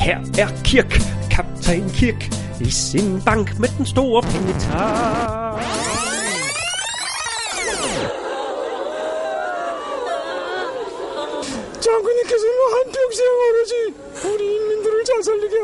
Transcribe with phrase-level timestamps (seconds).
[0.00, 2.30] Her er Kirk, kaptajn Kirk,
[2.60, 5.60] i sin bank med den store pengetar.
[11.80, 13.74] 장군님께서는 한평생 어르지
[14.24, 15.56] 우리 인민들을 잘 살리게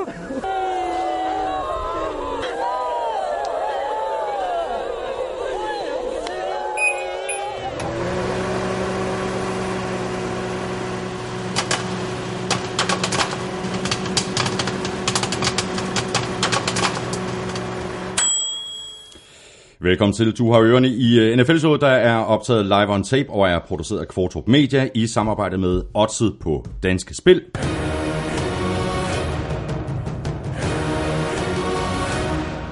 [19.86, 20.32] Velkommen til.
[20.38, 24.00] Du har ørerne i øh, NFL-showet, der er optaget live on tape og er produceret
[24.00, 27.42] af Kvartrup Media i samarbejde med Odset på Danske Spil.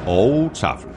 [0.06, 0.88] Og tafel.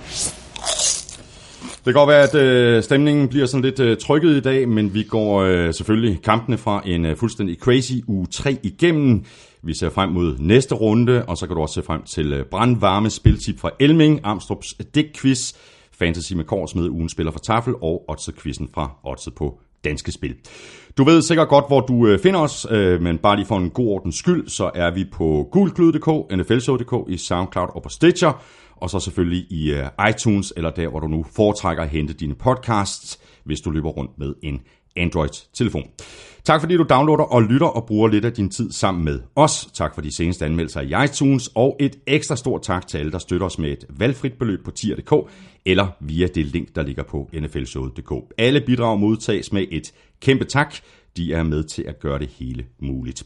[1.61, 4.93] Det kan godt være, at øh, stemningen bliver sådan lidt øh, trykket i dag, men
[4.93, 9.23] vi går øh, selvfølgelig kampene fra en øh, fuldstændig crazy uge 3 igennem.
[9.63, 12.45] Vi ser frem mod næste runde, og så kan du også se frem til øh,
[12.45, 15.53] brandvarme spiltip fra Elming, Amstrup's Dick-quiz,
[15.99, 20.35] Fantasy med Kors med ugen spiller for Tafel og Odset-quizzen fra Odset på Danske Spil.
[20.97, 23.69] Du ved sikkert godt, hvor du øh, finder os, øh, men bare lige for en
[23.69, 28.41] god ordens skyld, så er vi på gulklud.dk, nflshow.dk, i SoundCloud og på Stitcher,
[28.75, 32.35] og så selvfølgelig i øh, iTunes, eller der, hvor du nu foretrækker at hente dine
[32.35, 34.61] podcasts, hvis du løber rundt med en
[34.97, 35.83] Android-telefon.
[36.43, 39.69] Tak fordi du downloader og lytter og bruger lidt af din tid sammen med os.
[39.73, 43.17] Tak for de seneste anmeldelser i iTunes, og et ekstra stort tak til alle, der
[43.17, 45.13] støtter os med et valgfrit beløb på tier.dk,
[45.67, 48.11] eller via det link, der ligger på nflshowet.dk.
[48.37, 50.75] Alle bidrag modtages med et kæmpe tak.
[51.17, 53.23] De er med til at gøre det hele muligt.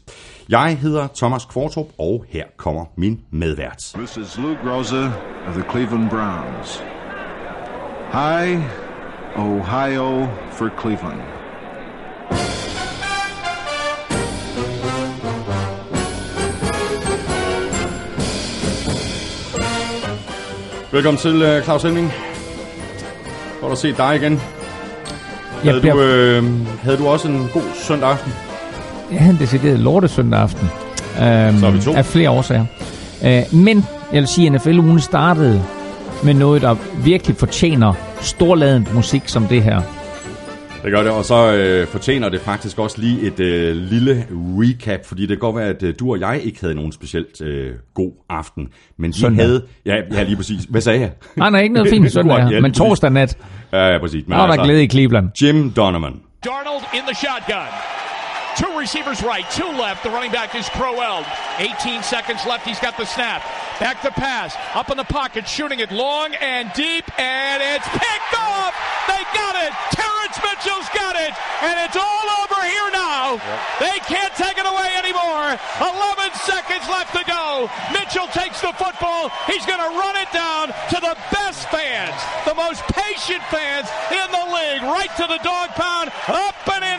[0.48, 3.92] Jeg hedder Thomas Kvartrup, og her kommer min medvært.
[3.96, 5.04] This is Lou Groza
[5.46, 6.82] of the Cleveland Browns.
[8.12, 8.56] Hi,
[9.36, 11.20] Ohio for Cleveland.
[20.92, 22.31] Velkommen til, øh, Claus Helming.
[23.62, 24.40] Godt at se dig igen.
[25.64, 26.44] Havde, bliver- du, øh,
[26.82, 28.32] havde du også en god søndag aften?
[29.12, 30.70] Jeg havde en decideret lortesøndag aften.
[31.16, 31.94] Um, Så er vi to.
[31.94, 32.64] Af flere årsager.
[33.22, 35.62] Uh, men jeg vil sige, at NFL-ugen startede
[36.22, 39.80] med noget, der virkelig fortjener storladent musik som det her.
[40.84, 45.06] Det gør det, og så øh, fortjener det faktisk også lige et øh, lille recap,
[45.06, 47.72] fordi det kan godt være, at øh, du og jeg ikke havde nogen specielt øh,
[47.94, 49.44] god aften, men vi Søndag.
[49.44, 49.62] havde...
[49.86, 50.64] Ja, ja, lige præcis.
[50.64, 51.10] Hvad sagde jeg?
[51.36, 53.38] Nej, nej, ikke noget fint søndag, Ja, men torsdag nat,
[53.72, 54.24] Ja, ja, præcis.
[54.26, 55.42] Men der var der glæde i Cleveland.
[55.42, 56.20] Jim Donovan.
[56.44, 57.68] Darnold in the shotgun.
[58.56, 60.04] Two receivers right, two left.
[60.04, 61.24] The running back is Crowell.
[61.58, 62.66] 18 seconds left.
[62.66, 63.42] He's got the snap.
[63.80, 64.54] Back to pass.
[64.74, 68.76] Up in the pocket, shooting it long and deep, and it's picked off.
[69.08, 69.72] They got it.
[69.96, 71.32] Terrence Mitchell's got it,
[71.64, 73.40] and it's all over here now.
[73.80, 75.56] They can't take it away anymore.
[75.80, 77.72] 11 seconds left to go.
[77.90, 79.32] Mitchell takes the football.
[79.48, 84.28] He's going to run it down to the best fans, the most patient fans in
[84.28, 86.12] the league, right to the dog pound.
[86.28, 86.91] Up and in.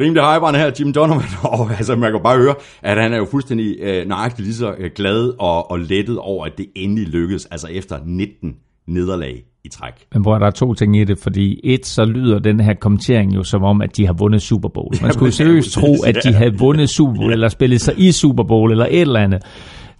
[0.00, 1.24] Rimelig hyperen her, Jim Donovan,
[1.58, 4.74] og altså, man kan bare høre, at han er jo fuldstændig øh, nøjagtigt lige så
[4.78, 9.68] øh, glad og, og lettet over, at det endelig lykkedes, altså efter 19 nederlag i
[9.68, 9.92] træk.
[10.12, 13.34] Men hvor der er to ting i det, fordi et, så lyder den her kommentering
[13.34, 14.94] jo som om, at de har vundet Super Bowl.
[15.02, 18.44] Man skulle seriøst tro, at de havde vundet Super Bowl, eller spillet sig i Super
[18.44, 19.42] Bowl, eller et eller andet.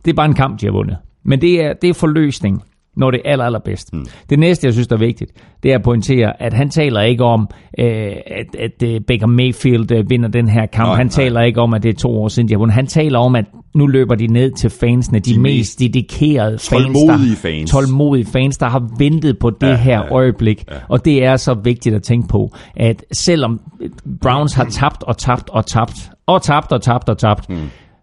[0.05, 0.97] Det er bare en kamp, de har vundet.
[1.25, 2.63] Men det er, det er forløsning,
[2.99, 3.93] når det er aller, allerbedst.
[3.93, 4.07] Mm.
[4.31, 5.33] Det næste, jeg synes, der er vigtigt,
[5.63, 7.49] det er at pointere, at han taler ikke om,
[7.79, 7.87] øh,
[8.27, 10.87] at, at øh, Baker Mayfield øh, vinder den her kamp.
[10.89, 11.11] Nej, han nej.
[11.11, 12.75] taler ikke om, at det er to år siden, de har vundet.
[12.75, 13.45] Han taler om, at
[13.75, 17.71] nu løber de ned til fansene, de, De mest dedikerede fans, tålmodige der, fans.
[17.71, 20.65] tålmodige fans, der har ventet på det Ja, her ja, øjeblik.
[20.71, 20.77] Ja.
[20.89, 23.61] Og det er så vigtigt at tænke på, at selvom
[24.23, 27.57] Browns har tabt og tabt og tabt, og tabt og tabt og tabt, mm.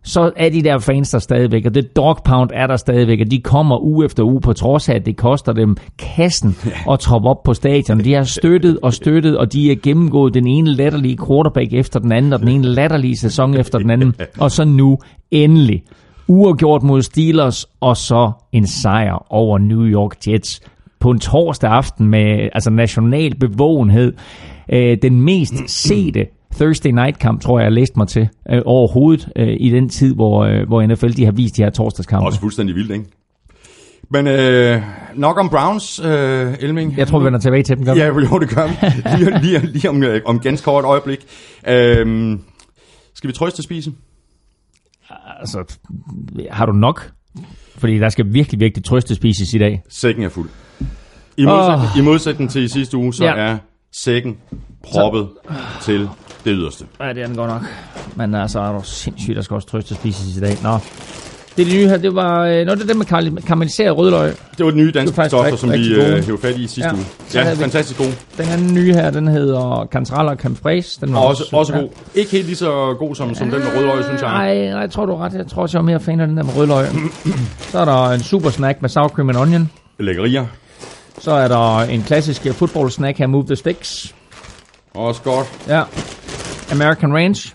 [0.06, 3.32] Så er de der fans der stadigvæk, og det dog pound er der stadigvæk, og
[3.32, 6.56] de kommer uge efter uge, på trods af, at det koster dem kassen
[6.92, 8.00] at troppe op på stadion.
[8.00, 12.12] De har støttet og støttet, og de er gennemgået den ene latterlige quarterback efter den
[12.12, 14.98] anden, og den ene latterlige sæson efter den anden, og så nu
[15.32, 15.84] endelig
[16.28, 20.62] uafgjort mod Steelers, og så en sejr over New York Jets
[21.00, 24.14] på en torsdag aften med altså national bevågenhed.
[24.74, 25.54] Øh, den mest
[25.88, 29.90] sete Thursday Night kamp, tror jeg, jeg læste mig til øh, overhovedet øh, i den
[29.90, 32.26] tid, hvor, øh, hvor NFL de har vist de her torsdagskampe.
[32.26, 33.06] Også fuldstændig vildt, ikke?
[34.10, 34.82] Men øh,
[35.16, 36.98] nok om Browns, øh, Elming.
[36.98, 37.86] Jeg tror, vi vender tilbage til dem.
[37.86, 37.94] gør?
[37.94, 38.74] Ja, jo, det gør vi.
[39.18, 41.26] Lige, lige, lige om, øh, om ganske kort øjeblik.
[41.68, 42.38] Øh,
[43.16, 43.92] skal vi trøste spise?
[45.40, 45.78] Altså,
[46.52, 47.12] har du nok?
[47.78, 49.82] Fordi der skal virkelig, virkelig trøstespises i dag.
[49.90, 50.50] Sækken er fuld.
[51.38, 51.98] I modsætning, oh.
[51.98, 53.32] I modsætning til i sidste uge, så ja.
[53.36, 53.58] Er
[53.92, 54.38] sækken
[54.84, 55.30] proppet
[55.82, 56.10] til
[56.46, 56.86] Det er yderste.
[57.02, 57.62] Ja, det er den godt nok.
[58.16, 60.58] Men altså, er du sindssygt, der skal også trøste spises i dag.
[60.64, 60.78] Nå.
[61.58, 62.46] Det er det nye her, det var...
[62.46, 63.06] Øh, nå, det er det med
[63.42, 64.34] karamelliseret rødløg.
[64.58, 66.68] Det var de nye danske er stoffer, rigtig- som vi rigtig øh, hævde fat i
[66.68, 66.94] sidste Ja.
[66.94, 67.06] uge.
[67.34, 68.08] Ja, fantastisk god.
[68.38, 71.06] Den anden nye her, den hedder Cantrell og Fraiche.
[71.06, 71.80] Den var Også, også ja.
[71.80, 71.90] god.
[72.16, 74.30] Ikke helt lige så god som, som den med rødløg, synes jeg.
[74.32, 75.34] Nej, nej, jeg tror du ret.
[75.34, 76.86] Jeg tror også, jeg er mere fan af den der med rødløg.
[77.72, 79.70] Så er der en super snack med sour cream and onion.
[80.00, 80.46] Lækkerier.
[81.20, 84.16] Så er der en klassisk football snack her, Move the Sticks.
[84.94, 85.48] Også godt.
[85.68, 85.82] Ja.
[86.72, 87.54] American Ranch.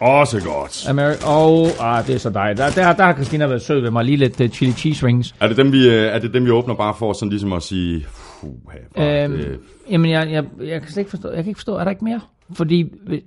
[0.00, 0.72] Også godt.
[0.88, 2.58] Ameri- og, ah, det er så dejligt.
[2.58, 4.04] Der, der, der har Christina været sød ved mig.
[4.04, 5.34] Lige lidt uh, chili cheese rings.
[5.40, 7.62] Er det, dem, vi, øh, er det dem, vi åbner bare for sådan ligesom at
[7.62, 8.06] sige...
[8.40, 8.50] Puh,
[8.98, 9.58] Øhm, det,
[9.90, 12.04] jamen, jeg, jeg, jeg, kan slet ikke forstå, jeg kan ikke forstå, er der ikke
[12.04, 12.20] mere?
[12.56, 13.22] Fordi vi,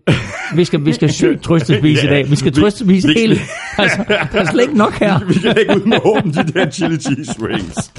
[0.56, 2.30] vi skal, vi skal sygt trøstespise i dag.
[2.30, 3.36] Vi skal trøstespise vi- hele.
[3.78, 5.20] Altså, der er slet ikke nok her.
[5.28, 7.92] vi kan ikke ud med åbne de der chili cheese rings.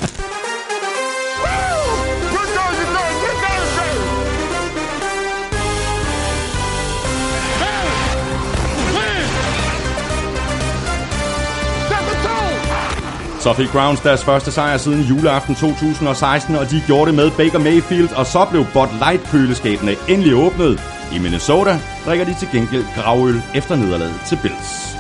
[13.41, 17.59] Så fik Browns deres første sejr siden juleaften 2016, og de gjorde det med Baker
[17.59, 20.81] Mayfield, og så blev Bud Light-køleskabene endelig åbnet.
[21.15, 25.00] I Minnesota drikker de til gengæld gravøl efter nederlaget til Bills.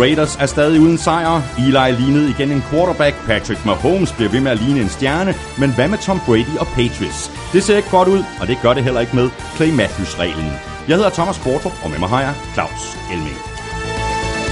[0.00, 1.42] Raiders er stadig uden sejr.
[1.58, 3.14] Eli lignede igen en quarterback.
[3.26, 5.34] Patrick Mahomes bliver ved med at ligne en stjerne.
[5.58, 7.30] Men hvad med Tom Brady og Patriots?
[7.52, 10.52] Det ser ikke godt ud, og det gør det heller ikke med Clay Matthews-reglen.
[10.88, 12.82] Jeg hedder Thomas Bortrup, og med mig har jeg Claus
[13.12, 13.38] Elming.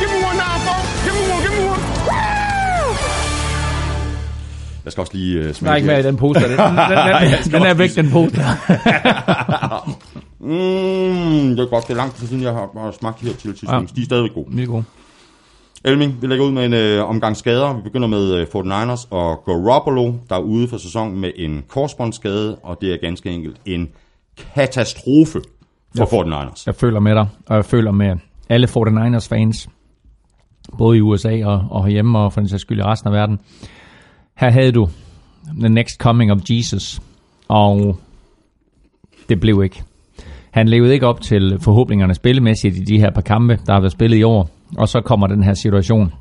[0.00, 0.90] Give me one now, folks.
[1.04, 1.82] Give me one, give me one.
[4.84, 6.46] Jeg skal også lige uh, Der er smage ikke mere i den poster.
[6.48, 8.44] Den, den, den, den, den er væk, den poster.
[10.40, 13.34] Mm, det er godt, det er lang tid siden, jeg har, har smagt de her
[13.34, 13.80] chili cheese Ja.
[13.96, 14.46] De er stadigvæk gode.
[14.50, 14.84] Vi er gode.
[15.84, 17.76] Elming, vi lægger ud med en øh, omgang skader.
[17.76, 22.56] Vi begynder med øh, 49ers og Garoppolo, der er ude for sæsonen med en korsbåndsskade,
[22.62, 23.88] og det er ganske enkelt en
[24.54, 25.40] katastrofe
[25.96, 26.62] for 49ers.
[26.66, 28.16] Jeg føler med dig, og jeg føler med
[28.48, 29.68] alle 49ers fans,
[30.78, 33.38] både i USA og, og herhjemme, og for den sags skyld i resten af verden.
[34.36, 34.88] Her havde du
[35.60, 37.00] The Next Coming of Jesus,
[37.48, 37.98] og
[39.28, 39.82] det blev ikke.
[40.50, 43.92] Han levede ikke op til forhåbningerne spillemæssigt i de her par kampe, der har været
[43.92, 46.12] spillet i år, og så kommer den her situation,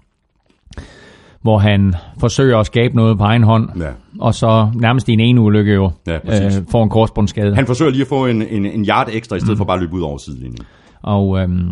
[1.41, 3.89] hvor han forsøger at skabe noget på egen hånd, Ja.
[4.19, 6.61] og så nærmest i en ene ulykke jo Ja, præcis.
[6.71, 7.55] får en korsbåndsskade.
[7.55, 9.81] Han forsøger lige at få en, en, en yard ekstra, i stedet for bare at
[9.81, 10.57] løbe ud over sidelinjen.
[11.01, 11.69] Og øhm,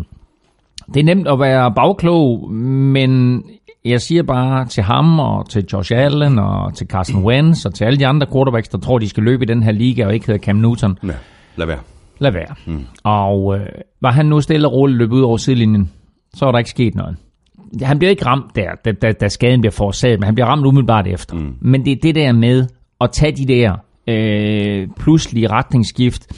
[0.94, 3.42] det er nemt at være bagklog, men
[3.84, 7.84] jeg siger bare til ham og til Josh Allen og til Carson Wentz og til
[7.84, 10.26] alle de andre quarterbacks, der tror, de skal løbe i den her liga og ikke
[10.26, 10.98] hedder Cam Newton.
[11.04, 11.08] Ja,
[11.56, 11.78] lad være.
[12.18, 12.54] Lad være.
[12.66, 12.84] Mm.
[13.04, 13.66] Og øh,
[14.00, 15.90] var han nu stille og roligt løbet ud over sidelinjen,
[16.36, 17.16] så var der ikke sket noget.
[17.82, 20.66] Han bliver ikke ramt der, da, da, da skaden bliver forårsaget, men han bliver ramt
[20.66, 21.36] umiddelbart efter.
[21.36, 21.54] Mm.
[21.60, 22.66] Men det er det der med
[23.00, 23.76] at tage de der
[24.08, 26.32] øh, pludselige retningsskift,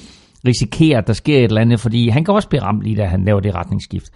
[0.46, 3.04] risikere, at der sker et eller andet, fordi han kan også blive ramt lige, da
[3.04, 4.10] han laver det retningsskift.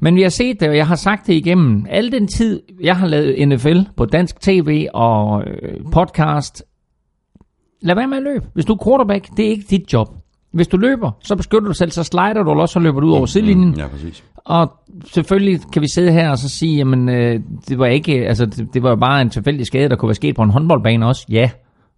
[0.00, 2.96] Men vi har set det, og jeg har sagt det igennem al den tid, jeg
[2.96, 6.64] har lavet NFL på dansk tv og øh, podcast.
[7.82, 8.46] Lad være med at løbe.
[8.54, 10.08] Hvis du er quarterback, det er ikke dit job.
[10.54, 13.12] Hvis du løber, så beskytter du selv, så slider du, også så løber du ud
[13.12, 13.74] over sidelinjen.
[13.76, 14.24] Ja, præcis.
[14.36, 14.72] Og
[15.12, 18.74] selvfølgelig kan vi sidde her og så sige, jamen øh, det var ikke, altså det,
[18.74, 21.26] det var jo bare en tilfældig skade, der kunne være sket på en håndboldbane også.
[21.28, 21.50] Ja,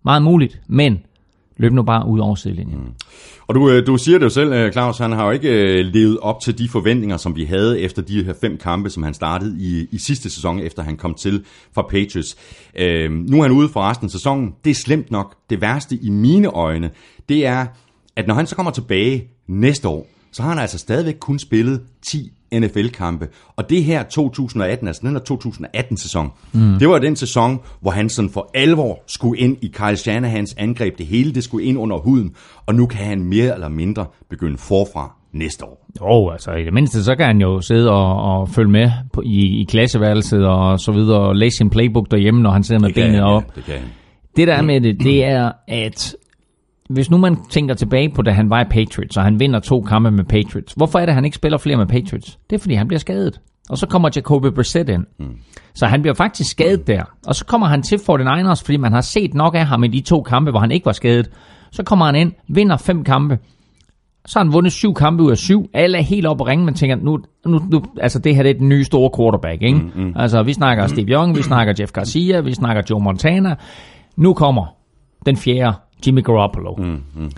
[0.05, 0.99] meget muligt, men
[1.57, 2.79] løb nu bare ud over sidelinjen.
[2.79, 2.93] Mm.
[3.47, 5.85] Og du, øh, du siger det jo selv, øh, Claus, han har jo ikke øh,
[5.85, 9.15] levet op til de forventninger, som vi havde efter de her fem kampe, som han
[9.15, 12.37] startede i, i sidste sæson, efter han kom til fra Patriots.
[12.79, 14.55] Øh, nu er han ude for resten af sæsonen.
[14.65, 15.35] Det er slemt nok.
[15.51, 16.91] Det værste i mine øjne,
[17.29, 17.67] det er,
[18.17, 21.81] at når han så kommer tilbage næste år, så har han altså stadigvæk kun spillet
[22.07, 23.29] 10 NFL-kampe.
[23.57, 26.79] Og det her 2018, altså den her 2018-sæson, mm.
[26.79, 30.99] det var den sæson, hvor han sådan for alvor skulle ind i Kyle Shanahans angreb.
[30.99, 32.35] Det hele det skulle ind under huden,
[32.67, 35.87] og nu kan han mere eller mindre begynde forfra næste år.
[36.01, 39.23] Jo, altså i det mindste, så kan han jo sidde og, og følge med på,
[39.25, 42.89] i, i klasseværelset og så videre, og læse sin playbook derhjemme, når han sidder med
[42.89, 43.43] Det kan benet han, op.
[43.43, 43.89] ja, det kan han.
[44.37, 46.17] Det der er med det, det er, at
[46.91, 49.81] hvis nu man tænker tilbage på, da han var i Patriots, og han vinder to
[49.81, 52.39] kampe med Patriots, hvorfor er det, at han ikke spiller flere med Patriots?
[52.51, 53.41] Det er, fordi han bliver skadet.
[53.71, 55.05] Og så kommer Jacoby Brissett ind.
[55.19, 55.37] Mm.
[55.75, 57.03] Så han bliver faktisk skadet der.
[57.27, 60.01] Og så kommer han til 49ers, fordi man har set nok af ham i de
[60.01, 61.31] to kampe, hvor han ikke var skadet.
[61.73, 63.39] Så kommer han ind, vinder fem kampe.
[64.27, 65.71] Så har han vundet syv kampe ud af syv.
[65.75, 68.51] Alle er helt oppe og ringe, man tænker, nu, nu, nu, altså det her det
[68.51, 69.79] er den nye store quarterback, ikke?
[69.79, 70.13] Mm, mm.
[70.17, 70.89] Altså vi snakker mm.
[70.89, 73.55] Steve Young, vi snakker Jeff Garcia, vi snakker Joe Montana.
[74.17, 74.67] Nu kommer
[75.27, 75.77] den fjerde,
[76.07, 76.75] Jimmy Garoppolo.
[76.79, 77.31] Mm, mm.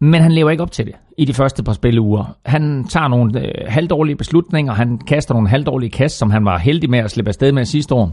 [0.00, 2.36] Men han lever ikke op til det i de første par spilleuger.
[2.44, 6.90] Han tager nogle øh, halvdårlige beslutninger, han kaster nogle halvdårlige kast, som han var heldig
[6.90, 8.12] med at slippe afsted med sidste år.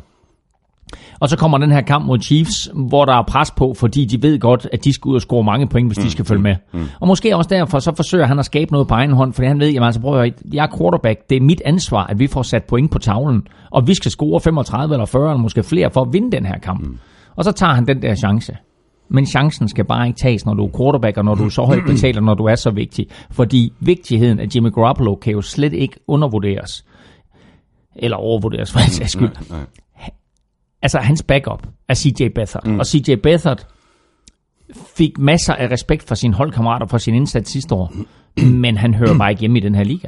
[1.20, 4.24] Og så kommer den her kamp mod Chiefs, hvor der er pres på, fordi de
[4.24, 6.42] ved godt, at de skal ud og score mange point, hvis mm, de skal følge
[6.42, 6.56] med.
[6.74, 6.86] Mm, mm.
[7.00, 9.60] Og måske også derfor, så forsøger han at skabe noget på egen hånd, fordi han
[9.60, 12.42] ved, jamen altså prøv at jeg er quarterback, det er mit ansvar, at vi får
[12.42, 16.02] sat point på tavlen, og vi skal score 35 eller 40 eller måske flere for
[16.02, 16.82] at vinde den her kamp.
[16.82, 16.98] Mm.
[17.36, 18.58] Og så tager han den der chance.
[19.10, 21.62] Men chancen skal bare ikke tages, når du er quarterback, og når du er så
[21.62, 23.08] højt betalt, og når du er så vigtig.
[23.32, 26.86] Fordi vigtigheden af Jimmy Garoppolo kan jo slet ikke undervurderes.
[27.96, 29.30] Eller overvurderes, for en skyld.
[29.50, 29.66] Nej, nej
[30.86, 32.68] altså hans backup er CJ Beathard.
[32.68, 32.80] Mm.
[32.80, 33.68] Og CJ Beathard
[34.98, 37.94] fik masser af respekt for sine holdkammerater for sin indsats sidste år,
[38.64, 40.08] men han hører bare ikke hjemme i den her liga.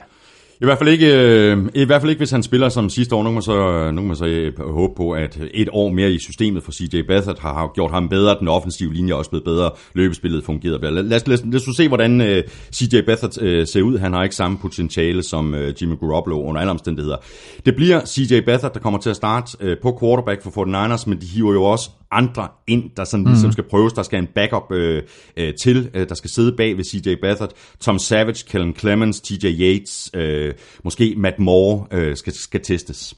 [0.62, 3.24] I hvert fald ikke, øh, i hvert fald ikke hvis han spiller som sidste år.
[3.24, 5.90] Nu kan man så, øh, nu kan man så øh, håbe på, at et år
[5.90, 8.40] mere i systemet for CJ Beathard har gjort ham bedre.
[8.40, 9.72] Den offensive linje er også blevet bedre.
[9.94, 11.04] Løbespillet fungerer bedre.
[11.04, 13.98] Lad, os, lad, lad os se, hvordan øh, uh, CJ Beathard uh, ser ud.
[13.98, 17.18] Han har ikke samme potentiale som uh, Jimmy Garoppolo under alle omstændigheder.
[17.66, 21.22] Det bliver CJ Beathard, der kommer til at starte uh, på quarterback for 49ers, men
[21.22, 23.32] de hiver jo også andre ind, der sådan mm.
[23.32, 23.94] ligesom skal prøves.
[23.94, 25.04] Der skal en backup øh,
[25.38, 27.50] øh, til, øh, der skal sidde bag ved CJ Beathard.
[27.80, 33.14] Tom Savage, Kellen Clemens, TJ Yates, øh, måske Matt Moore øh, skal, skal testes.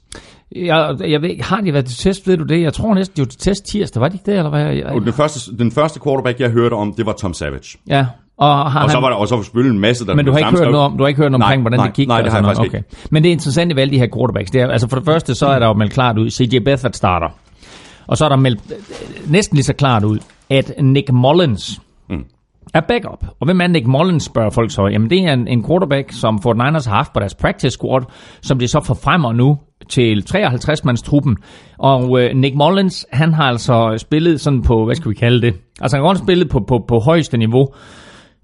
[0.55, 2.61] Jeg, jeg ved, har de været til test, ved du det?
[2.61, 4.61] Jeg tror næsten, de var til test tirsdag, var de ikke det, eller hvad?
[4.61, 7.77] Jeg, den, første, den første quarterback, jeg hørte om, det var Tom Savage.
[7.87, 8.05] Ja,
[8.39, 10.49] og, har og, så var der også selvfølgelig en masse, der Men du har ikke
[10.49, 12.07] hørt noget om, du har ikke hørt noget omkring, hvordan nej, det gik?
[12.07, 12.77] Nej, det har jeg faktisk okay.
[12.77, 13.07] ikke.
[13.11, 14.51] Men det er interessant ved alle de her quarterbacks.
[14.51, 16.93] Det er, altså for det første, så er der jo meldt klart ud, CJ Beathard
[16.93, 17.29] starter.
[18.09, 22.23] Og så er der meldt øh, næsten lige så klart ud, at Nick Mullins mm.
[22.73, 23.25] er backup.
[23.39, 24.87] Og hvem er Nick Mullins, spørger folk så.
[24.87, 28.01] Jamen det er en, en quarterback, som Fort Niners har haft på deres practice squad,
[28.41, 29.57] som de så forfremmer nu
[29.89, 31.37] til 53-mands truppen.
[31.77, 35.53] Og øh, Nick Mullins, han har altså spillet sådan på, hvad skal vi kalde det?
[35.81, 37.67] Altså han har også spillet på, på, på højeste niveau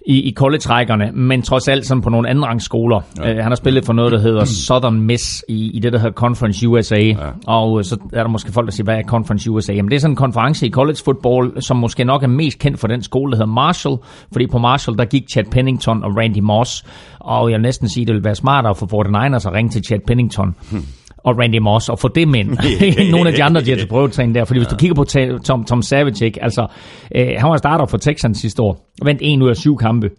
[0.07, 3.01] i, i college-rækkerne, men trods alt sådan på nogle andre skoler.
[3.17, 3.31] Ja.
[3.31, 6.13] Uh, han har spillet for noget, der hedder Southern Miss i, i det, der hedder
[6.13, 6.95] Conference USA.
[6.95, 7.15] Ja.
[7.47, 9.73] Og uh, så er der måske folk, der siger, hvad er Conference USA?
[9.73, 12.79] Jamen det er sådan en konference i college football, som måske nok er mest kendt
[12.79, 13.97] for den skole, der hedder Marshall.
[14.31, 16.83] Fordi på Marshall, der gik Chad Pennington og Randy Moss.
[17.19, 19.99] Og jeg vil næsten sige, det ville være smartere for 49ers at ringe til Chad
[20.07, 20.55] Pennington.
[20.71, 20.85] Hmm
[21.25, 22.49] og Randy Moss, og få dem ind.
[23.11, 24.45] Nogle af de andre, de har til prøvetræne der.
[24.45, 25.03] Fordi hvis du kigger på
[25.43, 26.43] Tom, Tom Savage, ikke?
[26.43, 26.67] altså,
[27.15, 30.09] øh, han var starter for Texans sidste år, vandt en ud af syv kampe.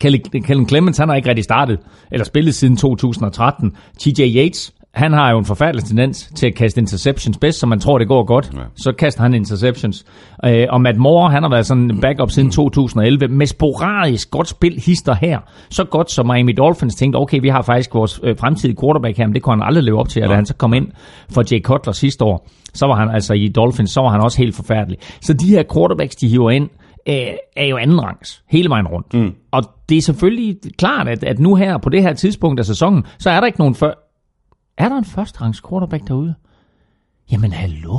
[0.00, 1.78] Kellen Clemens, han har ikke rigtig startet,
[2.12, 3.76] eller spillet siden 2013.
[3.98, 7.80] TJ Yates, han har jo en forfærdelig tendens til at kaste interceptions bedst, så man
[7.80, 8.50] tror, det går godt.
[8.54, 8.60] Ja.
[8.76, 10.04] Så kaster han interceptions.
[10.44, 14.48] Øh, og Matt Moore, han har været sådan en backup siden 2011, med sporadisk godt
[14.48, 15.38] spil hister her.
[15.70, 19.26] Så godt, som Miami Dolphins tænkte, okay, vi har faktisk vores øh, fremtidige quarterback her,
[19.26, 20.34] men det kunne han aldrig leve op til, at ja.
[20.34, 20.88] han så kom ind
[21.30, 22.48] for Jay Cutler sidste år.
[22.74, 24.98] Så var han altså i Dolphins, så var han også helt forfærdelig.
[25.20, 26.68] Så de her quarterbacks, de hiver ind,
[27.08, 27.14] øh,
[27.56, 29.14] er jo anden rangs hele vejen rundt.
[29.14, 29.34] Mm.
[29.50, 33.04] Og det er selvfølgelig klart, at, at nu her på det her tidspunkt af sæsonen,
[33.18, 33.92] så er der ikke nogen før,
[34.78, 36.34] er der en førsterangs quarterback derude?
[37.32, 37.98] Jamen hallo?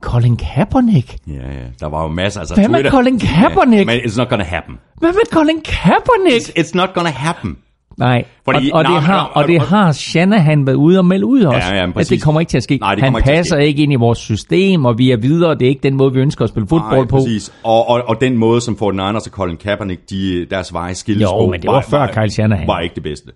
[0.00, 1.18] Colin Kaepernick?
[1.26, 1.64] Ja, ja.
[1.80, 2.40] Der var jo masser.
[2.40, 3.86] Altså, Hvad med Colin Kaepernick?
[3.86, 4.78] Men it's not gonna happen.
[4.98, 6.48] Hvad med Colin Kaepernick?
[6.48, 7.56] It's, it's not gonna happen.
[7.98, 11.26] Nej, Fordi, og, og, nej, det har, og det har Shanahan været ude og melde
[11.26, 12.76] ud også, ja, ja, at det kommer ikke til at ske.
[12.76, 15.68] Nej, Han passer ikke, ikke ind i vores system, og vi er videre, det er
[15.68, 17.16] ikke den måde, vi ønsker at spille fodbold nej, på.
[17.16, 17.52] præcis.
[17.62, 21.50] Og, og, og den måde, som 49ers og Colin Kaepernick, de, deres veje skilles jo,
[21.50, 22.66] men det var, var før Kyle Shanahan.
[22.66, 23.32] Var ikke det bedste.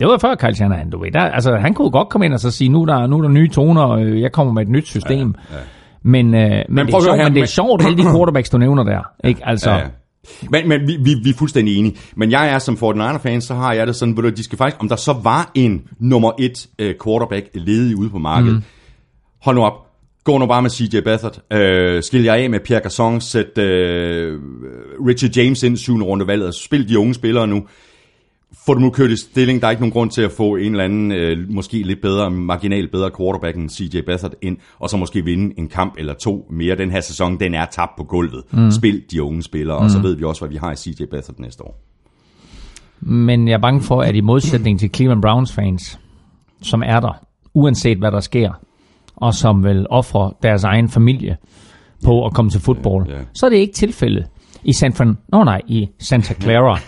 [0.00, 1.12] Det var før Kyle Shanahan, du ved.
[1.12, 3.22] Der, altså, han kunne godt komme ind og så sige, nu er der, nu er
[3.22, 5.34] der nye toner, og øh, jeg kommer med et nyt system.
[5.50, 5.62] Ja, ja.
[6.02, 8.58] Men, øh, men, men, det er sjovt, men det er sjovt, alle de quarterbacks, du
[8.58, 9.00] nævner der.
[9.24, 9.40] Ikke?
[9.44, 9.84] Altså, ja, ja.
[10.50, 11.96] Men, men vi, vi, vi er fuldstændig enige.
[12.16, 14.88] Men jeg er som 49er-fan, så har jeg det sådan, at de skal faktisk, om
[14.88, 18.62] der så var en nummer et uh, quarterback ledig ude på markedet, mm.
[19.42, 19.86] hold nu op,
[20.26, 21.38] Gå nu bare med CJ Beathard.
[21.54, 23.20] Uh, skil jer af med Pierre Garçon.
[23.20, 23.64] Sæt uh,
[25.06, 26.54] Richard James ind i syvende runde valget.
[26.54, 27.66] Spil de unge spillere nu
[28.66, 29.60] får du nu kørt i stilling.
[29.60, 32.30] Der er ikke nogen grund til at få en eller anden, øh, måske lidt bedre,
[32.30, 36.46] marginalt bedre quarterback end CJ Beathard ind, og så måske vinde en kamp eller to
[36.50, 36.76] mere.
[36.76, 38.42] Den her sæson, den er tabt på gulvet.
[38.50, 38.70] Mm.
[38.70, 39.84] Spil de unge spillere, mm.
[39.84, 40.04] og så mm.
[40.04, 41.80] ved vi også, hvad vi har i CJ Beathard næste år.
[43.00, 45.98] Men jeg er bange for, at i modsætning til Cleveland Browns fans,
[46.62, 48.52] som er der, uanset hvad der sker,
[49.16, 51.36] og som vil ofre deres egen familie
[52.04, 53.26] på at komme til fodbold, yeah, yeah.
[53.34, 54.26] så er det ikke tilfældet
[54.64, 55.18] i San Fran...
[55.28, 56.78] Nå nej, i Santa Clara.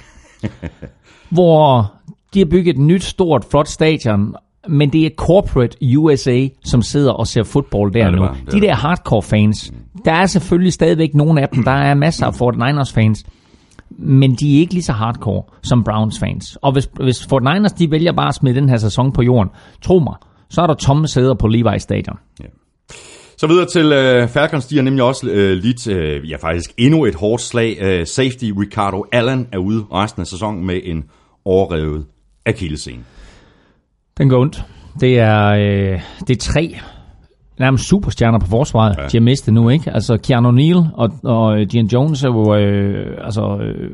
[1.28, 1.92] hvor
[2.34, 4.34] de har bygget et nyt, stort, flot stadion,
[4.68, 8.20] men det er corporate USA, som sidder og ser fodbold der ja, nu.
[8.20, 9.72] Var, de der hardcore fans,
[10.04, 13.24] der er selvfølgelig stadigvæk nogle af dem, der er masser af 49ers fans,
[13.90, 16.58] men de er ikke lige så hardcore som Browns fans.
[16.62, 19.50] Og hvis, hvis 49ers de vælger bare at smide den her sæson på jorden,
[19.82, 20.14] tro mig,
[20.50, 22.16] så er der tomme sæder på Levi's stadion.
[22.40, 22.44] Ja.
[23.38, 27.04] Så videre til øh, Falcons, de har nemlig også øh, lidt, øh, ja faktisk endnu
[27.04, 27.78] et hårdt slag.
[27.80, 31.04] Øh, safety Ricardo Allen er ude resten af sæsonen med en
[31.48, 32.04] overrevet
[32.46, 33.02] akillescene.
[34.18, 34.64] Den går ondt.
[35.00, 36.76] Det er, øh, det er tre
[37.58, 39.02] nærmest superstjerner på forsvaret, ja.
[39.02, 39.90] de har mistet nu, ikke?
[39.90, 43.90] Altså Keanu Neal og, og Gian Jones er jo øh, altså, øh,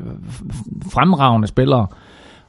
[0.93, 1.87] fremragende spillere.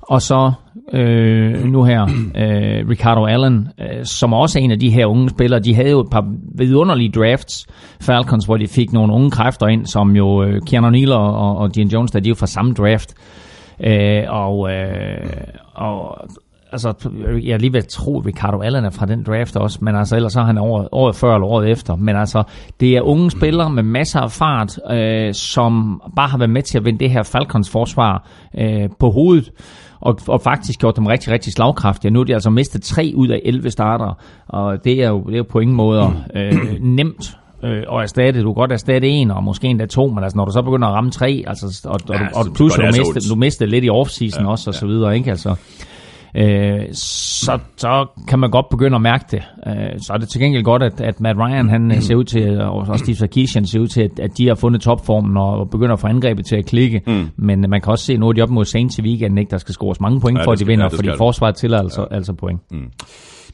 [0.02, 0.52] Og så
[0.92, 2.02] øh, nu her
[2.42, 5.60] øh, Ricardo Allen, øh, som også er en af de her unge spillere.
[5.60, 6.24] De havde jo et par
[6.58, 7.66] vidunderlige drafts,
[8.00, 11.72] Falcons, hvor de fik nogle unge kræfter ind, som jo øh, Keanu Neal og, og
[11.72, 13.14] Gian Jones, der de er jo fra samme draft.
[13.80, 15.30] Øh, og, øh,
[15.74, 16.18] og
[16.72, 16.94] altså,
[17.42, 19.96] jeg er lige ved at tro, at Ricardo Allen er fra den draft også, men
[19.96, 21.96] altså, ellers så er han året, året før eller året efter.
[21.96, 22.42] Men altså,
[22.80, 26.78] det er unge spillere med masser af fart, øh, som bare har været med til
[26.78, 28.28] at vinde det her Falcons forsvar
[28.58, 29.52] øh, på hovedet
[30.00, 32.10] og, og faktisk gjort dem rigtig, rigtig slagkraftige.
[32.10, 34.18] Nu har de altså mistet tre ud af 11 starter,
[34.48, 38.42] og det er jo, det er jo på ingen måde øh, nemt øh, og erstatte.
[38.42, 40.88] Du kan godt erstatte en, og måske endda to, men altså, når du så begynder
[40.88, 43.90] at ramme tre, altså, og, ja, og, og plus du, mister, du mister lidt i
[43.90, 44.78] offseason ja, også, og ja.
[44.78, 45.30] så videre, ikke?
[45.30, 45.54] Altså,
[46.36, 49.42] øh, så, så kan man godt begynde at mærke det.
[49.66, 52.00] Øh, så er det til gengæld godt, at, at Matt Ryan han mm.
[52.00, 55.36] ser ud til, og Steve Sarkisian ser ud til, at, at de har fundet topformen
[55.36, 57.02] og begynder at få angrebet til at klikke.
[57.06, 57.28] Mm.
[57.36, 59.50] Men man kan også se, nu er de op mod Saints i weekenden, ikke?
[59.50, 62.06] der skal scores mange point ja, for, at de vinder, ja, fordi forsvaret til altså,
[62.10, 62.16] ja.
[62.16, 62.60] altså point.
[62.70, 62.90] Mm.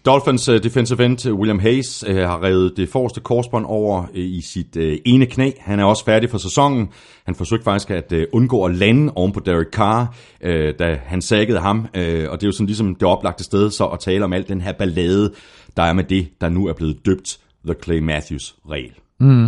[0.07, 4.41] Dolphins uh, defensive end William Hayes uh, har revet det forreste korsbånd over uh, i
[4.41, 5.51] sit uh, ene knæ.
[5.61, 6.89] Han er også færdig for sæsonen.
[7.27, 11.23] Han forsøgte faktisk at uh, undgå at lande oven på Derek Carr, uh, da han
[11.23, 11.79] sækkede ham.
[11.79, 11.85] Uh,
[12.31, 14.61] og det er jo sådan ligesom det oplagte sted så at tale om alt den
[14.61, 15.33] her ballade,
[15.77, 18.93] der er med det, der nu er blevet døbt The Clay Matthews-regel.
[19.21, 19.45] Mm.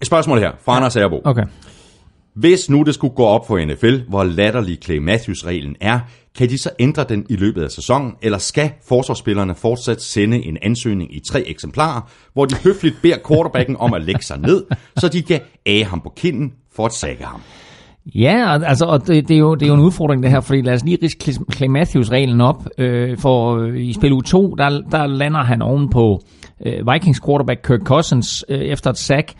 [0.00, 1.20] Et spørgsmål her fra Anders Erbo.
[1.24, 1.44] Okay.
[2.40, 6.00] Hvis nu det skulle gå op for NFL, hvor latterlig Clay Matthews-reglen er,
[6.38, 10.58] kan de så ændre den i løbet af sæsonen, eller skal forsvarsspillerne fortsat sende en
[10.62, 14.64] ansøgning i tre eksemplarer, hvor de høfligt beder quarterbacken om at lægge sig ned,
[14.96, 17.40] så de kan æge ham på kinden for at sække ham?
[18.14, 20.60] Ja, altså, og det, det, er jo, det er jo en udfordring det her, fordi
[20.60, 24.80] lad os lige riske Clay Matthews-reglen op, øh, for øh, i spil u 2, der,
[24.90, 26.22] der lander han oven på
[26.66, 29.32] øh, Vikings quarterback Kirk Cousins øh, efter et sack,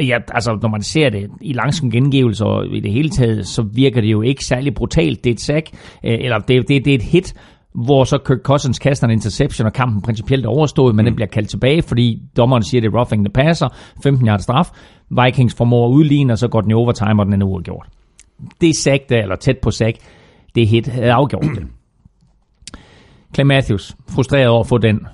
[0.00, 3.62] ja, altså når man ser det i langsom gengivelse og i det hele taget, så
[3.62, 5.24] virker det jo ikke særlig brutalt.
[5.24, 5.70] Det er et sack,
[6.04, 7.34] øh, eller det, det, det er et hit,
[7.74, 11.06] hvor så Kirk Cousins kaster en interception, og kampen principielt er overstået, men mm.
[11.06, 13.68] den bliver kaldt tilbage, fordi dommeren siger, det er roughing the passer,
[14.02, 14.70] 15 yards straf.
[15.24, 17.86] Vikings formår at udligne, og så går den i overtime, og den er uafgjort.
[18.60, 19.96] Det er sack der, eller tæt på sack.
[20.54, 21.66] Det er hit, havde afgjort det.
[23.34, 25.06] Clay Matthews, frustreret over at få den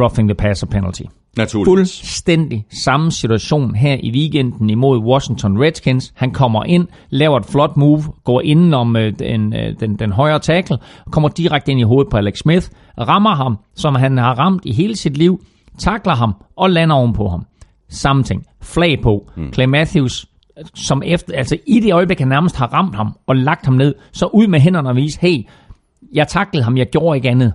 [0.00, 1.02] roughing the passer penalty.
[1.36, 2.00] Naturligvis.
[2.00, 6.12] Fuldstændig samme situation her i weekenden imod Washington Redskins.
[6.16, 10.12] Han kommer ind, laver et flot move, går ind om øh, den, øh, den, den
[10.12, 10.78] højre tackle,
[11.10, 12.68] kommer direkte ind i hovedet på Alex Smith,
[13.00, 15.40] rammer ham, som han har ramt i hele sit liv,
[15.78, 17.46] takler ham og lander ovenpå ham.
[17.88, 18.44] Samme ting.
[18.62, 19.30] Flag på.
[19.36, 19.52] Mm.
[19.52, 20.26] Clay Matthews
[20.74, 23.94] som efter, altså i det øjeblik, han nærmest har ramt ham og lagt ham ned,
[24.12, 25.46] så ud med hænderne og vise, hey,
[26.12, 27.52] jeg taklede ham, jeg gjorde ikke andet.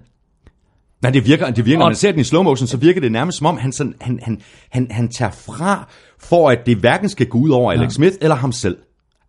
[1.01, 3.11] Nej, det virker, det virker når man ser den i slow motion, så virker det
[3.11, 5.87] nærmest som om, han, sådan, han, han, han, han tager fra,
[6.19, 7.89] for at det hverken skal gå ud over Alex ja.
[7.89, 8.77] Smith eller ham selv.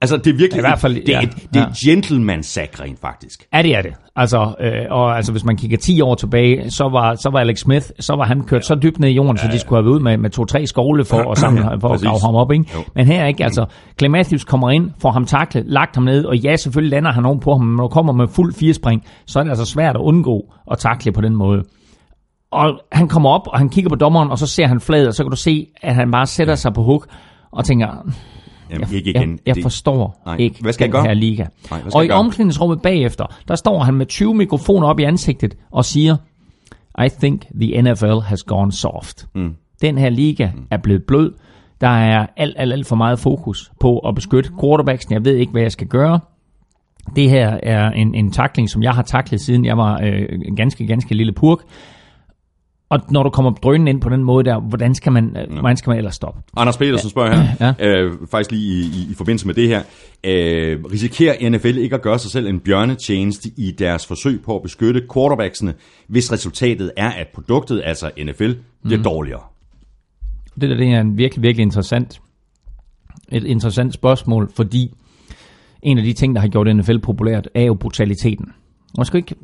[0.03, 1.91] Altså, det er virkelig, I hvert fald, det, ja, det, det er ja.
[1.91, 3.47] gentleman sack rent faktisk.
[3.55, 3.93] Ja, det er det.
[4.17, 7.59] Altså, øh, og altså, hvis man kigger 10 år tilbage, så var, så var Alex
[7.59, 9.51] Smith, så var han kørt så dybt ned i jorden, ja, ja.
[9.51, 11.75] så de skulle have været ud med, med to-tre skovle for, ja, at, samle, ja,
[11.75, 12.53] for at grave ham op.
[12.53, 12.65] Ikke?
[12.95, 13.67] Men her ikke, altså,
[13.99, 17.25] Clay Matthews kommer ind, får ham taklet, lagt ham ned, og ja, selvfølgelig lander han
[17.25, 19.97] oven på ham, men når du kommer med fuld firespring, så er det altså svært
[19.97, 21.63] at undgå at takle på den måde.
[22.51, 25.15] Og han kommer op, og han kigger på dommeren, og så ser han fladet, og
[25.15, 27.07] så kan du se, at han bare sætter sig på hook,
[27.53, 27.87] og tænker,
[28.73, 29.39] Jamen, jeg, ikke igen.
[29.47, 30.37] Jeg, jeg forstår Nej.
[30.37, 31.09] ikke hvad skal den jeg gøre?
[31.09, 31.47] her liga.
[31.71, 35.85] Nej, og i omklædningsrummet bagefter, der står han med 20 mikrofoner op i ansigtet og
[35.85, 36.17] siger,
[37.05, 39.27] I think the NFL has gone soft.
[39.35, 39.55] Mm.
[39.83, 40.67] Den her liga mm.
[40.71, 41.33] er blevet blød.
[41.81, 45.15] Der er alt, alt, alt for meget fokus på at beskytte quarterbacksen.
[45.15, 46.21] Jeg ved ikke, hvad jeg skal gøre.
[47.17, 50.57] Det her er en, en takling, som jeg har taklet, siden jeg var øh, en
[50.57, 51.59] ganske, ganske lille purk.
[52.93, 55.61] Og når du kommer drønen ind på den måde der, hvordan skal man, ja.
[55.61, 56.41] hvordan skal man ellers stoppe?
[56.57, 57.89] Anders Petersen spørger her, ja.
[57.89, 59.83] øh, faktisk lige i, i, i forbindelse med det her.
[60.25, 64.63] Øh, risikerer NFL ikke at gøre sig selv en bjørnetjeneste i deres forsøg på at
[64.63, 65.75] beskytte quarterbacksene,
[66.09, 68.53] hvis resultatet er, at produktet, altså NFL,
[68.83, 69.05] bliver mm.
[69.05, 69.41] dårligere?
[70.61, 72.21] Det der det er en virkelig, virkelig interessant,
[73.33, 74.95] et interessant spørgsmål, fordi
[75.83, 78.53] en af de ting, der har gjort NFL populært, er jo brutaliteten.
[78.97, 79.35] Man skal ikke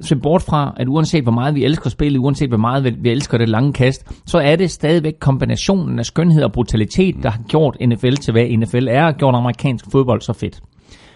[0.00, 3.38] se bort fra, at uanset hvor meget vi elsker spillet, uanset hvor meget vi elsker
[3.38, 7.76] det lange kast, så er det stadigvæk kombinationen af skønhed og brutalitet, der har gjort
[7.88, 10.60] NFL til hvad NFL er, og gjort amerikansk fodbold så fedt.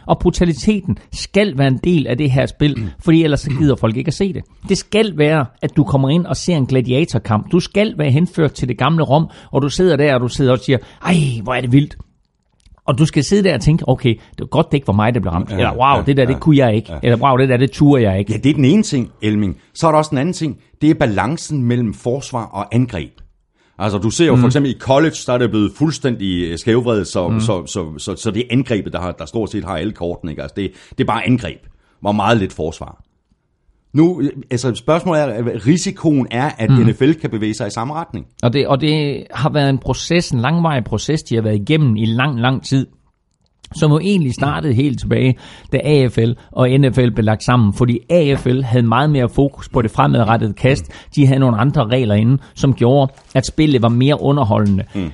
[0.06, 3.96] Og brutaliteten skal være en del af det her spil, fordi ellers så gider folk
[3.96, 4.42] ikke at se det.
[4.68, 7.52] Det skal være, at du kommer ind og ser en gladiatorkamp.
[7.52, 10.52] Du skal være henført til det gamle Rom, og du sidder der, og du sidder
[10.52, 11.96] og siger, ej, hvor er det vildt.
[12.90, 15.14] Og du skal sidde der og tænke, okay, det var godt, det ikke var mig,
[15.14, 15.50] der blev ramt.
[15.50, 16.92] Ja, Eller wow, ja, det der, det ja, kunne jeg ikke.
[16.92, 16.98] ja.
[17.02, 18.32] Eller wow, det der, det turde jeg ikke.
[18.32, 19.56] Ja, det er den ene ting, Elming.
[19.74, 20.58] Så er der også den anden ting.
[20.80, 23.10] Det er balancen mellem forsvar og angreb.
[23.78, 27.06] Altså, du ser jo for eksempel i college, der er det blevet fuldstændig øh, skævvredet,
[27.06, 27.40] så, mm.
[27.40, 30.32] så, så, så, så det er angrebet, der, har, der stort set har alle kortene.
[30.32, 30.42] Ikke?
[30.42, 31.60] Altså, det, det er bare angreb.
[32.00, 33.02] Hvor meget lidt forsvar.
[33.92, 36.76] Nu, altså spørgsmålet er, at risikoen er, at mm.
[36.76, 38.26] NFL kan bevæge sig i samme retning.
[38.42, 41.96] Og det, og det har været en proces, en langvarig proces, de har været igennem
[41.96, 42.86] i lang, lang tid.
[43.74, 45.38] Som jo egentlig startede helt tilbage,
[45.72, 47.74] da AFL og NFL blev lagt sammen.
[47.74, 50.84] Fordi AFL havde meget mere fokus på det fremadrettede kast.
[51.14, 54.84] De havde nogle andre regler inde, som gjorde, at spillet var mere underholdende.
[54.94, 55.10] Mm.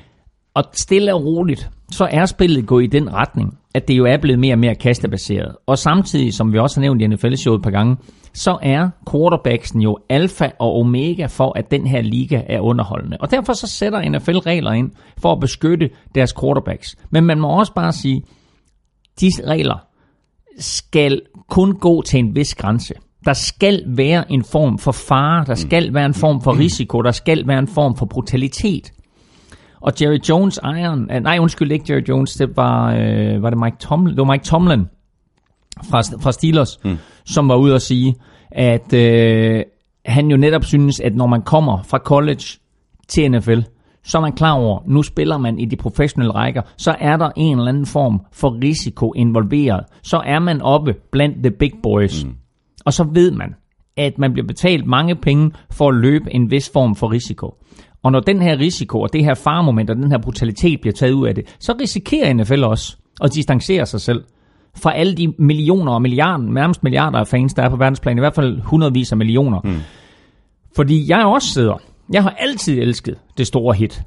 [0.55, 4.16] Og stille og roligt, så er spillet gået i den retning, at det jo er
[4.16, 5.57] blevet mere og mere kastebaseret.
[5.66, 7.96] Og samtidig, som vi også har nævnt i NFL-showet et par gange,
[8.35, 13.16] så er quarterbacksen jo alfa og omega for, at den her liga er underholdende.
[13.20, 16.96] Og derfor så sætter NFL regler ind for at beskytte deres quarterbacks.
[17.11, 18.22] Men man må også bare sige,
[19.20, 19.87] de regler
[20.59, 22.94] skal kun gå til en vis grænse.
[23.25, 27.11] Der skal være en form for fare, der skal være en form for risiko, der
[27.11, 28.92] skal være en form for brutalitet.
[29.87, 33.77] Og Jerry Jones ejeren, nej undskyld ikke Jerry Jones, det var, øh, var det Mike
[33.81, 34.87] Tomlin, det var Mike Tomlin
[35.90, 36.96] fra, fra Steelers, mm.
[37.25, 38.14] som var ude at sige,
[38.51, 39.62] at øh,
[40.07, 42.44] han jo netop synes, at når man kommer fra college
[43.09, 43.61] til NFL,
[44.05, 47.31] så er man klar over, nu spiller man i de professionelle rækker, så er der
[47.37, 49.85] en eller anden form for risiko involveret.
[50.03, 52.25] Så er man oppe blandt the big boys.
[52.25, 52.35] Mm.
[52.85, 53.55] Og så ved man,
[53.96, 57.55] at man bliver betalt mange penge for at løbe en vis form for risiko.
[58.03, 61.13] Og når den her risiko og det her faremoment og den her brutalitet bliver taget
[61.13, 64.25] ud af det, så risikerer NFL også at distancere sig selv
[64.77, 68.21] fra alle de millioner og milliarder, nærmest milliarder af fans, der er på verdensplan, i
[68.21, 69.61] hvert fald hundredvis af millioner.
[69.65, 69.81] Mm.
[70.77, 71.75] Fordi jeg også sidder,
[72.13, 74.03] jeg har altid elsket det store hit.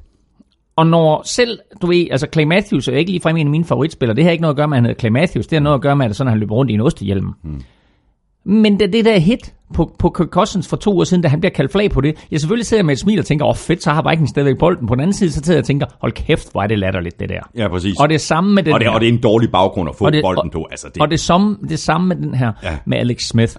[0.76, 4.16] Og når selv, du ved, altså Clay Matthews er ikke ligefrem en af mine favoritspillere,
[4.16, 5.74] det har ikke noget at gøre med, at han hedder Clay Matthews, det har noget
[5.74, 7.26] at gøre med, at sådan, at han løber rundt i en ostehjelm.
[7.44, 7.62] Mm.
[8.44, 11.40] Men det, det der hit på, på Kirk Cousins for to år siden, da han
[11.40, 13.56] bliver kaldt flag på det, jeg selvfølgelig sidder med et smil og tænker, åh oh,
[13.56, 14.86] fedt, så har Vikings stadigvæk bolden.
[14.86, 17.20] På den anden side, så sidder jeg og tænker, hold kæft, hvor er det latterligt,
[17.20, 17.40] det der.
[17.56, 17.96] Ja, præcis.
[18.00, 18.94] Og det samme med den og det, her.
[18.94, 20.66] og det er en dårlig baggrund at få Og det- bolden på.
[20.70, 22.76] Altså, det, Og det samme, det samme med den her, Ja.
[22.86, 23.52] med Alex Smith.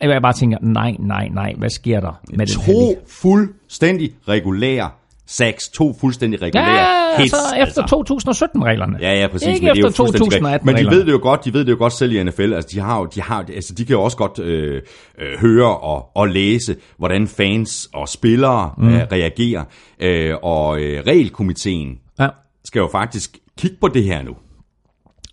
[0.00, 0.10] Ja.
[0.10, 4.90] Jeg bare tænker, nej, nej, nej, hvad sker der med den her to fuldstændig regulære
[5.28, 7.34] sacks, to fuldstændig regulære Ja, hits.
[7.34, 8.98] altså efter 2017-reglerne.
[9.00, 9.48] Ja, ja, præcis.
[9.48, 10.64] Ikke men det er jo efter fuldstændig rigtigt.
[10.64, 10.96] Men de 2018-reglerne.
[10.96, 12.52] ved det jo godt, de ved det jo godt selv i NFL.
[12.54, 14.82] Altså, de har jo, de har, altså, de kan jo også godt øh,
[15.18, 18.88] øh, høre og, og læse, hvordan fans og spillere mm.
[18.88, 19.64] øh, reagerer.
[20.00, 22.28] Øh, og øh, regelkomiteen Ja,
[22.64, 24.36] skal jo faktisk kigge på det her nu.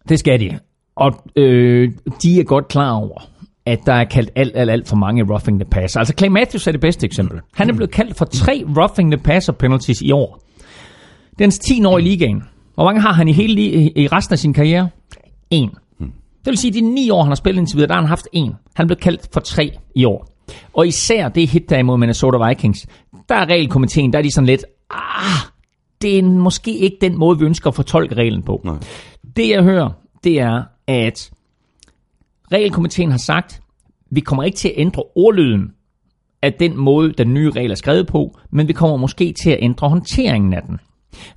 [0.09, 0.59] det skal de.
[0.95, 1.91] Og øh,
[2.23, 3.21] de er godt klar over,
[3.65, 5.99] at der er kaldt alt, alt, alt for mange roughing the passer.
[5.99, 7.39] Altså Clay Matthews er det bedste eksempel.
[7.53, 10.41] Han er blevet kaldt for tre roughing the passer penalties i år.
[11.39, 12.43] Hans 10 år i ligaen.
[12.75, 14.89] Hvor mange har han i hele i resten af sin karriere?
[15.49, 15.69] En.
[16.45, 18.09] Det vil sige, at de ni år, han har spillet indtil videre, der har han
[18.09, 18.53] haft en.
[18.75, 20.27] Han blevet kaldt for tre i år.
[20.73, 22.87] Og især det hit der imod Minnesota Vikings,
[23.29, 25.49] der er regelkomiteen, der er de sådan lidt, ah,
[26.01, 28.61] det er måske ikke den måde, vi ønsker at fortolke reglen på.
[28.63, 28.75] Nej.
[29.35, 29.89] Det jeg hører,
[30.23, 31.31] det er, at
[32.51, 33.61] regelkomiteen har sagt,
[34.11, 35.71] vi kommer ikke til at ændre ordlyden
[36.41, 39.57] af den måde, den nye regel er skrevet på, men vi kommer måske til at
[39.61, 40.79] ændre håndteringen af den.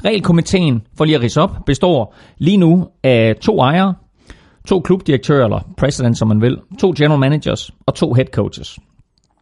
[0.05, 3.95] Regelkomiteen, for lige at rise op, består lige nu af to ejere,
[4.69, 8.79] to klubdirektører, eller president som man vil, to general managers og to head coaches.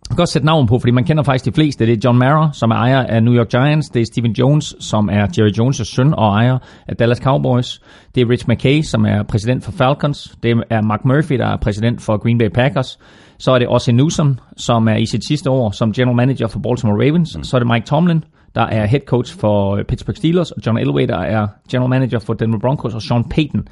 [0.09, 1.87] Kan godt sætte navn på, fordi man kender faktisk de fleste.
[1.87, 3.89] Det er John Mara, som er ejer af New York Giants.
[3.89, 7.81] Det er Steven Jones, som er Jerry Jones' søn og ejer af Dallas Cowboys.
[8.15, 10.37] Det er Rich McKay, som er præsident for Falcons.
[10.43, 12.99] Det er Mark Murphy, der er præsident for Green Bay Packers.
[13.39, 16.59] Så er det Ozzie Newsome, som er i sit sidste år som general manager for
[16.59, 17.39] Baltimore Ravens.
[17.43, 20.51] Så er det Mike Tomlin, der er head coach for Pittsburgh Steelers.
[20.51, 22.95] Og John Elway, der er general manager for Denver Broncos.
[22.95, 23.69] Og Sean Payton,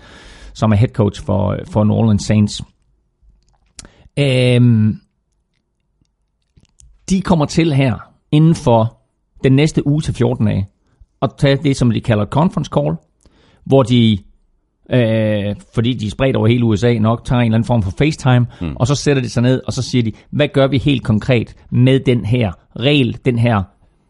[0.55, 2.63] som er head coach for, for New Orleans Saints.
[4.19, 5.01] Øhm,
[7.11, 7.95] de kommer til her
[8.33, 9.01] inden for
[9.45, 10.69] den næste uge til 14 dage
[11.21, 12.97] og tage det, som de kalder et conference call,
[13.65, 14.19] hvor de,
[14.91, 17.91] øh, fordi de er spredt over hele USA, nok tager en eller anden form for
[17.99, 18.77] FaceTime, mm.
[18.77, 21.55] og så sætter de sig ned, og så siger de, hvad gør vi helt konkret
[21.71, 23.63] med den her regel, den her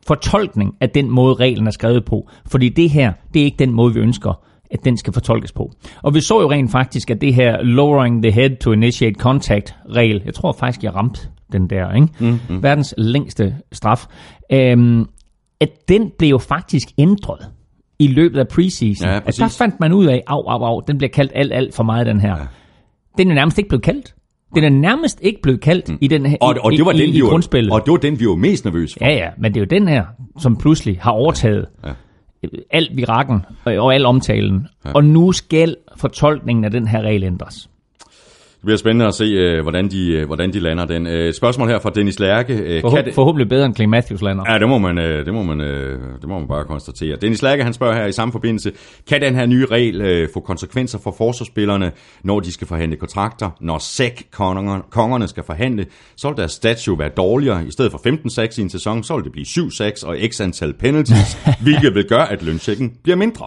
[0.07, 2.29] fortolkning af den måde, reglen er skrevet på.
[2.47, 5.73] Fordi det her, det er ikke den måde, vi ønsker, at den skal fortolkes på.
[6.03, 9.75] Og vi så jo rent faktisk, at det her lowering the head to initiate contact
[9.95, 11.21] regel, jeg tror faktisk, jeg ramte
[11.53, 12.09] den der, ikke?
[12.21, 12.63] Mm-hmm.
[12.63, 14.07] verdens længste straf,
[14.53, 15.07] øhm,
[15.61, 17.49] at den blev jo faktisk ændret
[17.99, 19.09] i løbet af preseason.
[19.09, 19.39] Ja, at præcis.
[19.39, 22.07] der fandt man ud af, au, au, au, den bliver kaldt alt, alt for meget,
[22.07, 22.37] den her.
[22.37, 22.45] Ja.
[23.19, 24.15] Den er nærmest ikke blevet kaldt.
[24.55, 25.99] Den er nærmest ikke blevet kaldt mm.
[26.01, 27.73] i, den her, Og, og det var i, den, i, vi i var, grundspillet.
[27.73, 29.05] og det var den, vi var mest nervøse for.
[29.05, 30.05] Ja, ja, men det er jo den her,
[30.39, 31.89] som pludselig har overtaget ja.
[31.89, 31.95] Ja.
[32.71, 34.67] Alt virakken og, og al omtalen.
[34.85, 34.93] Ja.
[34.95, 37.69] Og nu skal fortolkningen af den her regel ændres.
[38.65, 41.07] Det bliver spændende at se, øh, hvordan, de, øh, hvordan de lander den.
[41.07, 42.55] Øh, Et spørgsmål her fra Dennis Lærke.
[42.55, 44.53] Øh, Forhåb, kan det- forhåbentlig bedre end Clay Matthews lander.
[44.53, 47.17] Ja, det må man, øh, det må man, øh, det må man bare konstatere.
[47.21, 48.73] Dennis Lærke, han spørger her i samme forbindelse,
[49.09, 53.51] kan den her nye regel øh, få konsekvenser for forsvarsspillerne, når de skal forhandle kontrakter?
[53.61, 57.67] Når SEC-kongerne skal forhandle, så vil deres stats jo være dårligere.
[57.67, 60.17] I stedet for 15 sacks i en sæson, så vil det blive 7 sacks og
[60.33, 63.47] x antal penalties, hvilket vil gøre, at lønchecken bliver mindre.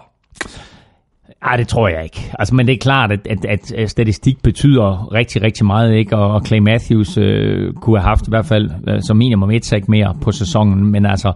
[1.42, 2.32] Nej, det tror jeg ikke.
[2.40, 6.18] Altså, men det er klart, at, at, at, at statistik betyder rigtig, rigtig meget, ikke?
[6.18, 9.66] Og, og Clay Matthews øh, kunne have haft i hvert fald øh, som minimum et
[9.66, 11.34] sack mere på sæsonen, men altså,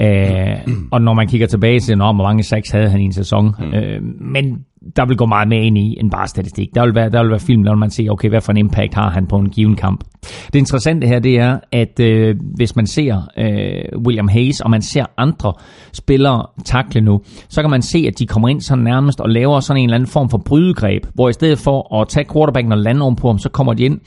[0.00, 3.12] øh, og når man kigger tilbage til, når, hvor mange sacks havde han i en
[3.12, 4.64] sæson, øh, men
[4.96, 6.68] der vil gå meget mere ind i end bare statistik.
[6.74, 8.58] Der vil være, der vil være film, der vil man se, okay, hvad for en
[8.58, 10.04] impact har han på en given kamp.
[10.46, 14.82] Det interessante her, det er, at øh, hvis man ser øh, William Hayes, og man
[14.82, 15.52] ser andre
[15.92, 19.60] spillere takle nu, så kan man se, at de kommer ind sådan nærmest og laver
[19.60, 22.78] sådan en eller anden form for brydegreb, hvor i stedet for at tage quarterbacken og
[22.78, 24.00] lande oven på ham, så kommer de ind,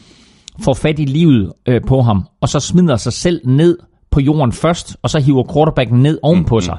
[0.63, 3.77] får fat i livet øh, på ham, og så smider sig selv ned
[4.11, 6.77] på jorden først, og så hiver quarterbacken ned oven på sig.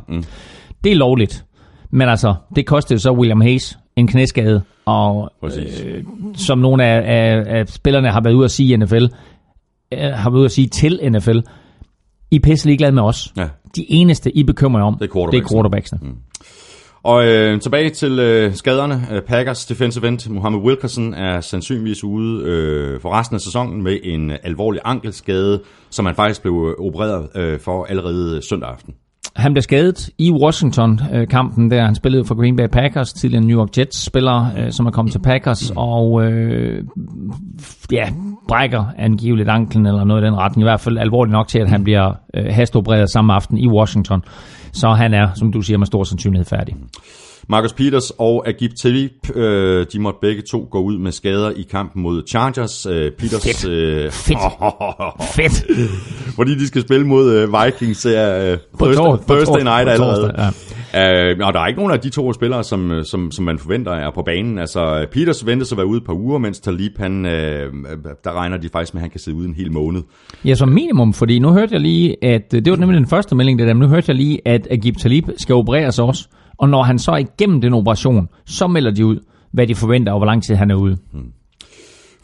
[0.84, 1.44] Det er lovligt.
[1.90, 5.80] Men altså, det kostede så William Hayes en knæskade, og Præcis.
[5.80, 6.04] øh,
[6.34, 9.04] som nogle af, af, af spillerne har været ude at sige i NFL,
[9.92, 11.38] øh, har været ude at sige til NFL,
[12.30, 13.32] I er pisse ligeglade med os.
[13.36, 13.48] Ja.
[13.76, 15.40] De eneste, I bekymrer jer om, Det er quarterbacksene.
[15.40, 16.00] det er quarterbacksene.
[17.02, 19.06] Og øh, tilbage til øh, skaderne.
[19.12, 23.98] Øh, Packers defensive end Mohammed Wilkerson er sandsynligvis ude øh, for resten af sæsonen med
[24.02, 28.94] en øh, alvorlig ankelskade, som han faktisk blev øh, opereret øh, for allerede søndag aften.
[29.36, 33.58] Han blev skadet i Washington-kampen, øh, der han spillede for Green Bay Packers, tidligere New
[33.60, 36.84] York Jets-spiller, øh, som er kommet til Packers, og øh,
[37.92, 38.08] ja,
[38.48, 40.62] brækker angiveligt anklen eller noget i den retning.
[40.62, 44.22] I hvert fald alvorligt nok til, at han bliver øh, samme aften i Washington.
[44.72, 46.76] Så han er, som du siger, med stor sandsynlighed færdig.
[47.48, 51.62] Marcus Peters og Agib Talib, øh, de måtte begge to gå ud med skader i
[51.70, 52.86] kampen mod Chargers.
[52.86, 53.68] Øh, Peters, Fedt.
[53.70, 54.38] Øh, Fedt.
[55.36, 55.64] Fedt!
[56.34, 59.86] fordi de skal spille mod øh, Vikings her øh, På Thursday, på Thursday torsdag- night
[59.98, 60.22] på allerede.
[60.28, 60.52] torsdag,
[60.96, 63.58] Øh, og der er ikke nogen af de to spillere, som, øh, som, som man
[63.58, 64.58] forventer er på banen.
[64.58, 67.72] Altså, Peters ventes at være ude et par uger, mens Talib, han, øh,
[68.24, 70.02] der regner de faktisk med, at han kan sidde ude en hel måned.
[70.44, 73.58] Ja, som minimum, fordi nu hørte jeg lige, at det var nemlig den første melding,
[73.58, 76.28] det der, men nu hørte jeg lige, at Agib Talib skal opereres også.
[76.58, 79.18] Og når han så er igennem den operation, så melder de ud,
[79.52, 80.96] hvad de forventer, og hvor lang tid han er ude.
[81.12, 81.32] Hmm.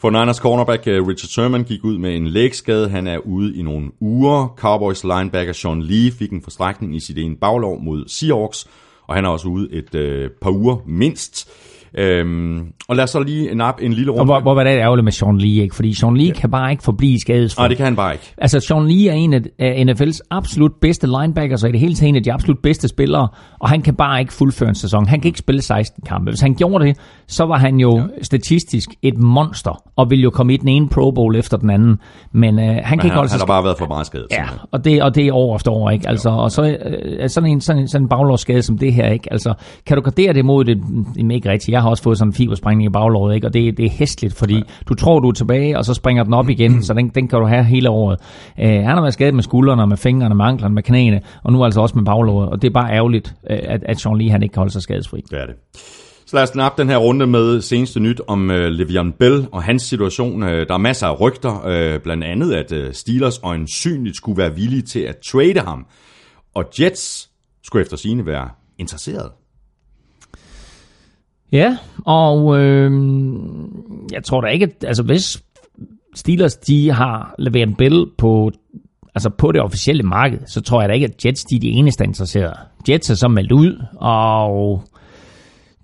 [0.01, 2.89] For Niners cornerback øh, Richard Sherman gik ud med en lægskade.
[2.89, 4.53] Han er ude i nogle uger.
[4.57, 8.67] Cowboys linebacker Sean Lee fik en forstrækning i sit ene baglov mod Seahawks,
[9.07, 11.49] og han er også ude et øh, par uger mindst.
[11.97, 14.25] Øhm, og lad os så lige nappe en lille Og runde.
[14.25, 15.75] hvor, hvor var det ærgerligt med Sean Lee, ikke?
[15.75, 16.33] Fordi Sean Lee ja.
[16.33, 17.61] kan bare ikke forblive skadesfri.
[17.61, 18.33] Nej, det kan han bare ikke.
[18.37, 19.41] Altså, Sean Lee er en af
[19.85, 23.27] NFL's absolut bedste linebackers, og i det hele taget en af de absolut bedste spillere,
[23.59, 25.07] og han kan bare ikke fuldføre en sæson.
[25.07, 26.31] Han kan ikke spille 16 kampe.
[26.31, 28.03] Hvis han gjorde det, så var han jo ja.
[28.21, 31.97] statistisk et monster, og ville jo komme i den ene Pro Bowl efter den anden.
[32.31, 34.05] Men øh, han kan Men ikke han, holde han sig har bare været for meget
[34.05, 34.27] skadet.
[34.31, 36.09] Ja, og det, og det er år efter år, ikke?
[36.09, 39.27] Altså, og så øh, sådan en, sådan en, sådan en baglovsskade som det her, ikke?
[39.31, 39.53] Altså,
[39.85, 40.77] kan du gardere det mod det?
[41.31, 41.69] Ikke rigtigt.
[41.69, 43.47] Jeg har også fået sådan en fibersprængning i baglåret, ikke?
[43.47, 44.61] Og det, det er hæstligt, fordi ja.
[44.89, 47.39] du tror, du er tilbage, og så springer den op igen, så den, den kan
[47.39, 48.19] du have hele året.
[48.59, 51.63] Øh, han har været skadet med skuldrene, med fingrene, med anklerne, med knæene, og nu
[51.63, 54.43] altså også med baglåret, og det er bare ærgerligt, øh, at, at Sean Lee, han
[54.43, 55.23] ikke kan holde sig skadesfri.
[55.29, 55.55] Det er det.
[56.25, 59.63] Så lad os nappe den her runde med seneste nyt om uh, Le'Veon Bell og
[59.63, 60.43] hans situation.
[60.43, 61.51] Uh, der er masser af rygter,
[61.95, 65.85] uh, blandt andet at uh, Steelers øjensynligt skulle være villige til at trade ham.
[66.55, 67.29] Og Jets
[67.63, 69.31] skulle efter sine være interesseret.
[71.51, 72.91] Ja, og øh,
[74.11, 75.43] jeg tror da ikke, at, altså hvis
[76.15, 78.51] Steelers de har leveret Bell på,
[79.15, 81.69] altså på det officielle marked, så tror jeg da ikke, at Jets de er de
[81.69, 82.55] eneste der er interesserede.
[82.89, 84.83] Jets er så meldt ud, og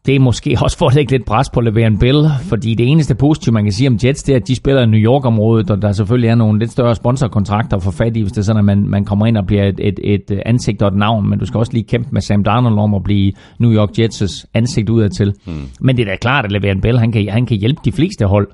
[0.08, 3.16] det er måske også for at lægge lidt pres på Le'Veon Bell, fordi det eneste
[3.16, 5.82] positive, man kan sige om Jets, det er, at de spiller i New York-området, og
[5.82, 8.66] der selvfølgelig er nogle lidt større sponsorkontrakter for fat i, hvis det er sådan, at
[8.66, 11.46] man, man kommer ind og bliver et, et, et ansigt og et navn, men du
[11.46, 15.34] skal også lige kæmpe med Sam Darnold om at blive New York Jets' ansigt udadtil.
[15.46, 15.70] Hmm.
[15.80, 18.26] Men det er da klart, at Le'Veon Bell, han kan, han kan hjælpe de fleste
[18.26, 18.48] hold.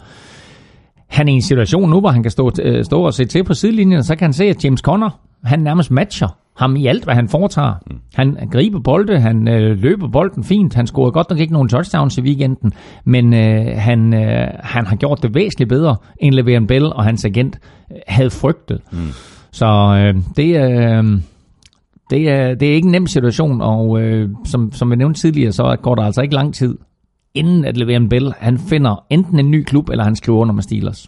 [1.07, 3.43] Han er i en situation nu, hvor han kan stå, øh, stå og se til
[3.43, 5.09] på sidelinjen, og så kan han se, at James Conner,
[5.43, 7.73] han nærmest matcher ham i alt, hvad han foretager.
[7.91, 7.97] Mm.
[8.13, 12.17] Han griber bolde, han øh, løber bolden fint, han scorede godt nok ikke nogen touchdowns
[12.17, 12.73] i weekenden,
[13.05, 17.25] men øh, han, øh, han har gjort det væsentligt bedre, end Le'Veon Bell og hans
[17.25, 17.59] agent
[17.91, 18.81] øh, havde frygtet.
[18.91, 18.97] Mm.
[19.51, 21.19] Så øh, det, øh,
[22.09, 25.51] det er, det er ikke en nem situation, og øh, som, som vi nævnte tidligere,
[25.51, 26.77] så går der altså ikke lang tid,
[27.33, 30.63] inden at Le'Veon Bell, han finder enten en ny klub, eller han skriver under med
[30.63, 31.07] Steelers.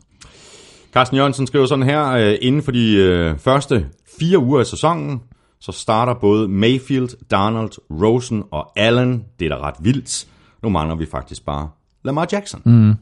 [0.93, 3.85] Carsten Jørgensen skriver sådan her, øh, inden for de øh, første
[4.19, 5.21] fire uger af sæsonen,
[5.59, 9.23] så starter både Mayfield, Donald, Rosen og Allen.
[9.39, 10.27] Det er da ret vildt.
[10.63, 11.69] Nu mangler vi faktisk bare
[12.05, 12.61] Lamar Jackson.
[12.65, 12.93] Mm.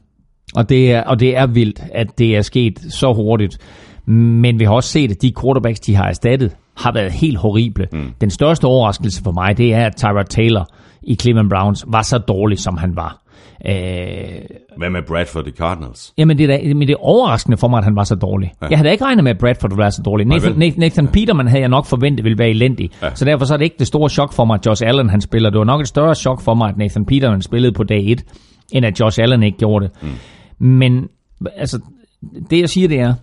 [0.54, 3.58] Og det, er, og det er vildt, at det er sket så hurtigt.
[4.06, 7.88] Men vi har også set, at de quarterbacks, de har erstattet, har været helt horrible.
[7.92, 8.12] Mm.
[8.20, 10.68] Den største overraskelse for mig, det er, at Tyrod Taylor
[11.02, 13.23] i Cleveland Browns var så dårlig, som han var.
[13.68, 13.74] Øh,
[14.76, 16.12] Hvad med Bradford i Cardinals?
[16.18, 18.52] Jamen, det er, da, men det er overraskende for mig, at han var så dårlig.
[18.62, 18.66] Ja.
[18.70, 20.26] Jeg havde ikke regnet med, at Bradford ville være så dårlig.
[20.26, 20.52] Nathan?
[20.58, 22.90] Nathan, Nathan Peterman havde jeg nok forventet ville være elendig.
[23.02, 23.14] Ja.
[23.14, 25.20] Så derfor så er det ikke det store chok for mig, at Josh Allen han
[25.20, 25.50] spiller.
[25.50, 28.24] Det var nok et større chok for mig, at Nathan Peterman spillede på dag 1,
[28.72, 30.02] end at Josh Allen ikke gjorde det.
[30.58, 30.66] Mm.
[30.66, 31.08] Men
[31.56, 31.80] altså,
[32.50, 33.14] det jeg siger, det er,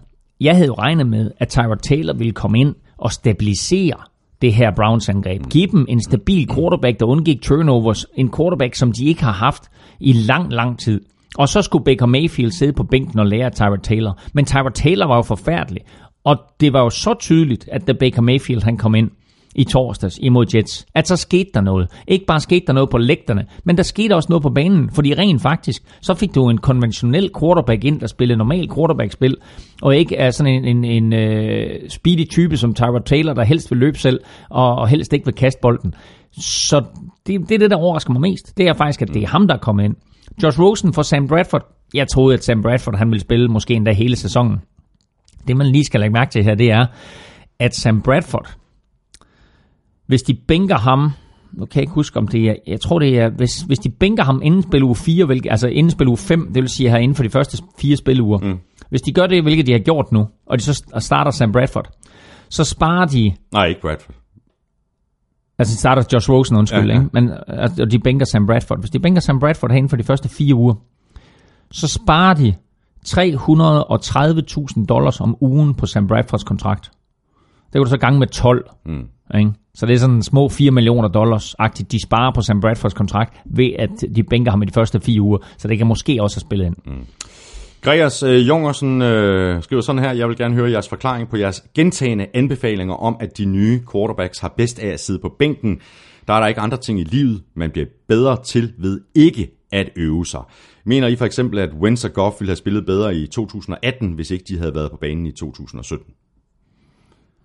[0.41, 3.95] jeg havde jo regnet med, at Tyrod Taylor ville komme ind og stabilisere
[4.41, 5.41] det her Browns angreb.
[5.49, 8.05] Giv dem en stabil quarterback, der undgik turnovers.
[8.15, 9.63] En quarterback, som de ikke har haft
[9.99, 11.01] i lang, lang tid.
[11.37, 14.19] Og så skulle Baker Mayfield sidde på bænken og lære Tyrod Taylor.
[14.33, 15.81] Men Tyrod Taylor var jo forfærdelig.
[16.23, 19.09] Og det var jo så tydeligt, at da Baker Mayfield han kom ind
[19.55, 21.87] i torsdags imod Jets, at så skete der noget.
[22.07, 25.13] Ikke bare skete der noget på lægterne, men der skete også noget på banen, fordi
[25.13, 29.35] rent faktisk, så fik du en konventionel quarterback ind, der spillede normal quarterback-spil,
[29.81, 33.71] og ikke er sådan en, en, en uh, speedy type som Tyrod Taylor, der helst
[33.71, 35.93] vil løbe selv, og, og helst ikke vil kaste bolden.
[36.31, 36.83] Så
[37.27, 38.57] det, det er det, der overrasker mig mest.
[38.57, 39.95] Det er faktisk, at det er ham, der er kommet ind.
[40.43, 41.65] Josh Rosen for Sam Bradford.
[41.93, 44.57] Jeg troede, at Sam Bradford han ville spille måske endda hele sæsonen.
[45.47, 46.85] Det, man lige skal lægge mærke til her, det er,
[47.59, 48.55] at Sam Bradford,
[50.11, 51.11] hvis de bænker ham,
[51.53, 53.89] nu kan jeg ikke huske, om det er, jeg tror det er, hvis, hvis de
[53.89, 56.89] bænker ham inden spil uge 4, hvilket, altså inden spil uge 5, det vil sige
[56.89, 58.59] her inden for de første fire spiluger, mm.
[58.89, 61.89] hvis de gør det, hvilket de har gjort nu, og de så starter Sam Bradford,
[62.49, 64.15] så sparer de, Nej, ikke Bradford.
[65.59, 67.01] altså de starter Josh Rosen, undskyld, Ja, ja.
[67.01, 67.09] Ikke?
[67.13, 67.31] Men,
[67.81, 68.79] og de bænker Sam Bradford.
[68.79, 70.73] Hvis de bænker Sam Bradford her inden for de første fire uger,
[71.71, 72.55] så sparer de
[73.07, 76.91] 330.000 dollars om ugen på Sam Bradfords kontrakt.
[77.65, 78.69] Det kan du så gange med 12.
[78.85, 79.07] Mm.
[79.39, 79.51] Ikke?
[79.75, 83.71] Så det er sådan små 4 millioner dollars-agtigt, de sparer på Sam Bradfords kontrakt, ved
[83.79, 85.37] at de bænker ham i de første fire uger.
[85.57, 86.75] Så det kan måske også have spillet ind.
[86.85, 87.05] Mm.
[87.81, 91.63] Gregers øh, Jungersen øh, skriver sådan her, jeg vil gerne høre jeres forklaring på jeres
[91.75, 95.79] gentagende anbefalinger om, at de nye quarterbacks har bedst af at sidde på bænken.
[96.27, 99.89] Der er der ikke andre ting i livet, man bliver bedre til ved ikke at
[99.95, 100.41] øve sig.
[100.85, 104.31] Mener I for eksempel, at Wentz og Goff ville have spillet bedre i 2018, hvis
[104.31, 106.05] ikke de havde været på banen i 2017?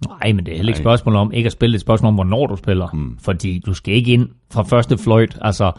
[0.04, 1.86] Nej, men det er heller ikke et spørgsmål om ikke at spille, det er et
[1.86, 2.88] spørgsmål om, hvornår du spiller.
[2.92, 3.18] Mm.
[3.18, 5.38] Fordi du skal ikke ind fra første fløjt.
[5.40, 5.72] Altså,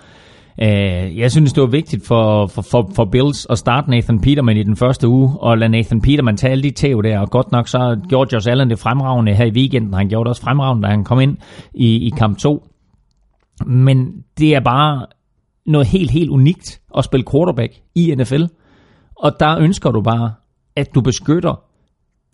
[0.61, 4.57] øh, jeg synes, det var vigtigt for, for, for, for Bills at starte Nathan Peterman
[4.57, 7.19] i den første uge, og lade Nathan Peterman tage alle de tæv der.
[7.19, 9.93] Og godt nok så gjorde Josh Allen det fremragende her i weekenden.
[9.93, 11.37] Han gjorde det også fremragende, da han kom ind
[11.73, 12.67] i, i kamp 2.
[13.65, 15.05] Men det er bare
[15.65, 18.43] noget helt, helt unikt at spille quarterback i NFL.
[19.15, 20.33] Og der ønsker du bare,
[20.75, 21.66] at du beskytter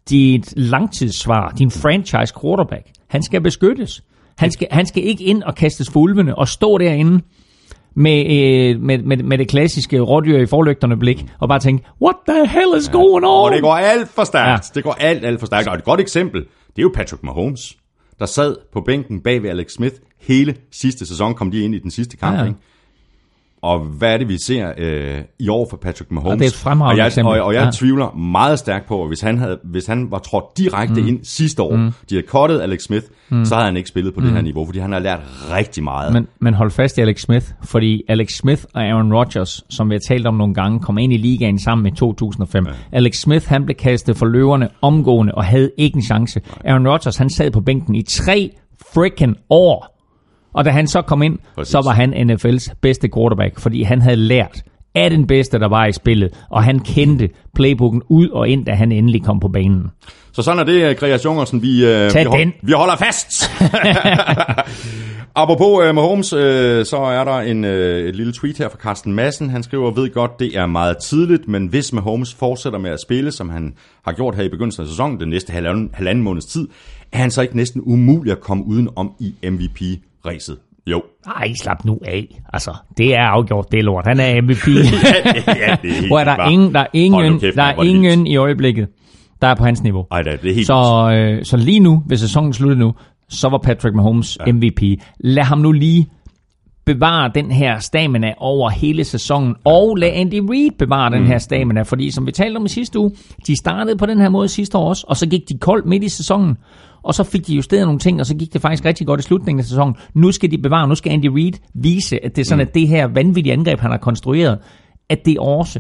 [0.10, 4.04] dit langtidssvar, din franchise quarterback, han skal beskyttes.
[4.38, 7.22] Han skal, han skal ikke ind og kastes for ulvene og stå derinde
[7.96, 12.16] med, øh, med, med, med det klassiske rådyr i forlygterne blik og bare tænke, what
[12.28, 13.46] the hell is going on?
[13.46, 14.64] Og det går alt for stærkt.
[14.70, 14.76] Ja.
[14.76, 15.68] Det går alt, alt for stærkt.
[15.68, 17.78] Og et godt eksempel, det er jo Patrick Mahomes,
[18.20, 21.80] der sad på bænken bag ved Alex Smith hele sidste sæson, kom de ind i
[21.80, 22.50] den sidste kamp, Ja, ja, ja.
[22.50, 22.60] ikke?
[23.64, 26.32] Og hvad er det, vi ser øh, i år for Patrick Mahomes?
[26.34, 27.42] Og det er et fremragende og jeg, eksempel.
[27.42, 27.72] Og, og jeg Ja.
[27.72, 31.08] tvivler meget stærkt på, at hvis han, havde, hvis han var trådt direkte mm.
[31.08, 31.92] ind sidste år, mm.
[32.10, 33.46] de havde cuttet Alex Smith, mm.
[33.46, 34.26] så havde han ikke spillet på mm.
[34.26, 35.20] det her niveau, fordi han har lært
[35.52, 36.14] rigtig meget.
[36.14, 39.96] Men, men hold fast i Alex Smith, fordi Alex Smith og Aaron Rodgers, som vi
[39.96, 42.66] har talt om nogle gange, kom ind i ligaen sammen i 2005.
[42.68, 42.98] Ja.
[42.98, 46.42] Alex Smith, han blev kastet for løverne omgående og havde ikke en chance.
[46.66, 48.52] Aaron Rodgers, han sad på bænken i tre
[48.94, 49.93] freaking år.
[50.54, 51.72] Og da han så kom ind, Præcis.
[51.72, 54.64] så var han NFL's bedste quarterback, fordi han havde lært
[54.96, 58.72] af den bedste, der var i spillet, og han kendte playbooken ud og ind, da
[58.72, 59.92] han endelig kom på banen.
[60.32, 61.62] Så sådan er det, Gregers Jungersen.
[61.62, 63.52] Vi, øh, Tag vi, hold, vi holder fast.
[65.36, 66.40] Apropos uh, Mahomes, uh,
[66.86, 69.50] så er der en, uh, et lille tweet her fra Carsten Madsen.
[69.50, 73.32] Han skriver, ved godt, det er meget tidligt, men hvis Mahomes fortsætter med at spille,
[73.32, 73.74] som han
[74.06, 76.68] har gjort her i begyndelsen af sæsonen, den næste halvanden, halvanden måneds tid,
[77.12, 79.36] er han så ikke næsten umulig at komme uden om i
[80.26, 80.58] MVP-ræset?
[80.88, 81.02] Jo.
[81.38, 82.42] Ej, slap nu af.
[82.54, 84.06] Altså, det er afgjort, det er lort.
[84.08, 84.68] Han er MVP.
[84.68, 87.84] ja, det er helt Hvor er der, bare- ingen, der er ingen, kæft, der er
[87.84, 88.88] ingen i øjeblikket,
[89.42, 90.06] der er på hans niveau.
[90.12, 92.94] Ej, det er, det er helt Så, øh, så lige nu, hvis sæsonen slutter nu,
[93.30, 94.52] så var Patrick Mahomes ja.
[94.52, 94.82] MVP.
[95.20, 96.08] Lad ham nu lige
[96.86, 101.82] bevare den her stamina over hele sæsonen, og lad Andy Reid bevare den her stamina,
[101.82, 103.12] fordi som vi talte om i sidste uge,
[103.48, 106.04] de startede på den her måde sidste år også, og så gik de koldt midt
[106.04, 106.58] i sæsonen,
[107.04, 109.24] og så fik de justeret nogle ting, og så gik det faktisk rigtig godt i
[109.24, 109.96] slutningen af sæsonen.
[110.14, 112.88] Nu skal de bevare, nu skal Andy Reid vise, at det er sådan, at det
[112.88, 114.60] her vanvittige angreb, han har konstrueret,
[115.10, 115.80] at det også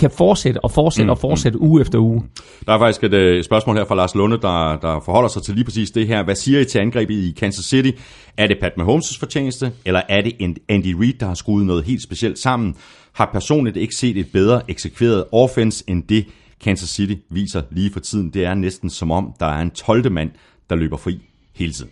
[0.00, 2.22] kan fortsætte og fortsætte og fortsætte uge efter uge.
[2.66, 5.54] Der er faktisk et øh, spørgsmål her fra Lars Lunde, der, der forholder sig til
[5.54, 6.22] lige præcis det her.
[6.22, 7.90] Hvad siger I til angrebet i Kansas City?
[8.36, 12.02] Er det Pat Mahomes' fortjeneste, eller er det Andy Reid, der har skruet noget helt
[12.02, 12.76] specielt sammen?
[13.12, 16.26] Har personligt ikke set et bedre eksekveret offense, end det
[16.60, 18.30] Kansas City viser lige for tiden?
[18.30, 20.12] Det er næsten som om, der er en 12.
[20.12, 20.30] mand,
[20.70, 21.18] der løber fri
[21.54, 21.90] hele tiden.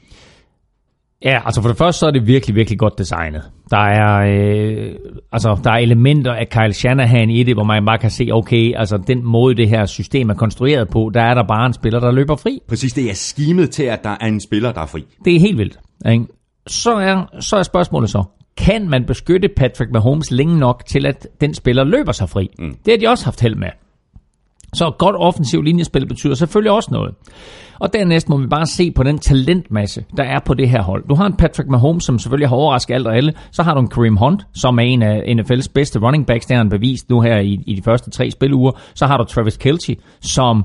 [1.24, 3.42] Ja, altså for det første så er det virkelig, virkelig godt designet.
[3.70, 4.94] Der er, øh,
[5.32, 8.72] altså, der er elementer af Kyle Shanahan i det, hvor man bare kan se, okay,
[8.76, 12.00] altså den måde det her system er konstrueret på, der er der bare en spiller,
[12.00, 12.58] der løber fri.
[12.68, 15.04] Præcis, det er skimet til, at der er en spiller, der er fri.
[15.24, 15.78] Det er helt vildt.
[16.10, 16.24] Ikke?
[16.66, 18.24] Så, er, så er spørgsmålet så,
[18.56, 22.50] kan man beskytte Patrick Mahomes længe nok til, at den spiller løber sig fri?
[22.58, 22.76] Mm.
[22.84, 23.68] Det har de også haft held med.
[24.74, 27.14] Så et godt offensiv linjespil betyder selvfølgelig også noget.
[27.80, 31.08] Og dernæst må vi bare se på den talentmasse, der er på det her hold.
[31.08, 33.32] Du har en Patrick Mahomes, som selvfølgelig har overrasket alt og alle.
[33.50, 36.46] Så har du en Kareem Hunt, som er en af NFL's bedste running backs.
[36.46, 38.72] der har han bevist nu her i, i de første tre spiluger.
[38.94, 40.64] Så har du Travis Kelce, som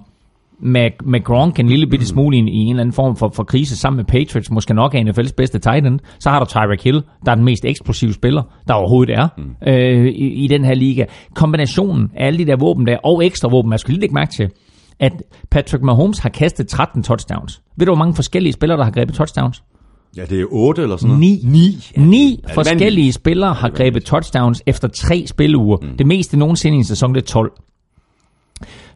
[0.62, 3.32] med, med Gronk en lille bitte smule i, en- i en eller anden form for,
[3.36, 6.00] for krise sammen med Patriots, måske nok er NFL's bedste tight end.
[6.20, 9.44] Så har du Tyreek Hill, der er den mest eksplosive spiller, der overhovedet er mm.
[9.68, 11.06] øh, i, i den her liga.
[11.36, 14.32] Kombinationen af alle de der våben der, og ekstra våben, jeg skulle lige lægge mærke
[14.38, 14.50] til,
[15.00, 15.12] at
[15.52, 17.62] Patrick Mahomes har kastet 13 touchdowns.
[17.78, 19.64] Ved du, hvor mange forskellige spillere, der har grebet touchdowns?
[20.18, 21.20] Ja, det er 8 eller sådan noget.
[21.20, 21.40] Ni.
[21.44, 22.06] Ni.
[22.10, 23.16] Ni det forskellige vanvittigt?
[23.16, 25.78] spillere har grebet touchdowns efter tre spilleuger.
[25.82, 25.98] Mm.
[25.98, 27.52] Det meste nogensinde i en sæson, det er 12.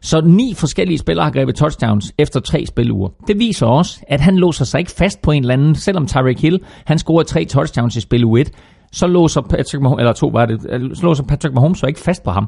[0.02, 3.08] Så ni forskellige spillere har grebet touchdowns efter tre spilleuger.
[3.26, 5.74] Det viser også, at han låser sig ikke fast på en eller anden.
[5.74, 8.50] Selvom Tyreek Hill, han scorede tre touchdowns i spil u 1,
[8.92, 10.60] så låser Patrick Mahomes, eller to var det,
[10.98, 12.46] så låser Patrick Mahomes så ikke fast på ham.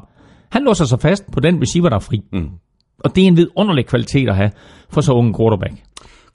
[0.51, 2.21] Han låser sig fast på den receiver, der er fri.
[2.33, 2.49] Mm.
[3.03, 4.51] Og det er en vidunderlig kvalitet at have
[4.89, 5.73] for så unge quarterback.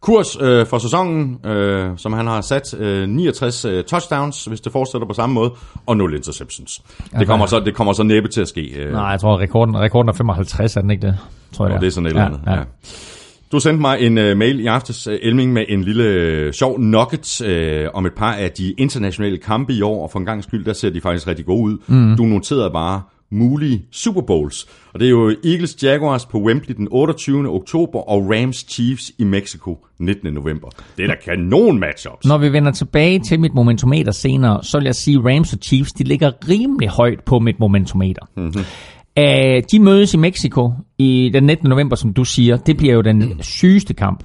[0.03, 4.73] Kurs øh, for sæsonen, øh, som han har sat, øh, 69 øh, touchdowns, hvis det
[4.73, 5.53] fortsætter på samme måde,
[5.87, 6.83] og 0 interceptions.
[7.19, 8.61] Det kommer så, det kommer så næppe til at ske.
[8.61, 11.19] Øh, Nej, jeg tror, rekorden, rekorden er 55, er den ikke det?
[11.53, 12.41] Tror jeg, og det er sådan et eller andet.
[12.47, 12.63] Ja, ja.
[13.53, 16.81] Du sendte mig en uh, mail i aftes, uh, Elming, med en lille uh, sjov
[16.81, 20.45] nugget uh, om et par af de internationale kampe i år, og for en gang
[20.45, 21.79] skyld, der ser de faktisk rigtig gode ud.
[21.87, 22.17] Mm.
[22.17, 24.67] Du noterede bare mulige Super Bowls.
[24.93, 27.49] Og det er jo Eagles Jaguars på Wembley den 28.
[27.49, 30.33] oktober, og Rams Chiefs i Mexico 19.
[30.33, 30.69] november.
[30.97, 32.27] Det er da kanon matchups.
[32.27, 35.59] Når vi vender tilbage til mit momentometer senere, så vil jeg sige, at Rams og
[35.63, 38.23] Chiefs de ligger rimelig højt på mit momentometer.
[38.37, 38.65] Mm-hmm.
[39.19, 41.69] Uh, de mødes i Mexico i den 19.
[41.69, 42.57] november, som du siger.
[42.57, 44.25] Det bliver jo den sygeste kamp.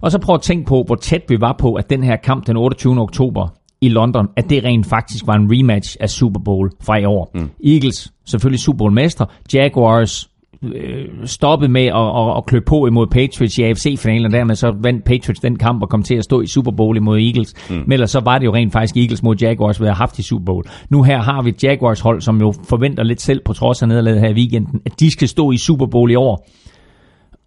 [0.00, 2.46] Og så prøv at tænke på, hvor tæt vi var på, at den her kamp
[2.46, 3.00] den 28.
[3.00, 3.48] oktober
[3.86, 7.30] i London, at det rent faktisk var en rematch af Super Bowl fra i år.
[7.34, 7.50] Mm.
[7.64, 9.26] Eagles, selvfølgelig Super Bowl mestre.
[9.54, 10.30] Jaguars
[10.62, 14.74] øh, stoppede med at, at, at klø på imod Patriots i AFC-finalen, og dermed så
[14.80, 17.54] vandt Patriots den kamp og kom til at stå i Super Bowl imod Eagles.
[17.70, 17.76] Mm.
[17.76, 20.22] Men ellers så var det jo rent faktisk Eagles mod Jaguars, vi har haft i
[20.22, 20.64] Super Bowl.
[20.90, 23.88] Nu her har vi et Jaguars hold, som jo forventer lidt selv på trods af
[23.88, 26.48] nederlaget her i weekenden, at de skal stå i Super Bowl i år.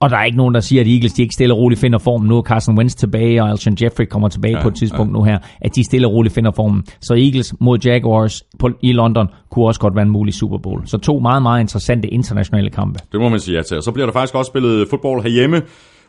[0.01, 1.99] Og der er ikke nogen, der siger, at Eagles de ikke stille og roligt finder
[1.99, 2.27] formen.
[2.27, 5.13] Nu er Carson Wentz tilbage, og Alshon Jeffrey kommer tilbage ja, på et tidspunkt ja.
[5.13, 5.37] nu her.
[5.61, 6.83] At de stille og roligt finder formen.
[7.01, 10.81] Så Eagles mod Jaguars på, i London kunne også godt være en mulig Super Bowl.
[10.87, 12.99] Så to meget, meget interessante internationale kampe.
[13.11, 13.77] Det må man sige ja til.
[13.77, 15.61] Og så bliver der faktisk også spillet fodbold herhjemme.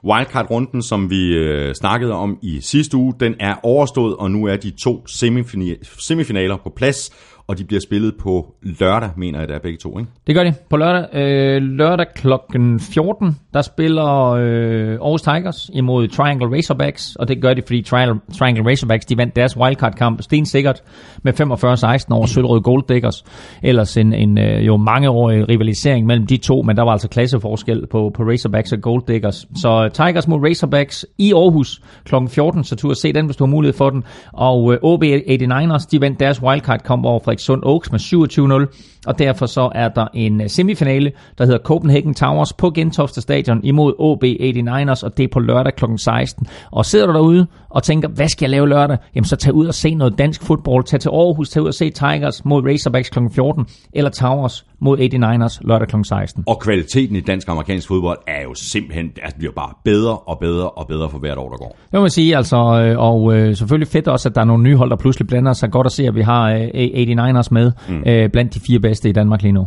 [0.04, 4.56] Wildcard-runden, som vi øh, snakkede om i sidste uge, den er overstået, og nu er
[4.56, 7.10] de to semifina- semifinaler på plads,
[7.46, 10.10] og de bliver spillet på lørdag, mener jeg, det er begge to, ikke?
[10.26, 10.54] Det gør de.
[10.70, 17.28] På lørdag, øh, lørdag klokken 14, der spiller øh, Aarhus Tigers imod Triangle Razorbacks, og
[17.28, 20.82] det gør de, fordi Triangle, Triangle Razorbacks, de vandt deres wildcard-kamp stensikkert
[21.22, 23.24] med 45-16 over Sølvrød Gold Diggers.
[23.62, 27.86] Ellers en, en øh, jo mangeårig rivalisering mellem de to, men der var altså klasseforskel
[27.86, 29.46] på, på Razorbacks og Gold Diggers.
[29.56, 33.36] Så øh, Tigers mod Razorbacks i Aarhus klokken 14, så tur at se den, hvis
[33.36, 34.04] du har mulighed for den.
[34.32, 39.46] Og øh, OB 89ers, de vandt deres wildcard-kamp over Frederikssund Oaks med 27-0, og derfor
[39.46, 44.24] så er der en øh, semifinale, der hedder Copenhagen Towers på Gentofte Stadion imod OB
[44.24, 45.84] 89ers, og det er på lørdag kl.
[45.96, 46.46] 16.
[46.70, 48.98] Og sidder du derude og tænker, hvad skal jeg lave lørdag?
[49.14, 50.84] Jamen så tag ud og se noget dansk fodbold.
[50.84, 53.18] Tag til Aarhus, tag ud og se Tigers mod Razorbacks kl.
[53.34, 55.96] 14, eller Towers mod 89ers lørdag kl.
[56.04, 56.44] 16.
[56.46, 60.86] Og kvaliteten i dansk-amerikansk fodbold er jo simpelthen, det bliver bare bedre og bedre og
[60.86, 61.76] bedre for hvert år, der går.
[61.84, 64.62] Det må man sige, altså, øh, og øh, selvfølgelig fedt også, at der er nogle
[64.62, 65.70] nye hold, der pludselig blander sig.
[65.70, 68.02] Godt at se, at vi har øh, 89ers med mm.
[68.06, 69.66] øh, blandt de fire bedste i Danmark lige nu.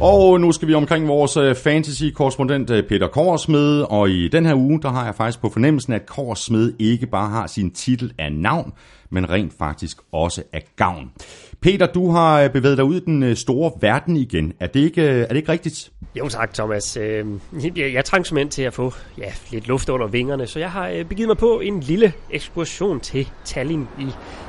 [0.00, 4.54] Og nu skal vi omkring vores øh, fantasy-korrespondent øh, Peter Korsmed, og i den her
[4.54, 8.32] uge, der har jeg faktisk på fornemmelsen, at Korsmed ikke bare har sin titel af
[8.32, 8.72] navn,
[9.10, 11.10] men rent faktisk også af gavn.
[11.60, 14.52] Peter, du har øh, bevæget dig ud i den store verden igen.
[14.60, 15.90] Er det ikke, er det ikke rigtigt?
[16.14, 16.96] Jo tak, Thomas.
[16.96, 17.40] Øhm,
[17.76, 21.04] jeg, jeg trængte simpelthen til at få ja, lidt luft under vingerne, så jeg har
[21.08, 24.06] begivet mig på en lille ekskursion til Tallinn i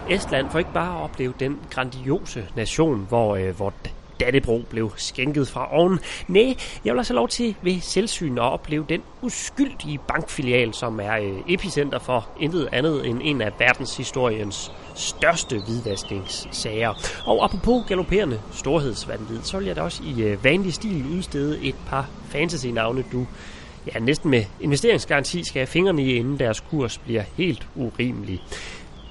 [0.10, 3.74] Estland, for ikke bare at opleve den grandiose nation, hvor, hvor
[4.20, 6.00] Dannebro blev skænket fra oven.
[6.28, 6.56] Nej,
[6.86, 11.18] jeg vil også have lov til ved selvsyn at opleve den uskyldige bankfilial, som er
[11.18, 16.94] øh, epicenter for intet andet end en af verdenshistoriens største hvidvaskningssager.
[17.26, 21.76] Og apropos galopperende storhedsvandvid, så vil jeg da også i øh, vanlig stil udstede et
[21.88, 23.28] par fantasy-navne, du
[23.94, 28.42] ja, næsten med investeringsgaranti skal have fingrene i, inden deres kurs bliver helt urimelig.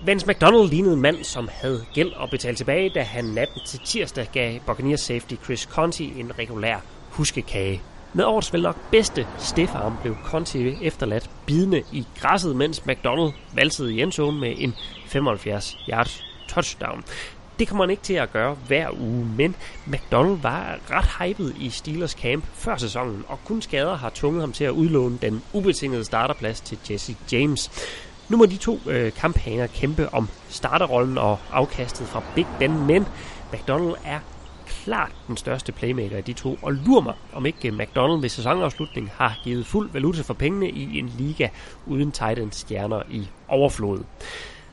[0.04, 3.80] Vince McDonald lignede en mand, som havde gæld at betale tilbage, da han natten til
[3.84, 6.76] tirsdag gav Buccaneers safety Chris Conti en regulær
[7.10, 7.82] huskekage.
[8.12, 13.94] Med årets vel nok bedste stefarm blev Conti efterladt bidende i græsset, mens McDonald valsede
[13.94, 14.74] i endzone med en
[15.06, 17.04] 75 yards touchdown.
[17.58, 19.54] Det kommer han ikke til at gøre hver uge, men
[19.86, 24.52] McDonald var ret hyped i Steelers camp før sæsonen, og kun skader har tvunget ham
[24.52, 27.70] til at udlåne den ubetingede starterplads til Jesse James.
[28.28, 33.06] Nu må de to øh, kampagner kæmpe om starterrollen og afkastet fra Big Ben, men
[33.52, 34.20] McDonald er
[34.66, 38.28] klart den største playmaker af de to, og lur mig, om ikke øh, McDonald ved
[38.28, 41.48] sæsonafslutning har givet fuld valuta for pengene i en liga
[41.86, 44.04] uden Titans stjerner i overflod.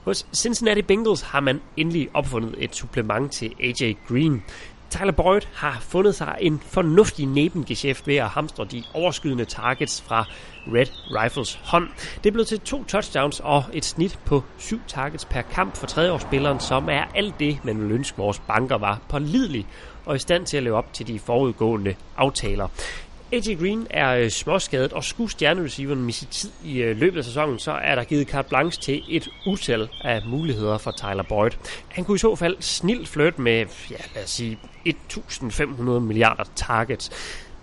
[0.04, 4.44] Hos Cincinnati Bengals har man endelig opfundet et supplement til AJ Green.
[4.90, 10.26] Tyler Boyd har fundet sig en fornuftig nebengeschæft ved at hamstre de overskydende targets fra
[10.68, 11.90] Red Rifles hånd.
[12.24, 15.88] Det er blevet til to touchdowns og et snit på syv targets per kamp for
[15.88, 19.68] tredjeårsspilleren, som er alt det, man ville ønske vores banker var pålidelig
[20.06, 22.68] og i stand til at leve op til de forudgående aftaler.
[23.32, 27.60] AJ Green er øh, småskadet, og skulle stjernereceiveren misse tid i øh, løbet af sæsonen,
[27.60, 31.52] så er der givet carte blanche til et utal af muligheder for Tyler Boyd.
[31.88, 37.12] Han kunne i så fald snilt flytte med, ja, lad os sige, 1.500 milliarder targets.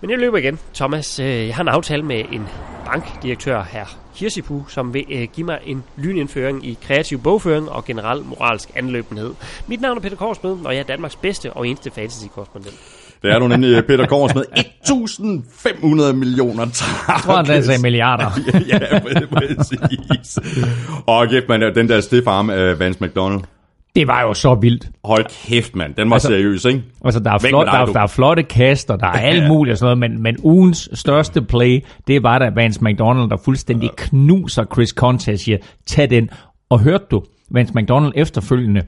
[0.01, 0.59] Men jeg løber igen.
[0.73, 2.47] Thomas, øh, jeg har en aftale med en
[2.85, 8.23] bankdirektør her, Hirsipu, som vil øh, give mig en lynindføring i kreativ bogføring og generel
[8.23, 9.33] moralsk anløbenhed.
[9.67, 12.75] Mit navn er Peter Korsmed, og jeg er Danmarks bedste og eneste fantasy-korrespondent.
[13.23, 17.07] Det er du nemlig, Peter Kors med 1.500 millioner targets.
[17.07, 18.31] Jeg tror, han sagde milliarder.
[18.71, 20.39] ja, præcis.
[21.05, 23.41] Og kæft, man, den der stiff arm af Vance McDonald.
[23.95, 24.89] Det var jo så vildt.
[25.03, 25.95] Hold kæft, mand.
[25.95, 26.83] Den var altså, seriøs, ikke?
[27.05, 29.77] Altså, der er, flot, der, er, der er flotte kaster, der er alt muligt og
[29.77, 34.65] sådan noget, men, men ugens største play, det var da Vance McDonald, der fuldstændig knuser
[34.73, 36.29] Chris Conte siger, tag den.
[36.69, 38.81] Og hørte du Vance McDonald efterfølgende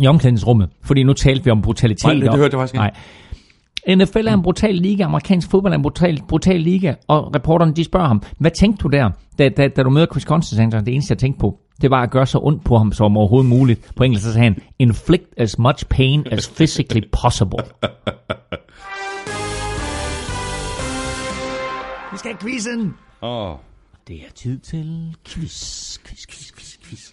[0.00, 0.68] i omklædningsrummet?
[0.82, 2.04] Fordi nu talte vi om brutalitet.
[2.04, 2.78] Nej, det, det hørte jeg faktisk ikke.
[2.78, 3.96] Nej.
[3.96, 7.84] NFL er en brutal liga, amerikansk fodbold er en brutal, brutal liga, og reporterne de
[7.84, 10.80] spørger ham, hvad tænkte du der, da, da, da du møder Chris Constance?
[10.80, 13.48] Det eneste jeg tænkte på, det var at gøre så ondt på ham som overhovedet
[13.48, 13.90] muligt.
[13.96, 17.64] På engelsk så sagde han, inflict as much pain as physically possible.
[22.12, 22.94] Vi skal have quizzen!
[23.20, 23.56] Oh.
[24.08, 27.12] Det er tid til quiz, quiz, quiz, quiz, quiz.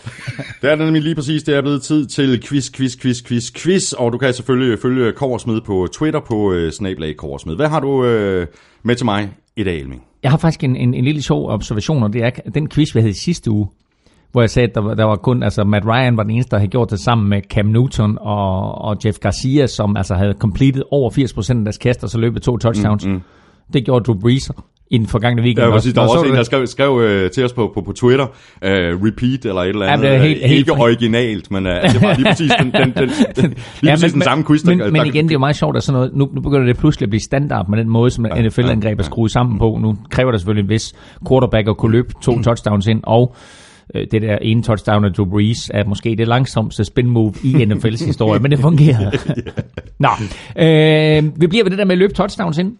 [0.62, 3.92] det er nemlig lige præcis, det er blevet tid til quiz, quiz, quiz, quiz, quiz,
[3.92, 7.56] og du kan selvfølgelig følge Korsmed på Twitter på uh, snablag Korsmed.
[7.56, 8.46] Hvad har du uh,
[8.82, 10.02] med til mig i dag, Elming?
[10.22, 13.00] Jeg har faktisk en, en, en lille sjov observation, og det er den quiz, vi
[13.00, 13.68] havde i sidste uge,
[14.32, 16.50] hvor jeg sagde, at der, var, der var kun, altså Matt Ryan var den eneste,
[16.50, 20.34] der havde gjort det sammen med Cam Newton og, og Jeff Garcia, som altså havde
[20.38, 23.06] completed over 80% af deres kast, og så løbet to touchdowns.
[23.06, 23.20] Mm, mm.
[23.72, 24.50] Det gjorde Drew Brees
[24.90, 25.66] i den forgangne weekend.
[25.66, 25.94] Ja, præcis.
[25.94, 28.30] Der var også en, der skrev, skrev uh, til os på, på, på Twitter, uh,
[29.06, 30.04] repeat eller et eller andet.
[30.04, 32.92] Ja, det er helt, helt ikke originalt, men uh, det var lige præcis den, den,
[32.96, 34.64] den, den, lige ja, præcis men, den samme quiz.
[34.64, 36.66] Men, der, men igen, det er jo meget sjovt, at sådan noget, nu, nu begynder
[36.66, 39.78] det pludselig at blive standard med den måde, som ja, NFL-angreb er skruet sammen på.
[39.82, 40.94] Nu kræver det selvfølgelig en vis
[41.28, 43.34] quarterback at kunne løbe to touchdowns ind, og
[43.94, 48.06] det der ene touchdown af Drew Brees er måske det langsomste spin move i NFL's
[48.06, 49.10] historie, men det fungerer.
[50.04, 50.08] Nå,
[50.56, 52.76] øh, vi bliver ved det der med at løbe touchdowns ind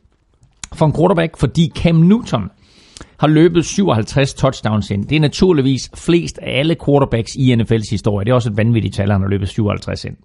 [0.74, 2.50] for en quarterback, fordi Cam Newton
[3.18, 5.07] har løbet 57 touchdowns ind.
[5.07, 8.24] Det er naturligvis flest af alle quarterbacks i NFL's historie.
[8.24, 10.16] Det er også et vanvittigt tal, han har løbet 57 ind.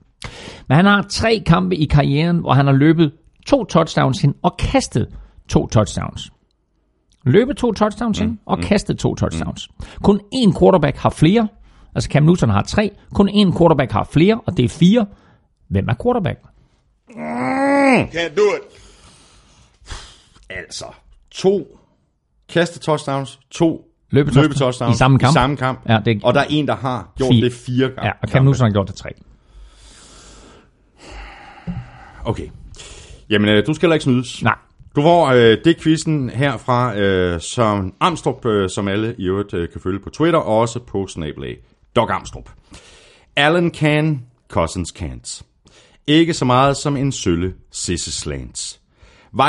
[0.68, 3.12] Men han har tre kampe i karrieren, hvor han har løbet
[3.48, 5.08] to touchdowns ind og kastet
[5.50, 6.32] to touchdowns.
[7.26, 8.64] Løbet to touchdowns ind og mm.
[8.64, 9.70] kastet to touchdowns.
[10.04, 11.48] Kun én quarterback har flere.
[11.96, 12.92] Altså Cam Newton har tre.
[13.14, 15.06] Kun én quarterback har flere, og det er fire.
[15.70, 16.40] Hvem er quarterback?
[18.16, 18.82] Can't do it.
[20.50, 20.86] Altså,
[21.32, 21.78] to
[22.50, 25.32] kaste touchdowns, to løbe, løbe touchdowns i samme kamp.
[25.32, 25.80] I samme kamp.
[25.90, 27.46] Ja, det, og der er en, der har gjort fire.
[27.46, 28.06] det fire gange.
[28.06, 29.10] Ja, og Cam Newton har gjort det tre.
[32.26, 32.48] Okay.
[33.30, 34.44] Jamen, øh, du skal heller ikke snydes.
[34.44, 34.56] Nej.
[34.96, 39.54] Du får øh, det quizzen her fra øh, Søren Amstrup, øh, som alle i øvrigt
[39.54, 41.58] øh, kan følge på Twitter, og også på Snabelag.
[41.96, 42.50] Dog Amstrup.
[43.36, 45.42] Allen can, Cousins can't.
[46.08, 48.80] Ikke så meget som en sølle Sisse Slants.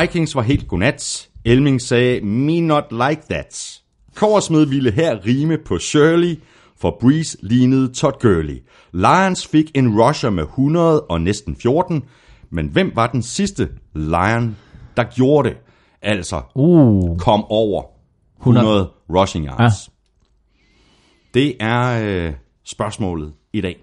[0.01, 1.29] Vikings var helt godnat.
[1.45, 3.81] Elming sagde, me not like that.
[4.15, 6.37] Korsmed ville her rime på Shirley,
[6.81, 8.59] for Breeze lignede Todd Gurley.
[8.93, 12.05] Lions fik en rusher med 100 og næsten 14,
[12.51, 14.57] men hvem var den sidste Lion,
[14.97, 15.57] der gjorde det?
[16.03, 17.83] Altså, Uh, kom over
[18.41, 19.89] 100 rushing yards.
[19.89, 19.93] Ja.
[21.41, 22.33] Det er øh,
[22.65, 23.77] spørgsmålet i dag.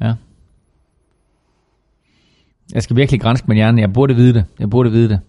[0.00, 0.14] ja.
[2.72, 3.80] Jeg skal virkelig grænske min hjerne.
[3.80, 4.44] Jeg burde vide det.
[4.58, 5.20] Jeg burde vide det.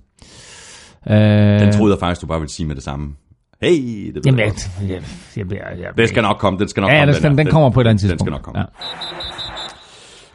[1.10, 3.16] Øh, Den troede jeg faktisk, du bare ville sige med det samme.
[3.62, 5.02] Hey, det ved Jamen, jeg jeg, jeg,
[5.38, 7.14] jeg, jeg, jeg, Den skal nok komme, den skal nok ja, komme.
[7.14, 7.44] den, den, der.
[7.44, 8.20] den kommer på et eller andet tidspunkt.
[8.20, 8.60] Den skal nok komme.
[8.60, 8.66] Ja.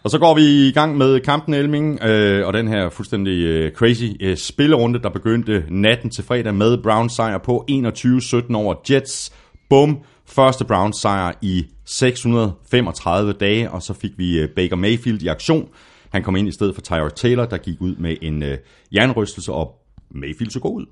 [0.05, 3.73] Og så går vi i gang med kampen Elming, øh, og den her fuldstændig øh,
[3.73, 9.33] crazy øh, spillerunde, der begyndte natten til fredag med Browns sejr på 21-17 over Jets.
[9.71, 15.27] Bum, første Browns sejr i 635 dage, og så fik vi øh, Baker Mayfield i
[15.27, 15.69] aktion.
[16.11, 18.59] Han kom ind i stedet for Tyrod Taylor, der gik ud med en øh,
[18.95, 19.75] jernrystelse, og
[20.11, 20.87] Mayfield så god ud.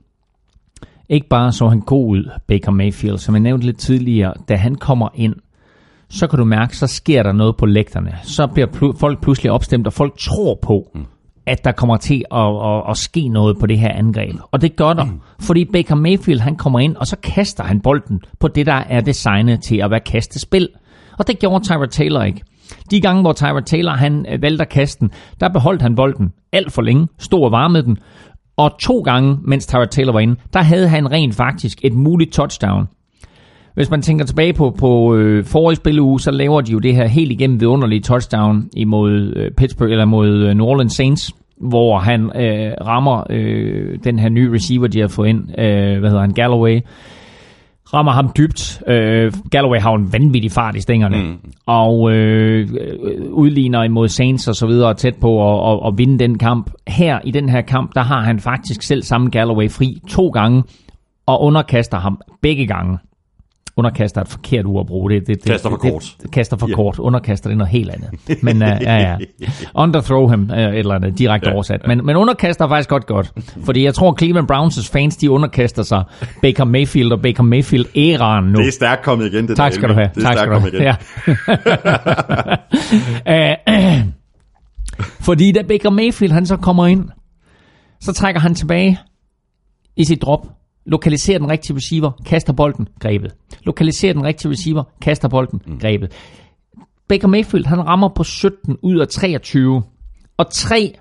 [1.09, 4.75] Ikke bare så han god ud, Baker Mayfield, som jeg nævnte lidt tidligere, da han
[4.75, 5.35] kommer ind,
[6.13, 8.13] så kan du mærke, så sker der noget på lægterne.
[8.23, 11.05] Så bliver pl- folk pludselig opstemt, og folk tror på, mm.
[11.47, 14.37] at der kommer til at, at, at ske noget på det her angreb.
[14.51, 15.21] Og det gør der, mm.
[15.41, 19.01] fordi Baker Mayfield han kommer ind, og så kaster han bolden på det, der er
[19.01, 20.69] designet til at være kastespil.
[21.19, 22.43] Og det gjorde Tyrod Taylor ikke.
[22.91, 25.11] De gange, hvor Tyrod Taylor han øh, valgte at kaste den,
[25.41, 27.99] der beholdt han bolden alt for længe, stod og varmede den,
[28.57, 32.33] og to gange, mens Tyrod Taylor var inde, der havde han rent faktisk et muligt
[32.33, 32.87] touchdown.
[33.75, 37.07] Hvis man tænker tilbage på, på øh, forrige spilleuge, så laver de jo det her
[37.07, 42.21] helt igennem vidunderlige touchdown imod øh, Pittsburgh eller mod øh, New Orleans Saints, hvor han
[42.37, 46.33] øh, rammer øh, den her nye receiver, de har fået ind, øh, hvad hedder han,
[46.33, 46.81] Galloway,
[47.95, 48.83] rammer ham dybt.
[48.87, 51.53] Øh, Galloway har en vanvittig fart i stængerne, mm.
[51.67, 56.19] og øh, øh, udligner imod Saints og så videre, tæt på at, at, at vinde
[56.19, 56.71] den kamp.
[56.89, 60.63] Her i den her kamp, der har han faktisk selv sammen Galloway fri to gange,
[61.27, 62.99] og underkaster ham begge gange.
[63.77, 65.11] Underkaster er et forkert ord at bruge.
[65.11, 66.17] Det, det, det, Kaster for det, kort.
[66.23, 66.77] Det, kaster for yeah.
[66.77, 66.99] kort.
[66.99, 68.43] Underkaster det er noget helt andet.
[68.43, 69.17] Men uh, ja, ja.
[69.83, 71.81] Underthrow ham, uh, et eller andet direkte Ja, oversat.
[71.87, 73.33] Men, men underkaster er faktisk godt godt.
[73.65, 76.05] Fordi jeg tror, Cleveland Browns' fans, de underkaster sig
[76.43, 78.59] Baker Mayfield og Baker Mayfield-æraen nu.
[78.59, 80.11] Det er stærkt kommet igen, det Tak der, skal du have.
[80.15, 80.83] Det er Tak stærkt kommet igen.
[80.83, 80.95] Ja.
[83.69, 84.05] Øh.
[85.27, 87.09] Fordi da Baker Mayfield han så kommer ind,
[88.01, 88.99] så trækker han tilbage
[89.97, 90.47] i sit drop,
[90.87, 93.35] lokaliserer den rigtige receiver, kaster bolden, grebet.
[93.63, 95.79] Lokaliserer den rigtige receiver, kaster bolden, mm.
[95.79, 96.13] grebet.
[97.09, 99.83] Baker Mayfield han rammer på 17 ud af 23,
[100.37, 100.95] og tre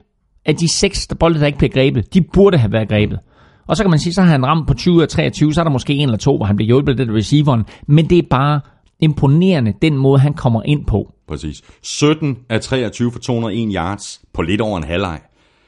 [0.45, 3.19] af de seks der bolde, der ikke bliver grebet, de burde have været grebet.
[3.67, 5.61] Og så kan man sige, så har han ramt på 20 ud af 23, så
[5.61, 8.17] er der måske en eller to, hvor han bliver hjulpet af det receiveren, men det
[8.17, 8.59] er bare
[8.99, 11.13] imponerende, den måde han kommer ind på.
[11.27, 11.61] Præcis.
[11.81, 15.19] 17 af 23 for 201 yards på lidt over en halvleg.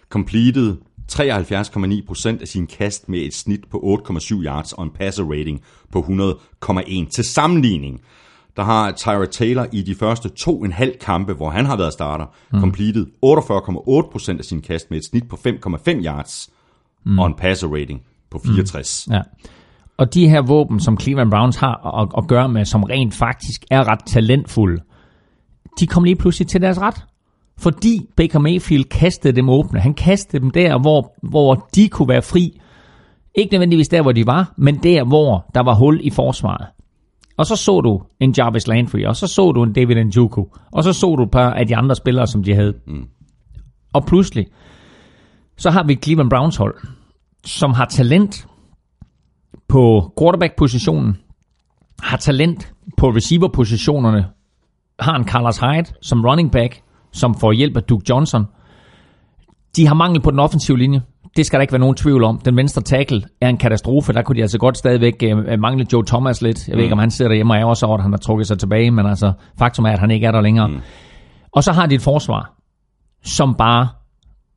[0.09, 0.76] Completed
[1.11, 5.99] 73,9% af sin kast med et snit på 8,7 yards og en passer rating på
[5.99, 7.09] 100,1.
[7.09, 8.01] Til sammenligning,
[8.55, 11.93] der har Tyra Taylor i de første to en halv kampe, hvor han har været
[11.93, 12.59] starter, mm.
[12.59, 16.49] completed 48,8% af sin kast med et snit på 5,5 yards
[17.05, 17.19] mm.
[17.19, 18.01] og en passer rating
[18.31, 19.07] på 64.
[19.11, 19.21] Ja.
[19.97, 23.65] Og de her våben, som Cleveland Browns har at, at gøre med, som rent faktisk
[23.71, 24.81] er ret talentfulde,
[25.79, 27.05] de kom lige pludselig til deres ret.
[27.57, 29.79] Fordi Baker Mayfield kastede dem åbne.
[29.79, 32.59] Han kastede dem der, hvor, hvor de kunne være fri.
[33.35, 36.67] Ikke nødvendigvis der, hvor de var, men der, hvor der var hul i forsvaret.
[37.37, 40.83] Og så så du en Jarvis Landry, og så så du en David Njoku, og
[40.83, 42.73] så så du et par af de andre spillere, som de havde.
[42.87, 43.07] Mm.
[43.93, 44.47] Og pludselig,
[45.57, 46.75] så har vi Cleveland Browns hold,
[47.45, 48.47] som har talent
[49.67, 51.17] på quarterback-positionen,
[51.99, 54.25] har talent på receiver-positionerne,
[54.99, 56.82] har en Carlos Hyde som running back,
[57.14, 58.45] som får hjælp af Duke Johnson.
[59.76, 61.01] De har mangel på den offensive linje.
[61.38, 62.39] Det skal der ikke være nogen tvivl om.
[62.45, 64.14] Den venstre tackle er en katastrofe.
[64.14, 66.68] Der kunne de altså godt stadigvæk øh, mangle Joe Thomas lidt.
[66.68, 68.47] Jeg ved ikke, om han sidder derhjemme og er også over, at han har trukket
[68.47, 70.68] sig tilbage, men altså, faktum er, at han ikke er der længere.
[70.68, 70.80] Mm.
[71.51, 72.53] Og så har de et forsvar,
[73.24, 73.88] som bare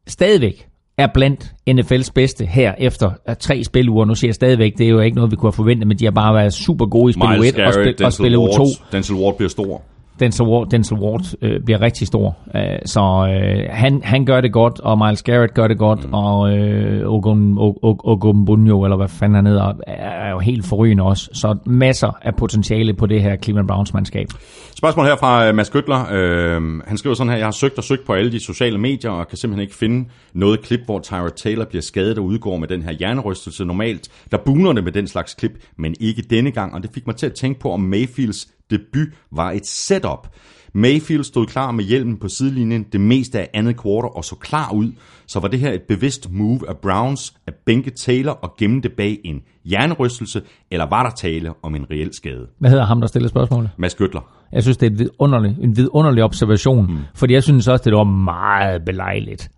[0.07, 4.05] stadigvæk er blandt NFL's bedste her efter øh, tre spiluger.
[4.05, 6.05] Nu siger jeg stadigvæk, det er jo ikke noget, vi kunne have forventet, men de
[6.05, 8.39] har bare været super gode i spil Miles 1 og, spil, og Denzel spil U2.
[8.39, 9.83] Ward, Denzel Ward bliver stor.
[10.21, 12.37] Denzel Ward, Denzel Ward øh, bliver rigtig stor.
[12.55, 16.15] Øh, så øh, han, han gør det godt, og Miles Garrett gør det godt, mm.
[16.15, 21.31] og øh, Ogun, Ogun eller hvad fanden han hedder, er jo helt forrygende også.
[21.33, 24.29] Så masser af potentiale på det her Cleveland Browns mandskab.
[24.77, 26.07] Spørgsmål her fra øh, Mads Gøtler.
[26.13, 29.11] Øh, han skriver sådan her, jeg har søgt og søgt på alle de sociale medier,
[29.11, 32.69] og kan simpelthen ikke finde noget klip, hvor Tyra Taylor bliver skadet og udgår med
[32.69, 33.65] den her hjernerystelse.
[33.65, 37.07] Normalt, der buner det med den slags klip, men ikke denne gang, og det fik
[37.07, 40.29] mig til at tænke på, om Mayfields debut var et setup.
[40.75, 44.73] Mayfield stod klar med hjelmen på sidelinjen det meste af andet kvartal og så klar
[44.73, 44.93] ud,
[45.27, 48.93] så var det her et bevidst move af Browns at bænke Taylor og gemme det
[48.93, 52.47] bag en hjernerystelse, eller var der tale om en reel skade?
[52.59, 53.71] Hvad hedder ham, der stillede spørgsmålet?
[53.77, 54.21] Mads Gøtler.
[54.53, 56.99] Jeg synes, det er et vidunderlig, en vidunderlig observation, mm.
[57.15, 59.51] fordi jeg synes også, det var meget belejligt,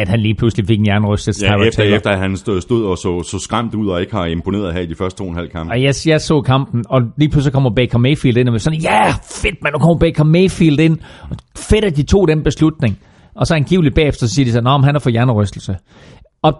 [0.00, 1.46] at han lige pludselig fik en jernrystelse.
[1.46, 4.26] Ja, efter, efter at han stod, stod og så, så skræmt ud og ikke har
[4.26, 5.72] imponeret her i de første to og en halv kampe.
[5.72, 8.80] Og jeg, jeg så kampen, og lige pludselig kommer Baker Mayfield ind, og vi sådan,
[8.80, 10.98] ja, yeah, fedt, man, nu kommer Baker Mayfield ind.
[11.30, 12.98] Og fedt, at de tog den beslutning.
[13.34, 15.76] Og så angiveligt bagefter, så siger de så, at han er for hjernerystelse.
[16.42, 16.54] Og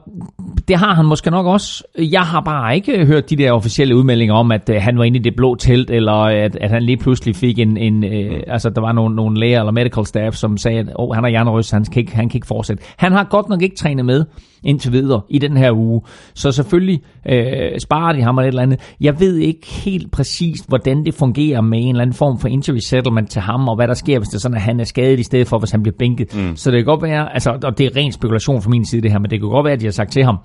[0.69, 1.85] det har han måske nok også.
[1.99, 5.19] Jeg har bare ikke hørt de der officielle udmeldinger om, at uh, han var inde
[5.19, 7.77] i det blå telt, eller at, at han lige pludselig fik en...
[7.77, 11.15] en uh, altså, der var nogle, nogle læger eller medical staff, som sagde, at oh,
[11.15, 12.83] han har hjernerystelse, han kan, ikke, han kan ikke fortsætte.
[12.97, 14.25] Han har godt nok ikke trænet med
[14.63, 16.01] indtil videre i den her uge.
[16.35, 18.95] Så selvfølgelig øh, sparer de ham eller et eller andet.
[19.01, 22.79] Jeg ved ikke helt præcis, hvordan det fungerer med en eller anden form for injury
[22.79, 25.21] settlement til ham, og hvad der sker, hvis det er sådan, at han er skadet
[25.21, 26.37] i stedet for, hvis han bliver bænket.
[26.37, 26.57] Mm.
[26.57, 29.13] Så det kan godt være, altså, og det er ren spekulation fra min side det
[29.13, 30.39] her, men det kan godt være, at de har sagt til ham,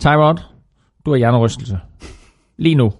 [0.00, 0.40] Tyrod,
[1.06, 1.78] du har hjernerystelse.
[2.58, 2.92] Lige nu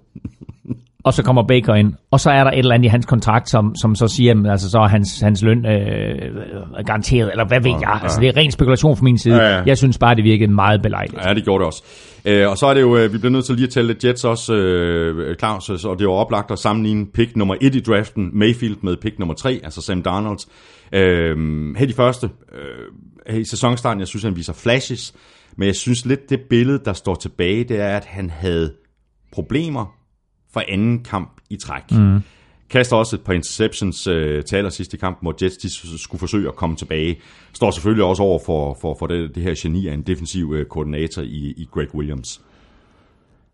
[1.06, 3.50] og så kommer Baker ind, og så er der et eller andet i hans kontrakt,
[3.50, 7.60] som, som så siger, at altså, så er hans, hans løn øh, garanteret, eller hvad
[7.60, 7.80] ved jeg.
[7.80, 8.02] Ja.
[8.02, 9.36] Altså, det er ren spekulation fra min side.
[9.36, 9.62] Ja, ja.
[9.66, 11.24] Jeg synes bare, det virkede meget belejligt.
[11.24, 11.82] Ja, det gjorde det også.
[12.24, 14.04] Øh, og så er det jo, øh, vi bliver nødt til lige at tælle lidt
[14.04, 17.80] Jets også, øh, Claus, og det er jo oplagt at sammenligne pick nummer 1 i
[17.80, 20.38] draften, Mayfield, med pick nummer 3, altså Sam Darnold.
[20.92, 21.36] Øh,
[21.76, 25.14] her de første, øh, her i sæsonstarten, jeg synes, han viser flashes,
[25.56, 28.74] men jeg synes lidt, det billede, der står tilbage, det er, at han havde
[29.32, 29.96] problemer
[30.52, 31.92] for anden kamp i træk.
[31.92, 32.20] Mm.
[32.70, 36.48] Kaster også et par interceptions øh, til allersidst i kampen, hvor Jets de skulle forsøge
[36.48, 37.20] at komme tilbage.
[37.52, 40.66] Står selvfølgelig også over for, for, for det, det her geni af en defensiv øh,
[40.66, 42.40] koordinator i, i Greg Williams.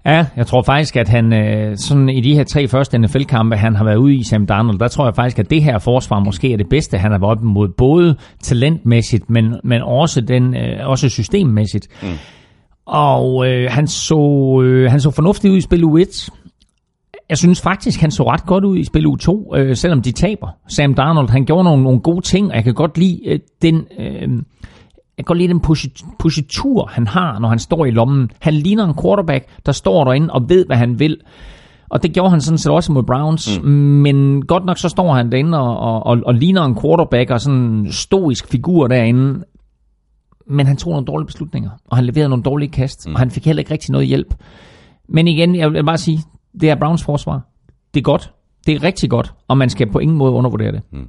[0.07, 3.77] Ja, jeg tror faktisk, at han øh, sådan i de her tre første NFL-kampe, han
[3.77, 6.53] har været ude i Sam Darnold, der tror jeg faktisk, at det her forsvar måske
[6.53, 10.89] er det bedste, han har været op mod, både talentmæssigt, men, men også, den, øh,
[10.89, 11.89] også systemmæssigt.
[12.03, 12.09] Mm.
[12.87, 16.31] Og øh, han, så, øh, han så fornuftig ud i spil u 1.
[17.29, 20.13] Jeg synes faktisk, han så ret godt ud i spil u 2, øh, selvom de
[20.13, 20.49] taber.
[20.69, 23.87] Sam Darnold, han gjorde nogle, nogle gode ting, og jeg kan godt lide øh, den...
[23.99, 24.29] Øh,
[25.23, 28.31] jeg kan godt lide den positur, han har, når han står i lommen.
[28.39, 31.17] Han ligner en quarterback, der står derinde og ved, hvad han vil.
[31.89, 33.61] Og det gjorde han sådan set også mod Browns.
[33.63, 33.69] Mm.
[33.69, 37.41] Men godt nok så står han derinde og, og, og, og ligner en quarterback og
[37.41, 39.45] sådan en stoisk figur derinde.
[40.47, 43.15] Men han tog nogle dårlige beslutninger, og han leverede nogle dårlige kast, mm.
[43.15, 44.35] og han fik heller ikke rigtig noget hjælp.
[45.09, 46.19] Men igen, jeg vil bare sige,
[46.61, 47.41] det er Browns forsvar.
[47.95, 48.33] Det er godt.
[48.67, 50.83] Det er rigtig godt, og man skal på ingen måde undervurdere det.
[50.93, 51.09] Mm.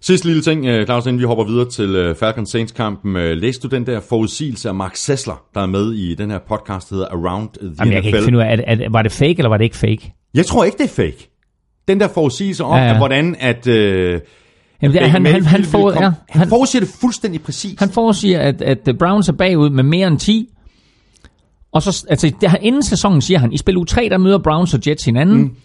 [0.00, 3.16] Sidste lille ting, øh, Claus, inden vi hopper videre til øh, Falcons Saints-kampen.
[3.16, 6.38] Øh, læste du den der forudsigelse af Mark Sessler, der er med i den her
[6.48, 8.10] podcast, der hedder Around the Jamen, jeg NFL?
[8.10, 10.14] kan ikke finde ud af, at, at, var det fake, eller var det ikke fake?
[10.34, 11.30] Jeg tror ikke, det er fake.
[11.88, 12.90] Den der forudsigelse om, ja, ja.
[12.90, 13.66] At, hvordan at...
[13.66, 14.20] Øh,
[14.82, 17.78] Jamen, det er, han, han, han, for, ja, han, han forudsiger det fuldstændig præcis.
[17.78, 20.48] Han forudsiger, at, at Browns er bagud med mere end 10,
[21.72, 24.38] og så, altså, det her, inden sæsonen siger han, i spil u 3, der møder
[24.38, 25.38] Browns og Jets hinanden.
[25.38, 25.56] Mm.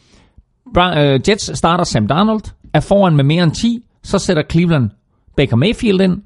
[0.78, 2.42] Bra- uh, Jets starter Sam Darnold,
[2.74, 4.90] er foran med mere end 10, så sætter Cleveland
[5.38, 6.22] Baker Mayfield ind.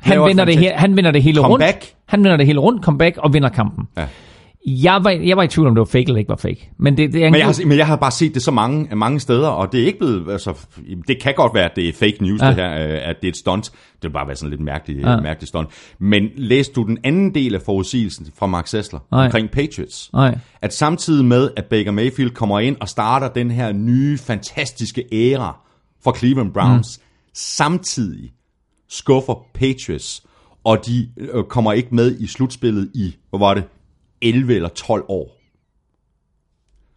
[0.00, 1.76] Han vinder, det her, han vinder det hele comeback.
[1.76, 1.94] rundt.
[2.06, 3.88] Han vinder det hele rundt, comeback og vinder kampen.
[3.96, 4.06] Ja.
[4.66, 6.70] Jeg var, jeg var i tvivl om, det var fake eller ikke var fake.
[6.78, 8.96] Men, det, det er men, jeg har, men jeg har bare set det så mange,
[8.96, 10.32] mange steder, og det er ikke blevet...
[10.32, 10.66] Altså,
[11.08, 12.46] det kan godt være, at det er fake news, ja.
[12.46, 13.64] det her, øh, at det er et stunt.
[13.64, 15.20] Det vil bare være sådan lidt mærkeligt, ja.
[15.20, 15.68] mærkeligt stunt.
[15.98, 19.24] Men læste du den anden del af forudsigelsen fra Mark Sessler Nej.
[19.24, 20.10] omkring Patriots?
[20.12, 20.38] Nej.
[20.62, 25.56] At samtidig med, at Baker Mayfield kommer ind og starter den her nye, fantastiske æra
[26.04, 27.04] for Cleveland Browns, mm.
[27.34, 28.32] samtidig
[28.88, 30.22] skuffer Patriots,
[30.64, 33.64] og de øh, kommer ikke med i slutspillet i, hvor var det,
[34.22, 35.36] 11 eller 12 år.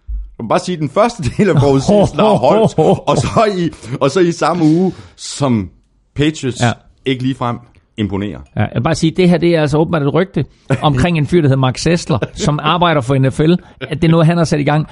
[0.10, 2.78] Jeg vil bare sige, at den første del af forudsigelsen har holdt,
[3.10, 3.70] og så, i,
[4.02, 5.70] og så i samme uge, som
[6.16, 6.72] Patriots ja.
[7.06, 7.58] ikke lige frem
[7.98, 8.40] imponerer.
[8.56, 10.46] Ja, jeg vil bare sige, at det her det er altså åbenbart et rygte
[10.82, 13.54] omkring en fyr, der hedder Mark Sessler, som arbejder for NFL.
[13.82, 14.88] At det er noget, han har sat i gang.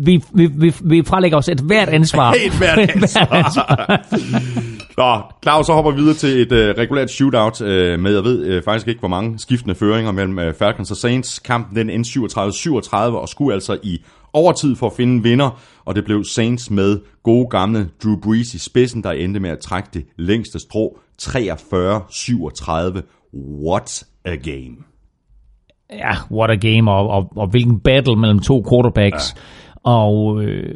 [0.00, 2.32] Vi, vi, vi, vi frelægger os et hvert ansvar.
[2.46, 4.06] et hvert ansvar.
[4.98, 8.56] Nå, Claus, så hopper vi videre til et uh, regulært shootout uh, med, jeg ved
[8.56, 11.38] uh, faktisk ikke, hvor mange skiftende føringer mellem uh, Falcons og Saints.
[11.38, 13.98] Kampen den endte 37-37 og skulle altså i
[14.32, 18.54] overtid for at finde en vinder, og det blev Saints med gode gamle Drew Brees
[18.54, 21.26] i spidsen, der endte med at trække det længste strå 43-37.
[23.64, 24.76] What a game.
[25.92, 29.34] Ja, what a game, og, og, og hvilken battle mellem to quarterbacks.
[29.36, 29.40] Ja.
[29.82, 30.74] Og øh,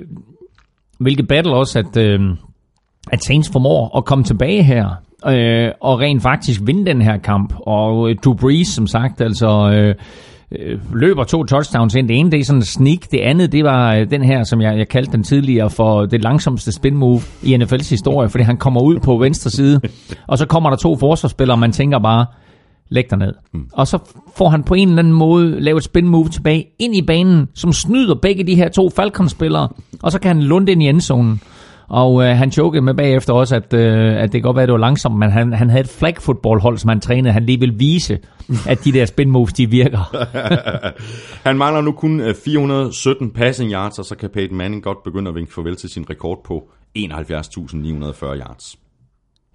[0.99, 2.21] hvilket battle også, at, øh,
[3.13, 4.89] at Saints formår at komme tilbage her,
[5.27, 7.55] øh, og rent faktisk vinde den her kamp.
[7.61, 9.71] Og øh, Drew Brees, som sagt, altså...
[9.75, 9.95] Øh,
[10.59, 12.09] øh, løber to touchdowns ind.
[12.09, 12.99] Det ene, det er sådan en sneak.
[13.11, 16.23] Det andet, det var øh, den her, som jeg, jeg kaldte den tidligere for det
[16.23, 19.81] langsomste spin move i NFL's historie, fordi han kommer ud på venstre side,
[20.29, 22.27] og så kommer der to forsvarsspillere, og man tænker bare,
[22.93, 23.35] læg dig ned.
[23.53, 23.69] Mm.
[23.73, 23.99] Og så
[24.37, 27.49] får han på en eller anden måde lavet et spin move tilbage ind i banen,
[27.55, 29.69] som snyder begge de her to Falcons-spillere,
[30.03, 31.41] og så kan han lunde ind i endzonen.
[31.89, 34.69] Og øh, han chokede med bagefter også, at, øh, at det kan godt være, at
[34.69, 37.33] det var langsomt, men han, han havde et flag football hold, som han trænede.
[37.33, 38.19] Han lige vil vise,
[38.69, 40.17] at de der spin moves, de virker.
[41.49, 45.29] han mangler nu kun 417 øh, passing yards, og så kan Peyton Manning godt begynde
[45.29, 47.05] at vinke farvel til sin rekord på 71.940
[48.25, 48.77] yards.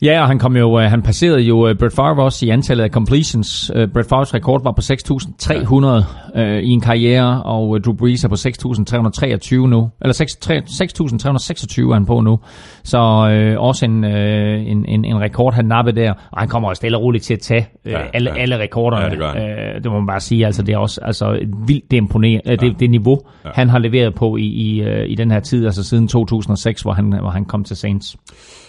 [0.01, 2.83] Ja, og han kom jo, øh, han passerede jo øh, Brett Favre også i antallet
[2.83, 3.71] af completions.
[3.75, 8.27] Uh, Brett Favres rekord var på 6.300 uh, i en karriere, og Drew Brees er
[8.27, 9.89] på 6.323 nu.
[10.01, 12.39] Eller 6.326 er han på nu.
[12.83, 16.13] Så uh, også en, uh, en, en, en rekord, han nappede der.
[16.31, 18.41] Og han kommer også stille og roligt til at tage uh, ja, alle, ja.
[18.41, 19.03] alle rekorderne.
[19.03, 20.45] Ja, det, gør uh, det må man bare sige.
[20.45, 22.55] Altså, det er også altså, vildt det, imponerende, ja.
[22.55, 23.49] det, det niveau, ja.
[23.53, 27.13] han har leveret på i, i, i den her tid, altså siden 2006, hvor han,
[27.19, 28.17] hvor han kom til Saints.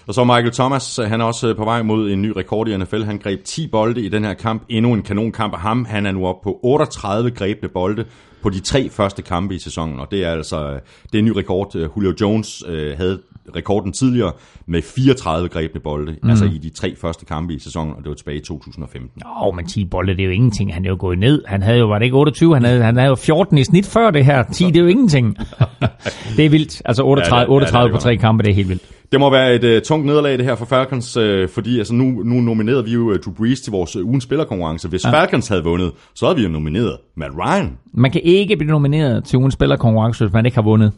[0.08, 2.76] Og så Michael Thomas, han er også øh, på vej mod en ny rekord i
[2.76, 3.02] NFL.
[3.02, 4.62] Han greb 10 bolde i den her kamp.
[4.68, 5.84] Endnu en kanonkamp af ham.
[5.84, 8.04] Han er nu oppe på 38 grebne bolde
[8.42, 11.24] på de tre første kampe i sæsonen, og det er altså øh, det er en
[11.24, 11.76] ny rekord.
[11.76, 13.20] Øh, Julio Jones øh, havde
[13.56, 14.32] rekorden tidligere
[14.66, 16.30] med 34 grebne bolde, mm.
[16.30, 19.22] altså i de tre første kampe i sæsonen, og det var tilbage i 2015.
[19.42, 20.74] Åh, men 10 bolde, det er jo ingenting.
[20.74, 21.42] Han er jo gået ned.
[21.46, 22.54] Han havde jo, var det ikke 28?
[22.54, 24.42] Han havde, han havde jo 14 i snit før det her.
[24.42, 25.36] 10, det er jo ingenting.
[26.36, 26.82] det er vildt.
[26.84, 28.82] Altså 38, ja, det, 38 ja, det på tre kampe, det er helt vildt.
[29.12, 32.04] Det må være et uh, tungt nederlag det her for Falcons, uh, fordi altså, nu,
[32.04, 34.88] nu nominerede vi jo uh, Drew Brees til vores uh, ugens spillerkonkurrence.
[34.88, 35.10] Hvis ja.
[35.10, 37.78] Falcons havde vundet, så havde vi jo nomineret Matt Ryan.
[37.92, 40.92] Man kan ikke blive nomineret til ugens spillerkonkurrence, hvis man ikke har vundet.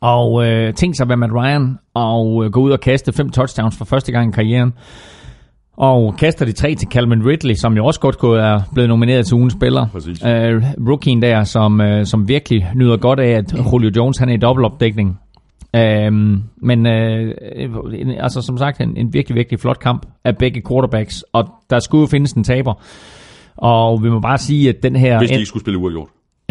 [0.00, 3.30] Og øh, tænk sig at være Matt Ryan og øh, gå ud og kaste fem
[3.30, 4.72] touchdowns for første gang i karrieren.
[5.76, 9.26] Og kaster de tre til Calvin Ridley, som jo også godt kunne er blevet nomineret
[9.26, 9.86] til ugens spiller.
[10.26, 14.32] Øh, rookien der, som, øh, som virkelig nyder godt af, at Julio Jones han er
[14.32, 15.18] i dobbeltopdækning.
[15.76, 17.34] Øhm, men øh,
[18.18, 22.00] altså som sagt en, en virkelig, virkelig flot kamp af begge quarterbacks, og der skulle
[22.00, 22.74] jo findes en taber.
[23.56, 25.18] Og vi må bare sige, at den her...
[25.18, 26.08] Hvis de ikke skulle spille uafgjort.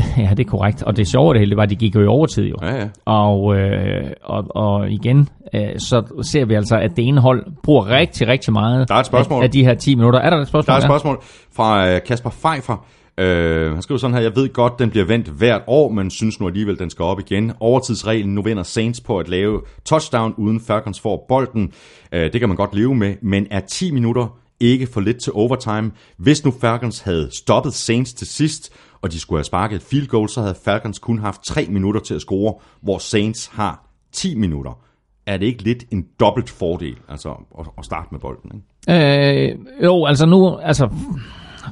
[0.24, 0.84] ja, det er korrekt.
[0.84, 2.56] Og det sjove det hele var, at de gik jo i overtid jo.
[2.62, 2.88] Ja, ja.
[3.06, 7.90] Og, øh, og, og igen, øh, så ser vi altså, at det ene hold bruger
[7.90, 9.42] rigtig, rigtig meget der er et spørgsmål.
[9.42, 10.20] Af, af de her 10 minutter.
[10.20, 10.74] Er der et spørgsmål?
[10.74, 12.86] Der er et spørgsmål fra øh, Kasper Pfeiffer.
[13.20, 16.40] Øh, han skriver sådan her, jeg ved godt, den bliver vendt hvert år, men synes
[16.40, 17.52] nu alligevel, den skal op igen.
[17.60, 21.72] Overtidsreglen, nu vinder Saints på at lave touchdown, uden Falcons får bolden.
[22.12, 25.34] Øh, det kan man godt leve med, men er 10 minutter ikke for lidt til
[25.36, 25.92] overtime?
[26.18, 30.30] Hvis nu Falcons havde stoppet Saints til sidst, og de skulle have sparket field goal,
[30.30, 34.80] så havde Falcons kun haft 3 minutter til at score, hvor Saints har 10 minutter.
[35.26, 37.30] Er det ikke lidt en dobbelt fordel, altså
[37.78, 38.52] at, starte med bolden?
[38.88, 39.52] Ikke?
[39.52, 40.90] Øh, jo, altså nu, altså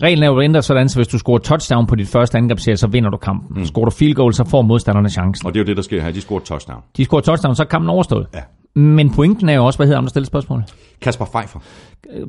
[0.02, 2.88] reglen er jo ændret sådan, så hvis du scorer touchdown på dit første angrebsserie, så
[2.88, 3.58] vinder du kampen.
[3.60, 3.66] Mm.
[3.66, 5.48] Scorer du field goal, så får modstanderne chancen.
[5.48, 6.12] Og det er jo det, der sker her.
[6.12, 6.82] De scorer touchdown.
[6.98, 8.28] De scorer touchdown, så er kampen overstået.
[8.34, 8.40] Ja.
[8.78, 10.64] Men pointen er jo også, hvad hedder ham, der stiller spørgsmål?
[11.02, 11.60] Kasper Pfeiffer.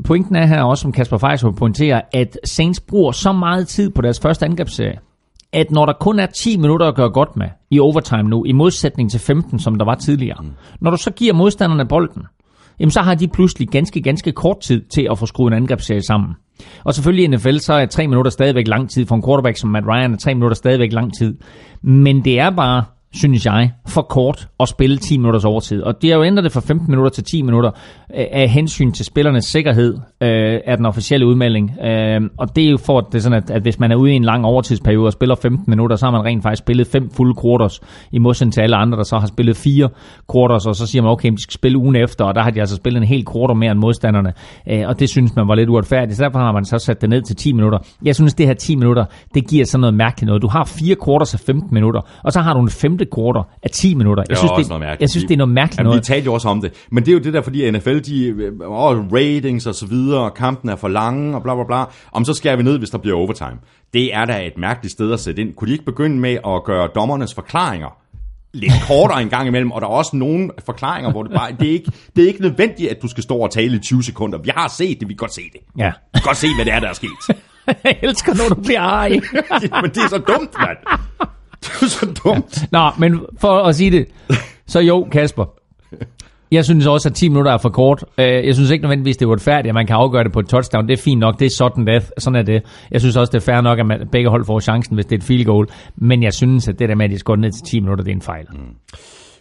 [0.05, 4.03] Pointen er her også, som Kasper Pfeiffer pointerer, at Saints bruger så meget tid på
[4.03, 4.99] deres første angrebsserie,
[5.53, 8.53] at når der kun er 10 minutter at gøre godt med i overtime nu, i
[8.53, 10.51] modsætning til 15, som der var tidligere, mm.
[10.81, 12.23] når du så giver modstanderne bolden,
[12.81, 16.03] jamen så har de pludselig ganske, ganske kort tid til at få skruet en angrebsserie
[16.03, 16.35] sammen.
[16.85, 19.07] Og selvfølgelig i NFL, så er 3 minutter stadigvæk lang tid.
[19.07, 21.35] For en quarterback som Matt Ryan er 3 minutter stadigvæk lang tid.
[21.83, 25.83] Men det er bare synes jeg, for kort at spille 10 minutters overtid.
[25.83, 27.71] Og det har jo ændret det fra 15 minutter til 10 minutter
[28.17, 31.71] øh, af hensyn til spillernes sikkerhed øh, af den officielle udmelding.
[31.85, 33.97] Øh, og det er jo for, at, det er sådan, at, at hvis man er
[33.97, 36.87] ude i en lang overtidsperiode og spiller 15 minutter, så har man rent faktisk spillet
[36.87, 37.81] fem fulde quarters,
[38.13, 39.89] i modsætning til alle andre, der så har spillet fire
[40.33, 42.61] quarters, og så siger man, okay, de skal spille ugen efter, og der har de
[42.61, 44.33] altså spillet en hel quarter mere end modstanderne.
[44.69, 47.11] Øh, og det synes man var lidt uretfærdigt, så derfor har man så sat det
[47.11, 47.79] ned til 10 minutter.
[48.05, 49.05] Jeg synes, det her 10 minutter,
[49.35, 50.43] det giver sådan noget mærkeligt noget.
[50.43, 53.71] Du har fire quarters af 15 minutter, og så har du en femte quarter af
[53.71, 54.25] 10 minutter.
[54.29, 56.01] Jeg synes, det, det jeg synes, det er noget mærkeligt Jamen, noget.
[56.01, 56.87] Vi talte jo også om det.
[56.91, 58.35] Men det er jo det der, fordi NFL, de,
[58.67, 61.85] åh, ratings og så videre, og kampen er for lange, og bla bla bla.
[62.13, 63.59] Om så skærer vi ned, hvis der bliver overtime.
[63.95, 65.55] Det er da et mærkeligt sted at sætte ind.
[65.55, 67.99] Kunne de ikke begynde med at gøre dommernes forklaringer
[68.55, 71.69] lidt kortere en gang imellem, og der er også nogle forklaringer, hvor det bare, det
[71.69, 74.39] er ikke, det er ikke nødvendigt, at du skal stå og tale i 20 sekunder.
[74.39, 75.61] Vi har set det, vi kan godt se det.
[75.79, 75.87] Ja.
[75.87, 77.09] Vi kan godt se, hvad det er, der er sket.
[77.85, 79.11] Jeg elsker, når du bliver arg.
[79.83, 80.79] Men det er så dumt, mand.
[81.81, 82.73] Det er så dumt.
[82.73, 84.07] Nå, men for at sige det,
[84.67, 85.45] så jo, Kasper.
[86.51, 88.05] Jeg synes også, at 10 minutter er for kort.
[88.19, 90.47] Øh, Jeg synes ikke nødvendigvis, det er uretfærdigt, at man kan afgøre det på et
[90.49, 90.89] touchdown.
[90.89, 92.01] Det er fint nok, det er sådan, det er.
[92.19, 92.63] sådan er det.
[92.91, 95.13] Jeg synes også, det er fair nok, at man, begge hold får chancen, hvis det
[95.13, 95.67] er et field goal.
[95.97, 98.11] Men jeg synes, at det der med, at de skåret ned til 10 minutter, det
[98.11, 98.47] er en fejl.
[98.53, 98.59] Mm.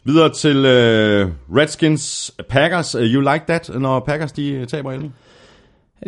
[0.03, 2.95] Videre til uh, Redskins Packers.
[2.95, 5.11] Uh, you like that, når Packers de taber 11?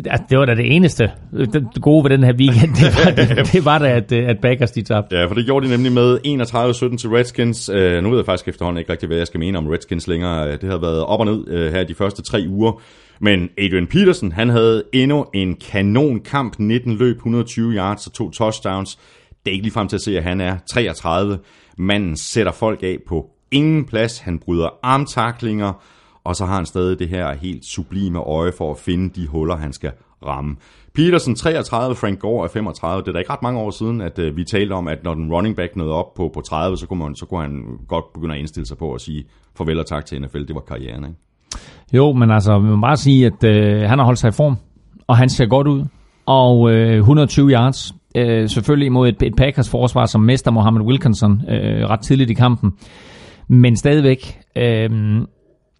[0.06, 2.74] Ja, Det var da det eneste det gode ved den her weekend.
[2.74, 5.16] Det var, det, det var da, at, øh, at Packers de tabte.
[5.16, 7.68] Ja, for det gjorde de nemlig med 31-17 til Redskins.
[7.68, 10.52] Uh, nu ved jeg faktisk efterhånden ikke rigtig, hvad jeg skal mene om Redskins længere.
[10.52, 12.82] Det har været op og ned uh, her de første tre uger.
[13.20, 16.58] Men Adrian Peterson, han havde endnu en kanonkamp.
[16.58, 18.98] 19 løb, 120 yards og to touchdowns.
[19.44, 21.38] Det er ikke lige frem til at se, at han er 33.
[21.78, 24.18] Manden sætter folk af på ingen plads.
[24.18, 25.82] Han bryder armtaklinger,
[26.24, 29.56] og så har han stadig det her helt sublime øje for at finde de huller,
[29.56, 29.90] han skal
[30.26, 30.56] ramme.
[30.94, 33.02] Peterson 33, Frank Gore er 35.
[33.02, 35.14] Det er da ikke ret mange år siden, at øh, vi talte om, at når
[35.14, 38.12] den running back nåede op på, på 30, så kunne, man, så kunne han godt
[38.14, 39.24] begynde at indstille sig på at sige
[39.56, 40.38] farvel og tak til NFL.
[40.38, 41.16] Det var karrieren, ikke?
[41.92, 44.56] Jo, men altså, man må bare sige, at øh, han har holdt sig i form,
[45.06, 45.84] og han ser godt ud.
[46.26, 51.42] Og øh, 120 yards, øh, selvfølgelig mod et, et Packers forsvar, som mester Mohammed Wilkinson
[51.48, 52.72] øh, ret tidligt i kampen.
[53.48, 54.90] Men stadigvæk, øh,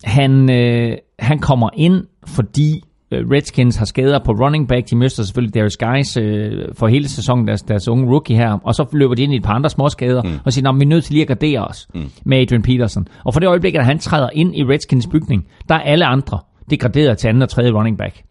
[0.05, 4.91] han, øh, han kommer ind, fordi øh, Redskins har skader på running back.
[4.91, 8.59] De mister selvfølgelig Darius Guys øh, for hele sæsonen, deres, deres unge rookie her.
[8.65, 10.39] Og så løber de ind i et par andre små skader, mm.
[10.45, 12.11] og siger, at vi er nødt til lige at gardere os mm.
[12.25, 13.09] med Adrian Peterson.
[13.25, 16.39] Og for det øjeblik, at han træder ind i Redskins bygning, der er alle andre
[16.71, 18.23] degraderet til anden og tredje running back.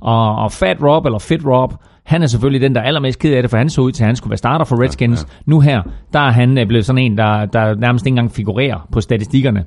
[0.00, 3.34] Og, og Fat Rob, eller Fit Rob, han er selvfølgelig den, der er allermest ked
[3.34, 5.22] af det, for han så ud til, at han skulle være starter for Redskins.
[5.22, 5.42] Ja, ja.
[5.46, 8.88] Nu her, der er han øh, blevet sådan en, der, der nærmest ikke engang figurerer
[8.92, 9.64] på statistikkerne.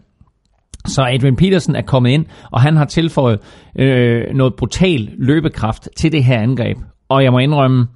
[0.88, 3.40] Så Adrian Peterson er kommet ind, og han har tilføjet
[3.80, 6.78] øh, noget brutal løbekraft til det her angreb.
[7.10, 7.88] Og jeg må indrømme,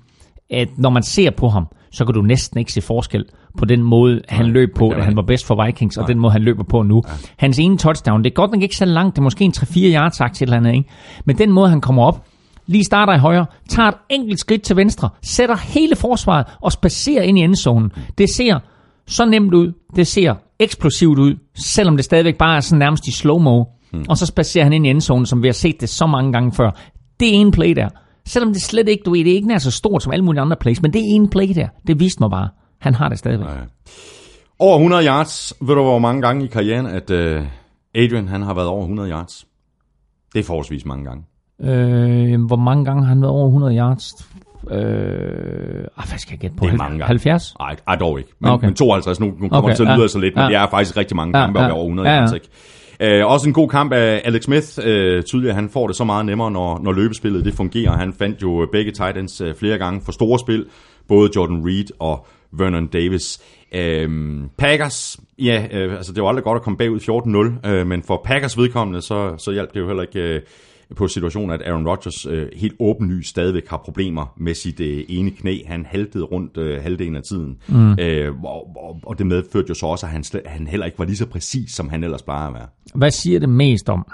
[0.49, 3.25] at når man ser på ham, så kan du næsten ikke se forskel
[3.57, 6.19] på den måde, han Nej, løb på, da han var bedst for Vikings, og den
[6.19, 7.03] måde, han løber på nu.
[7.37, 9.79] Hans ene touchdown, det er godt nok ikke så langt, det er måske en 3-4
[9.95, 10.89] yards til eller andet, ikke?
[11.25, 12.25] Men den måde, han kommer op,
[12.67, 17.23] lige starter i højre, tager et enkelt skridt til venstre, sætter hele forsvaret og spacerer
[17.23, 17.91] ind i endzonen.
[18.17, 18.59] Det ser
[19.07, 23.11] så nemt ud, det ser eksplosivt ud, selvom det stadigvæk bare er sådan nærmest i
[23.11, 23.63] slow-mo.
[23.91, 24.05] Hmm.
[24.09, 26.51] Og så spacerer han ind i endzonen, som vi har set det så mange gange
[26.51, 26.71] før.
[27.19, 27.89] Det er en play der.
[28.25, 30.41] Selvom det slet ikke, du ved, det er ikke nær så stort som alle mulige
[30.41, 31.67] andre plays, men det er en play der.
[31.87, 32.49] Det viste mig bare.
[32.79, 33.47] Han har det stadigvæk.
[33.47, 33.53] Ja.
[34.59, 35.53] Over 100 yards.
[35.61, 37.47] Ved du, hvor mange gange i karrieren, at uh,
[37.95, 39.47] Adrian han har været over 100 yards?
[40.33, 41.23] Det er forholdsvis mange gange.
[41.61, 44.13] Øh, hvor mange gange har han været over 100 yards?
[44.71, 44.77] Øh,
[45.97, 46.65] ah, hvad skal jeg gætte på?
[46.65, 47.05] Det er mange gange.
[47.05, 47.55] 70?
[47.59, 48.29] Nej, ej, dog ikke.
[48.39, 48.65] Men, Okay.
[48.67, 50.07] men 52, nu, nu kommer Okay, det til at lyde ja.
[50.07, 50.47] så lidt, men Ja.
[50.47, 51.65] det er faktisk rigtig mange kampe ja.
[51.65, 51.71] ja.
[51.73, 52.33] over 100 Ja, ja.
[52.33, 53.21] ikke?
[53.23, 54.67] Uh, også en god kamp af Alex Smith.
[54.79, 54.85] Uh,
[55.23, 57.91] tydeligt, at han får det så meget nemmere, når, når løbespillet det fungerer.
[57.97, 60.65] Han fandt jo begge tight ends uh, flere gange for store spil.
[61.07, 63.41] Både Jordan Reed og Vernon Davis.
[63.75, 64.11] Uh,
[64.57, 66.99] Packers, ja, uh, altså det var aldrig godt at komme bagud
[67.65, 70.41] 14-0, uh, men for Packers vedkommende, så, så hjalp det jo heller ikke uh,
[70.95, 75.31] på situationen, at Aaron Rodgers uh, helt åbenlyst stadigvæk har problemer med sit uh, ene
[75.31, 75.57] knæ.
[75.67, 77.57] Han haltede rundt uh, halvdelen af tiden.
[77.67, 77.91] Mm.
[77.91, 81.05] Uh, og, og, og det medførte jo så også, at han, han heller ikke var
[81.05, 82.67] lige så præcis, som han ellers plejer at være.
[82.95, 84.05] Hvad siger det mest om?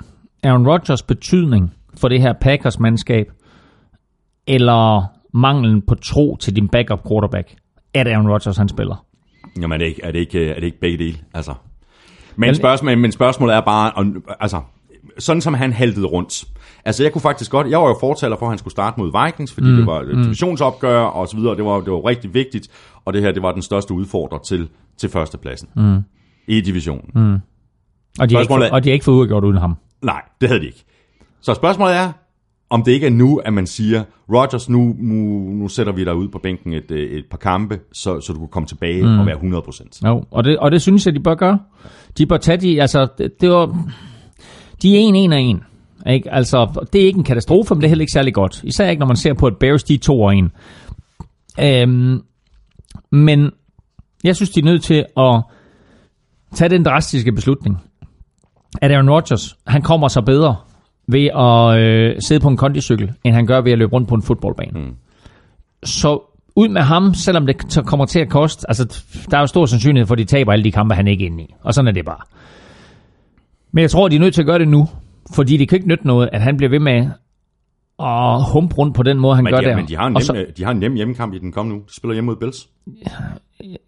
[0.43, 3.26] Aaron Rodgers betydning for det her Packers-mandskab,
[4.47, 5.03] eller
[5.38, 7.55] manglen på tro til din backup quarterback,
[7.93, 9.05] at Aaron Rodgers han spiller?
[9.61, 11.17] Jamen er det ikke, er det ikke, er det ikke begge dele?
[11.34, 11.53] Altså.
[12.36, 14.61] Men, spørgsmålet, men spørgsmålet er bare, altså,
[15.20, 16.43] sådan som han haltede rundt.
[16.86, 19.26] Altså jeg kunne faktisk godt, jeg var jo fortaler for, at han skulle starte mod
[19.26, 19.76] Vikings, fordi mm.
[19.76, 22.68] det var et divisionsopgør og så videre, det var, det var rigtig vigtigt,
[23.06, 25.99] og det her, det var den største udfordrer til, til førstepladsen mm.
[26.47, 27.10] i divisionen.
[27.16, 27.34] Mm.
[27.34, 27.39] Og
[28.20, 29.76] de, ikke, Spørgsmålet er- og de har ikke fået udgjort uden ham.
[30.01, 30.86] Nej, det havde de ikke.
[31.41, 32.12] Så spørgsmålet er,
[32.70, 35.16] om det ikke er nu, at man siger, Rodgers, nu, nu,
[35.54, 38.39] nu sætter vi dig ud på bænken et, øh, et par kampe, så, så du
[38.39, 39.20] kan komme tilbage mm.
[39.20, 40.08] og være 100%.
[40.08, 41.60] Jo, og det, og det synes jeg, de bør gøre.
[42.18, 43.86] De bør tage de, altså, det, det var,
[44.84, 45.63] de er en, en og en.
[46.07, 46.34] Ikke?
[46.34, 48.63] Altså, det er ikke en katastrofe, men det er heller ikke særlig godt.
[48.63, 50.51] Især ikke, når man ser på, at Bears, de er to og en.
[51.59, 52.21] Øhm,
[53.11, 53.51] men
[54.23, 55.41] jeg synes, de er nødt til at
[56.55, 57.77] tage den drastiske beslutning,
[58.81, 60.55] at Aaron Rodgers, han kommer så bedre
[61.07, 64.15] ved at øh, sidde på en kondicykel, end han gør ved at løbe rundt på
[64.15, 64.79] en fodboldbane.
[64.79, 64.95] Mm.
[65.84, 66.19] Så
[66.55, 70.07] ud med ham, selvom det kommer til at koste, altså der er jo stor sandsynlighed
[70.07, 71.53] for, at de taber alle de kampe, han er ikke inde i.
[71.63, 72.21] Og sådan er det bare.
[73.74, 74.88] Men jeg tror, de er nødt til at gøre det nu,
[75.36, 77.07] fordi det kan ikke nytte noget, at han bliver ved med
[77.97, 79.76] og humpe rundt på den måde, han Men, gør de, der.
[79.76, 81.76] men de, har en Og nem, så, de har en nem hjemmekamp i den kommende
[81.76, 81.84] uge.
[81.88, 82.69] De spiller hjemme mod Bills.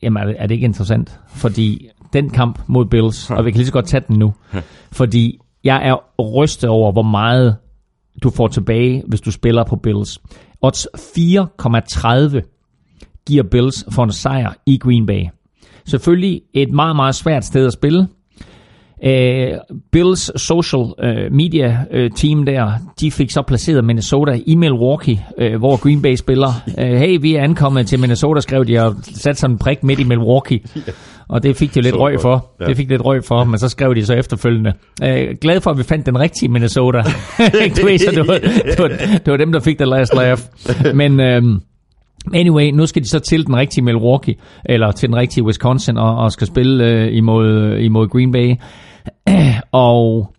[0.02, 1.20] Jamen, er det, er det ikke interessant?
[1.28, 4.34] Fordi den kamp mod Bills, og vi kan lige så godt tage den nu,
[4.92, 7.56] fordi jeg er rystet over, hvor meget
[8.24, 10.22] du får tilbage, hvis du spiller på Bills.
[10.62, 15.24] Odds 4,30 giver Bills for en sejr i Green Bay.
[15.86, 18.08] Selvfølgelig et meget, meget svært sted at spille.
[19.04, 19.58] Uh,
[19.92, 25.56] Bills social uh, media uh, team der, de fik så placeret Minnesota i Milwaukee, uh,
[25.60, 26.62] hvor Green Bay spiller.
[26.78, 30.04] Hey, vi er ankommet til Minnesota, skrev de, og satte sådan en prik midt i
[30.04, 30.60] Milwaukee.
[31.28, 32.52] Og det fik de lidt røg for.
[32.60, 32.66] Ja.
[32.66, 34.74] Det fik de lidt røg for, men så skrev de så efterfølgende.
[35.02, 36.98] Uh, glad for, at vi fandt den rigtige Minnesota.
[37.82, 38.88] du ved, så det var, det, var,
[39.26, 40.42] det var dem, der fik the last laugh.
[41.02, 41.20] Men...
[41.20, 41.60] Uh,
[42.34, 46.16] Anyway, nu skal de så til den rigtige Milwaukee, eller til den rigtige Wisconsin, og,
[46.16, 48.56] og skal spille øh, imod, øh, imod Green Bay.
[49.72, 50.32] og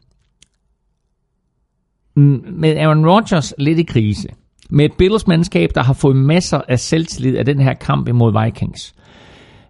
[2.53, 4.29] med Aaron Rodgers lidt i krise,
[4.71, 8.95] med et Bills-mandskab, der har fået masser af selvtillid af den her kamp imod Vikings,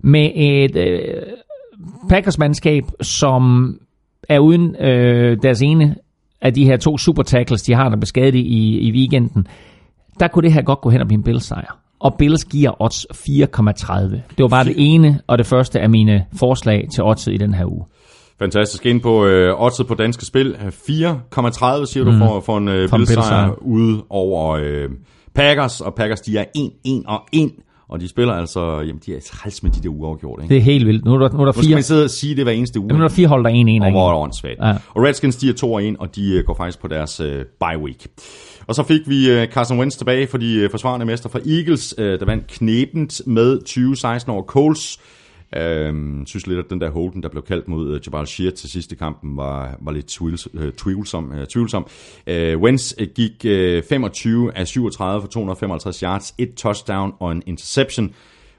[0.01, 1.01] med et øh,
[2.09, 3.75] Packers-mandskab, som
[4.29, 5.97] er uden øh, deres ene
[6.41, 9.47] af de her to super tackles, de har, der beskadiget i, i weekenden,
[10.21, 11.86] der kunne det her godt gå hen og blive en Bills-sejr.
[12.01, 14.03] Og Bills giver odds 4,30.
[14.37, 17.55] Det var bare det ene og det første af mine forslag til oddset i den
[17.55, 17.85] her uge.
[18.39, 18.87] Fantastisk.
[18.87, 20.55] Ind på øh, oddset på danske spil.
[20.55, 20.71] 4,30
[21.87, 23.63] siger du for, for en øh, Bills-sejr.
[23.63, 24.89] ude over øh,
[25.35, 25.81] Packers.
[25.81, 27.51] Og Packers, de er 1, 1 og 1.
[27.89, 30.55] Og de spiller altså, jamen de er træls med de der uafgjort, ikke?
[30.55, 31.05] Det er helt vildt.
[31.05, 32.53] Nu er der, nu er der Nu skal fire, man sidde og sige det hver
[32.53, 32.89] eneste uge.
[32.89, 33.85] nu er der fire hold, der er 1-1.
[33.85, 34.59] og hvor er det åndssvagt.
[34.63, 34.71] Ja.
[34.71, 37.45] Og Redskins, de er 2 og 1, og de øh, går faktisk på deres øh,
[37.61, 38.07] bye week.
[38.67, 41.95] Og så fik vi øh, Carson Wentz tilbage for de øh, forsvarende mester fra Eagles,
[41.99, 43.61] øh, der vandt knebent med
[44.27, 45.01] 20-16 over Coles.
[45.57, 48.71] Øhm, synes lidt, at den der Holden, der blev kaldt mod øh, Jabal Shear til
[48.71, 51.33] sidste kampen, var, var lidt tvivls, øh, tvivlsom.
[51.33, 51.87] Øh, tvivlsom.
[52.27, 57.43] Øh, Wentz øh, gik øh, 25 af 37 for 255 yards, et touchdown og en
[57.47, 58.15] interception.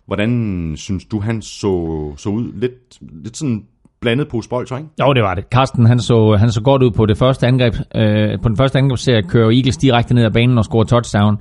[0.05, 2.53] Hvordan synes du, han så, så ud?
[2.53, 3.65] Lidt, lidt sådan
[4.07, 4.89] blandet på bolcher, ikke?
[5.01, 5.43] Jo, det var det.
[5.51, 7.73] Carsten, han så, han så godt ud på det første angreb.
[7.95, 11.37] Øh, på den første angrebsserie kører Eagles direkte ned ad banen og scorer touchdown.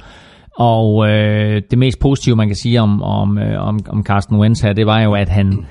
[0.59, 4.61] Og øh, det mest positive, man kan sige om, om, øh, om, om Carsten Wentz
[4.61, 5.67] her, det var jo, at han,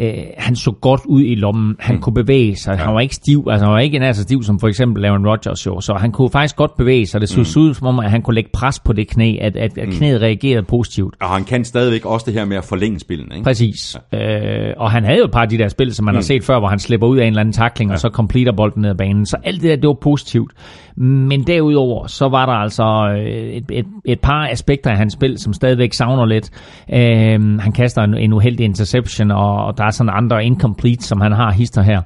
[0.00, 1.76] øh, han så godt ud i lommen.
[1.78, 2.02] Han mm.
[2.02, 2.78] kunne bevæge sig.
[2.78, 3.46] Han var ikke stiv.
[3.50, 5.80] Altså, han var ikke nær så stiv som for eksempel Aaron Rodgers jo.
[5.80, 7.20] Så han kunne faktisk godt bevæge sig.
[7.20, 7.62] Det så mm.
[7.62, 10.22] ud som om, at han kunne lægge pres på det knæ, at, at, at knæet
[10.22, 11.14] reagerede positivt.
[11.20, 13.44] Og han kan stadigvæk også det her med at forlænge spillene, ikke?
[13.44, 13.96] Præcis.
[14.12, 14.68] Ja.
[14.68, 16.16] Øh, og han havde jo et par af de der spil, som man mm.
[16.16, 17.94] har set før, hvor han slipper ud af en eller anden takling, ja.
[17.94, 19.26] og så completer bolden ned ad banen.
[19.26, 20.52] Så alt det der, det var positivt.
[20.96, 25.38] Men derudover, så var der altså øh, et, et, et par aspekter af hans spil,
[25.38, 26.50] som stadigvæk savner lidt.
[26.92, 31.20] Øh, han kaster en, en uheldig interception, og, og der er sådan andre incomplete, som
[31.20, 32.02] han har hister her,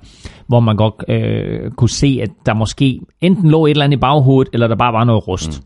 [0.47, 4.01] hvor man godt øh, kunne se, at der måske enten lå et eller andet i
[4.01, 5.63] baghovedet, eller der bare var noget rust.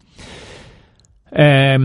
[1.32, 1.42] Mm.
[1.42, 1.80] Øh,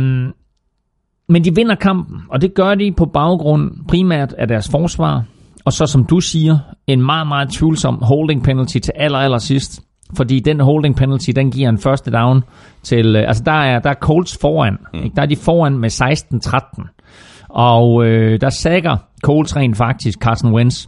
[1.30, 5.24] men de vinder kampen, og det gør de på baggrund primært af deres forsvar,
[5.66, 6.58] og så som du siger,
[6.88, 9.82] en meget, meget tvivlsom holding penalty til aller, aller sidst.
[10.18, 12.44] Fordi den holding penalty, den giver en første down
[12.84, 13.16] til...
[13.16, 14.78] øh, Altså, der er, der er Colts foran.
[14.94, 15.04] Mm.
[15.04, 15.16] Ikke?
[15.16, 17.48] Der er de foran med 16-13.
[17.50, 20.88] Og øh, der sækker Colts rent faktisk Carson Wentz,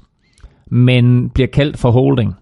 [0.71, 2.35] men bliver kaldt for holding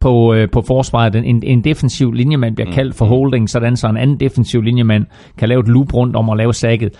[0.00, 1.14] på, øh, på forsvaret.
[1.14, 5.06] En, en defensiv linjemand bliver kaldt for holding, sådan så en anden defensiv linjemand
[5.38, 6.92] kan lave et loop rundt om at lave sækket.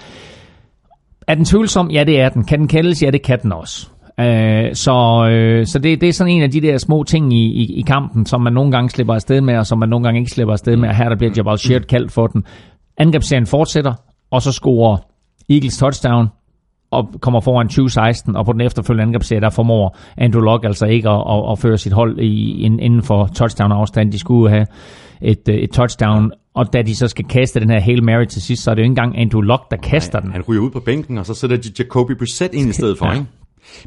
[1.26, 1.90] Er den tvivlsom?
[1.90, 2.44] Ja, det er den.
[2.44, 3.02] Kan den kaldes?
[3.02, 3.88] Ja, det kan den også.
[4.20, 7.46] Øh, så øh, så det, det er sådan en af de der små ting i,
[7.46, 10.20] i, i kampen, som man nogle gange slipper afsted med, og som man nogle gange
[10.20, 10.88] ikke slipper afsted med.
[10.88, 12.44] Og her der bliver Jabal Sheard kaldt for den.
[12.98, 13.92] Angrebsserien fortsætter,
[14.30, 14.96] og så scorer
[15.50, 16.28] Eagles touchdown,
[16.90, 17.66] og kommer foran
[18.32, 21.58] 20-16, og på den efterfølgende angrebsserie, der formår Andrew Luck altså ikke at, at, at
[21.58, 24.12] føre sit hold i, in, inden for touchdown-afstand.
[24.12, 24.66] De skulle have
[25.22, 28.42] et, øh, et touchdown, og da de så skal kaste den her Hail Mary til
[28.42, 30.32] sidst, så er det jo ikke engang Andrew Luck, der kaster den.
[30.32, 33.06] Han ryger ud på bænken, og så sætter de Jacoby Brissett ind i stedet for,
[33.06, 33.12] Ja.
[33.12, 33.26] ikke?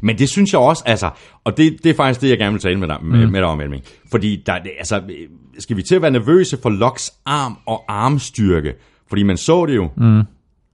[0.02, 1.10] Men det synes jeg også, altså,
[1.44, 3.32] og det, det er faktisk det, jeg gerne vil tale med dig, med, Mm.
[3.32, 3.82] med dig om, Elming.
[4.10, 5.02] Fordi der, altså,
[5.58, 8.74] skal vi til at være nervøse for Locks arm og armstyrke?
[9.08, 10.22] Fordi man så det jo mm.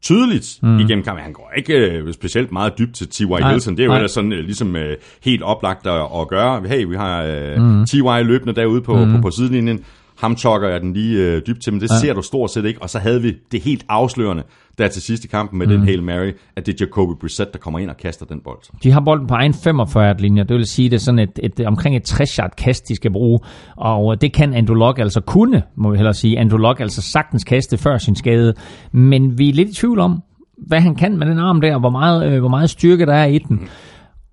[0.02, 0.78] tydeligt mm.
[0.78, 1.22] igennem kampen.
[1.24, 3.50] Han går ikke øh, specielt meget dybt til T.Y.
[3.50, 3.76] Hilton.
[3.76, 6.62] Det er jo ellers sådan øh, ligesom øh, helt oplagt at, at gøre.
[6.68, 7.86] Hey, vi har øh, mm.
[7.86, 8.22] T.Y.
[8.24, 9.12] løbende derude på, mm.
[9.12, 9.84] på, på sidelinjen.
[10.18, 11.98] Ham chokker jeg den lige øh, dybt til, men det ja.
[12.00, 12.82] ser du stort set ikke.
[12.82, 14.42] Og så havde vi det helt afslørende,
[14.78, 15.72] der til sidste kampen med mm.
[15.72, 18.58] den Hail Mary, at det er Jacoby Brissett, der kommer ind og kaster den bold.
[18.82, 21.96] De har bolden på egen 45-linje, det vil sige, det er sådan et, et, omkring
[21.96, 23.38] et 60-yard kast, de skal bruge,
[23.76, 26.38] og det kan Andrew Luck altså kunne, må vi hellere sige.
[26.38, 28.54] Andrew Luck altså sagtens kaste før sin skade,
[28.92, 30.22] men vi er lidt i tvivl om,
[30.66, 33.26] hvad han kan med den arm der, hvor meget, øh, hvor meget styrke der er
[33.26, 33.68] i den.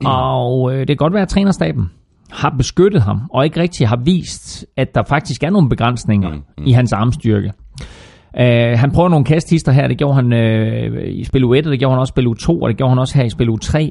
[0.05, 1.89] Og øh, det kan godt være, at trænerstaben
[2.33, 6.41] har beskyttet ham, og ikke rigtig har vist, at der faktisk er nogle begrænsninger mm,
[6.57, 6.63] mm.
[6.65, 7.51] i hans armstyrke.
[8.39, 11.79] Uh, han prøver nogle kasthister her, det gjorde han uh, i spil U1, og det
[11.79, 13.89] gjorde han også i spil U2, og det gjorde han også her i spil U3,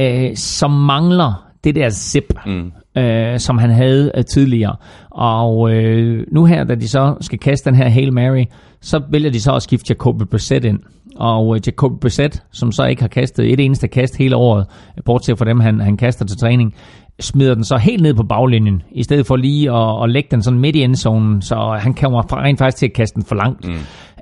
[0.00, 2.72] uh, som mangler det der zip, mm.
[2.98, 4.76] uh, som han havde uh, tidligere.
[5.10, 8.44] Og uh, nu her, da de så skal kaste den her Hail Mary,
[8.80, 10.78] så vælger de så at skifte Jacoby Brissett ind.
[11.16, 14.66] Og uh, Jacoby Brissett, som så ikke har kastet et eneste kast hele året,
[15.04, 16.74] bortset fra dem, han, han kaster til træning,
[17.20, 20.42] smider den så helt ned på baglinjen, i stedet for lige at, at lægge den
[20.42, 23.68] sådan midt i endzonen, så han kommer rent faktisk til at kaste den for langt.
[23.68, 23.74] Mm.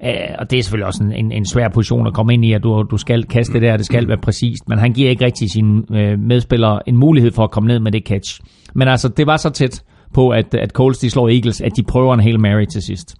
[0.02, 0.08] Uh,
[0.38, 2.62] og det er selvfølgelig også en, en, en svær position at komme ind i, at
[2.62, 5.50] du, du skal kaste det der, det skal være præcist, men han giver ikke rigtig
[5.50, 8.40] sine uh, medspillere en mulighed for at komme ned med det catch.
[8.74, 9.82] Men altså, det var så tæt
[10.14, 13.16] på, at, at Coles de slår Eagles, at de prøver en hel Mary til sidst.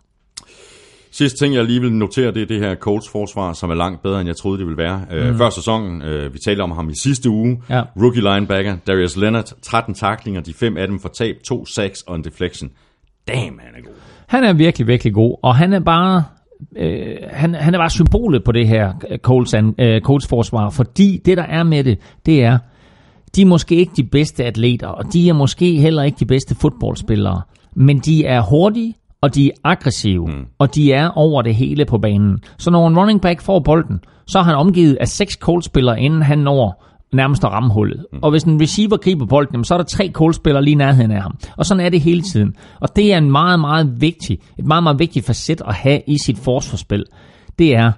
[1.12, 4.02] Sidste ting, jeg lige vil notere, det er det her Colts forsvar, som er langt
[4.02, 5.00] bedre, end jeg troede, det ville være.
[5.30, 5.38] Mm.
[5.38, 7.82] Før sæsonen, øh, vi talte om ham i sidste uge, Ja.
[8.02, 12.16] rookie linebacker, Darius Leonard, 13 taklinger, de fem af dem for tab, to sacks og
[12.16, 12.70] en deflection.
[13.28, 13.94] Damn, han er god.
[14.26, 16.24] Han er virkelig, virkelig god, og han er bare...
[16.76, 21.36] Øh, han, han er bare symbolet på det her Colts, øh, Colts forsvar, fordi det
[21.36, 22.58] der er med det, det er,
[23.36, 26.54] de er måske ikke de bedste atleter, og de er måske heller ikke de bedste
[26.54, 27.40] fodboldspillere,
[27.76, 30.46] men de er hurtige, og de er aggressive, mm.
[30.58, 32.38] og de er over det hele på banen.
[32.58, 36.22] Så når en running back får bolden, så er han omgivet af seks Colts-spillere, inden
[36.22, 38.06] han når nærmest at ramme hullet.
[38.12, 38.18] Mm.
[38.22, 41.38] Og hvis en receiver griber bolden, så er der tre Colts-spillere lige nærheden af ham.
[41.56, 42.54] Og sådan er det hele tiden.
[42.80, 46.18] Og det er en meget, meget vigtig, et meget, meget vigtigt facet at have i
[46.18, 47.04] sit forsvarsspil.
[47.58, 47.92] Det er,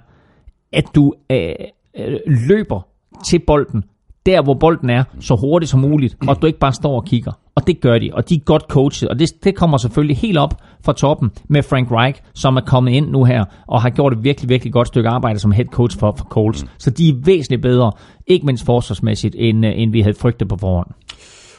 [0.73, 1.53] at du øh,
[1.97, 2.87] øh, løber
[3.29, 3.83] til bolden,
[4.25, 7.05] der hvor bolden er, så hurtigt som muligt, og at du ikke bare står og
[7.05, 7.31] kigger.
[7.55, 10.37] Og det gør de, og de er godt coachet, og det, det kommer selvfølgelig helt
[10.37, 14.13] op fra toppen med Frank Reich, som er kommet ind nu her, og har gjort
[14.13, 16.63] et virkelig, virkelig godt stykke arbejde som head coach for, for Colts.
[16.63, 16.69] Mm.
[16.77, 17.91] Så de er væsentligt bedre,
[18.27, 20.87] ikke mindst forsvarsmæssigt, end, øh, end vi havde frygtet på forhånd.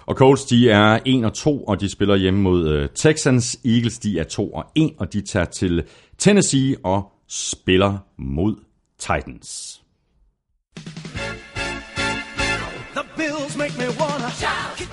[0.07, 3.59] Og Colts, de er 1 og 2, og de spiller hjemme mod uh, Texans.
[3.65, 5.83] Eagles, de er 2 og 1, og de tager til
[6.19, 8.55] Tennessee og spiller mod
[8.99, 9.83] Titans.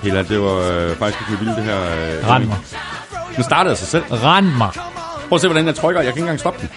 [0.04, 1.80] Ærligt, det var øh, faktisk ikke vildt det her.
[1.82, 2.56] Øh, Rend mig.
[3.36, 4.04] Den startede af sig selv.
[4.10, 4.70] Rend mig.
[5.28, 6.00] Prøv at se, hvordan jeg trykker.
[6.00, 6.70] Jeg kan ikke engang stoppe den.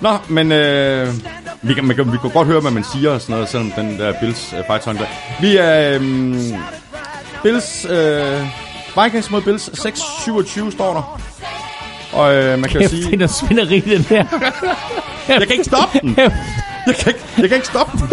[0.00, 1.14] Nå, men øh,
[1.62, 3.70] vi, kan, man kan, vi kan godt høre, hvad man siger og sådan noget, selvom
[3.70, 5.06] den der Bills øh, fight song der.
[5.40, 6.36] Vi er øh,
[7.42, 8.46] Bills, øh,
[9.02, 11.20] Vikings mod Bills, 6-27 står der.
[12.12, 14.16] Og øh, man kan Kæft, sige, det er noget svineri, det der.
[15.28, 16.16] jeg kan ikke stoppe den.
[16.88, 18.08] Jeg kan ikke, jeg kan ikke stoppe den.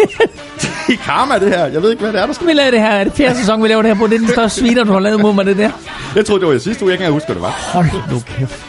[0.88, 1.66] Det er karma, det her.
[1.66, 2.48] Jeg ved ikke, hvad det er, der skal.
[2.48, 2.88] Vi laver det her.
[2.90, 4.08] Er det fjerde sæson, vi laver det her på?
[4.08, 5.72] Det er den største sviner, du har lavet mod mig, det der.
[6.16, 6.92] Jeg troede, det var i sidste uge.
[6.92, 7.70] Jeg kan ikke huske, hvad det var.
[7.74, 8.66] Hold nu kæft.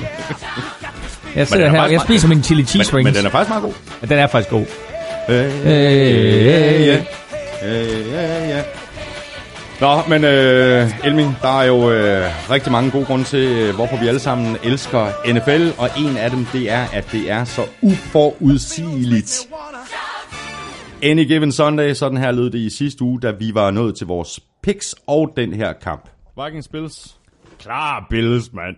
[1.36, 3.04] Jeg sidder er her, jeg spiser min chili cheese Men, rings.
[3.06, 3.72] men den er faktisk meget god.
[4.08, 4.64] den er faktisk god.
[5.28, 6.96] Øh, Øh, ja.
[7.64, 8.62] Øh, ja, ja.
[9.80, 13.96] Nå, men øh, Elming, der er jo øh, rigtig mange gode grunde til, øh, hvorfor
[14.00, 17.62] vi alle sammen elsker NFL, og en af dem, det er, at det er så
[17.82, 19.48] uforudsigeligt.
[21.02, 24.06] Any given Sunday, sådan her lød det i sidste uge, da vi var nået til
[24.06, 26.08] vores picks og den her kamp.
[26.44, 27.16] Vikings Bills.
[27.58, 28.76] Klar Bills, mand.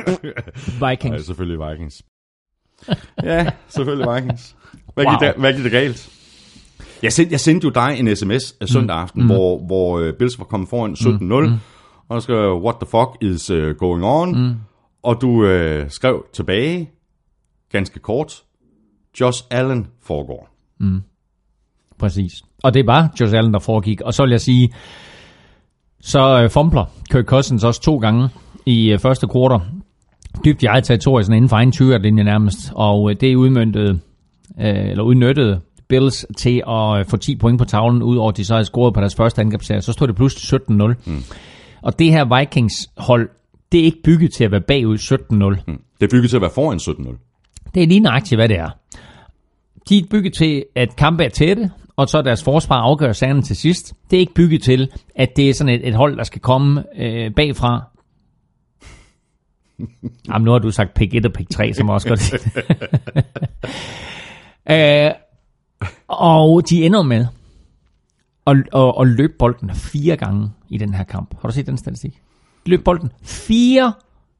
[0.88, 1.10] Vikings.
[1.10, 2.02] Nej, selvfølgelig Vikings.
[3.22, 4.56] ja, selvfølgelig Vikings.
[4.94, 5.12] Hvad, wow.
[5.12, 6.10] gik, der, hvad gik der galt?
[7.02, 9.26] Jeg sendte, jeg sendte jo dig en sms af søndag aften, mm.
[9.26, 11.58] hvor, hvor uh, Bills var kommet foran 17-0, mm.
[12.08, 14.42] og der skrev, what the fuck is uh, going on?
[14.42, 14.54] Mm.
[15.02, 16.90] Og du uh, skrev tilbage,
[17.72, 18.42] ganske kort,
[19.20, 20.48] Josh Allen foregår.
[21.98, 22.32] Præcis.
[22.62, 24.00] Og det var Josh Allen, der foregik.
[24.00, 24.72] Og så vil jeg sige,
[26.00, 28.28] så øh, fumbler Kirk Cousins også to gange
[28.66, 29.60] i øh, første kvartal.
[30.44, 32.72] Dybt i eget territorie, sådan inden for egen 20 linje nærmest.
[32.74, 34.00] Og øh, det udmyndtede,
[34.60, 35.60] øh, eller udnyttede
[35.92, 38.94] Bills til at øh, få 10 point på tavlen, udover at de så havde scoret
[38.94, 39.82] på deres første angrebsserie.
[39.82, 40.94] Så stod det pludselig 17-0.
[41.04, 41.22] Mm.
[41.82, 43.30] Og det her Vikings-hold,
[43.72, 45.62] det er ikke bygget til at være bagud 17-0.
[45.66, 45.80] Mm.
[46.00, 47.70] Det er bygget til at være foran 17-0.
[47.74, 48.68] Det er lige nøjagtigt, hvad det er.
[49.88, 53.56] De er bygget til, at kampe er tætte, og så deres forsvar afgør sagen til
[53.56, 53.94] sidst.
[54.10, 56.84] Det er ikke bygget til, at det er sådan et, et hold, der skal komme
[56.96, 57.82] øh, bagfra.
[60.28, 62.34] Jamen, nu har du sagt pick 1 og pick 3, som også godt
[64.70, 65.10] øh,
[66.08, 67.26] Og de ender med
[68.46, 71.34] at, at, at løbe bolden fire gange i den her kamp.
[71.40, 72.12] Har du set den statistik?
[72.66, 73.92] De løb bolden fire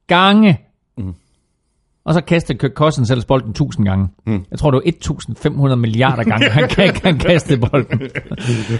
[0.06, 0.60] gange.
[2.04, 4.08] Og så kaster Kirk Cousins ellers bolden 1000 gange.
[4.26, 4.44] Mm.
[4.50, 8.00] Jeg tror, det var 1500 milliarder gange, han, kan, han kastede bolden.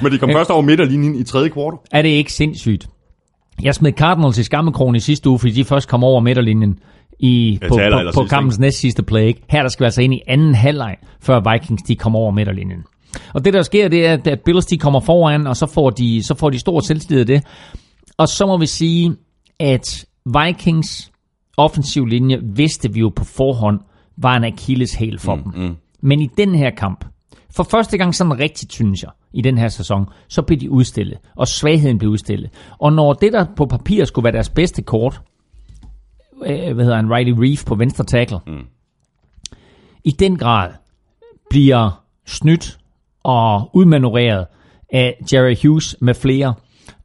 [0.03, 1.79] Men de kom først over midterlinjen i tredje kvartal.
[1.93, 2.89] Er det ikke sindssygt?
[3.63, 6.79] Jeg smed Cardinals i skammekrogen i sidste uge, fordi de først kom over midterlinjen
[7.23, 7.75] i, på, på,
[8.15, 9.23] på sidst, kampens næst sidste play.
[9.23, 9.43] ikke?
[9.51, 12.85] Her der skal vi altså ind i anden halvleg, før Vikings de kommer over midterlinjen.
[13.35, 16.23] Og det der sker, det er, at Bills de kommer foran, og så får de,
[16.23, 17.45] så får de stor selvtillid af det.
[18.19, 19.17] Og så må vi sige,
[19.61, 21.13] at Vikings
[21.57, 23.81] offensiv linje vidste vi jo på forhånd
[24.17, 25.63] var en akilleshæl for mm, dem.
[25.63, 25.77] Mm.
[26.03, 27.05] Men i den her kamp,
[27.57, 31.19] for første gang sådan rigtigt, synes jeg, i den her sæson, så blev de udstillet,
[31.37, 32.51] og svagheden blev udstillet.
[32.79, 35.21] Og når det, der på papir skulle være deres bedste kort,
[36.47, 38.67] øh, hvad hedder han, Riley Reef på venstre tackle, mm.
[40.05, 40.71] i den grad
[41.51, 42.79] bliver snydt
[43.23, 44.47] og udmanøvreret
[44.93, 46.55] af Jerry Hughes med flere,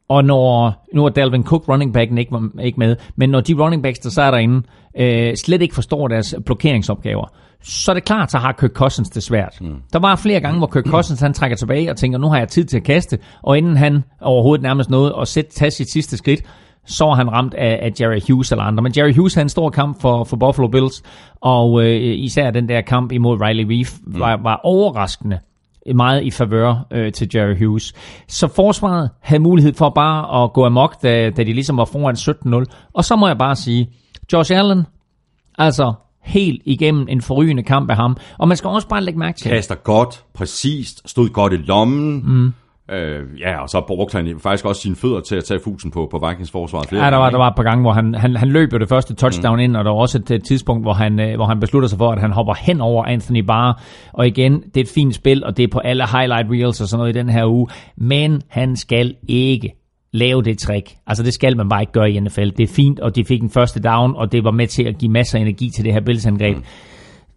[0.08, 3.82] og når, nu er Dalvin Cook running backen ikke, ikke med, men når de running
[3.82, 4.62] backs, der så er derinde,
[4.98, 7.26] øh, slet ikke forstår deres blokeringsopgaver,
[7.62, 9.58] så er det klart, så har Kirk Cousins det svært.
[9.60, 9.76] Mm.
[9.92, 12.48] Der var flere gange, hvor Kirk Cousins han trækker tilbage og tænker, nu har jeg
[12.48, 16.16] tid til at kaste, og inden han overhovedet nærmest nåede at sætte, tage sit sidste
[16.16, 16.42] skridt,
[16.88, 18.82] så var han ramt af, af Jerry Hughes eller andre.
[18.82, 21.02] Men Jerry Hughes havde en stor kamp for, for Buffalo Bills,
[21.40, 24.44] og øh, især den der kamp imod Riley Reef var, mm.
[24.44, 25.38] var overraskende
[25.94, 27.92] meget i favør øh, til Jerry Hughes.
[28.28, 32.64] Så forsvaret havde mulighed for bare at gå amok, da, da de ligesom var foran
[32.64, 32.90] 17-0.
[32.94, 33.90] Og så må jeg bare sige,
[34.32, 34.86] Josh Allen,
[35.58, 35.92] altså
[36.22, 38.16] helt igennem en forrygende kamp af ham.
[38.38, 39.50] Og man skal også bare lægge mærke til...
[39.50, 42.22] Kaster godt, præcist, stod godt i lommen.
[42.26, 42.52] Mm.
[42.90, 46.08] Øh, ja, og så brugte han faktisk også sine fødder til at tage fusen på,
[46.10, 48.36] på Vikings forsvaret flere Ja, der var, der var et par gange, hvor han, han,
[48.36, 49.62] han løb jo det første touchdown mm.
[49.62, 51.98] ind, og der var også et, et tidspunkt, hvor han, øh, hvor han beslutter sig
[51.98, 53.82] for, at han hopper hen over Anthony Barr.
[54.12, 56.88] Og igen, det er et fint spil, og det er på alle highlight reels og
[56.88, 57.68] sådan noget i den her uge.
[57.96, 59.74] Men han skal ikke
[60.12, 60.94] lave det trick.
[61.06, 62.48] Altså det skal man bare ikke gøre i NFL.
[62.56, 64.98] Det er fint, og de fik en første down, og det var med til at
[64.98, 66.56] give masser af energi til det her Bills-angreb.
[66.56, 66.64] Mm.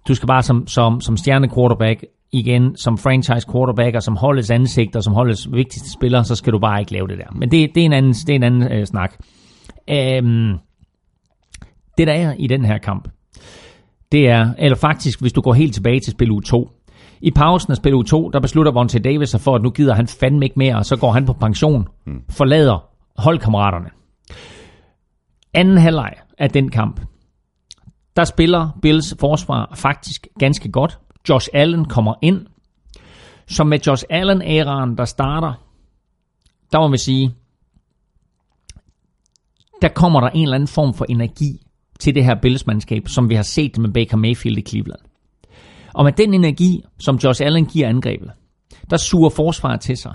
[0.08, 4.52] Du skal bare som, som, som stjerne quarterback igen som franchise quarterback og som holdets
[4.52, 7.36] ansigt og som holdets vigtigste spiller, så skal du bare ikke lave det der.
[7.36, 9.14] Men det, det er en anden, det er en anden øh, snak.
[9.90, 10.58] Øhm,
[11.98, 13.08] det der er i den her kamp,
[14.12, 16.70] det er, eller faktisk, hvis du går helt tilbage til spil u 2,
[17.22, 19.94] i pausen af spil u 2, der beslutter Vontae Davis sig for, at nu gider
[19.94, 22.22] han fandme ikke mere, og så går han på pension, mm.
[22.30, 22.86] forlader
[23.18, 23.90] holdkammeraterne.
[25.54, 27.02] Anden halvleg af den kamp,
[28.16, 31.00] der spiller Bills forsvar faktisk ganske godt.
[31.30, 32.46] Josh Allen kommer ind.
[33.48, 35.54] Så med Josh Allen-æraen, der starter,
[36.72, 37.36] der må vi sige,
[39.82, 41.62] der kommer der en eller anden form for energi
[42.00, 45.00] til det her Bills-mandskab, som vi har set med Baker Mayfield i Cleveland.
[45.94, 48.32] Og med den energi, som Josh Allen giver angrebet,
[48.90, 50.14] der suger forsvaret til sig.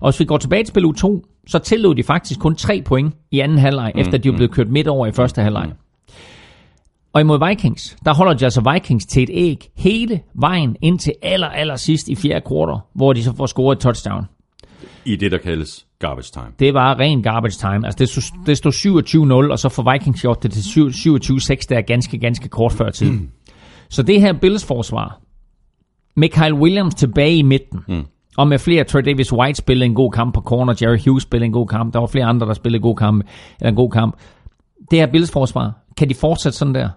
[0.00, 3.14] Og hvis vi går tilbage til spil 2, så tillod de faktisk kun tre point
[3.30, 5.66] i anden halvleg, mm, efter de er blevet kørt midt over i første halvleg.
[5.66, 5.83] Mm.
[7.14, 11.12] Og imod Vikings, der holder de altså Vikings til et æg hele vejen ind til
[11.22, 14.24] aller, aller sidst i fjerde kvartal, hvor de så får scoret et touchdown.
[15.04, 16.46] I det, der kaldes garbage time.
[16.58, 17.86] Det var ren garbage time.
[17.86, 18.72] Altså det stod, det stod
[19.48, 22.90] 27-0, og så får Vikings gjort det til 27-6, der er ganske, ganske kort før
[22.90, 23.10] tid.
[23.10, 23.28] Mm.
[23.88, 25.20] Så det her Bills forsvar,
[26.16, 28.04] med Kyle Williams tilbage i midten, mm.
[28.36, 31.46] og med flere, Troy Davis White spillede en god kamp på corner, Jerry Hughes spillede
[31.46, 33.24] en god kamp, der var flere andre, der spillede en god kamp,
[33.60, 34.16] eller en god kamp.
[34.90, 36.88] Det her Bills forsvar, kan de fortsætte sådan der?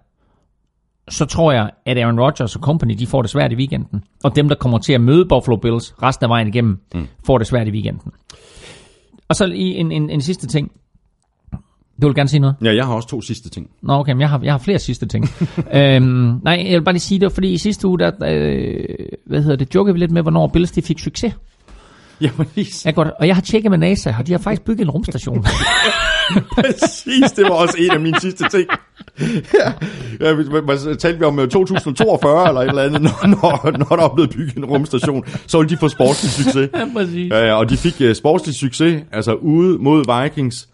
[1.10, 4.04] Så tror jeg, at Aaron Rodgers og company, de får det svært i weekenden.
[4.24, 7.08] Og dem, der kommer til at møde Buffalo Bills resten af vejen igennem, mm.
[7.26, 8.12] får det svært i weekenden.
[9.28, 10.72] Og så lige en, en, en sidste ting.
[12.02, 12.56] Du vil gerne sige noget?
[12.64, 13.70] Ja, jeg har også to sidste ting.
[13.82, 15.26] Nå, okay, men jeg har, jeg har flere sidste ting.
[15.74, 18.86] øhm, nej, jeg vil bare lige sige det, fordi i sidste uge, der, øh,
[19.26, 21.34] hvad hedder det, jokede vi lidt med, hvornår Bills de fik succes.
[22.22, 22.86] Ja, præcis.
[22.86, 25.44] Jeg godt, og jeg har tjekket med NASA, og de har faktisk bygget en rumstation.
[26.56, 28.70] præcis, det var også en af mine sidste ting.
[29.54, 29.74] ja,
[30.20, 34.04] ja man, talte vi om 2042 øh, eller et eller andet, når, når, når der
[34.04, 36.70] er blevet bygget en rumstation, så ville de få sportslig succes.
[36.74, 37.32] Ja, præcis.
[37.32, 40.70] Ja, og de fik uh, sportslig succes, altså ude mod Vikings,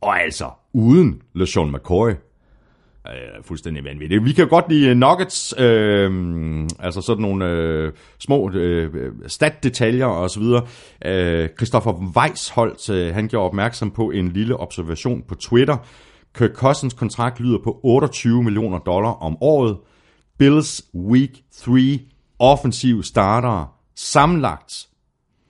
[0.00, 2.10] og altså uden LeSean McCoy
[3.06, 4.24] øh, fuldstændig vanvittigt.
[4.24, 6.10] Vi kan godt lide øh, nuggets, øh,
[6.78, 10.66] altså sådan nogle øh, små øh, stat-detaljer og så videre.
[11.04, 15.76] Øh, Christopher Weisholdt, øh, han gjorde opmærksom på en lille observation på Twitter.
[16.34, 19.78] Kirk Cousins kontrakt lyder på 28 millioner dollar om året.
[20.38, 22.00] Bills Week 3
[22.38, 24.72] offensiv starter sammenlagt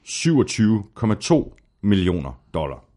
[0.05, 2.92] 27,2 millioner dollar.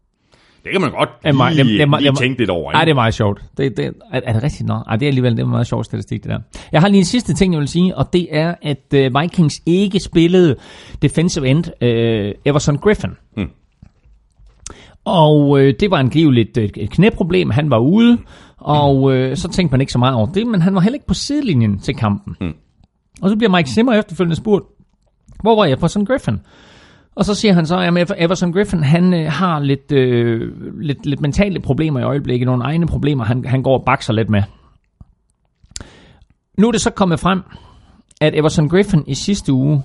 [0.66, 2.72] Det kan man godt lige, det, det, det, lige det, tænke lidt over.
[2.72, 3.42] Nej, det er meget sjovt.
[3.56, 4.66] Det, det, er, er det rigtigt?
[4.66, 6.38] Nå, ej, det er alligevel det er meget sjovt statistik, det der.
[6.72, 9.54] Jeg har lige en sidste ting, jeg vil sige, og det er, at uh, Vikings
[9.66, 10.56] ikke spillede
[11.02, 13.10] defensive end uh, Everson Griffin.
[13.36, 13.50] Hmm.
[15.04, 17.50] Og øh, det var angiveligt et, et knæproblem.
[17.50, 18.18] Han var ude,
[18.56, 21.06] og øh, så tænkte man ikke så meget over det, men han var heller ikke
[21.06, 22.36] på sidelinjen til kampen.
[22.40, 22.54] Hmm.
[23.22, 24.64] Og så bliver Mike Zimmer efterfølgende spurgt,
[25.42, 26.38] hvor var Everson Griffin?
[27.16, 30.40] Og så siger han så, at Everson Griffin, han øh, har lidt, øh,
[30.80, 34.30] lidt, lidt mentale problemer i øjeblikket, nogle egne problemer, han, han går og bakser lidt
[34.30, 34.42] med.
[36.58, 37.42] Nu er det så kommet frem,
[38.20, 39.82] at Everson Griffin i sidste uge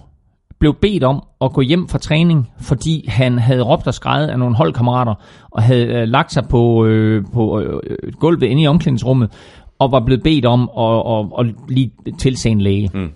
[0.59, 4.39] blev bedt om at gå hjem fra træning, fordi han havde råbt og skrejet af
[4.39, 5.13] nogle holdkammerater,
[5.51, 7.79] og havde øh, lagt sig på, øh, på øh,
[8.19, 9.31] gulvet inde i omklædningsrummet,
[9.79, 12.89] og var blevet bedt om at, at, at lige tilse en læge.
[12.93, 13.09] Mm.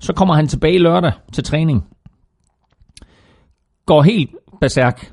[0.00, 1.84] Så kommer han tilbage lørdag til træning.
[3.86, 4.30] Går helt
[4.60, 5.12] berserk.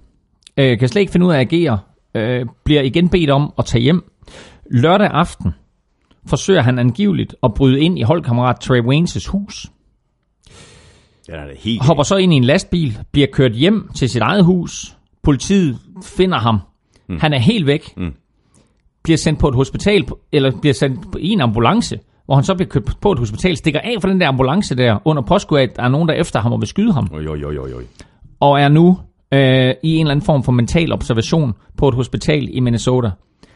[0.57, 1.79] Øh, kan slet ikke finde ud af at agere.
[2.15, 4.11] Øh, bliver igen bedt om at tage hjem.
[4.71, 5.51] Lørdag aften
[6.27, 9.71] forsøger han angiveligt at bryde ind i holdkammerat Trey Waynes' hus.
[11.27, 14.45] Det er helt Hopper så ind i en lastbil, bliver kørt hjem til sit eget
[14.45, 14.97] hus.
[15.23, 16.59] Politiet finder ham.
[17.09, 17.19] Mm.
[17.19, 17.97] Han er helt væk.
[17.97, 18.13] Mm.
[19.03, 22.69] Bliver sendt på et hospital, eller bliver sendt i en ambulance, hvor han så bliver
[22.69, 25.75] kørt på et hospital, stikker af fra den der ambulance der, under påskud af, at
[25.75, 27.07] der er nogen, der efter ham og vil skyde ham.
[27.13, 27.83] Oj, oj, oj, oj.
[28.41, 28.97] Og er nu
[29.33, 33.09] øh, i en eller anden form for mental observation på et hospital i Minnesota.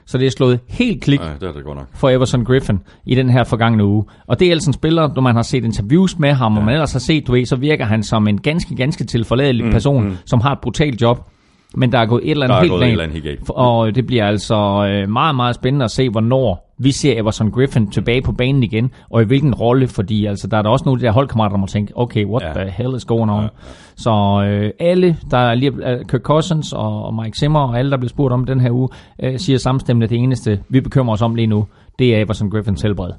[0.07, 1.87] Så det er slået helt klik Nej, det er det godt nok.
[1.93, 4.05] for Everson Griffin i den her forgangne uge.
[4.27, 6.59] Og det er altså en spiller, når man har set interviews med ham, ja.
[6.59, 9.65] og man ellers har set, du ved, så virker han som en ganske, ganske tilforladelig
[9.65, 10.17] mm, person, mm.
[10.25, 11.29] som har et brutalt job.
[11.77, 13.39] Men der er gået et eller andet helt eller andet helt.
[13.49, 17.91] Og det bliver altså øh, meget, meget spændende at se, hvornår vi ser Everson Griffin
[17.91, 20.97] tilbage på banen igen, og i hvilken rolle, fordi altså, der er der også nogle
[20.97, 22.53] af de der holdkammerater, der må tænke, okay, what Ja.
[22.61, 23.37] the hell is going on?
[23.37, 23.49] Ja, ja.
[23.95, 27.91] Så øh, alle, der er lige, øh, Kirk Cousins og, og Mike Zimmer, og alle,
[27.91, 28.89] der bliver spurgt om den her uge,
[29.23, 31.65] øh, siger samstemmende, at det eneste, vi bekymrer os om lige nu,
[31.99, 33.11] det er Everson Griffins helbred.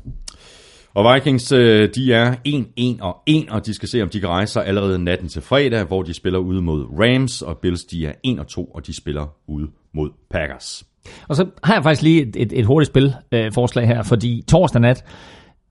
[0.97, 4.29] Og Vikings, øh, de er 1-1 og 1, og de skal se, om de kan
[4.29, 8.07] rejse sig allerede natten til fredag, hvor de spiller ude mod Rams, og Bills, de
[8.07, 10.85] er 1 og 2, og de spiller ude mod Packers.
[11.29, 14.45] Og så har jeg faktisk lige et, et, et hurtigt spilforslag øh, forslag her, fordi
[14.49, 15.05] torsdag nat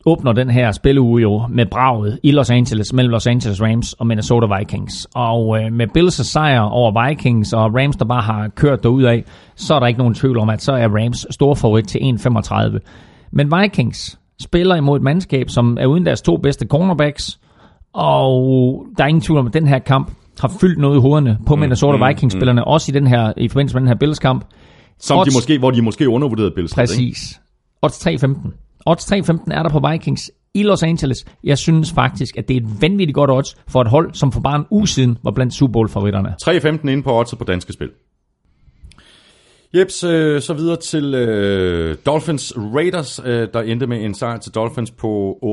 [0.05, 4.07] åbner den her spilleuge jo med braget i Los Angeles, mellem Los Angeles Rams og
[4.07, 5.07] Minnesota Vikings.
[5.15, 9.23] Og øh, med Bills' sejr over Vikings og Rams, der bare har kørt af,
[9.55, 12.79] så er der ikke nogen tvivl om, at så er Rams stor favorit til 1,35.
[13.31, 17.39] Men Vikings spiller imod et mandskab, som er uden deres to bedste cornerbacks,
[17.93, 21.37] og der er ingen tvivl om, at den her kamp har fyldt noget i hovederne
[21.47, 24.45] på Minnesota Vikings-spillerne, også i, den her, i forbindelse med den her Bills-kamp.
[24.99, 26.71] Som de Odds- måske, hvor de måske undervurderede Bills.
[26.71, 26.81] Ikke?
[26.81, 27.41] Præcis.
[27.81, 28.51] Odds 3.15.
[28.85, 31.25] Odds 3.15 er der på Vikings i Los Angeles.
[31.43, 34.41] Jeg synes faktisk, at det er et vanvittigt godt odds for et hold, som for
[34.41, 36.35] bare en uge siden var blandt Super Bowl-favoritterne.
[36.43, 37.89] 3.15 inde på oddset på danske spil.
[39.75, 44.51] Jeps, øh, så videre til øh, Dolphins Raiders, øh, der endte med en sejr til
[44.51, 45.45] Dolphins på 28-20,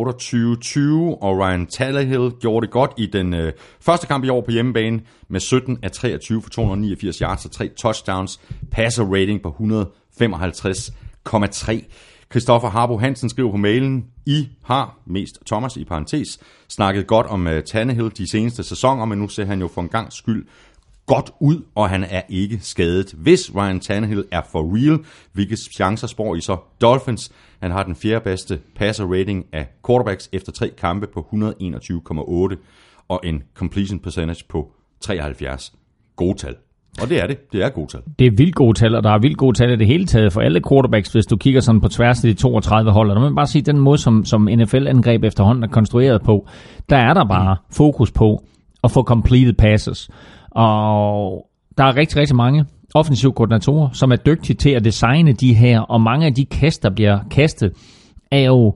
[1.22, 5.00] og Ryan Tannehill gjorde det godt i den øh, første kamp i år på hjemmebane
[5.28, 8.40] med 17 af 23 for 289 yards og tre touchdowns,
[8.70, 11.82] passer rating på 155,3.
[12.30, 17.46] Christoffer Harbo Hansen skriver på mailen, I har, mest Thomas i parentes, snakket godt om
[17.46, 20.46] uh, Tannehill de seneste sæsoner, men nu ser han jo for en gang skyld
[21.06, 23.14] godt ud, og han er ikke skadet.
[23.16, 24.98] Hvis Ryan Tannehill er for real,
[25.32, 27.32] hvilke chancer spår I så Dolphins?
[27.60, 32.56] Han har den fjerde bedste passer rating af quarterbacks efter tre kampe på 121,8
[33.08, 35.72] og en completion percentage på 73.
[36.16, 36.54] Gode tal.
[37.00, 37.52] Og det er det.
[37.52, 38.00] Det er gode tal.
[38.18, 40.32] Det er vildt gode tal, og der er vildt gode tal i det hele taget
[40.32, 43.10] for alle quarterbacks, hvis du kigger sådan på tværs af de 32 hold.
[43.10, 46.46] Og der må man bare sige, den måde, som, som NFL-angreb efterhånden er konstrueret på,
[46.90, 48.44] der er der bare fokus på
[48.84, 50.10] at få completed passes.
[50.54, 51.46] Og
[51.78, 52.64] der er rigtig, rigtig mange
[52.94, 56.82] offensive koordinatorer, som er dygtige til at designe de her, og mange af de kast,
[56.82, 57.72] der bliver kastet,
[58.30, 58.74] er jo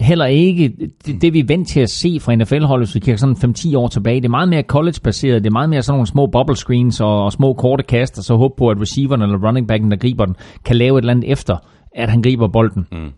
[0.00, 0.72] heller ikke
[1.06, 3.76] det, det vi er vant til at se fra NFL-holdet, hvis vi kigger sådan 5-10
[3.76, 4.16] år tilbage.
[4.16, 7.24] Det er meget mere college-baseret, det er meget mere sådan nogle små bubble screens og,
[7.24, 10.24] og små korte kast, og så håbe på, at receiveren eller running backen, der griber
[10.24, 11.56] den, kan lave et eller andet efter,
[11.94, 12.86] at han griber bolden.
[12.92, 13.12] Mm.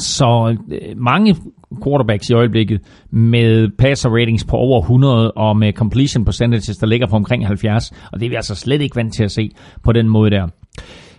[0.00, 1.36] Så øh, mange
[1.84, 7.06] quarterbacks i øjeblikket med passer ratings på over 100 og med completion percentages, der ligger
[7.06, 9.50] på omkring 70, og det er vi altså slet ikke vant til at se
[9.84, 10.46] på den måde der.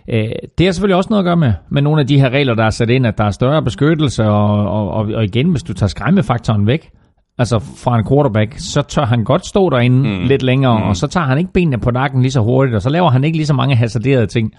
[0.08, 0.28] Øh,
[0.58, 2.64] Det har selvfølgelig også noget at gøre med, med nogle af de her regler, der
[2.64, 5.72] er sat ind, at der er større beskyttelse, og, og, og, og igen, hvis du
[5.74, 6.90] tager skræmmefaktoren væk,
[7.38, 10.26] altså fra en quarterback, så tør han godt stå derinde mm.
[10.26, 10.84] lidt længere, mm.
[10.84, 13.24] og så tager han ikke benene på nakken lige så hurtigt, og så laver han
[13.24, 14.52] ikke lige så mange hasarderede ting.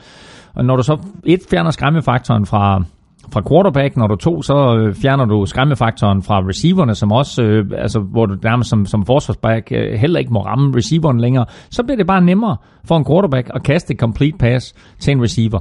[0.56, 2.84] Og når du så et fjerner skræmmefaktoren fra,
[3.32, 7.66] fra quarterback, når du to, så øh, fjerner du skræmmefaktoren fra receiverne, som også, øh,
[7.78, 11.84] altså, hvor du nærmest som, som forsvarsback øh, heller ikke må ramme receiveren længere, så
[11.84, 15.60] bliver det bare nemmere for en quarterback at kaste et complete pass til en receiver.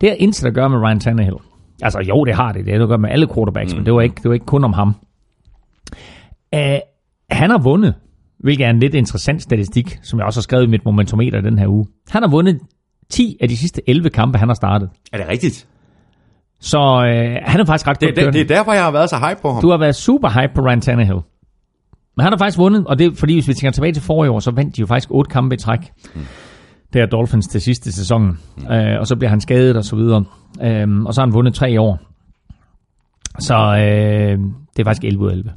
[0.00, 1.36] Det har intet at gøre med Ryan Tannehill.
[1.82, 2.64] Altså jo, det har det.
[2.64, 3.78] Det har det at gøre med alle quarterbacks, mm.
[3.78, 4.88] men det var, ikke, det var ikke kun om ham.
[6.56, 6.60] Uh,
[7.30, 7.94] han har vundet,
[8.38, 11.58] hvilket er en lidt interessant statistik, som jeg også har skrevet i mit momentometer den
[11.58, 11.86] her uge.
[12.10, 12.60] Han har vundet
[13.10, 14.90] 10 af de sidste 11 kampe, han har startet.
[15.12, 15.66] Er det rigtigt?
[16.60, 19.16] Så øh, han er faktisk ret Det, det, det er derfor, jeg har været så
[19.16, 19.62] hype på ham.
[19.62, 21.18] Du har været super hype på Ryan Tannehill.
[22.16, 24.30] Men han har faktisk vundet, og det er fordi, hvis vi tænker tilbage til forrige
[24.30, 25.80] år, så vandt de jo faktisk otte kampe i træk.
[26.14, 26.20] Mm.
[26.92, 28.38] Det er Dolphins til sidste sæson.
[28.56, 28.72] Mm.
[28.72, 30.24] Øh, og så bliver han skadet og så videre.
[30.62, 31.98] Øhm, og så har han vundet tre år.
[33.38, 34.38] Så øh,
[34.76, 35.50] det er faktisk 11 ud af 11.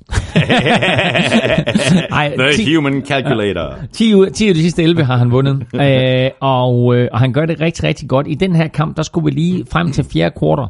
[2.12, 3.76] Ej, The 10, human calculator.
[3.92, 7.34] 10, ud, 10 af de sidste 11 har han vundet, øh, og, øh, og han
[7.34, 8.28] gør det rigtig, rigtig godt.
[8.30, 10.68] I den her kamp, der skulle vi lige frem til fjerde kvartal,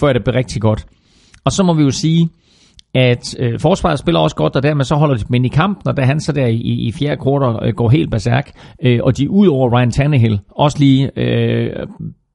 [0.00, 0.86] før det blev rigtig godt.
[1.44, 2.28] Og så må vi jo sige,
[2.94, 5.96] at øh, forsvaret spiller også godt, og dermed så holder de dem i kampen, og
[5.96, 8.50] da han så der i, i fjerde kvartal øh, går helt berserk,
[8.82, 11.86] øh, og de ud over Ryan Tannehill også lige øh,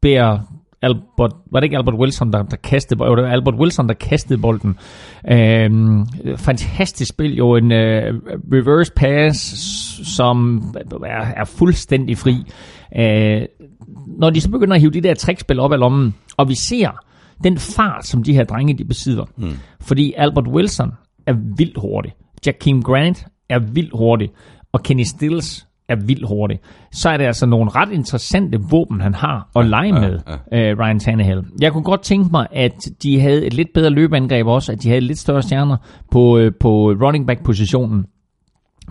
[0.01, 0.39] bærer
[0.81, 4.41] Albert, var det ikke Albert Wilson, der, der kastede, det var Albert Wilson, der kastede
[4.41, 4.77] bolden.
[5.31, 6.05] Øhm,
[6.37, 8.13] fantastisk spil, jo en øh,
[8.53, 9.39] reverse pass,
[10.15, 10.63] som
[11.05, 12.35] er, er fuldstændig fri.
[12.97, 13.41] Øh,
[14.19, 16.89] når de så begynder at hive de der trickspil op af lommen, og vi ser
[17.43, 19.25] den fart, som de her drenge de besidder.
[19.37, 19.51] Mm.
[19.81, 20.91] Fordi Albert Wilson
[21.27, 22.13] er vildt hurtig.
[22.45, 24.29] Jakeem Grant er vildt hurtig.
[24.71, 26.59] Og Kenny Stills er vildt hurtig,
[26.91, 30.19] så er det altså nogle ret interessante våben, han har at lege med,
[30.51, 30.71] ja, ja.
[30.73, 31.43] Uh, Ryan Tannehill.
[31.61, 34.89] Jeg kunne godt tænke mig, at de havde et lidt bedre løbeangreb også, at de
[34.89, 35.77] havde lidt større stjerner
[36.11, 38.05] på, uh, på running back-positionen.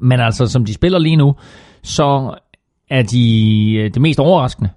[0.00, 1.34] Men altså, som de spiller lige nu,
[1.82, 2.38] så
[2.90, 4.70] er de uh, det mest overraskende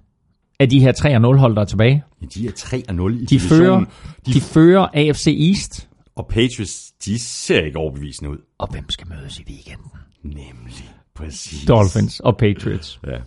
[0.60, 0.92] af de her
[1.34, 2.04] 3-0 hold, der er tilbage.
[2.34, 3.84] De er 3-0 i de fører,
[4.26, 5.88] de, de fører AFC East.
[6.16, 8.38] Og Patriots, de ser ikke overbevisende ud.
[8.58, 9.90] Og hvem skal mødes i weekenden?
[10.22, 10.92] Nemlig.
[11.14, 11.64] Præcis.
[11.68, 13.00] Dolphins og Patriots.
[13.06, 13.18] Ja.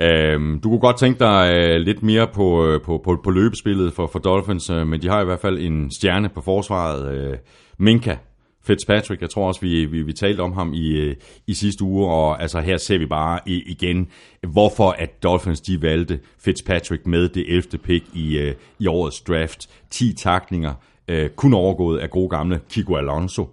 [0.00, 3.92] Øhm, du kunne godt tænke dig øh, lidt mere på, øh, på, på, på løbespillet
[3.92, 7.14] for, for Dolphins, øh, men de har i hvert fald en stjerne på forsvaret.
[7.14, 7.38] Øh,
[7.78, 8.16] Minka
[8.62, 12.12] Fitzpatrick, jeg tror også, vi, vi, vi talte om ham i, øh, i sidste uge,
[12.12, 14.08] og altså her ser vi bare i, igen,
[14.52, 17.62] hvorfor at Dolphins de valgte Fitzpatrick med det 11.
[17.62, 19.68] pick i, øh, i årets draft.
[19.90, 20.74] 10 taklinger,
[21.08, 23.48] øh, kun overgået af gode gamle Kiko Alonso,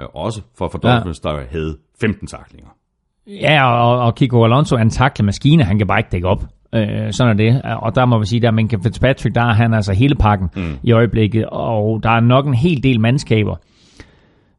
[0.00, 1.28] øh, også for, for Dolphins, ja.
[1.28, 2.68] der havde 15 taklinger.
[3.26, 6.44] Ja, og, og Kiko Alonso er en taklemaskine, han kan bare ikke dække op.
[6.74, 7.62] Øh, sådan er det.
[7.62, 10.78] Og der må vi sige, der men Fitzpatrick, der er han altså hele pakken mm.
[10.82, 13.56] i øjeblikket, og der er nok en hel del mandskaber,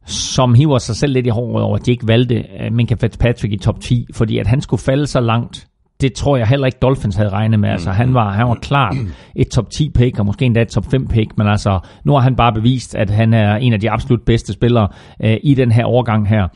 [0.06, 3.53] som hiver sig selv lidt i håret over, at de ikke valgte uh, Minka Fitzpatrick
[3.53, 5.68] i top 10, fordi at han skulle falde så langt,
[6.02, 7.69] det tror jeg heller ikke Dolphins havde regnet med.
[7.69, 8.95] Altså, han var, han var klart
[9.35, 12.19] et top 10 pick, og måske endda et top 5 pick, men altså, nu har
[12.19, 14.88] han bare bevist, at han er en af de absolut bedste spillere
[15.23, 16.48] uh, i den her årgang her.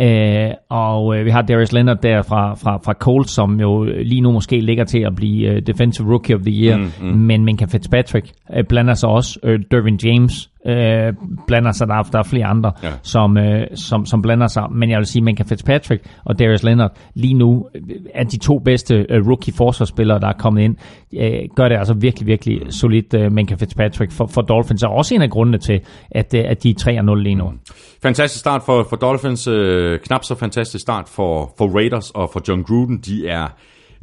[0.00, 4.20] Øh, og øh, vi har Darius Leonard der fra, fra, fra Colts, som jo lige
[4.20, 7.18] nu måske ligger til at blive uh, Defensive Rookie of the Year, mm, mm.
[7.18, 9.38] men Minka Fitzpatrick uh, blander sig også.
[9.42, 11.14] Uh, Dervin James uh,
[11.46, 12.92] blander sig, der er, der er flere andre, ja.
[13.02, 16.96] som, uh, som, som blander sig, men jeg vil sige, Minka Fitzpatrick og Darius Leonard
[17.14, 17.66] lige nu
[18.14, 20.76] er de to bedste uh, rookie forsvarsspillere, der er kommet ind.
[21.16, 25.14] Uh, gør det altså virkelig, virkelig solidt, uh, Minka Fitzpatrick for, for Dolphins, og også
[25.14, 25.80] en af grundene til,
[26.10, 27.50] at, uh, at de er 3-0 lige nu.
[27.50, 27.58] Mm.
[28.02, 29.46] Fantastisk start for, for Dolphins.
[29.46, 32.98] Øh, knap så fantastisk start for, for Raiders og for John Gruden.
[32.98, 33.48] De er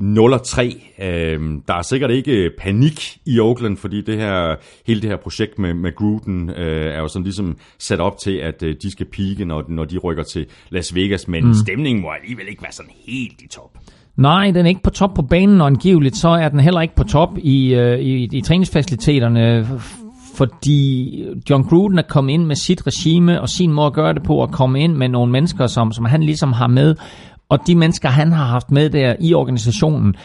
[0.02, 1.04] 0-3.
[1.06, 4.56] Øh, der er sikkert ikke panik i Oakland, fordi det her,
[4.88, 8.32] hele det her projekt med, med Gruden øh, er jo sådan ligesom sat op til,
[8.32, 11.28] at øh, de skal pike, når, når de rykker til Las Vegas.
[11.28, 11.54] Men mm.
[11.54, 13.78] stemningen må alligevel ikke være sådan helt i top.
[14.16, 16.96] Nej, den er ikke på top på banen, og angiveligt så er den heller ikke
[16.96, 19.68] på top i, øh, i, i træningsfaciliteterne
[20.38, 24.24] fordi John Gruden er kommet ind med sit regime og sin måde at gøre det
[24.24, 26.96] på, og komme ind med nogle mennesker, som, som han ligesom har med,
[27.50, 30.16] og de mennesker, han har haft med der i organisationen,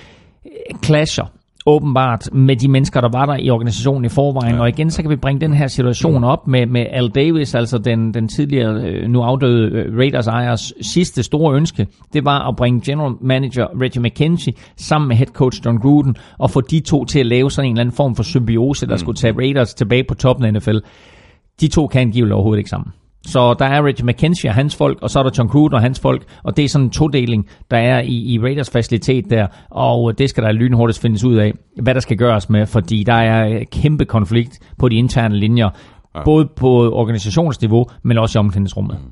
[0.84, 1.24] clasher
[1.66, 4.54] åbenbart med de mennesker, der var der i organisationen i forvejen.
[4.54, 4.60] Ja.
[4.60, 7.78] Og igen, så kan vi bringe den her situation op med, med Al Davis, altså
[7.78, 11.86] den, den tidligere, øh, nu afdøde øh, Raiders ejers sidste store ønske.
[12.12, 16.50] Det var at bringe general manager Reggie McKenzie sammen med head coach John Gruden og
[16.50, 18.98] få de to til at lave sådan en eller anden form for symbiose, der mm.
[18.98, 20.78] skulle tage Raiders tilbage på toppen af NFL.
[21.60, 22.92] De to kan angiveligt overhovedet ikke sammen.
[23.26, 25.80] Så der er Reggie McKenzie og hans folk, og så er der John Gruden og
[25.80, 29.46] hans folk, og det er sådan en todeling, der er i, i Raiders facilitet der,
[29.70, 33.14] og det skal der lynhurtigt findes ud af, hvad der skal gøres med, fordi der
[33.14, 35.70] er kæmpe konflikt på de interne linjer,
[36.14, 36.24] ja.
[36.24, 38.98] både på organisationsniveau, men også i omklædningsrummet.
[39.04, 39.10] Mm.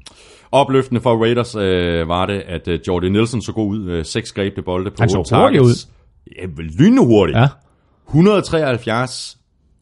[0.52, 4.32] Opløftende for Raiders øh, var det, at øh, Jordy Nielsen så god ud, øh, seks
[4.32, 5.86] grebte bolde på Han så hurtigt ud.
[6.36, 6.46] Ja,
[6.78, 7.38] lynhurtigt.
[7.38, 7.46] Ja.
[8.08, 9.38] 173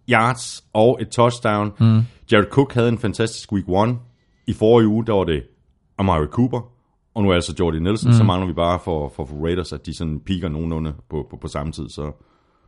[0.09, 1.72] yards og et touchdown.
[1.80, 2.00] Mm.
[2.32, 3.96] Jared Cook havde en fantastisk week one.
[4.48, 5.42] I forrige uge, der var det
[5.98, 6.60] Amari Cooper,
[7.14, 8.16] og nu er altså Jordy Nelson, mm.
[8.16, 11.36] så mangler vi bare for, for, for Raiders, at de sådan piker nogenlunde på, på,
[11.36, 11.88] på samme tid.
[11.88, 12.12] Så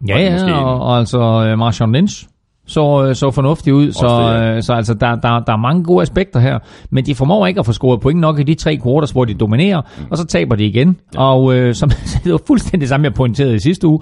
[0.08, 2.28] ja, ja, og, og altså uh, Marshawn Lynch
[2.70, 3.92] så, øh, så fornuftigt ud.
[3.92, 4.60] Så, det, ja.
[4.60, 6.58] så altså, der, der, der er mange gode aspekter her.
[6.90, 9.34] Men de formår ikke at få scoret point nok i de tre quarters, hvor de
[9.34, 10.04] dominerer, mm.
[10.10, 10.96] og så taber de igen.
[11.14, 11.24] Ja.
[11.24, 11.90] Og øh, som,
[12.24, 14.00] det var fuldstændig det samme, jeg pointerede i sidste uge.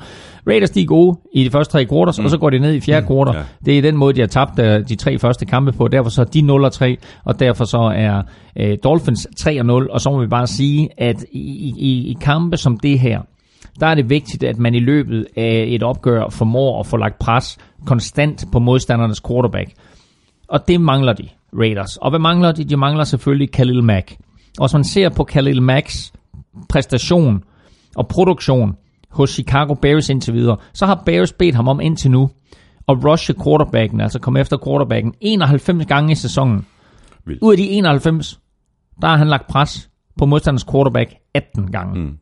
[0.48, 2.24] Raiders de er gode i de første tre quarters, mm.
[2.24, 3.08] og så går de ned i fjerde mm.
[3.08, 3.34] quarter.
[3.34, 3.42] Ja.
[3.64, 5.88] Det er den måde, de har tabt uh, de tre første kampe på.
[5.88, 8.22] Derfor så er de 0-3, og derfor så er
[8.60, 9.92] uh, Dolphins 3-0.
[9.92, 13.20] Og så må vi bare sige, at i, i, i kampe som det her,
[13.80, 17.18] der er det vigtigt, at man i løbet af et opgør formår at få lagt
[17.18, 19.72] pres konstant på modstandernes quarterback.
[20.48, 21.28] Og det mangler de,
[21.58, 21.96] Raiders.
[21.96, 22.64] Og hvad mangler de?
[22.64, 24.16] De mangler selvfølgelig Khalil Mack.
[24.58, 26.12] Og hvis man ser på Khalil Macks
[26.68, 27.42] præstation
[27.96, 28.76] og produktion
[29.10, 32.30] hos Chicago Bears indtil videre, så har Bears bedt ham om indtil nu
[32.88, 36.66] at rushe quarterbacken, altså komme efter quarterbacken, 91 gange i sæsonen.
[37.26, 37.42] Vildt.
[37.42, 38.40] Ud af de 91,
[39.02, 42.00] der har han lagt pres på modstanders quarterback 18 gange.
[42.00, 42.18] Mm.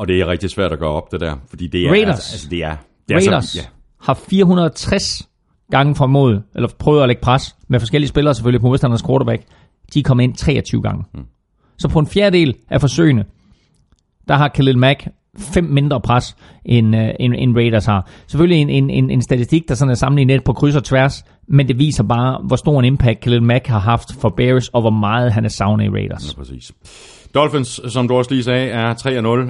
[0.00, 1.36] Og det er rigtig svært at gøre op, det der.
[1.50, 1.90] Fordi det er...
[1.90, 2.32] Raiders.
[2.32, 2.76] Altså, det er,
[3.08, 3.66] det er Raiders Så, ja.
[4.00, 5.28] har 460
[5.70, 9.42] gange formået, eller prøvet at lægge pres med forskellige spillere selvfølgelig på modstanders quarterback.
[9.94, 11.04] De er kommet ind 23 gange.
[11.14, 11.24] Mm.
[11.78, 13.24] Så på en fjerdedel af forsøgene,
[14.28, 15.08] der har Khalil Mack
[15.38, 18.08] fem mindre pres, end, uh, end, end Raiders har.
[18.26, 21.24] Selvfølgelig en, en, en, en statistik, der sådan er sammenlignet lidt på kryds og tværs,
[21.48, 24.80] men det viser bare, hvor stor en impact Khalil Mack har haft for Bears, og
[24.80, 26.34] hvor meget han er savnet i Raiders.
[26.34, 26.72] Præcis.
[27.34, 28.94] Dolphins, som du også lige sagde, er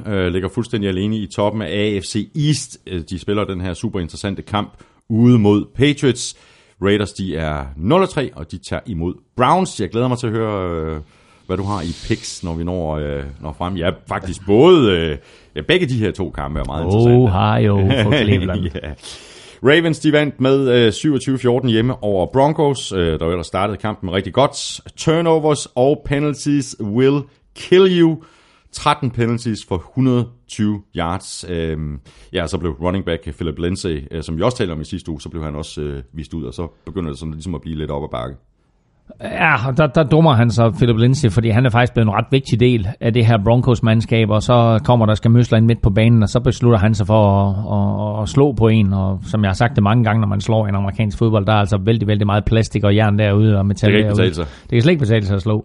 [0.05, 2.79] 3-0, øh, ligger fuldstændig alene i toppen af AFC East.
[2.87, 4.73] Øh, De spiller den her super interessante kamp
[5.09, 6.37] ude mod Patriots.
[6.83, 9.81] Raiders, de er 0-3, og de tager imod Browns.
[9.81, 11.01] Jeg glæder mig til at høre, øh,
[11.47, 13.77] hvad du har i picks, når vi når, øh, når frem.
[13.77, 15.17] Ja, faktisk både, øh,
[15.57, 17.17] ja, begge de her to kampe er meget interessante.
[17.17, 18.61] Ohio for Cleveland.
[18.83, 18.93] ja.
[19.63, 20.89] Ravens de vandt med øh,
[21.63, 24.81] 27-14 hjemme over Broncos, øh, der jo ellers startede kampen rigtig godt.
[24.97, 27.21] Turnovers og penalties will
[27.55, 28.17] kill you.
[28.73, 31.45] 13 penalties for 120 yards.
[31.49, 32.01] Øhm,
[32.33, 35.11] ja, så blev running back Philip Lindsay, øh, som vi også talte om i sidste
[35.11, 37.61] uge, så blev han også øh, vist ud, og så begynder det sådan ligesom at
[37.61, 38.37] blive lidt op ad bakke.
[39.21, 42.13] Ja, og der, der dummer han så Philip Lindsay, fordi han er faktisk blevet en
[42.15, 45.83] ret vigtig del af det her Broncos-mandskab, og så kommer der skal møsler ind midt
[45.83, 49.21] på banen, og så beslutter han sig for at, at, at slå på en, og
[49.27, 51.57] som jeg har sagt det mange gange, når man slår en amerikansk fodbold, der er
[51.57, 54.35] altså vældig, vældig meget plastik og jern derude, og metal Det kan derude.
[54.35, 54.47] sig.
[54.63, 55.65] Det kan slet ikke betale sig at slå.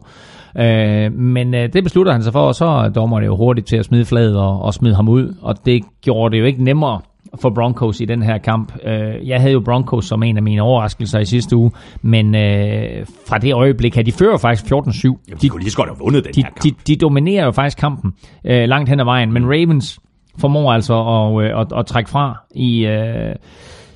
[0.60, 3.68] Øh, men øh, det beslutter han sig for, og så er dommer det jo hurtigt
[3.68, 6.64] til at smide flaget og, og smide ham ud, og det gjorde det jo ikke
[6.64, 7.02] nemmere
[7.42, 8.74] for Broncos i den her kamp.
[8.84, 11.72] Øh, jeg havde jo Broncos som en af mine overraskelser i sidste uge,
[12.02, 14.70] men øh, fra det øjeblik her, de fører faktisk 14-7.
[14.74, 16.64] Jamen, de kunne lige så godt have vundet den de, her kamp.
[16.64, 18.14] de, de dominerer jo faktisk kampen
[18.46, 20.00] øh, langt hen ad vejen, men Ravens
[20.38, 23.36] formår altså at, øh, at, at trække fra i, øh,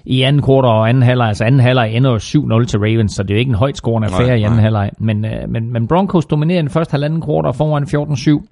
[0.10, 1.28] i anden kvartal og anden halvleg.
[1.28, 3.78] Altså anden halvleg ender jo 7-0 til Ravens, så det er jo ikke en højt
[3.78, 4.64] scorende Nej, affære i anden nej.
[4.64, 4.92] halvleg.
[5.00, 8.46] Men, øh, men, men Broncos dominerer den første halvanden kvartal foran 14-7.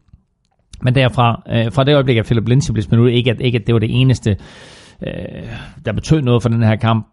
[0.81, 3.57] Men derfra, øh, fra det øjeblik, at Philip Lindsay blev smidt ud, ikke at, ikke
[3.57, 4.35] at det var det eneste,
[5.01, 5.49] øh,
[5.85, 7.07] der betød noget for den her kamp,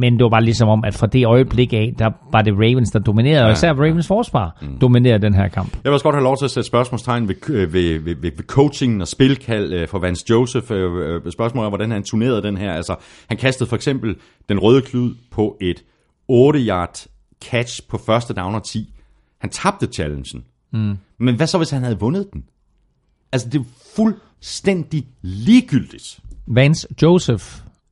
[0.00, 2.90] men det var bare ligesom om, at fra det øjeblik af, der var det Ravens,
[2.90, 4.78] der dominerede, og især Ravens forsvar mm.
[4.78, 5.72] dominerede den her kamp.
[5.72, 8.44] Jeg vil også godt have lov til at sætte spørgsmålstegn ved, ved, ved, ved, ved
[8.46, 10.72] coachingen og spilkald øh, for Vance Joseph.
[10.72, 12.72] Øh, øh, Spørgsmålet er, hvordan han turnerede den her.
[12.72, 12.96] Altså,
[13.28, 14.16] han kastede for eksempel
[14.48, 15.84] den røde klud på et
[16.32, 17.06] 8-yard
[17.44, 18.94] catch på første down og 10.
[19.38, 20.44] Han tabte challengen.
[20.72, 20.96] Mm.
[21.18, 22.44] Men hvad så, hvis han havde vundet den?
[23.32, 23.64] Altså, det er
[23.96, 26.20] fuldstændig ligegyldigt.
[26.46, 27.44] Vance Joseph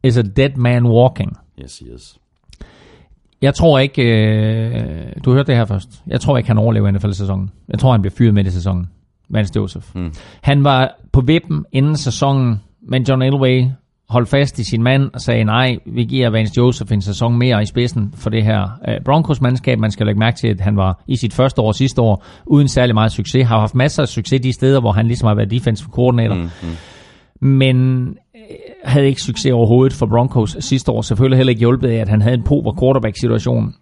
[0.03, 1.37] is a dead man walking.
[1.63, 2.19] Yes, yes.
[3.43, 7.51] Jeg tror ikke, øh, du hørte det her først, jeg tror ikke, han overlever NFL-sæsonen.
[7.69, 8.91] Jeg tror, han bliver fyret midt i sæsonen,
[9.29, 9.87] Vance Joseph.
[9.95, 10.15] Mm.
[10.41, 13.65] Han var på vippen inden sæsonen, men John Elway
[14.09, 17.63] holdt fast i sin mand og sagde, nej, vi giver Vance Joseph en sæson mere
[17.63, 19.79] i spidsen for det her øh, Broncos-mandskab.
[19.79, 22.69] Man skal lægge mærke til, at han var i sit første år sidste år uden
[22.69, 23.47] særlig meget succes.
[23.47, 26.35] Har haft masser af succes de steder, hvor han ligesom har været defensive coordinator.
[26.35, 27.49] Mm, mm.
[27.49, 28.17] Men
[28.85, 31.03] havde ikke succes overhovedet for Broncos sidste år.
[31.03, 33.75] Selvfølgelig heller ikke hjulpet af, at han havde en pover quarterback-situation.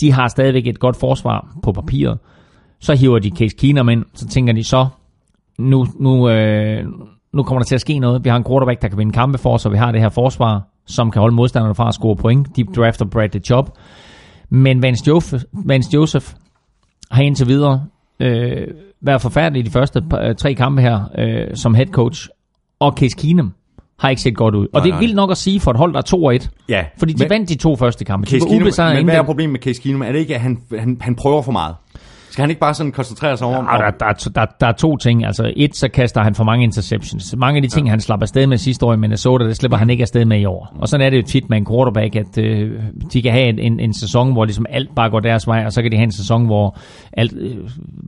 [0.00, 2.18] De har stadigvæk et godt forsvar på papiret.
[2.80, 4.86] Så hiver de Case Keenum ind, så tænker de så,
[5.58, 6.84] nu, nu, øh,
[7.32, 8.24] nu kommer der til at ske noget.
[8.24, 10.08] Vi har en quarterback, der kan vinde kampe for os, og vi har det her
[10.08, 12.56] forsvar, som kan holde modstanderne fra at score point.
[12.56, 13.68] De drafter Bradley Chubb.
[14.50, 16.26] Men Vance Joseph, Vance Joseph
[17.10, 17.84] har indtil videre
[18.20, 18.66] øh,
[19.00, 22.28] været forfærdelig i de første øh, tre kampe her øh, som head coach.
[22.80, 23.52] Og Case Keenum
[24.04, 24.66] har ikke set godt ud.
[24.66, 25.00] Og Nej, det er nej.
[25.00, 26.48] vildt nok at sige for et hold, der er 2-1.
[26.68, 28.26] Ja, Fordi de men- vandt de to første kampe.
[28.26, 30.02] De Case var Keenum, ubesejret men hvad er problemet med Case Keenum?
[30.02, 31.74] Er det ikke, at han, han, han prøver for meget?
[32.34, 33.52] Skal han ikke bare sådan koncentrere sig om...
[33.72, 35.24] Ja, der, der, er- der, der er to ting.
[35.24, 37.34] Altså et, så kaster han for mange interceptions.
[37.38, 37.90] Mange af de ting, ja.
[37.90, 40.44] han slap afsted med sidste år i Minnesota, det slipper han ikke afsted med i
[40.44, 40.76] år.
[40.78, 42.82] Og sådan er det jo tit med en quarterback, at øh,
[43.12, 45.72] de kan have en, en, en sæson, hvor ligesom alt bare går deres vej, og
[45.72, 46.78] så kan de have en sæson, hvor
[47.12, 47.56] alt øh,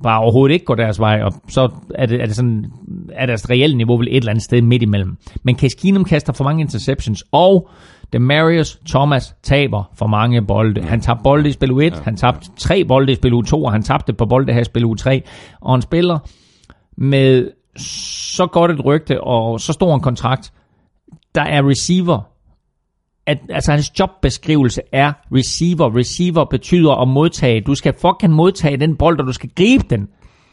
[0.02, 2.64] bare overhovedet ikke går deres vej, og så er det, er det sådan,
[3.12, 5.16] er deres reelle niveau vel et eller andet sted midt imellem.
[5.42, 7.68] Men Case Keenum kaster for mange interceptions, og
[8.12, 10.82] Demarius Thomas taber for mange bolde.
[10.82, 13.64] Han tabte bolde i spil u 1, han tabte tre bolde i spil u 2,
[13.64, 15.22] og han tabte på bolde her i spil u 3.
[15.60, 16.18] Og han spiller
[16.96, 17.50] med
[18.36, 20.52] så godt et rygte og så stor en kontrakt,
[21.34, 22.20] der er receiver.
[23.26, 25.96] At, altså hans jobbeskrivelse er receiver.
[25.96, 27.60] Receiver betyder at modtage.
[27.60, 30.08] Du skal fucking modtage den bold, og du skal gribe den.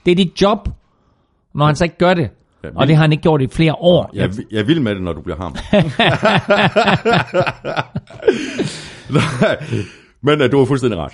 [0.06, 0.70] Det er dit job.
[1.56, 2.30] Når han så ikke gør det.
[2.64, 4.10] Ja, Og det har han ikke gjort i flere år.
[4.14, 5.56] Jeg, jeg er vild med det, når du bliver ham.
[10.26, 11.14] Men uh, du har fuldstændig ret.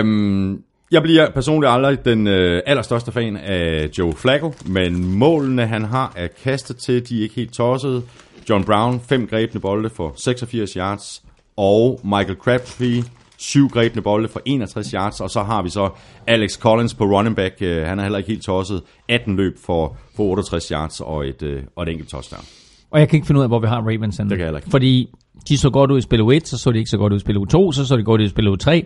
[0.00, 5.84] Um, jeg bliver personligt aldrig den uh, allerstørste fan af Joe Flacco, men målene, han
[5.84, 8.02] har, er kastet til, de er ikke helt tossede.
[8.48, 11.22] John Brown, fem grebne bolde for 86 yards,
[11.56, 13.04] og Michael Crabtree,
[13.38, 15.90] syv grebne bolde for 61 yards, og så har vi så
[16.26, 19.96] Alex Collins på running back, uh, han er heller ikke helt tosset, 18 løb for,
[20.16, 22.44] for 68 yards og et, uh, og et enkelt touchdown.
[22.90, 24.16] Og jeg kan ikke finde ud af, hvor vi har Ravens.
[24.16, 24.70] Det kan jeg ikke.
[24.70, 25.08] Fordi
[25.48, 27.20] de så godt ud i spil U1, så så de ikke så godt ud i
[27.20, 28.82] spil U2, så så de godt ud i spil U3.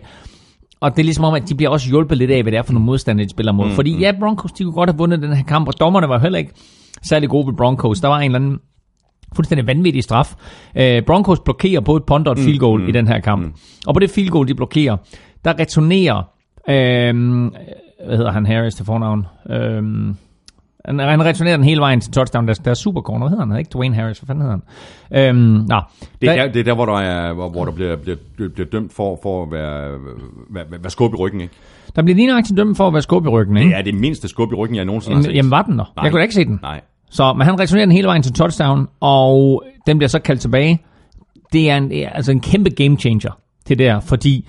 [0.79, 2.61] Og det er ligesom om, at de bliver også hjulpet lidt af, hvad det er
[2.61, 3.67] for nogle modstandere, de spiller mod.
[3.67, 6.19] Mm, Fordi ja, Broncos, de kunne godt have vundet den her kamp, og dommerne var
[6.19, 6.51] heller ikke
[7.03, 7.99] særlig gode ved Broncos.
[7.99, 8.59] Der var en eller anden
[9.35, 10.33] fuldstændig vanvittig straf.
[10.75, 13.45] Uh, Broncos blokerer både et punt og et field goal mm, i den her kamp.
[13.45, 13.53] Mm.
[13.87, 14.97] Og på det field goal, de blokerer,
[15.45, 16.17] der returnerer,
[16.67, 16.73] uh,
[18.07, 19.25] hvad hedder han, Harris til fornavn?
[19.45, 20.15] Uh,
[20.85, 22.47] han, han returnerer den hele vejen til touchdown.
[22.47, 23.69] Der, der er supercorner, hedder han, ikke?
[23.73, 24.59] Dwayne Harris, hvad fanden hedder
[25.11, 25.29] han?
[25.29, 25.81] Øhm, nå.
[26.21, 28.17] Det er, der, det er der, hvor der, er, hvor, hvor der bliver, bliver,
[28.53, 29.91] bliver dømt for, for at være,
[30.49, 31.53] være, være skub i ryggen, ikke?
[31.95, 33.69] Der bliver lige nøjagtigt dømt for at være skub i ryggen, ikke?
[33.69, 35.35] Det er det mindste skub i ryggen, jeg nogensinde har set.
[35.35, 35.93] Jamen var den der?
[35.95, 36.03] Nej.
[36.03, 36.59] Jeg kunne da ikke se den.
[36.61, 36.81] Nej.
[37.13, 40.79] Så, men han returnerer den hele vejen til touchdown, og den bliver så kaldt tilbage.
[41.53, 43.31] Det er, en, det altså en kæmpe game changer,
[43.67, 44.47] det der, fordi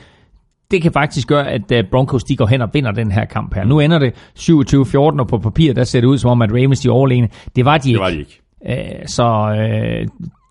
[0.71, 3.55] det kan faktisk gøre, at uh, Broncos de går hen og vinder den her kamp
[3.55, 3.65] her.
[3.65, 6.81] Nu ender det 27-14, og på papir der ser det ud som om, at Ravens
[6.81, 7.29] de er overlegne.
[7.57, 8.01] Det var de Det ikke.
[8.01, 8.41] var de ikke.
[8.69, 10.09] Øh, så øh,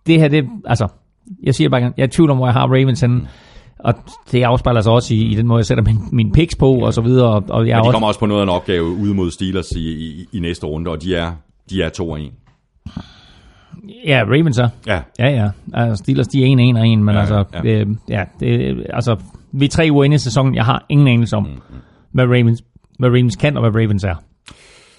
[0.08, 0.88] det her, det, altså,
[1.44, 3.16] jeg siger bare, jeg er i tvivl om, hvor jeg har Ravens henne.
[3.16, 3.28] Mm.
[3.80, 3.94] Og
[4.32, 6.94] det afspejler sig også i, i den måde, jeg sætter min, min picks på, og
[6.94, 7.28] så videre.
[7.30, 9.32] Og, og jeg Men de også, kommer også på noget af en opgave ude mod
[9.32, 11.32] Steelers i, i, i næste runde, og de er,
[11.70, 12.32] de er 2 og 1.
[14.06, 14.70] ja, Ravens er.
[14.88, 15.50] Ja, Ja, ja.
[15.74, 17.62] Altså, Steelers, de er en, en og en, men Ja, altså, ja.
[17.62, 19.16] Det, ja, det, altså,
[19.52, 20.56] vi er tre uger inde i sæsonen.
[20.56, 21.60] Jeg har ingen anelse om, mm,
[22.12, 22.64] hvad, Ravens,
[23.00, 24.16] hvad Ravens kan, og hvad Ravens er.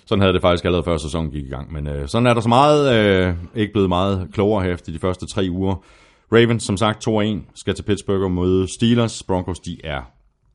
[0.06, 1.72] sådan havde det faktisk allerede før sæsonen gik i gang.
[1.72, 4.98] Men øh, sådan er der så meget, øh, ikke blevet meget klogere her efter de
[4.98, 5.84] første tre uger.
[6.32, 9.22] Ravens, som sagt, 2 1 skal til Pittsburgh og møde Steelers.
[9.22, 10.00] Broncos, de er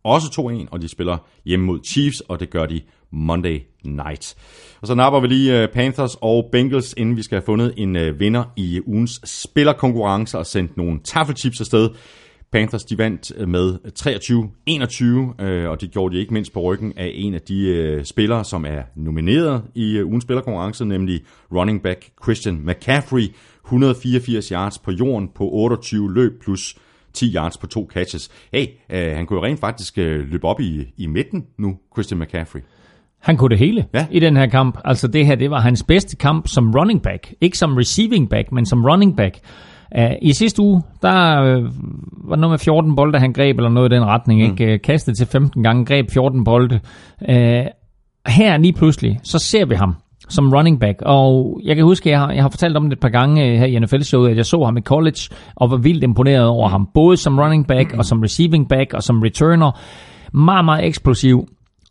[0.04, 0.28] også
[0.66, 2.82] 2-1, og de spiller hjemme mod Chiefs, og det gør de
[3.12, 4.36] Monday night.
[4.82, 7.96] Og så napper vi lige øh, Panthers og Bengals, inden vi skal have fundet en
[7.96, 11.90] øh, vinder i øh, ugens spillerkonkurrence og sendt nogle taffelchips afsted.
[12.52, 13.78] Panthers de vandt med
[15.40, 18.06] 23-21, øh, og det gjorde de ikke mindst på ryggen af en af de øh,
[18.06, 21.22] spillere, som er nomineret i øh, ugens spillerkonkurrence, nemlig
[21.56, 23.28] running back Christian McCaffrey.
[23.66, 26.76] 184 yards på jorden på 28 løb plus
[27.14, 28.30] 10 yards på to catches.
[28.54, 32.20] Hey, øh, han kunne jo rent faktisk øh, løbe op i, i midten nu, Christian
[32.20, 32.62] McCaffrey.
[33.22, 34.06] Han kunne det hele Ja.
[34.12, 34.78] i den her kamp.
[34.86, 37.34] Altså det her, det var hans bedste kamp som running back.
[37.42, 39.40] Ikke som receiving back, men som running back.
[39.98, 41.64] Uh, I sidste uge, der uh,
[42.30, 44.42] var noget med 14 bolde, han greb, eller noget i den retning.
[44.42, 44.52] Mm.
[44.52, 44.74] Ikke?
[44.74, 46.80] Uh, kastet til 15 gange, greb 14 bolde.
[47.22, 47.36] Uh,
[48.28, 49.96] her lige pludselig, så ser vi ham
[50.30, 51.02] som running back.
[51.06, 53.46] Og jeg kan huske, at jeg har, jeg har fortalt om det et par gange
[53.46, 55.20] øh, her i NFL-showet, at jeg så ham i college,
[55.56, 56.88] og var vildt imponeret over ham.
[56.94, 59.72] Både som running back, og som receiving back, og som returner.
[60.34, 61.48] Meget, meget eksplosiv.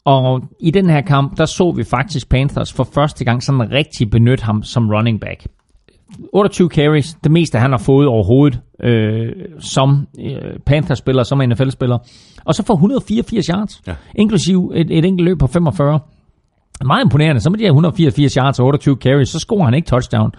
[0.09, 4.11] Og i den her kamp, der så vi faktisk Panthers for første gang sådan rigtig
[4.11, 5.47] benytte ham som running back.
[6.33, 11.99] 28 carries, det meste han har fået overhovedet øh, som øh, Panthers-spiller, som NFL-spiller.
[12.45, 13.95] Og så får 184 yards, Ja.
[14.15, 16.01] inklusiv et, et enkelt løb på 45.
[16.85, 17.41] Meget imponerende.
[17.41, 20.33] Så med de her 184 yards og 28 carries, så scorer han ikke touchdown.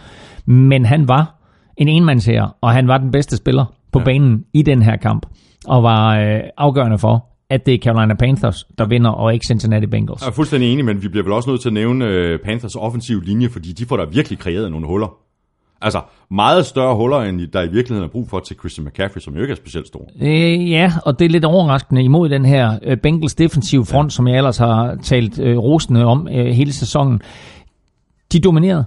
[0.46, 1.36] Men han var
[1.78, 4.06] en enmandsherre, og han var den bedste spiller på ja.
[4.06, 5.26] banen i den her kamp.
[5.68, 9.86] Og var øh, afgørende for, at det er Carolina Panthers, der vinder, og ikke Cincinnati
[9.86, 10.22] Bengals.
[10.22, 12.76] Jeg er fuldstændig enig, men vi bliver vel også nødt til at nævne øh, Panthers
[12.76, 15.18] offensiv linje, fordi de får da virkelig kreeret nogle huller.
[15.82, 16.02] Altså,
[16.32, 19.42] meget større huller, end der i virkeligheden er brug for til Christian McCaffrey, som jo
[19.42, 20.10] ikke er specielt stor.
[20.22, 24.16] Øh, ja, og det er lidt overraskende imod den her øh, Bengals defensive front, ja.
[24.16, 27.22] som jeg ellers har talt øh, rosende om øh, hele sæsonen.
[28.34, 28.86] De dominerede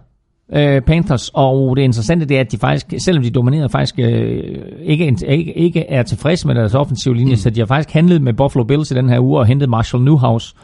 [0.54, 4.58] øh, Panthers, og det interessante det er, at de faktisk, selvom de dominerede, faktisk øh,
[4.82, 7.36] ikke, ikke, ikke er tilfredse med deres offensive linje, mm.
[7.36, 10.04] så de har faktisk handlet med Buffalo Bills i den her uge og hentet Marshall
[10.04, 10.54] Newhouse,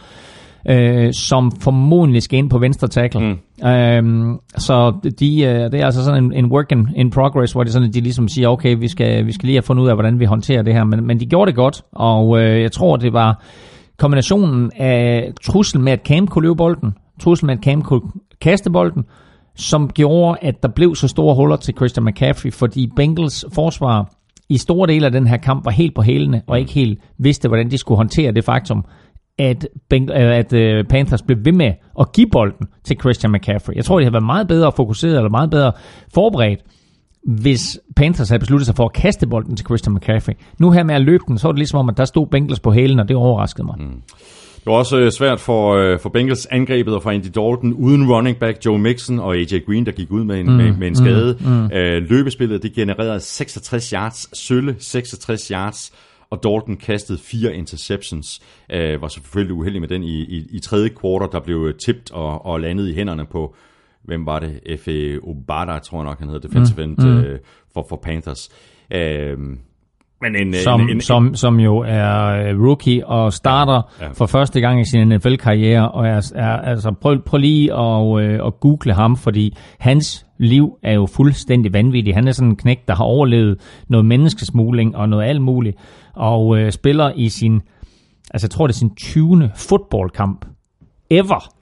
[0.69, 3.21] øh, som formodentlig skal ind på venstre tackle.
[3.21, 3.69] Mm.
[3.69, 7.63] Øhm, så de, øh, det er altså sådan en, en work in, in progress, hvor
[7.63, 9.89] det sådan, at de ligesom siger, okay, vi skal, vi skal lige have fundet ud
[9.89, 10.85] af, hvordan vi håndterer det her.
[10.85, 13.43] Men, men de gjorde det godt, og øh, jeg tror, det var
[13.99, 18.03] kombinationen af truslen med, at Cam kunne løbe bolden, truslen med, at Cam kunne
[18.41, 19.05] kaste bolden,
[19.59, 24.13] som gjorde, at der blev så store huller til Christian McCaffrey, fordi Bengals forsvar
[24.49, 27.49] i store dele af den her kamp var helt på hælene, og ikke helt vidste,
[27.49, 28.85] hvordan de skulle håndtere det faktum,
[29.39, 33.75] at, Beng- øh, at øh, Panthers blev ved med at give bolden til Christian McCaffrey.
[33.75, 35.73] Jeg tror, det havde været meget bedre fokuseret, eller meget bedre
[36.15, 36.61] forberedt,
[37.23, 40.35] hvis Panthers havde besluttet sig for at kaste bolden til Christian McCaffrey.
[40.61, 42.61] Nu her med at løbe den, så var det ligesom om, at der stod Bengals
[42.61, 43.77] på hælen, og det overraskede mig.
[43.79, 44.03] Mm.
[44.69, 48.13] Det var også øh, svært for, øh, for Bengals angrebet og for Andy Dalton uden
[48.13, 50.89] running back Joe Mixon og AJ Green, der gik ud med en, mm, med, med
[50.89, 51.37] en skade.
[51.41, 51.71] Mm, mm.
[51.73, 55.93] Øh, løbespillet det genererede 66 yards, sølle 66 yards,
[56.31, 58.41] og Dalton kastede fire interceptions.
[58.73, 62.47] Øh, var selvfølgelig uheldig med den i, i, i tredje kvartal, der blev tipped og,
[62.47, 63.55] og landet i hænderne på,
[64.05, 64.81] hvem var det?
[64.81, 65.29] F.A.
[65.29, 67.19] Obada, tror jeg nok, han hedder, defensive end mm.
[67.19, 67.39] øh,
[67.75, 68.49] for, for Panthers.
[68.95, 69.39] Øh,
[70.23, 74.11] men en, som, en, en, som, som jo er øh, rookie og starter ja, ja.
[74.13, 78.47] for første gang i sin NFL-karriere, og er, er, altså prøv, prøv lige at, øh,
[78.47, 82.15] at google ham, fordi hans liv er jo fuldstændig vanvittigt.
[82.15, 85.77] Han er sådan en knæk, der har overlevet noget menneskesmugling og noget alt muligt,
[86.15, 87.61] og øh, spiller i sin,
[88.31, 89.51] altså jeg tror det er sin 20.
[89.57, 90.45] fodboldkamp
[91.11, 91.58] ever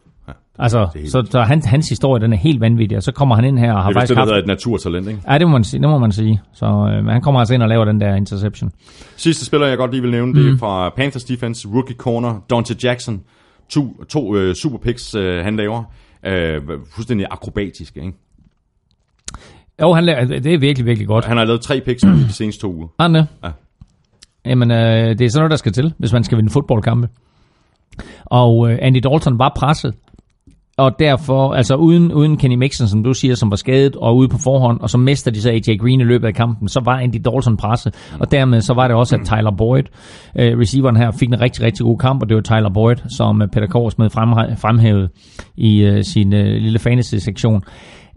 [0.59, 3.59] Altså, så, så han, hans historie, den er helt vanvittig, og så kommer han ind
[3.59, 4.29] her og har det er faktisk haft...
[4.29, 5.21] Det er et naturtalent, ikke?
[5.31, 5.81] Ja, det må man sige.
[5.81, 6.41] Det må man sige.
[6.53, 8.73] Så øh, han kommer altså ind og laver den der interception.
[9.17, 10.39] Sidste spiller, jeg godt lige vil nævne, mm.
[10.39, 10.59] det er mhm.
[10.59, 13.23] fra Panthers defense, rookie corner, Dante Jackson.
[13.69, 15.83] To, to øh, super picks, øh, han laver.
[16.27, 16.63] Øh,
[16.95, 18.13] fuldstændig akrobatisk, ikke?
[19.83, 21.25] Jo, han laver, det er virkelig, virkelig godt.
[21.25, 22.89] Han har lavet tre picks i de seneste to uger.
[23.01, 23.27] Han det?
[23.45, 23.51] Ja.
[24.47, 27.09] Jamen, øh, det er sådan noget, der skal til, hvis man skal vinde fodboldkampe.
[28.25, 29.95] Og øh, Andy Dalton var presset
[30.79, 34.29] og derfor, altså uden, uden Kenny Mixon, som du siger, som var skadet og ude
[34.29, 36.99] på forhånd, og så mister de så AJ Green i løbet af kampen, så var
[36.99, 39.83] Andy Dalton presse, og dermed så var det også, at Tyler Boyd,
[40.39, 43.43] øh, receiveren her, fik en rigtig, rigtig god kamp, og det var Tyler Boyd, som
[43.43, 44.11] øh, Peter Kors med
[44.57, 45.11] fremhævet
[45.57, 47.63] i øh, sin øh, lille fantasy-sektion,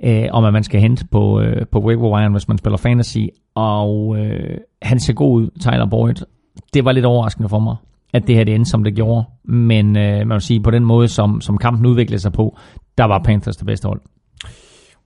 [0.03, 3.26] øh, om at man skal hente på, øh, på waiver wire, hvis man spiller fantasy,
[3.56, 6.26] og øh, han ser god ud, Tyler Boyd.
[6.73, 7.76] Det var lidt overraskende for mig
[8.14, 9.26] at det her det endte, som det gjorde.
[9.44, 12.57] Men øh, man vil sige, på den måde, som, som kampen udviklede sig på,
[12.98, 14.02] der var Panthers det bedste hold.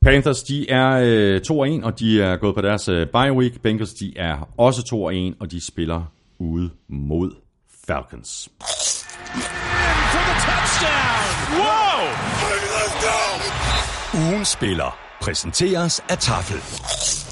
[0.03, 1.41] Panthers, de er øh,
[1.81, 3.61] 2-1, og de er gået på deres øh, bye week.
[3.61, 4.81] Bengals, de er også
[5.33, 7.31] 2-1, og de spiller ude mod
[7.87, 8.49] Falcons.
[14.13, 17.22] Ugen spiller præsenteres af Tafel.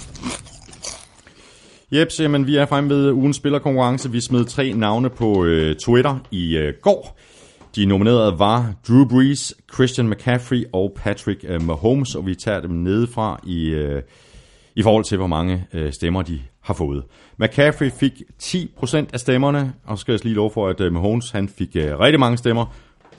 [1.94, 4.12] Jeps, jamen vi er fremme ved ugens spillerkonkurrence.
[4.12, 7.20] Vi smed tre navne på øh, Twitter i øh, går.
[7.76, 12.72] De nominerede var Drew Brees, Christian McCaffrey og Patrick øh, Mahomes, og vi tager dem
[12.72, 14.02] nedefra i, øh,
[14.76, 17.04] i forhold til, hvor mange øh, stemmer de har fået.
[17.38, 18.14] McCaffrey fik
[18.44, 21.76] 10% af stemmerne, og så skal jeg lige love for, at øh, Mahomes han fik
[21.76, 22.66] øh, rigtig mange stemmer.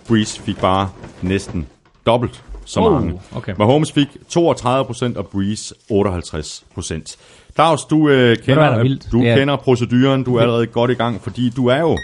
[0.09, 0.90] Brees fik bare
[1.23, 1.66] næsten
[2.07, 3.20] dobbelt så oh, mange.
[3.35, 3.55] Okay.
[3.59, 7.16] Mahomes fik 32%, og Brees 58%.
[7.56, 11.50] Dags, du, øh, kender, du, du kender proceduren, du er allerede godt i gang, fordi
[11.50, 11.98] du er jo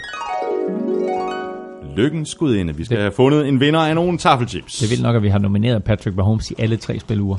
[1.95, 2.75] lykkens skudinde.
[2.75, 3.03] Vi skal det.
[3.03, 4.77] have fundet en vinder af nogle taffelchips.
[4.77, 7.37] Det er vildt nok, at vi har nomineret Patrick Mahomes i alle tre spiluger.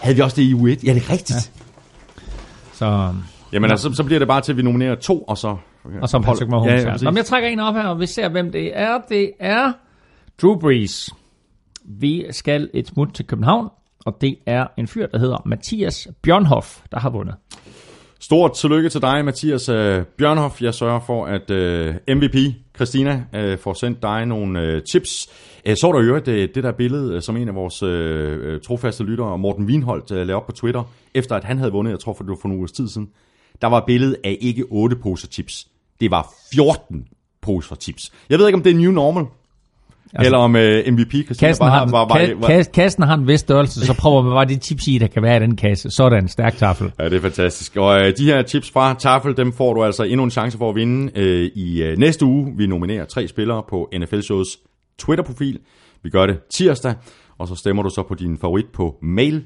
[0.00, 0.84] Havde vi også det i u 1?
[0.84, 1.30] Ja, det er rigtigt.
[1.30, 2.22] Ja.
[2.72, 3.14] Så,
[3.52, 5.56] Jamen altså, så bliver det bare til, at vi nominerer to, og så...
[6.02, 6.84] Og så Patrick Mahomes.
[6.84, 8.98] Ja, ja, jeg trækker en op her, og vi ser, hvem det er.
[9.08, 9.72] Det er
[10.42, 11.10] Drew Brees.
[11.84, 13.68] Vi skal et smut til København,
[14.06, 17.34] og det er en fyr, der hedder Mathias Bjørnhoff, der har vundet.
[18.20, 19.76] Stort tillykke til dig, Mathias uh,
[20.18, 20.62] Bjørnhoff.
[20.62, 22.36] Jeg sørger for, at øh, MVP
[22.76, 25.28] Christina øh, får sendt dig nogle øh, tips.
[25.68, 27.78] Uh, så der jo det, det der billede, som en af vores
[28.62, 30.82] trofaste lyttere, Morten Wienholdt, uh, lavede op på Twitter,
[31.14, 33.08] efter at han havde vundet, jeg tror for det var for nogle uger tid siden.
[33.62, 35.68] Der var billedet af ikke 8 poser chips.
[36.00, 37.06] Det var 14
[37.40, 38.12] poser chips.
[38.30, 39.24] Jeg ved ikke, om det er new normal,
[40.14, 43.14] Altså, Eller om øh, MVP Christina kassen bare, har, var, var, var, kassen, kassen har
[43.14, 45.56] en vis størrelse, så prøver man bare de chips i, der kan være i den
[45.56, 45.90] kasse.
[45.90, 46.92] Sådan, stærk tafel.
[46.98, 47.76] Ja, det er fantastisk.
[47.76, 50.70] Og uh, de her chips fra tafel, dem får du altså endnu en chance for
[50.70, 52.52] at vinde uh, i uh, næste uge.
[52.56, 54.58] Vi nominerer tre spillere på NFL Shows
[54.98, 55.58] Twitter-profil.
[56.02, 56.94] Vi gør det tirsdag,
[57.38, 59.44] og så stemmer du så på din favorit på mail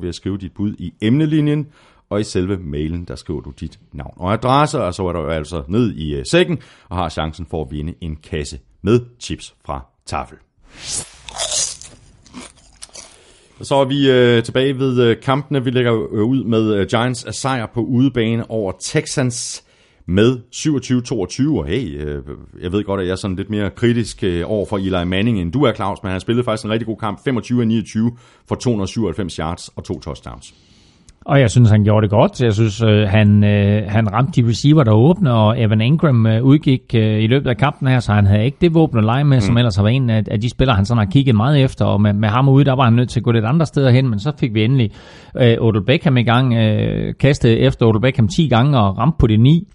[0.00, 1.66] ved at skrive dit bud i emnelinjen
[2.10, 5.28] og i selve mailen, der skriver du dit navn og adresse, og så er du
[5.28, 6.58] altså ned i uh, sækken
[6.88, 10.38] og har chancen for at vinde en kasse med chips fra Tafel.
[13.60, 15.64] Så er vi øh, tilbage ved øh, kampene.
[15.64, 19.64] Vi lægger øh, ud med øh, Giants af sejr på udebane over Texans
[20.06, 21.58] med 27-22.
[21.58, 22.22] Og hey, øh,
[22.60, 25.40] jeg ved godt, at jeg er sådan lidt mere kritisk øh, over for Eli Manning,
[25.40, 27.18] end du er, Claus, men han spillede faktisk en rigtig god kamp.
[27.18, 27.24] 25-29
[28.48, 30.54] for 297 yards og to touchdowns.
[31.24, 32.42] Og jeg synes, han gjorde det godt.
[32.42, 36.42] Jeg synes, øh, han, øh, han ramte de receiver, der åbne, og Evan Ingram øh,
[36.42, 39.24] udgik øh, i løbet af kampen her, så han havde ikke det våben at lege
[39.24, 39.40] med, mm.
[39.40, 41.84] som ellers har været en af, af de spillere, han sådan har kigget meget efter.
[41.84, 43.90] Og med, med ham ude, der var han nødt til at gå lidt andre steder
[43.90, 44.90] hen, men så fik vi endelig
[45.40, 49.26] øh, Odell Beckham i gang, øh, kastet efter Odell Beckham 10 gange og ramte på
[49.26, 49.68] det 9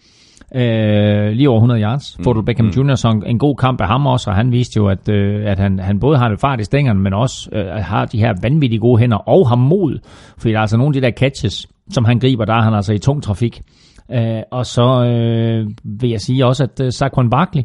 [0.56, 2.18] øh, lige over 100 yards.
[2.18, 2.24] Mm.
[2.24, 2.68] Fodel Beckham.
[2.68, 2.96] Jr.
[2.96, 5.80] så en god kamp af ham også, og han viste jo, at, øh, at han,
[5.80, 9.00] han både har det fart i stængerne, men også øh, har de her vanvittige gode
[9.00, 10.00] hænder, og har mod,
[10.38, 12.74] fordi der er altså nogle af de der catches, som han griber, der er han
[12.74, 13.62] altså i tung trafik.
[14.12, 17.64] Øh, og så øh, vil jeg sige også, at øh, Saquon Barkley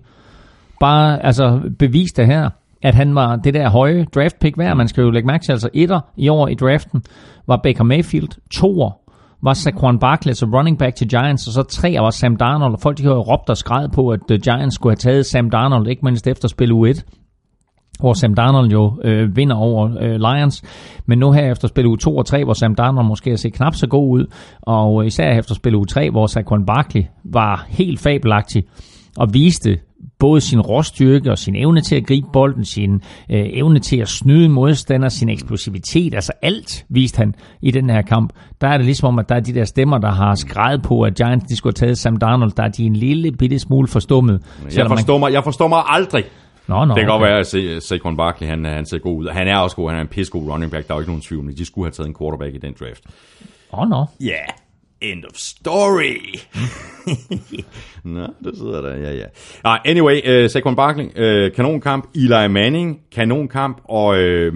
[0.81, 2.51] bare altså beviste her,
[2.83, 4.77] at han var det der høje draft pick værd.
[4.77, 7.03] Man skal jo lægge mærke til, altså etter i år i draften
[7.47, 9.02] var Baker Mayfield, toer
[9.43, 12.81] var Saquon Barkley, så running back til Giants, og så tre var Sam Darnold, og
[12.81, 15.51] folk de har jo råbt og skrevet på, at The Giants skulle have taget Sam
[15.51, 17.03] Darnold, ikke mindst efter spil U1
[18.01, 20.63] hvor Sam Darnold jo øh, vinder over øh, Lions.
[21.07, 23.53] Men nu her efter spil u 2 og 3, hvor Sam Darnold måske har set
[23.53, 24.27] knap så god ud,
[24.61, 28.65] og øh, især efter spil u 3, hvor Saquon Barkley var helt fabelagtig
[29.17, 29.79] og viste
[30.23, 32.95] både sin råstyrke og sin evne til at gribe bolden, sin
[33.31, 38.03] øh, evne til at snyde modstander, sin eksplosivitet, altså alt viste han i den her
[38.03, 38.33] kamp.
[38.61, 41.03] Der er det ligesom om, at der er de der stemmer, der har skrevet på,
[41.03, 43.89] at Giants de skulle have taget Sam Darnold, der er de en lille bitte smule
[43.89, 44.43] forstummet.
[44.77, 46.25] Jeg forstår, mig, jeg forstår mig aldrig.
[46.67, 47.21] Nå, nå, det kan okay.
[47.21, 49.29] godt være, at Sa- Saquon Barkley, han, han ser god ud.
[49.29, 51.23] Han er også god, han er en pissegod running back, der er jo ikke nogen
[51.23, 53.03] tvivl, de skulle have taget en quarterback i den draft.
[53.73, 54.07] Åh, oh, nå.
[54.21, 54.49] Ja, yeah.
[55.03, 56.39] End of story.
[58.05, 59.27] Nå, det sidder der, ja, ja.
[59.65, 64.55] Ah, anyway, uh, Saquon Barkley, uh, kanonkamp, Eli Manning, kanonkamp, og, uh,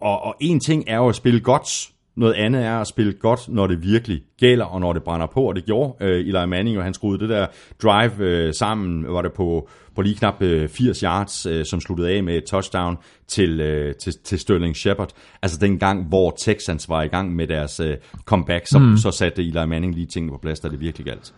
[0.00, 3.48] og, og en ting er jo at spille godt, noget andet er at spille godt,
[3.48, 6.78] når det virkelig gælder, og når det brænder på, og det gjorde uh, Eli Manning,
[6.78, 7.46] og han skruede det der
[7.82, 12.10] drive uh, sammen, var det på, på lige knap uh, 80 yards, uh, som sluttede
[12.10, 12.96] af med et touchdown
[13.28, 15.10] til, uh, til, til Sterling Shepard.
[15.42, 17.86] Altså den gang, hvor Texans var i gang med deres uh,
[18.24, 18.96] comeback, så, mm.
[18.96, 21.32] så satte Eli Manning lige tingene på plads, da det virkelig galt.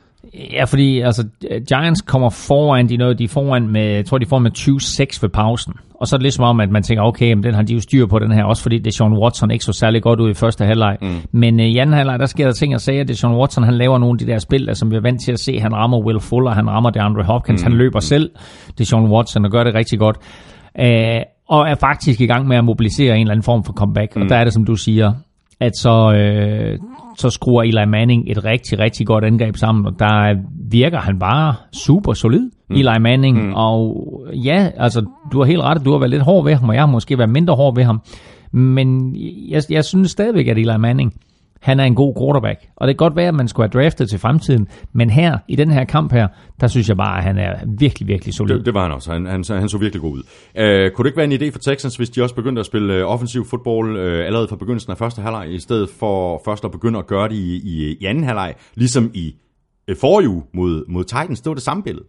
[0.53, 1.29] Ja, fordi altså,
[1.69, 5.19] Giants kommer foran, de, noget, de er foran med, jeg tror, de får med 20-6
[5.23, 5.75] ved pausen.
[6.05, 7.81] Og så er det ligesom om, at man tænker, okay, men den har de jo
[7.81, 10.35] styr på den her, også fordi det Sean Watson ikke så særlig godt ud i
[10.35, 10.97] første halvleg.
[11.03, 11.09] Mm.
[11.33, 13.75] Men øh, i anden halvleg, der sker der ting sige, at det Sean Watson, han
[13.75, 15.61] laver nogle af de der spil, der, som vi er vant til at se.
[15.61, 17.71] Han rammer Will Fuller, han rammer DeAndre Hopkins, mm.
[17.71, 18.31] han løber selv,
[18.79, 20.17] det Sean Watson, og gør det rigtig godt.
[20.81, 24.17] Øh, og er faktisk i gang med at mobilisere en eller anden form for comeback.
[24.17, 24.23] Mm.
[24.23, 25.13] Og der er det, som du siger,
[25.61, 26.79] at så, øh,
[27.19, 30.35] så skruer Eli Manning et rigtig, rigtig godt angreb sammen, og der
[30.71, 32.77] virker han bare super solid, mm.
[32.77, 33.47] Eli Manning.
[33.47, 33.53] Mm.
[33.55, 36.75] Og ja, altså, du har helt ret, du har været lidt hård ved ham, og
[36.75, 38.01] jeg har måske været mindre hård ved ham.
[38.53, 39.17] Men
[39.49, 41.15] jeg, jeg synes stadigvæk, at Eli Manning,
[41.65, 42.61] han er en god quarterback.
[42.77, 45.57] Og det kan godt være, at man skulle have draftet til fremtiden, men her, i
[45.57, 46.29] den her kamp her,
[46.61, 48.57] der synes jeg bare, at han er virkelig, virkelig solid.
[48.57, 49.13] Det, det var han også.
[49.13, 50.19] Han, han, han så virkelig god ud.
[50.19, 53.05] Uh, kunne det ikke være en idé for Texans, hvis de også begyndte at spille
[53.05, 56.71] uh, offensiv fodbold uh, allerede fra begyndelsen af første halvleg, i stedet for først at
[56.71, 59.35] begynde at gøre det i, i, i anden halvleg, ligesom i
[59.91, 61.41] uh, forrige uge mod, mod Titans?
[61.41, 62.05] Det var det samme billede.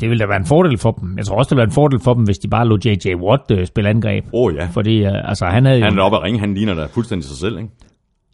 [0.00, 1.18] Det ville da være en fordel for dem.
[1.18, 3.14] Jeg tror også, det ville være en fordel for dem, hvis de bare lå J.J.
[3.14, 4.24] Watt uh, spille angreb.
[4.32, 4.68] Åh oh, ja.
[4.72, 7.58] Fordi altså, han havde Han er oppe at ringe, han ligner da fuldstændig sig selv,
[7.58, 7.70] ikke?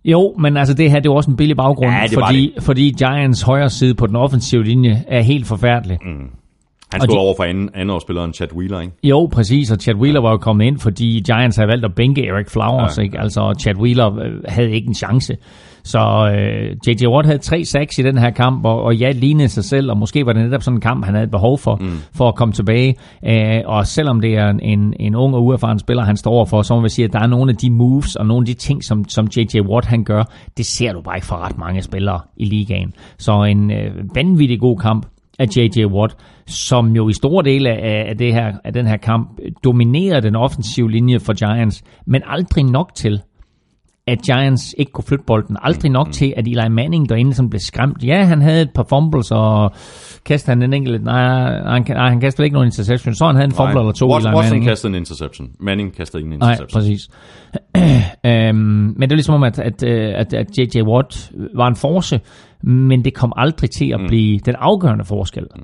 [0.04, 3.42] Jo, men altså det her, det er også en billig baggrund, ja, fordi, fordi Giants
[3.42, 5.98] højre side på den offensive linje er helt forfærdelig.
[6.02, 6.41] Mm.
[6.92, 8.92] Han stod de, over for anden, anden årsspilleren Chad Wheeler, ikke?
[9.02, 12.26] Jo, præcis, og Chad Wheeler var jo kommet ind, fordi Giants havde valgt at bænke
[12.26, 13.20] Eric Flowers, ja, ikke?
[13.20, 15.36] Altså, Chad Wheeler havde ikke en chance.
[15.84, 17.06] Så øh, J.J.
[17.06, 19.98] Watt havde tre sacks i den her kamp, og, og ja, lignede sig selv, og
[19.98, 21.98] måske var det netop sådan en kamp, han havde behov for, mm.
[22.14, 22.94] for at komme tilbage.
[23.26, 26.74] Æh, og selvom det er en, en ung og uerfaren spiller, han står overfor, så
[26.74, 28.84] må vi sige, at der er nogle af de moves og nogle af de ting,
[28.84, 29.60] som, som J.J.
[29.60, 30.24] Watt han gør,
[30.56, 32.92] det ser du bare ikke fra ret mange spillere i ligaen.
[33.18, 35.06] Så en øh, vanvittig god kamp
[35.38, 35.84] af J.J.
[35.84, 36.16] Watt,
[36.46, 40.36] som jo i store dele af, af, det her, af den her kamp dominerer den
[40.36, 43.20] offensive linje for Giants, men aldrig nok til,
[44.06, 45.56] at Giants ikke kunne flytte bolden.
[45.62, 46.12] Aldrig nok mm.
[46.12, 48.04] til, at Eli Manning derinde som blev skræmt.
[48.04, 49.72] Ja, han havde et par fumbles, og
[50.24, 51.04] kastede han en enkelt...
[51.04, 53.14] Nej, han, nej, han kastede ikke nogen interception.
[53.14, 54.68] Så han havde en fumble eller to, Watson, Eli Watson Manning.
[54.68, 55.48] kastede en interception.
[55.60, 56.68] Manning kastede ikke en interception.
[56.72, 57.08] Nej, præcis.
[58.26, 58.56] øhm,
[58.96, 60.82] men det er ligesom om, at, at, at, at J.J.
[60.82, 62.20] Watt var en force,
[62.62, 64.42] men det kom aldrig til at blive mm.
[64.44, 65.46] den afgørende forskel.
[65.56, 65.62] Mm.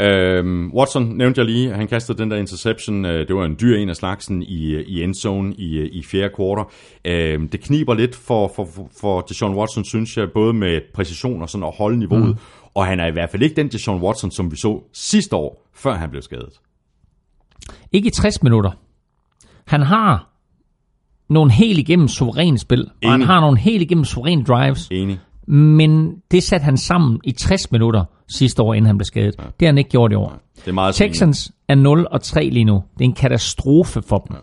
[0.00, 3.76] Øhm, Watson nævnte jeg lige, han kastede den der interception, øh, det var en dyr
[3.76, 6.64] en af slagsen i, i endzone i, i fjerde kvartal.
[7.04, 11.42] Øhm, det kniber lidt for, for, for, for Deshaun Watson, synes jeg, både med præcision
[11.42, 12.70] og sådan at holde niveauet, mm.
[12.74, 15.70] og han er i hvert fald ikke den Deshaun Watson, som vi så sidste år,
[15.74, 16.60] før han blev skadet.
[17.92, 18.70] Ikke i 60 minutter.
[19.66, 20.30] Han har
[21.28, 22.92] nogle helt igennem suveræne spil, Enig.
[23.04, 24.88] og han har nogle helt igennem suveræne drives.
[24.90, 25.18] Enig.
[25.46, 28.04] Men det satte han sammen i 60 minutter
[28.36, 29.34] sidste år, inden han blev skadet.
[29.38, 29.44] Ja.
[29.44, 30.30] Det har han ikke gjort i år.
[30.30, 30.60] Ja.
[30.60, 32.82] Det er meget Texans er 0 og 3 lige nu.
[32.94, 34.36] Det er en katastrofe for dem.
[34.36, 34.40] Ja.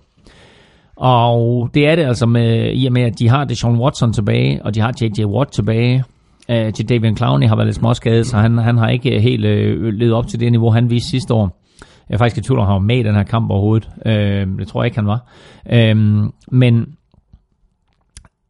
[0.95, 4.65] Og det er det altså med, i og med, at de har Deshaun Watson tilbage,
[4.65, 5.25] og de har J.J.
[5.25, 6.03] Watt tilbage.
[6.49, 9.83] Uh, til David Clowney har været lidt småskadet, så han, han har ikke helt uh,
[9.83, 11.61] levet op til det niveau, han viste sidste år.
[12.09, 13.89] Jeg er faktisk i tvivl om, han var med i den her kamp overhovedet.
[14.05, 15.31] Uh, det tror jeg ikke, han var.
[15.73, 16.85] Uh, men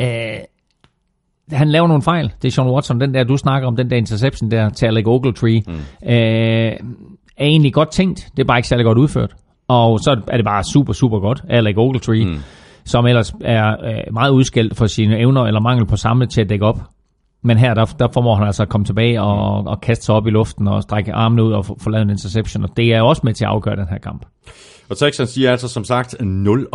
[0.03, 0.07] uh,
[1.51, 2.31] han laver nogle fejl.
[2.41, 5.05] Det er Sean Watson, den der, du snakker om, den der interception der til Alec
[5.05, 5.73] Ogletree, mm.
[6.09, 6.71] øh,
[7.37, 8.29] er egentlig godt tænkt.
[8.37, 9.35] Det er bare ikke særlig godt udført.
[9.67, 12.37] Og så er det bare super, super godt, Alec Ogletree, mm.
[12.85, 16.49] som ellers er øh, meget udskældt for sine evner eller mangel på samme til at
[16.49, 16.79] dække op.
[17.43, 20.27] Men her, der, der formår han altså at komme tilbage og, og kaste sig op
[20.27, 22.63] i luften og strække armene ud og få, få lavet en interception.
[22.63, 24.25] Og det er også med til at afgøre den her kamp.
[24.89, 26.67] Og Texans, de er altså som sagt 0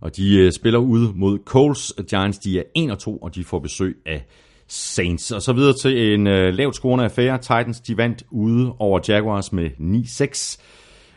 [0.00, 1.92] og de øh, spiller ude mod Coles.
[2.10, 4.26] Giants, de er 1 og 2, og de får besøg af
[4.68, 5.32] Saints.
[5.32, 7.38] Og så videre til en øh, lavt scorende affære.
[7.38, 10.62] Titans, de vandt ude over Jaguars med 9-6.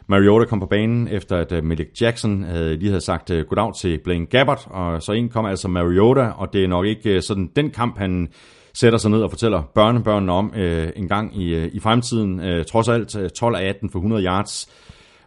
[0.07, 3.73] Mariota kom på banen, efter at øh, Malik Jackson havde, lige havde sagt øh, goddag
[3.75, 7.49] til Blaine Gabbert, og så ind kom altså Mariota, og det er nok ikke sådan
[7.55, 8.27] den kamp, han
[8.73, 12.39] sætter sig ned og fortæller børnebørnene om øh, en gang i, i fremtiden.
[12.39, 14.69] Øh, trods alt 12 af 18 for 100 yards.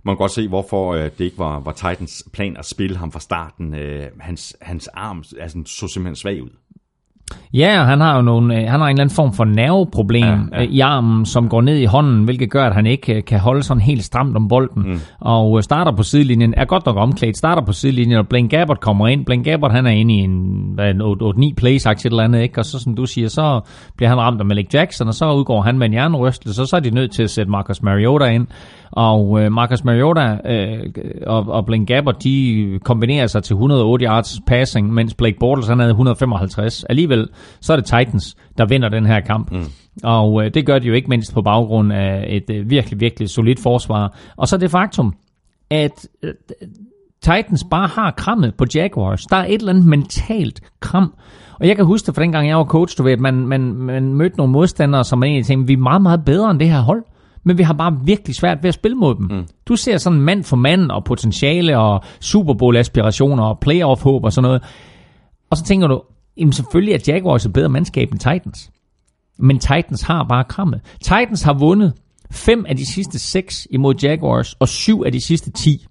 [0.04, 3.12] Man kan godt se, hvorfor uh, det ikke var, var Titans plan at spille ham
[3.12, 3.74] fra starten.
[3.74, 6.50] Uh, hans, hans arm altså, så simpelthen svag ud.
[7.54, 10.60] Ja, han har jo nogle, øh, han har en eller anden form for nerveproblem ja,
[10.60, 10.66] ja.
[10.70, 13.62] i armen, som går ned i hånden, hvilket gør, at han ikke øh, kan holde
[13.62, 14.82] sådan helt stramt om bolden.
[14.82, 15.00] Mm.
[15.20, 18.80] Og øh, starter på sidelinjen, er godt nok omklædt, starter på sidelinjen, og Blaine Gabbert
[18.80, 19.24] kommer ind.
[19.24, 20.30] Blaine Gabbert, han er inde i en,
[20.80, 21.02] en
[21.50, 22.58] 8-9 plays, et eller andet, ikke?
[22.60, 23.60] Og så som du siger, så
[23.96, 26.76] bliver han ramt af Malik Jackson, og så udgår han med en jernrystelse, så, så
[26.76, 28.46] er de nødt til at sætte Marcus Mariota ind.
[28.92, 30.92] Og øh, Marcus Mariota øh,
[31.26, 35.78] og, og Blaine Gabbert, de kombinerer sig til 108 yards passing, mens Blake Bortles han
[35.78, 36.84] havde 155.
[36.84, 37.28] Alligevel,
[37.60, 39.52] så er det Titans, der vinder den her kamp.
[39.52, 39.64] Mm.
[40.04, 43.28] Og øh, det gør de jo ikke mindst på baggrund af et øh, virkelig, virkelig
[43.28, 44.18] solidt forsvar.
[44.36, 45.14] Og så det faktum,
[45.70, 46.34] at øh,
[47.22, 49.22] Titans bare har krammet på Jaguars.
[49.22, 51.14] Der er et eller andet mentalt kram.
[51.60, 53.74] Og jeg kan huske det fra dengang, jeg var coach, du ved, at man, man,
[53.74, 56.68] man mødte nogle modstandere, som man egentlig tænkte, vi er meget, meget bedre end det
[56.68, 57.02] her hold
[57.44, 59.26] men vi har bare virkelig svært ved at spille mod dem.
[59.30, 59.46] Mm.
[59.66, 64.24] Du ser sådan mand for mand og potentiale og Super Bowl aspirationer og playoff håb
[64.24, 64.62] og sådan noget.
[65.50, 66.02] Og så tænker du,
[66.36, 68.70] jamen selvfølgelig er Jaguars et bedre mandskab end Titans.
[69.38, 70.80] Men Titans har bare krammet.
[71.00, 71.92] Titans har vundet
[72.30, 75.86] fem af de sidste seks imod Jaguars og syv af de sidste ti.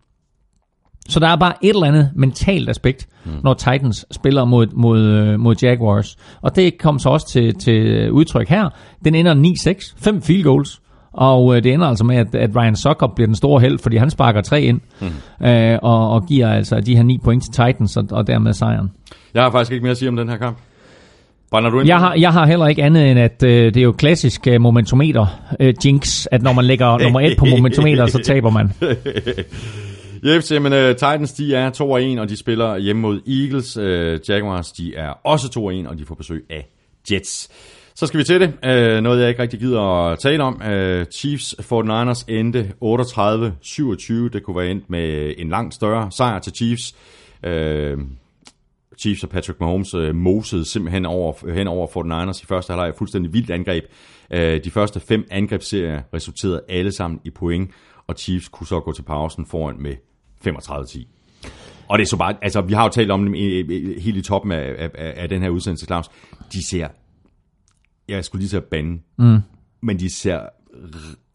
[1.09, 3.31] Så der er bare et eller andet mentalt aspekt, mm.
[3.43, 6.17] når Titans spiller mod, mod, øh, mod Jaguars.
[6.41, 8.69] Og det kom så også til, til udtryk her.
[9.05, 10.80] Den ender 9-6, fem field goals.
[11.13, 13.97] Og øh, det ender altså med, at, at Ryan Sucker bliver den store held, fordi
[13.97, 15.47] han sparker tre ind, mm.
[15.47, 18.91] øh, og, og giver altså de her ni point til Titans, og, og dermed sejren.
[19.33, 20.57] Jeg har faktisk ikke mere at sige om den her kamp.
[21.51, 21.87] Brænder du ind?
[21.87, 24.61] Jeg har, jeg har heller ikke andet end, at øh, det er jo klassisk øh,
[24.61, 25.25] momentometer
[25.59, 28.71] øh, jinx, at når man lægger nummer et på momentometer, så taber man.
[30.25, 33.77] Jeps, jamen, uh, Titans de er 2 1, og de spiller hjemme mod Eagles.
[33.77, 36.67] Uh, Jaguars de er også 2 1, og de får besøg af
[37.11, 37.49] Jets.
[37.95, 38.47] Så skal vi til det.
[38.47, 40.53] Uh, noget, jeg ikke rigtig gider at tale om.
[40.53, 44.13] Uh, Chiefs 49ers endte 38-27.
[44.13, 46.95] Det kunne være endt med en langt større sejr til Chiefs.
[47.47, 48.03] Uh,
[48.99, 52.93] Chiefs og Patrick Mahomes uh, mosede simpelthen over, hen over 49ers i første halvleg.
[52.97, 53.83] Fuldstændig vildt angreb.
[54.33, 57.71] Uh, de første fem angrebsserier resulterede alle sammen i point,
[58.07, 59.93] og Chiefs kunne så gå til pausen foran med
[60.47, 61.05] 35-10.
[61.87, 63.33] Og det er så bare, altså vi har jo talt om dem
[63.99, 66.09] helt i toppen af, af, af den her udsendelse, Claus.
[66.53, 66.87] De ser
[68.15, 69.39] jeg skulle lige til at bande, mm.
[69.81, 70.39] men de ser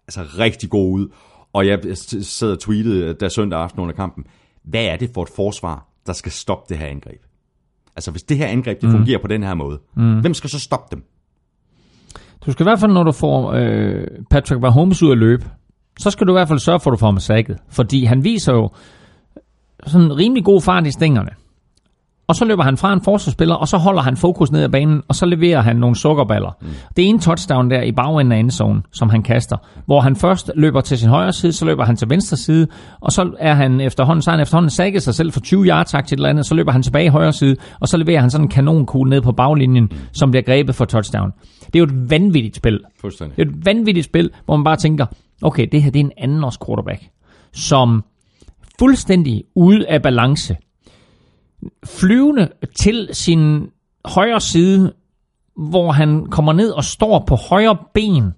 [0.09, 1.09] altså rigtig gode ud.
[1.53, 1.79] Og jeg
[2.23, 4.25] sad og tweetede der søndag aften under kampen,
[4.65, 7.21] hvad er det for et forsvar, der skal stoppe det her angreb?
[7.97, 8.97] Altså hvis det her angreb det mm.
[8.97, 10.21] fungerer på den her måde, mm.
[10.21, 11.05] hvem skal så stoppe dem?
[12.47, 15.45] Du skal i hvert fald, når du får øh, Patrick Mahomes ud at løbe,
[15.99, 17.59] så skal du i hvert fald sørge for, at du får ham sækket.
[17.69, 18.71] Fordi han viser jo
[19.87, 21.31] sådan rimelig god fart i stængerne.
[22.29, 25.03] Og så løber han fra en forsvarsspiller, og så holder han fokus ned ad banen,
[25.09, 26.57] og så leverer han nogle sukkerballer.
[26.61, 26.69] Mm.
[26.97, 30.51] Det er en touchdown der i bagenden af endzone, som han kaster, hvor han først
[30.57, 32.67] løber til sin højre side, så løber han til venstre side,
[33.01, 35.99] og så er han efterhånden, så han efterhånden sækket sig selv for 20 yards til
[35.99, 38.45] et eller andet, så løber han tilbage i højre side, og så leverer han sådan
[38.45, 39.99] en kanonkugle ned på baglinjen, mm.
[40.13, 41.33] som bliver grebet for touchdown.
[41.67, 42.81] Det er jo et vanvittigt spil.
[43.37, 45.07] Det er et vanvittigt spil, hvor man bare tænker,
[45.43, 47.03] okay, det her det er en anden års quarterback,
[47.53, 48.05] som
[48.79, 50.57] fuldstændig ude af balance
[51.85, 52.49] flyvende
[52.81, 53.67] til sin
[54.05, 54.93] højre side,
[55.57, 58.33] hvor han kommer ned og står på højre ben,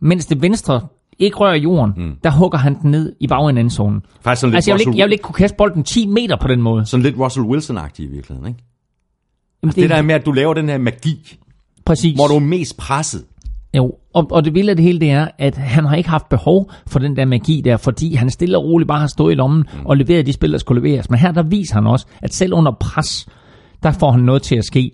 [0.00, 0.80] mens det venstre
[1.18, 2.16] ikke rører jorden, mm.
[2.24, 4.02] der hugger han den ned i bagenden af zonen.
[4.20, 6.36] Faktisk sådan lidt altså, jeg vil, ikke, jeg vil ikke kunne kaste bolden 10 meter
[6.36, 6.86] på den måde.
[6.86, 8.64] Sådan lidt Russell Wilson-agtig i virkeligheden, ikke?
[9.62, 11.38] Jamen, altså, det, det der med, at du laver den her magi,
[11.84, 12.14] Præcis.
[12.14, 13.24] hvor du er mest presset.
[13.74, 16.28] Jo, og, og det vilde af det hele, det er, at han har ikke haft
[16.28, 19.34] behov for den der magi der, fordi han stille og roligt bare har stået i
[19.34, 19.86] lommen mm.
[19.86, 21.10] og leveret de spil, der skulle leveres.
[21.10, 23.28] Men her, der viser han også, at selv under pres,
[23.82, 24.90] der får han noget til at ske.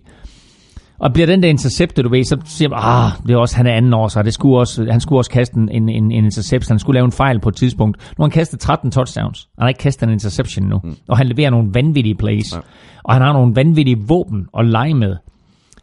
[0.99, 3.67] Og bliver den der interceptet, du ved, så siger man, ah, det er også, han
[3.67, 6.73] er anden år, så det skulle også, han skulle også kaste en, en, en interception,
[6.73, 7.97] han skulle lave en fejl på et tidspunkt.
[8.19, 10.97] Nu har han kastet 13 touchdowns, han har ikke kastet en interception nu, mm.
[11.09, 12.59] og han leverer nogle vanvittige plays, ja.
[13.05, 15.17] og han har nogle vanvittige våben at lege med.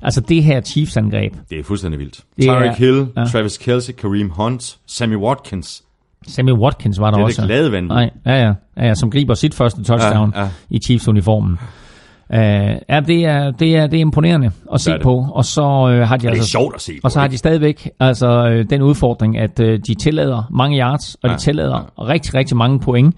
[0.03, 1.33] Altså det her Chiefs-angreb.
[1.49, 2.23] Det er fuldstændig vildt.
[2.41, 3.25] Tyreek Hill, ja.
[3.25, 5.83] Travis Kelsey, Kareem Hunt, Sammy Watkins.
[6.27, 7.41] Sammy Watkins var der det også.
[7.41, 10.41] Det er det glade Nej, ja, ja, ja, ja, som griber sit første touchdown ja,
[10.41, 10.49] ja.
[10.69, 11.57] i Chiefs-uniformen.
[12.29, 15.27] Uh, ja, det er, det, er, det er imponerende at se på.
[15.33, 16.99] Og så uh, har de altså, det er sjovt at se på.
[17.03, 21.15] Og så har de stadigvæk altså, uh, den udfordring, at uh, de tillader mange yards,
[21.15, 22.03] og ja, de tillader ja.
[22.03, 23.15] rigtig, rigtig mange point.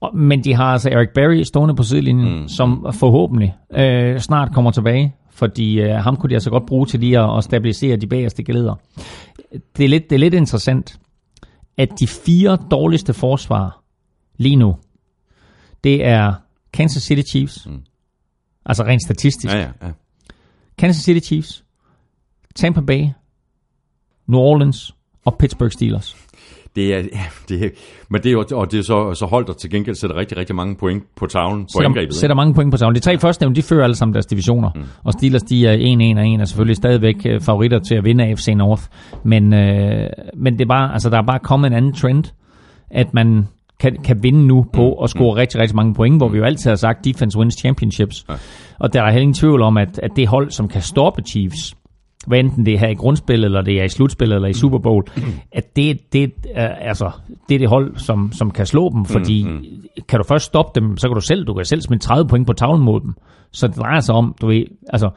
[0.00, 2.48] Og, men de har altså Eric Berry stående på sidelinjen, mm.
[2.48, 7.00] som forhåbentlig øh, snart kommer tilbage, fordi øh, ham kunne de altså godt bruge til
[7.00, 8.74] lige at, at stabilisere de bagerste geleder.
[9.76, 11.00] Det er, lidt, det er lidt interessant,
[11.76, 13.82] at de fire dårligste forsvar
[14.36, 14.76] lige nu,
[15.84, 16.34] det er
[16.72, 17.82] Kansas City Chiefs, mm.
[18.66, 19.54] altså rent statistisk.
[19.54, 19.90] Ja, ja, ja.
[20.78, 21.64] Kansas City Chiefs,
[22.54, 23.08] Tampa Bay,
[24.26, 24.94] New Orleans
[25.24, 26.16] og Pittsburgh Steelers.
[26.76, 27.02] Det er,
[27.48, 27.68] det er,
[28.10, 30.56] men det er og det er så, så holdt der til gengæld sætter rigtig, rigtig
[30.56, 32.14] mange point på tavlen på sætter, angrebet.
[32.14, 32.94] sætter mange point på tavlen.
[32.94, 34.70] De tre første de fører alle sammen deres divisioner.
[34.74, 34.82] Mm.
[35.04, 35.72] Og Steelers, de er
[36.16, 38.82] 1-1 og 1, er selvfølgelig stadigvæk øh, favoritter til at vinde AFC North.
[39.24, 42.24] Men, øh, men det er bare, altså, der er bare kommet en anden trend,
[42.90, 43.46] at man
[43.80, 45.04] kan, kan vinde nu på mm.
[45.04, 45.36] at score mm.
[45.36, 48.24] rigtig, rigtig mange point, hvor vi jo altid har sagt, defense wins championships.
[48.28, 48.34] Ja.
[48.78, 51.74] Og der er heller ingen tvivl om, at, at det hold, som kan stoppe Chiefs,
[52.26, 54.78] hvad enten det er her i grundspil, eller det er i slutspil, eller i Super
[54.78, 55.04] Bowl,
[55.52, 57.10] at det, det, er, altså,
[57.48, 59.64] det er det hold, som, som kan slå dem, fordi mm, mm.
[60.08, 62.46] kan du først stoppe dem, så kan du selv, du kan selv smide 30 point
[62.46, 63.14] på tavlen mod dem.
[63.52, 65.10] Så det drejer sig om, du ved, altså,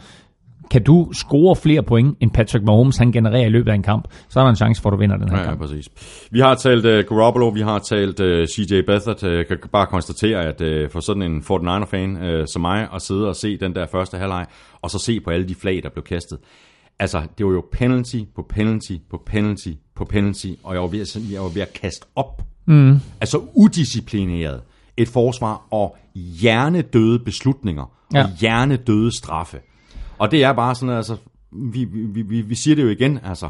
[0.72, 4.08] kan du score flere point, end Patrick Mahomes han genererer i løbet af en kamp,
[4.30, 5.62] så er der en chance for, at du vinder den her Ja, ja, kamp.
[5.62, 5.90] præcis.
[6.32, 9.24] Vi har talt uh, Garoppolo, vi har talt uh, CJ Beathard.
[9.24, 13.28] Jeg kan bare konstatere, at uh, for sådan en 49er-fan uh, som mig, at sidde
[13.28, 14.46] og se den der første halvleg,
[14.82, 16.38] og så se på alle de flag, der blev kastet.
[17.00, 21.02] Altså, det var jo penalty på penalty på penalty på penalty, og jeg var ved
[21.02, 22.42] at, jeg var ved at kaste op.
[22.66, 23.00] Mm.
[23.22, 24.62] Altså udisciplineret
[24.98, 28.24] et forsvar og hjernedøde beslutninger Ja.
[28.24, 29.60] og hjernedøde straffe.
[30.18, 31.18] Og det er bare sådan, altså,
[31.52, 33.50] vi, vi, vi, vi siger det jo igen, altså,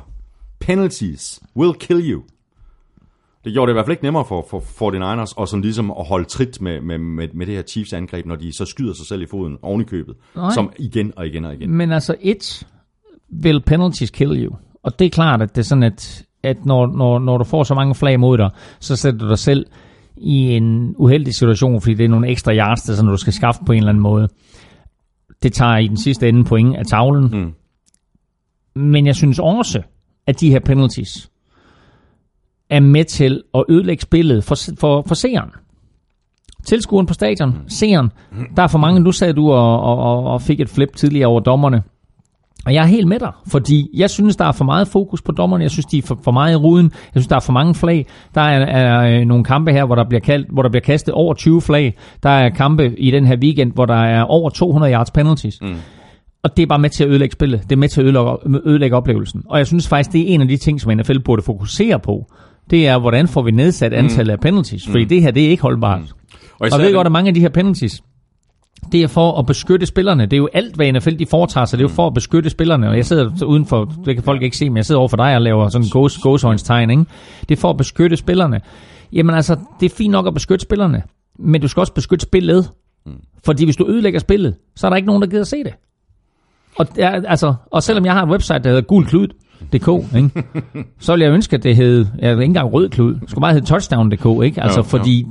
[0.59, 2.21] penalties will kill you.
[3.45, 6.05] Det gjorde det i hvert fald ikke nemmere for, for 49ers og sådan ligesom at
[6.07, 9.05] holde trit med, med, med, med det her Chiefs angreb, når de så skyder sig
[9.05, 10.15] selv i foden oven i købet.
[10.35, 10.53] Nej.
[10.53, 11.71] Som igen og igen og igen.
[11.71, 12.67] Men altså, et
[13.41, 14.55] vil penalties kill you.
[14.83, 17.63] Og det er klart, at det er sådan, at, at når, når, når du får
[17.63, 18.49] så mange flag mod dig,
[18.79, 19.65] så sætter du dig selv
[20.17, 23.61] i en uheldig situation, fordi det er nogle ekstra yards, der sådan, du skal skaffe
[23.65, 24.27] på en eller anden måde.
[25.43, 27.23] Det tager i den sidste ende point af tavlen.
[27.33, 27.53] Mm.
[28.81, 29.81] Men jeg synes også,
[30.27, 31.29] at de her penalties
[32.69, 35.49] er med til at ødelægge spillet for, for, for seeren.
[36.65, 38.11] Tilskueren på stadion, seeren,
[38.55, 41.27] der er for mange, nu sagde du og, og, og- og fik et flip tidligere
[41.27, 41.83] over dommerne.
[42.65, 45.31] Og jeg er helt med dig, fordi jeg synes, der er for meget fokus på
[45.31, 45.63] dommerne.
[45.63, 46.85] Jeg synes, de er for, for meget i ruden.
[46.85, 48.05] Jeg synes, der er for mange flag.
[48.35, 51.13] Der er, er øh, nogle kampe her, hvor der, bliver kaldt, hvor der bliver kastet
[51.13, 51.97] over 20 flag.
[52.23, 55.61] Der er kampe i den her weekend, hvor der er over 200 yards penalties.
[55.61, 55.75] Mm.
[56.43, 57.63] Og det er bare med til at ødelægge spillet.
[57.63, 59.43] Det er med til at ødelægge, ødelægge oplevelsen.
[59.49, 62.25] Og jeg synes faktisk, det er en af de ting, som NFL burde fokusere på.
[62.69, 64.87] Det er, hvordan får vi nedsat antallet af penalties.
[64.87, 66.01] Fordi det her, det er ikke holdbart.
[66.01, 66.07] Og
[66.59, 68.03] Og jeg ved godt, at mange af de her penalties,
[68.91, 70.23] det er for at beskytte spillerne.
[70.25, 71.79] Det er jo alt, hvad NFL de foretager sig.
[71.79, 72.89] Det er jo for at beskytte spillerne.
[72.89, 75.35] Og jeg sidder udenfor, det kan folk ikke se, men jeg sidder over for dig
[75.35, 77.05] og laver sådan en gås, gåshøjnstegn, ikke?
[77.49, 78.61] Det er for at beskytte spillerne.
[79.13, 81.03] Jamen altså, det er fint nok at beskytte spillerne,
[81.39, 82.69] men du skal også beskytte spillet.
[83.45, 85.73] Fordi hvis du ødelægger spillet, så er der ikke nogen, der gider se det.
[86.75, 90.43] Og, er, altså, og selvom jeg har et website, der hedder gulklud.dk, ikke?
[90.99, 93.53] så vil jeg ønske, at det hed, jeg ikke engang rød klud, det skulle bare
[93.53, 94.61] hedde touchdown.dk, ikke?
[94.61, 94.83] Altså, jo.
[94.83, 95.25] fordi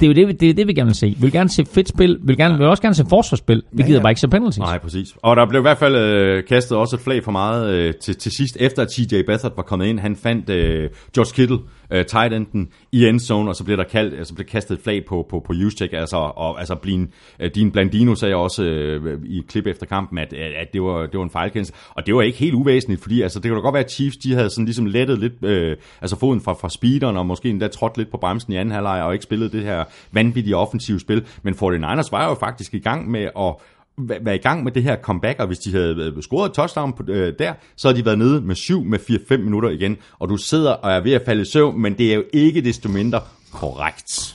[0.00, 1.06] det er jo det, vi- det, det, vi gerne vil se.
[1.06, 3.62] Vi vil gerne se fedt spil, vi vil, gerne, vi vil også gerne se forsvarsspil.
[3.72, 4.58] Vi gider bare ikke se penalties.
[4.58, 5.08] Nej, præcis.
[5.22, 8.16] Og der blev i hvert fald øh, kastet også et flag for meget øh, til,
[8.16, 9.98] til sidst, efter at TJ Beathard var kommet ind.
[10.00, 11.58] Han fandt øh, George Kittle,
[11.90, 15.04] øh, tight enden, i endzone, og så blev der kaldt, altså blev kastet et flag
[15.08, 19.46] på, på, på Juszczyk, altså, og, altså Blin, øh, Blandino sagde også øh, i et
[19.46, 21.72] klip efter kampen, at, at det, var, det var en fejlkendelse.
[21.90, 24.16] Og det var ikke helt uvæsentligt, fordi altså, det kunne da godt være, at Chiefs
[24.16, 27.68] de havde sådan ligesom lettet lidt øh, altså foden fra, fra speederen, og måske endda
[27.68, 31.26] trådt lidt på bremsen i anden halvleg, og ikke spillet det her vanvittige offensive spil.
[31.42, 33.54] Men 49ers var jo faktisk i gang med at
[33.98, 36.92] være i gang med det her comeback, og hvis de havde øh, scoret et touchdown
[36.92, 38.98] på, øh, der, så havde de været nede med 7 med
[39.32, 42.10] 4-5 minutter igen, og du sidder og er ved at falde i søvn, men det
[42.10, 43.20] er jo ikke desto mindre
[43.52, 44.34] korrekt.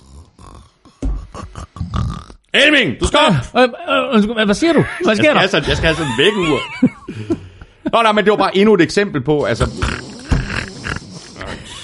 [2.54, 3.34] Elming, du skal op!
[3.62, 3.70] Øh, øh,
[4.16, 4.80] undskyld, hvad- siger du?
[4.80, 5.40] Hvad Jeg sker skal, der?
[5.40, 6.60] have sådan, jeg skal have sådan en vækkeur.
[7.94, 9.64] Nå, nej, men det var bare endnu et eksempel på, altså...
[9.64, 9.70] Åh,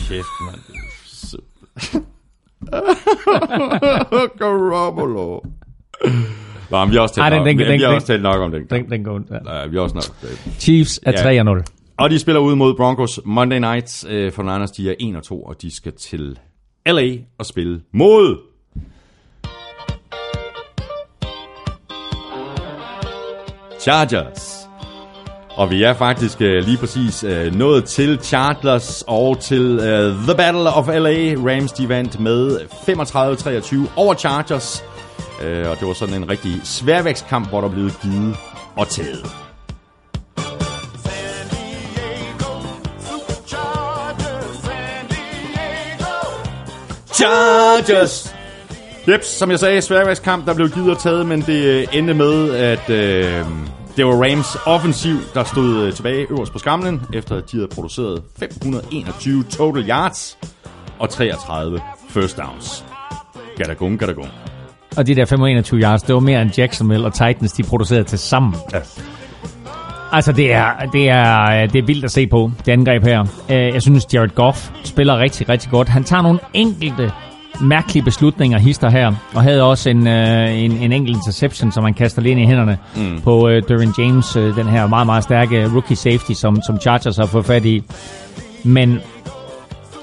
[0.08, 0.60] kæft, mand.
[4.40, 5.40] Garoppolo.
[6.72, 7.96] Nå, men vi har også talt, Ej, den- nok, den- vi, den- vi har den-
[7.96, 8.66] også talt nok om den.
[8.70, 9.38] Den, den går, ja.
[9.40, 10.32] Nej, vi har også nok...
[10.60, 11.18] Chiefs er Ja.
[11.24, 11.64] 3 0.
[11.98, 14.72] Og de spiller ud mod Broncos Monday Night øh, for Niners.
[14.72, 16.38] De er 1 og 2, og de skal til
[16.88, 18.38] LA og spille mod...
[23.80, 24.56] Chargers.
[25.56, 30.36] Og vi er faktisk øh, lige præcis øh, nået til Chargers og til øh, The
[30.38, 31.34] Battle of LA.
[31.54, 34.84] Rams de vandt med 35-23 over Chargers.
[35.42, 38.38] Øh, og det var sådan en rigtig sværvægtskamp, hvor der blev givet
[38.76, 39.26] og taget.
[47.14, 48.36] Chargers!
[49.08, 52.54] Jeps, som jeg sagde, sværvægtskamp, der blev givet og taget, men det øh, endte med,
[52.56, 53.46] at øh,
[53.98, 57.68] det var Rams offensiv, der stod øh, tilbage øverst på skamlen, efter at de havde
[57.68, 60.38] produceret 521 total yards
[61.00, 62.86] og 33 first downs.
[63.58, 64.30] Gadagung, gadagung.
[64.98, 68.20] Og de der 521 yards, det var mere end Jacksonville og Titans, de producerede til
[68.20, 68.56] sammen.
[68.74, 68.78] Ja.
[70.12, 73.22] Altså, det er, det, er, det er vildt at se på, det angreb her.
[73.50, 75.90] Øh, Jeg synes, Jared Goff spiller rigtig, rigtig godt.
[75.90, 77.12] Han tager nogle enkelte
[77.62, 81.94] mærkelige beslutninger, hister her, og havde også en, øh, en, en enkelt interception, som han
[81.94, 83.22] kaster lige ind i hænderne mm.
[83.22, 87.18] på øh, Derwin James, øh, den her meget, meget stærke rookie safety, som, som Chargers
[87.18, 87.84] har fået fat i.
[88.64, 89.00] Men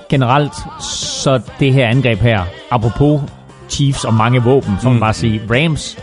[0.08, 0.52] generelt,
[0.82, 3.20] så det her angreb her, apropos
[3.68, 5.98] Chiefs og mange våben, så må man bare sige, Rams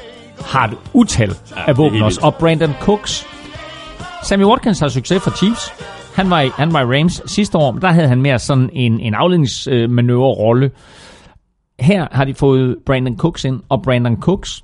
[0.46, 2.20] har et utal ja, af våben også.
[2.24, 3.26] Og Brandon Cooks.
[4.24, 5.74] Sammy Watkins har succes for Chiefs.
[6.16, 8.70] Han var, i, han var i Rams sidste år, men der havde han mere sådan
[8.74, 10.72] en, en afledningsmanøvre-rolle.
[11.80, 14.64] Her har de fået Brandon Cooks ind, og Brandon Cooks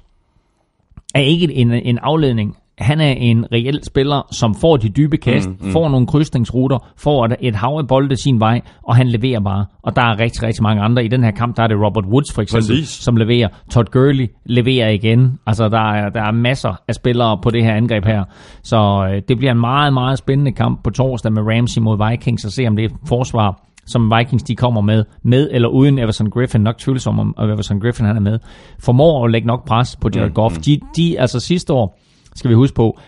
[1.15, 2.57] er ikke en, en afledning.
[2.79, 5.71] Han er en reel spiller, som får de dybe kast, mm, mm.
[5.71, 9.65] får nogle krydsningsruter, får et, et hav af bolde sin vej, og han leverer bare.
[9.83, 11.05] Og der er rigtig, rigtig mange andre.
[11.05, 12.89] I den her kamp, der er det Robert Woods for eksempel, Præcis.
[12.89, 13.47] som leverer.
[13.71, 15.39] Todd Gurley leverer igen.
[15.47, 18.23] Altså, der er, der er masser af spillere på det her angreb her.
[18.63, 22.45] Så øh, det bliver en meget, meget spændende kamp på torsdag med Ramsey mod Vikings,
[22.45, 25.99] og se om det er et forsvar, som Vikings de kommer med, med eller uden
[25.99, 28.39] Everson Griffin, nok tvivlsom om, Everson Griffin han er med,
[28.79, 30.57] formår at lægge nok pres på Jared Goff.
[30.57, 31.99] De, de, altså sidste år,
[32.39, 32.99] skal vi huske på,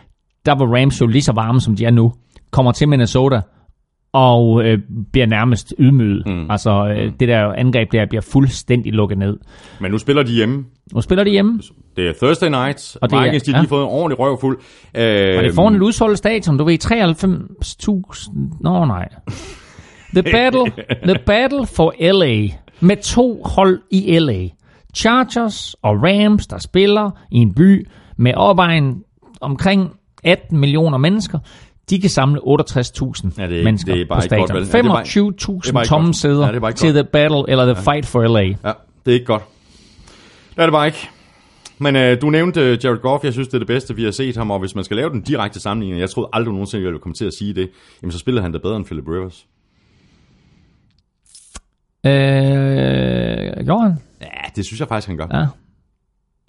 [0.46, 2.14] der var Rams jo lige så varme, som de er nu,
[2.52, 3.42] kommer til Minnesota,
[4.14, 4.80] og øh,
[5.12, 6.24] bliver nærmest ydmyget.
[6.26, 6.52] Mm.
[6.52, 9.38] Altså, øh, det der angreb der bliver fuldstændig lukket ned.
[9.82, 10.66] Men nu spiller de hjemme.
[10.94, 11.62] Nu spiller de hjemme,
[11.96, 13.62] Det er Thursday night, Og det er- Vikings de har ja.
[13.62, 14.58] lige fået en ordentlig røvfuld.
[14.98, 16.58] Øh, og det får en udsolgt stadion.
[16.58, 18.58] Du ved, 93.000...
[18.62, 19.10] Nå nej.
[20.14, 20.72] The battle,
[21.04, 22.48] the battle for LA.
[22.80, 24.48] Med to hold i LA.
[24.96, 27.88] Chargers og Rams, der spiller i en by
[28.18, 29.04] med opvejen
[29.42, 29.92] omkring
[30.24, 31.40] 18 millioner mennesker.
[31.90, 34.48] De kan samle 68.000 Ja, det er- mennesker det er bare på stadion.
[34.50, 34.56] vel?
[34.56, 36.76] Ja, det er bare- det er bare 25.000 ikke tomme sæder Ja, til godt.
[36.78, 38.40] The Battle eller The Fight for LA.
[38.42, 38.52] Ja,
[39.06, 39.44] det er ikke godt.
[40.50, 41.10] Det er det bare ikke.
[41.78, 44.12] Men øh, du nævnte øh, Jared Goff, jeg synes, det er det bedste, vi har
[44.12, 46.88] set ham, og hvis man skal lave den direkte sammenligning, jeg troede aldrig nogensinde, jeg
[46.92, 47.70] ville komme til at sige det,
[48.02, 49.46] jamen så spiller han da bedre end Philip Rivers.
[52.06, 53.98] Øh, gjorde han?
[54.22, 55.28] Ja, det synes jeg faktisk, han gør.
[55.34, 55.46] Ja.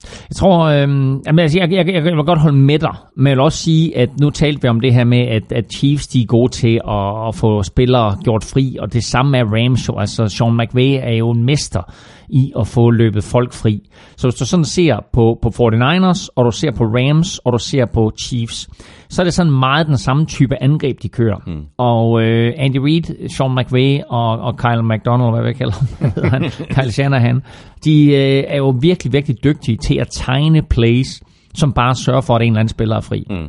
[0.04, 0.80] Jeg tror, øh,
[1.26, 3.58] jamen, altså, jeg, jeg, jeg, jeg vil godt holde med dig, men jeg vil også
[3.58, 6.52] sige, at nu talte vi om det her med, at, at Chiefs de er gode
[6.52, 9.98] til at, at få spillere gjort fri, og det samme er Rams jo.
[9.98, 11.82] Altså, Sean McVay er jo en mester
[12.28, 13.80] i at få løbet folk fri.
[14.16, 17.58] Så hvis du sådan ser på, på 49ers, og du ser på Rams, og du
[17.58, 18.68] ser på Chiefs,
[19.08, 21.36] så er det sådan meget den samme type angreb, de kører.
[21.46, 21.62] Mm.
[21.78, 26.42] Og øh, Andy Reid, Sean McVay og, og Kyle McDonald, hvad jeg kalde ham?
[26.74, 27.42] Kyle Shanahan,
[27.84, 31.22] de øh, er jo virkelig, virkelig dygtige til at tegne plays,
[31.54, 33.26] som bare sørger for, at en eller anden spiller er fri.
[33.30, 33.48] Mm.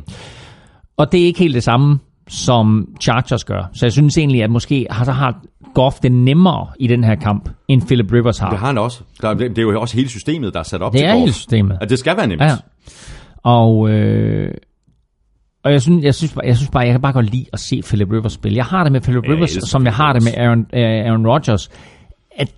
[0.96, 1.98] Og det er ikke helt det samme,
[2.28, 3.70] som Chargers gør.
[3.72, 5.40] Så jeg synes egentlig, at måske har, så har
[5.74, 8.50] Goff det nemmere i den her kamp, end Philip Rivers har.
[8.50, 9.00] Det har han også.
[9.22, 11.12] Der, er- det er jo også hele systemet, der er sat op Det til er
[11.12, 11.20] Goff.
[11.20, 11.78] hele systemet.
[11.80, 12.42] At det skal være nemt.
[12.42, 12.56] Ja.
[13.42, 14.54] Og, øh,
[15.64, 17.60] og jeg synes, jeg, synes, bare- jeg synes bare, jeg kan bare godt lide at
[17.60, 18.56] se Philip Rivers spille.
[18.56, 21.06] Jeg har det med Philip Ja, jeg Rivers, som jeg har det med Aaron, øh,
[21.10, 21.70] Aaron Rodgers,
[22.36, 22.52] at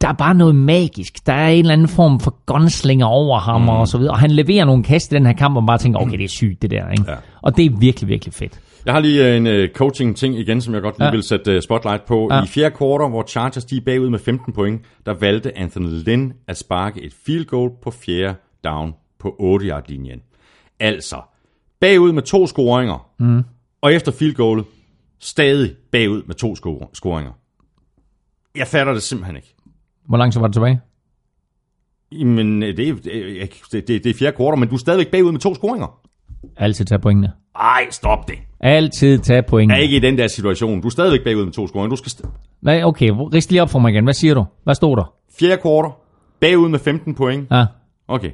[0.00, 1.26] der er bare noget magisk.
[1.26, 3.68] Der er en eller anden form for gunslinger over ham mm.
[3.68, 4.12] og så videre.
[4.12, 6.24] Og han leverer nogle kast i den her kamp, og man bare tænker, okay, det
[6.24, 6.90] er sygt det der.
[6.90, 7.04] Ikke?
[7.08, 7.14] Ja.
[7.42, 8.60] Og det er virkelig, virkelig fedt.
[8.86, 11.10] Jeg har lige en uh, coaching-ting igen, som jeg godt lige Ja.
[11.10, 12.28] vil sætte uh, spotlight på.
[12.32, 12.44] Ja.
[12.44, 16.32] I fjerde kvartal, hvor Chargers de er bagud med 15 point, der valgte Anthony Lynn
[16.46, 18.34] at sparke et field goal på fjerde
[18.64, 20.22] down på 8-yard-linjen.
[20.80, 21.20] Altså,
[21.80, 23.42] bagud med to scoringer, mm.
[23.80, 24.64] og efter field goalet,
[25.20, 27.32] stadig bagud med to sco- scoringer.
[28.56, 29.54] Jeg fatter det simpelthen ikke.
[30.08, 30.80] Hvor lang tid var det tilbage?
[32.24, 32.94] Men øh, det er,
[33.72, 36.00] det, det, det er fjerde kvartal, men du er stadigvæk bagud med to scoringer.
[36.56, 37.32] Altid tage pointene.
[37.60, 38.34] Ej, stop det.
[38.60, 39.78] Altid tage Jeg pointene.
[39.78, 40.80] er ikke i den der situation.
[40.80, 41.90] Du er stadigvæk bagud med to scoringer.
[41.90, 42.30] Du skal st-
[42.62, 44.04] Nej, okay, rist lige op for mig igen.
[44.04, 44.44] Hvad siger du?
[44.64, 45.12] Hvad stod der?
[45.38, 45.90] fjerde kvartal,
[46.40, 47.46] bagud med 15 point.
[47.50, 47.64] Ja,
[48.08, 48.30] Okay.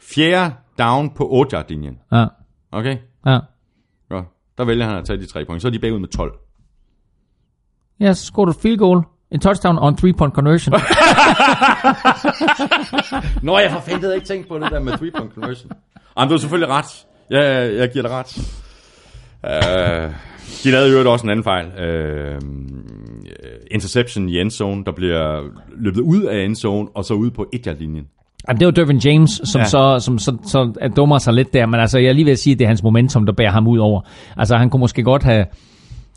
[0.00, 1.98] Fjerde down på 8 yard linjen.
[2.12, 2.26] ja,
[2.72, 2.96] Okay?
[3.26, 3.38] ja.
[4.08, 4.24] Godt.
[4.58, 5.62] Der vælger han at tage de tre point.
[5.62, 6.32] Så er de bagud med 12.
[8.00, 9.02] Ja, så scorede du field goal.
[9.30, 10.74] En touchdown og en three-point conversion.
[13.42, 15.70] Nå, jeg har fandme ikke tænkt på det der med three point conversion.
[16.18, 17.06] Jamen, du har selvfølgelig ret.
[17.30, 18.38] Jeg, jeg giver dig ret.
[19.44, 20.14] Uh,
[20.64, 21.66] de lavede jo også en anden fejl.
[21.66, 22.48] Uh,
[23.70, 25.42] interception i endzone, der bliver
[25.78, 28.04] løbet ud af endzone, og så ud på 1 yard linjen.
[28.48, 29.62] Jamen, det var Dervin James, som Ja.
[29.62, 29.68] ja.
[29.68, 32.32] så, som, så, så er dummer sig lidt der, men altså, jeg er lige ved
[32.32, 34.00] at sige, at det er hans momentum, der bærer ham ud over.
[34.36, 35.44] Altså, han kunne måske godt have,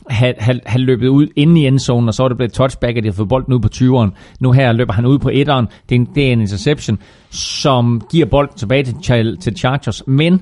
[0.10, 3.04] have, have, have løbet ud inde i endzonen, og så er det blevet touchback, at
[3.04, 4.38] de har fået bolden ud på 20'eren.
[4.40, 5.66] Nu her løber han ud på 1'eren.
[5.90, 7.00] Det er en, det er en interception,
[7.30, 10.08] som giver bolden tilbage til, til Chargers.
[10.08, 10.42] Men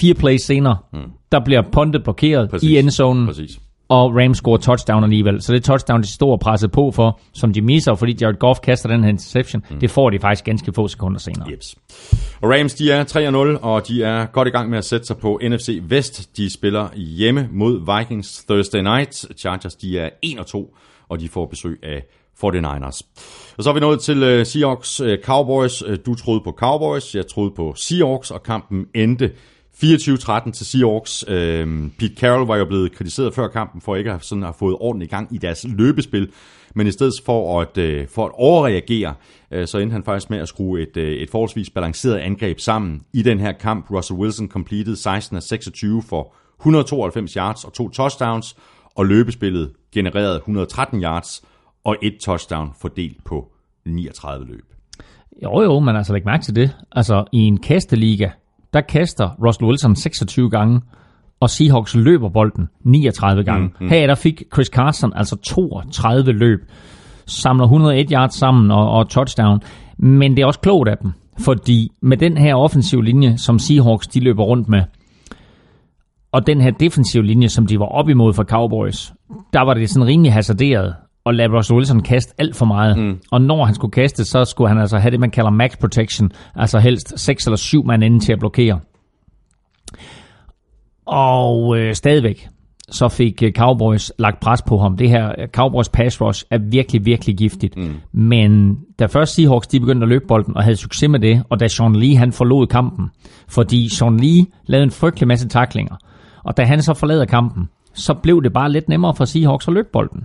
[0.00, 0.98] fire plays senere, mm.
[1.32, 2.70] der bliver puntet blokeret Præcis.
[2.70, 3.58] i endzonen, Præcis.
[3.88, 5.42] og Rams scorer touchdown alligevel.
[5.42, 8.88] Så det touchdown, de står presset på for, som de misser, fordi Jared Goff kaster
[8.88, 9.80] den her interception, mm.
[9.80, 11.50] det får de faktisk ganske få sekunder senere.
[11.50, 11.76] Jeps.
[12.40, 13.04] Og Rams, de er
[13.58, 16.36] 3-0, og de er godt i gang med at sætte sig på NFC Vest.
[16.36, 19.26] De spiller hjemme mod Vikings Thursday night.
[19.38, 22.02] Chargers, de er 1-2, og de får besøg af
[22.44, 23.00] 49ers.
[23.58, 25.82] Og så er vi nået til uh, Seahawks uh, Cowboys.
[25.82, 29.32] Uh, du troede på Cowboys, jeg troede på Seahawks, og kampen endte
[29.84, 31.24] 24-13 til Seahawks.
[31.28, 34.42] Uh, øhm, Pete Carroll var jo blevet kritiseret før kampen for ikke at have, sådan,
[34.42, 36.32] have fået ordentligt gang i deres løbespil,
[36.74, 39.14] men i stedet for at, øh, for at overreagere,
[39.50, 43.02] øh, så endte han faktisk med at skrue et, øh, et forholdsvis balanceret angreb sammen
[43.12, 43.90] i den her kamp.
[43.90, 48.56] Russell Wilson completed 16 af 26 for 192 yards og to touchdowns,
[48.94, 51.44] og løbespillet genererede 113 yards
[51.84, 53.52] og et touchdown fordelt på
[53.86, 54.64] 39 løb.
[55.42, 56.76] Jo jo, men altså læg mærke til det.
[56.92, 58.30] Altså i en kasteliga,
[58.76, 60.80] der kaster Russell Wilson 26 gange,
[61.40, 63.66] og Seahawks løber bolden 39 gange.
[63.66, 63.88] Mm, mm.
[63.88, 66.60] Her der fik Chris Carson altså 32 løb,
[67.26, 69.60] samler 101 yards sammen og, og touchdown.
[69.98, 74.06] Men det er også klogt af dem, fordi med den her offensiv linje, som Seahawks
[74.06, 74.82] de løber rundt med,
[76.32, 79.12] og den her defensiv linje, som de var op imod for Cowboys,
[79.52, 80.94] der var det sådan rimelig hasarderet
[81.26, 82.98] og lade Russell Wilson kaste alt for meget.
[82.98, 83.18] Mm.
[83.30, 86.30] Og når han skulle kaste, så skulle han altså have det, man kalder max protection,
[86.54, 88.80] altså helst 6 eller 7 mand inden til at blokere.
[91.06, 92.48] Og øh, stadigvæk,
[92.88, 94.96] så fik øh, Cowboys lagt pres på ham.
[94.96, 97.76] Det her øh, Cowboys pass rush er virkelig, virkelig giftigt.
[97.76, 97.94] Mm.
[98.12, 101.60] Men da først Seahawks de begyndte at løbe bolden og havde succes med det, og
[101.60, 103.10] da Sean Lee han forlod kampen,
[103.48, 105.96] fordi Sean Lee lavede en frygtelig masse taklinger,
[106.44, 109.74] og da han så forlader kampen, så blev det bare lidt nemmere for Seahawks at
[109.74, 110.24] løbe bolden.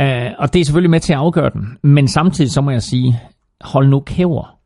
[0.00, 0.06] Uh,
[0.38, 1.78] og det er selvfølgelig med til at afgøre den.
[1.82, 3.20] Men samtidig så må jeg sige,
[3.60, 4.58] hold nu kæver,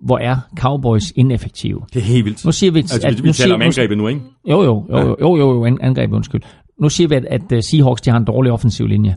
[0.00, 1.80] hvor er Cowboys ineffektive.
[1.94, 2.44] Det er helt vildt.
[2.44, 4.20] Nu siger vi, altså, vi, vi nu taler om angrebet nu, ikke?
[4.48, 6.42] Jo, jo, jo, jo, jo, jo, jo angrebet, undskyld.
[6.80, 9.16] Nu siger vi, at, at øh, Seahawks de har en dårlig offensiv linje.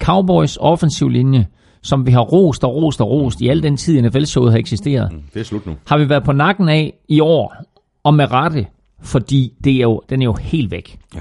[0.00, 1.46] Cowboys offensiv linje,
[1.82, 5.12] som vi har rost og rost og rost i al den tid, NFL-showet har eksisteret,
[5.12, 5.22] mm.
[5.34, 5.72] Det er slut nu.
[5.86, 7.56] har vi været på nakken af i år,
[8.04, 8.66] og med rette,
[9.02, 10.98] fordi det er jo, den er jo helt væk.
[11.14, 11.20] Ja.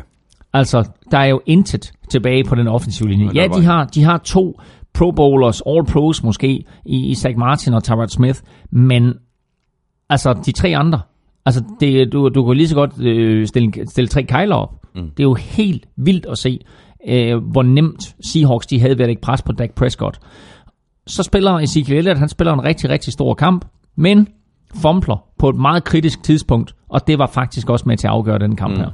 [0.53, 3.31] Altså, der er jo intet tilbage på den offensive linje.
[3.35, 4.59] Ja, de har, de har to
[4.93, 8.39] pro bowlers, all pros måske, i, i Zach Martin og Tyrod Smith,
[8.71, 9.13] men
[10.09, 10.99] altså, de tre andre,
[11.45, 14.85] altså, det, du, du kan lige så godt øh, stille, stille tre kejler op.
[14.95, 15.01] Mm.
[15.01, 16.59] Det er jo helt vildt at se,
[17.07, 20.19] øh, hvor nemt Seahawks de havde ved at lægge pres på Dak Prescott.
[21.07, 23.65] Så spiller Ezekiel Elliott, han spiller en rigtig, rigtig stor kamp,
[23.95, 24.27] men
[24.75, 28.39] fumbler på et meget kritisk tidspunkt, og det var faktisk også med til at afgøre
[28.39, 28.79] den kamp mm.
[28.79, 28.89] her.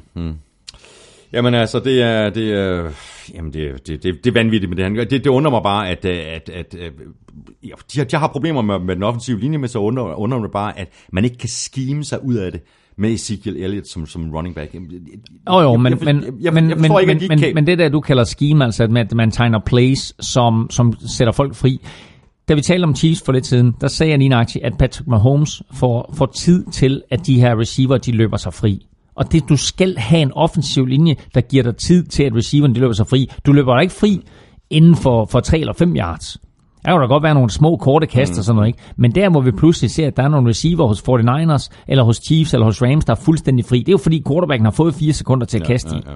[1.34, 2.90] Jamen altså, det er, det er,
[3.36, 5.04] jamen det, det, det, det er vanvittigt med det her.
[5.06, 6.92] Det, det undrer mig bare, at, at, at, at
[7.64, 10.40] ja, de, har, de har problemer med, med den offensive linje, men så undrer, undrer
[10.40, 12.62] mig bare, at man ikke kan skime sig ud af det
[12.98, 14.74] med Ezekiel Elliott som, som running back.
[14.74, 15.00] Jamen, jeg-
[15.54, 17.24] Jo, jeg- men, jeg- men, jeg- jeg- men, jeg forstår men, ikke, at men, de
[17.24, 20.14] ikke men, kan- men det der, du kalder scheme, altså at man, man tegner plays,
[20.26, 21.80] som, som sætter folk fri.
[22.50, 25.08] Da vi talte om Chiefs for lidt siden, der sagde jeg lige nøjagtigt, at Patrick
[25.08, 28.86] Mahomes får, får tid til, at de her receiver, de løber sig fri.
[29.20, 32.76] Og det, du skal have en offensiv linje, der giver dig tid til, at receiveren
[32.76, 33.30] de løber sig fri.
[33.46, 34.22] Du løber dig ikke fri
[34.70, 36.38] inden for, for 3 eller 5 yards.
[36.86, 38.80] Der kan der godt være nogle små, korte kast og sådan noget, ikke?
[38.98, 42.18] Men der, hvor vi pludselig ser, at der er nogle receiver hos 49ers, eller hos
[42.18, 44.96] Chiefs, eller hos Rams, der er fuldstændig fri, det er jo fordi quarterbacken har fået
[44.96, 46.00] 4 sekunder til at kaste i.
[46.08, 46.16] ja.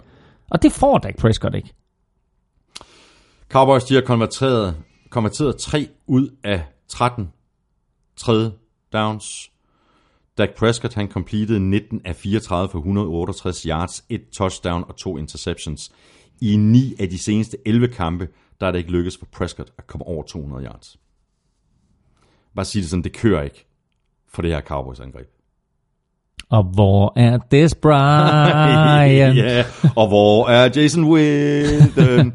[0.49, 1.73] Og det får Dak Prescott ikke.
[3.49, 4.75] Cowboys, de har konverteret,
[5.09, 7.29] konverteret 3 ud af 13
[8.17, 8.51] tredje
[8.93, 9.52] downs.
[10.37, 15.91] Dak Prescott, han completed 19 af 34 for 168 yards, et touchdown og to interceptions.
[16.41, 18.27] I 9 af de seneste 11 kampe,
[18.59, 20.97] der er det ikke lykkedes for Prescott at komme over 200 yards.
[22.55, 23.65] Bare sige det sådan, det kører ikke
[24.33, 25.27] for det her Cowboys angreb.
[26.49, 29.37] Og hvor er Des Bryant?
[29.45, 29.63] ja,
[29.95, 32.33] og hvor er Jason Witten?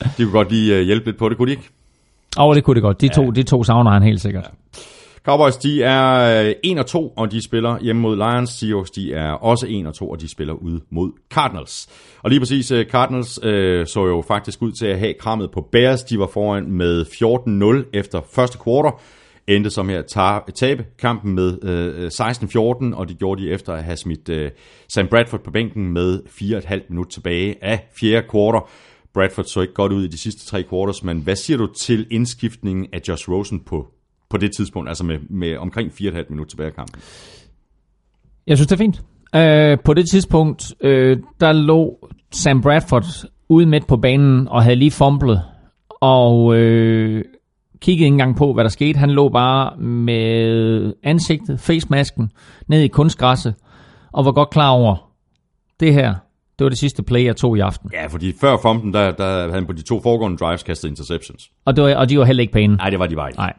[0.00, 1.68] de kunne godt lige øh, hjælpe lidt på det, kunne de ikke?
[2.38, 3.00] Åh, oh, det kunne det godt.
[3.00, 4.50] De to, de to savner han helt sikkert.
[5.24, 8.50] Cowboys, de er øh, 1 og 2, og de spiller hjemme mod Lions.
[8.50, 11.88] Seahawks, de er også 1 og 2, og de spiller ud mod Cardinals.
[12.22, 15.60] Og lige præcis, øh, Cardinals øh, så jo faktisk ud til at have krammet på
[15.72, 16.02] Bears.
[16.02, 17.04] De var foran med
[17.84, 18.92] 14-0 efter første kvartal.
[19.48, 20.02] Endte som her
[20.54, 22.10] tabe kampen med øh, øh
[22.92, 24.50] 16-14, og det gjorde de efter at have smidt øh,
[24.88, 28.60] Sam Bradford på bænken med 4,5 minutter tilbage af fjerde kvartal.
[29.14, 32.06] Bradford så ikke godt ud i de sidste tre quarters, men hvad siger du til
[32.10, 33.86] indskiftningen af Josh Rosen på,
[34.30, 37.00] på det tidspunkt, altså med, med omkring 4,5 minutter tilbage i kampen?
[38.46, 39.02] Jeg synes, det er fint.
[39.34, 43.04] Øh, på det tidspunkt, øh, der lå Sam Bradford
[43.48, 45.42] ude midt på banen og havde lige fumblet,
[46.00, 47.24] og øh,
[47.80, 48.98] kiggede ikke engang på, hvad der skete.
[48.98, 52.30] Han lå bare med ansigtet, facemasken,
[52.66, 53.54] ned i kunstgræsset,
[54.12, 55.12] og var godt klar over,
[55.80, 56.14] det her,
[56.58, 57.90] det var det sidste play, jeg tog i aften.
[57.92, 61.50] Ja, fordi før fumpen, der, der havde han på de to foregående drives kastet interceptions.
[61.64, 62.76] Og, det var, og de var heller ikke pæne.
[62.76, 63.38] Nej, det var de bare ikke.
[63.38, 63.52] Nej.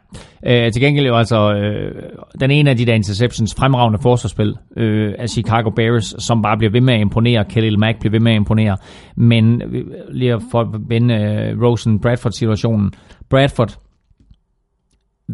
[0.46, 2.02] Øh, til gengæld jo altså øh,
[2.40, 6.72] den ene af de der interceptions, fremragende forsvarsspil øh, af Chicago Bears, som bare bliver
[6.72, 7.44] ved med at imponere.
[7.44, 8.76] Khalil Mack bliver ved med at imponere.
[9.16, 12.92] Men øh, lige for at vende øh, Rosen-Bradford-situationen.
[13.30, 13.78] Bradford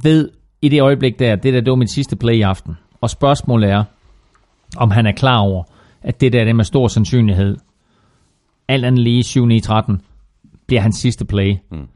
[0.02, 0.30] ved
[0.62, 2.76] i det øjeblik der, det der, det var mit sidste play i aften.
[3.00, 3.84] Og spørgsmålet er,
[4.76, 5.64] om han er klar over,
[6.06, 7.56] at det der det med stor sandsynlighed,
[8.68, 9.96] alt andet lige 7-9-13,
[10.66, 11.56] bliver hans sidste play.
[11.70, 11.88] Mm.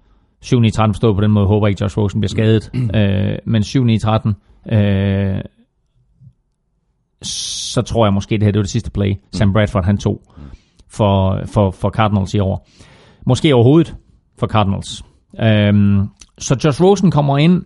[0.45, 2.71] 7-9-13 forstået på den måde, håber ikke Josh Rosen bliver skadet.
[2.75, 2.91] Mm.
[2.99, 5.41] Øh, men 7-9-13, øh,
[7.23, 10.23] så tror jeg måske, det her det var det sidste play, Sam Bradford han tog
[10.89, 12.69] for, for, for Cardinals i år.
[13.27, 13.97] Måske overhovedet
[14.39, 15.05] for Cardinals.
[15.41, 16.05] Øh,
[16.39, 17.65] så Josh Rosen kommer ind,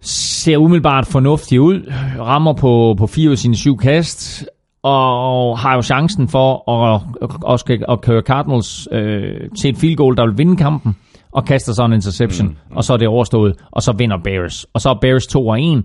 [0.00, 4.46] ser umiddelbart fornuftig ud, rammer på, på fire af sine syv kast,
[4.84, 7.30] og har jo chancen for at, at,
[7.70, 10.96] at, at køre Cardinals øh, til et field goal, der vil vinde kampen,
[11.32, 12.76] og kaster så en interception, mm, mm.
[12.76, 14.64] og så er det overstået, og så vinder Bears.
[14.64, 15.84] Og så er Bears 2 og 1,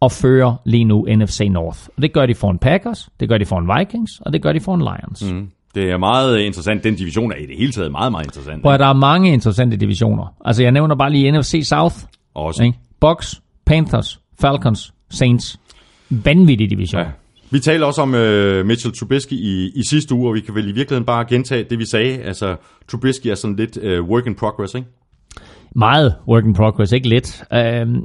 [0.00, 1.78] og fører lige nu NFC North.
[1.96, 4.42] Og det gør de for en Packers, det gør de for en Vikings, og det
[4.42, 5.32] gør de for en Lions.
[5.32, 5.50] Mm.
[5.74, 6.84] Det er meget interessant.
[6.84, 8.60] Den division er i det hele taget meget, meget interessant.
[8.60, 10.34] Hvor der er mange interessante divisioner.
[10.44, 11.96] Altså, jeg nævner bare lige NFC South.
[12.34, 12.62] Også.
[12.64, 12.78] Ikke?
[13.00, 15.60] Bucks, Panthers, Falcons, Saints.
[16.10, 17.02] Vanvittig division.
[17.02, 17.08] Ja.
[17.50, 20.68] Vi talte også om uh, Mitchell Trubisky i, i sidste uge, og vi kan vel
[20.68, 22.18] i virkeligheden bare gentage det, vi sagde.
[22.18, 22.56] Altså,
[22.88, 24.88] Trubisky er sådan lidt uh, work in progress, ikke?
[25.74, 27.44] Meget work in progress, ikke lidt.
[27.52, 28.02] Uh,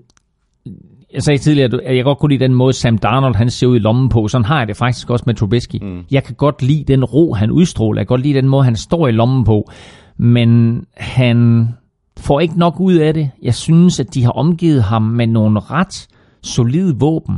[1.13, 3.75] jeg sagde tidligere, at jeg godt kunne lide den måde, Sam Darnold han ser ud
[3.75, 4.27] i lommen på.
[4.27, 5.75] Sådan har jeg det faktisk også med Trubisky.
[5.81, 6.03] Mm.
[6.11, 7.99] Jeg kan godt lide den ro, han udstråler.
[7.99, 9.71] Jeg kan godt lide den måde, han står i lommen på.
[10.17, 11.67] Men han
[12.19, 13.31] får ikke nok ud af det.
[13.41, 16.07] Jeg synes, at de har omgivet ham med nogle ret
[16.43, 17.35] solide våben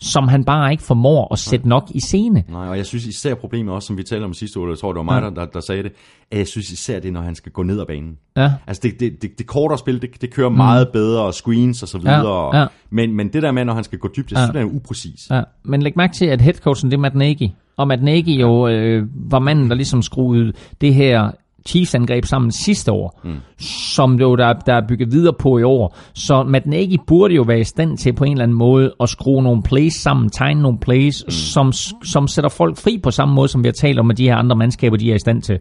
[0.00, 2.44] som han bare ikke formår at sætte nok i scene.
[2.48, 4.92] Nej, og jeg synes især problemet også, som vi talte om sidste uge, jeg tror
[4.92, 5.40] det var mig, ja.
[5.40, 5.92] der, der sagde det,
[6.30, 8.18] at jeg synes især det, når han skal gå ned ad banen.
[8.36, 8.52] Ja.
[8.66, 10.56] Altså det, det, det, det kortere spil, det, det kører mm.
[10.56, 12.56] meget bedre, og screens og så videre.
[12.56, 12.60] Ja.
[12.60, 12.66] Ja.
[12.90, 14.60] Men, men det der med, når han skal gå dybt, jeg synes, ja.
[14.60, 15.30] det er upræcis.
[15.30, 15.42] Ja.
[15.64, 19.06] Men læg mærke til, at headcoachen, det er Matt Nagy, og Matt Nagy jo øh,
[19.14, 21.30] var manden, der ligesom skruede det her
[21.68, 23.36] Chiefs angreb sammen sidste år, mm.
[23.58, 25.96] som jo der, der er bygget videre på i år.
[26.14, 29.08] Så Matt Nagy burde jo være i stand til på en eller anden måde at
[29.08, 31.30] skrue nogle plays sammen, tegne nogle plays, mm.
[31.30, 31.72] som,
[32.04, 34.36] som sætter folk fri på samme måde, som vi har talt om, at de her
[34.36, 35.58] andre mandskaber, de er i stand til.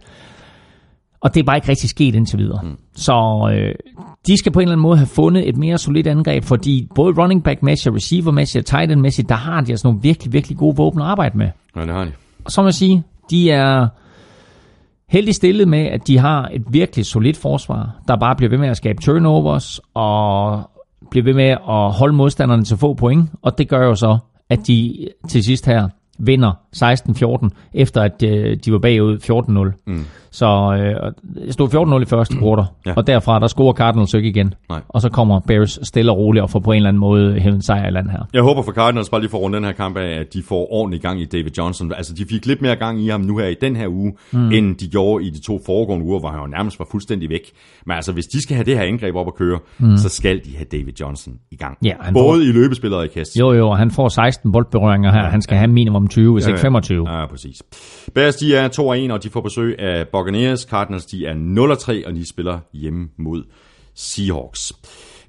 [1.22, 2.60] Og det er bare ikke rigtig sket indtil videre.
[2.64, 2.78] Mm.
[2.96, 3.76] Så øh,
[4.28, 7.22] de skal på en eller anden måde have fundet et mere solidt angreb, fordi både
[7.22, 10.34] running back mæssigt, receiver mæssigt og tight end mæssigt, der har de altså nogle virkelig,
[10.34, 11.50] virkelig gode våben at arbejde med.
[11.76, 12.12] Ja, det har de.
[12.46, 13.88] Og så må jeg sige, de er
[15.14, 18.68] heldig stillet med, at de har et virkelig solidt forsvar, der bare bliver ved med
[18.68, 20.62] at skabe turnovers og
[21.12, 23.30] bliver ved med at holde modstanderne til få point.
[23.42, 24.18] Og det gør jo så,
[24.50, 29.18] at de til sidst her vinder 16-14, efter at øh, de var bagud
[29.76, 29.84] 14-0.
[29.88, 30.06] Mm.
[30.34, 31.12] Så øh,
[31.46, 32.94] det stod 14-0 i første kvartal, ja.
[32.98, 34.54] og derfra der scorer Cardinals ikke igen.
[34.70, 34.82] Nej.
[34.90, 37.56] Og så kommer Bears stille og roligt og får på en eller anden måde hævet
[37.56, 38.20] en sejr i land her.
[38.34, 40.74] Jeg håber for Cardinals bare lige for rundt den her kamp af, at de får
[40.74, 41.94] ordentlig gang i David Johnson.
[41.94, 44.52] Altså de fik lidt mere gang i ham nu her i den her uge, mm.
[44.52, 47.52] end de gjorde i de to foregående uger, hvor han jo nærmest var fuldstændig væk.
[47.86, 49.98] Men altså hvis de skal have det her angreb op at køre, mm.
[49.98, 51.78] så skal de have David Johnson i gang.
[51.84, 52.42] Ja, han Både får...
[52.42, 53.36] i løbespillet og i kast.
[53.40, 55.24] Jo jo, han får 16 boldberøringer her.
[55.24, 55.60] Ja, han skal ja.
[55.60, 57.12] have minimum 20, hvis ja, ikke 25.
[57.12, 57.64] Ja, præcis.
[58.16, 60.62] Bears de er 2-1, og de får besøg af Buccaneers.
[60.62, 61.34] Cardinals de er
[62.04, 63.44] 0-3, og de spiller hjemme mod
[63.96, 64.74] Seahawks.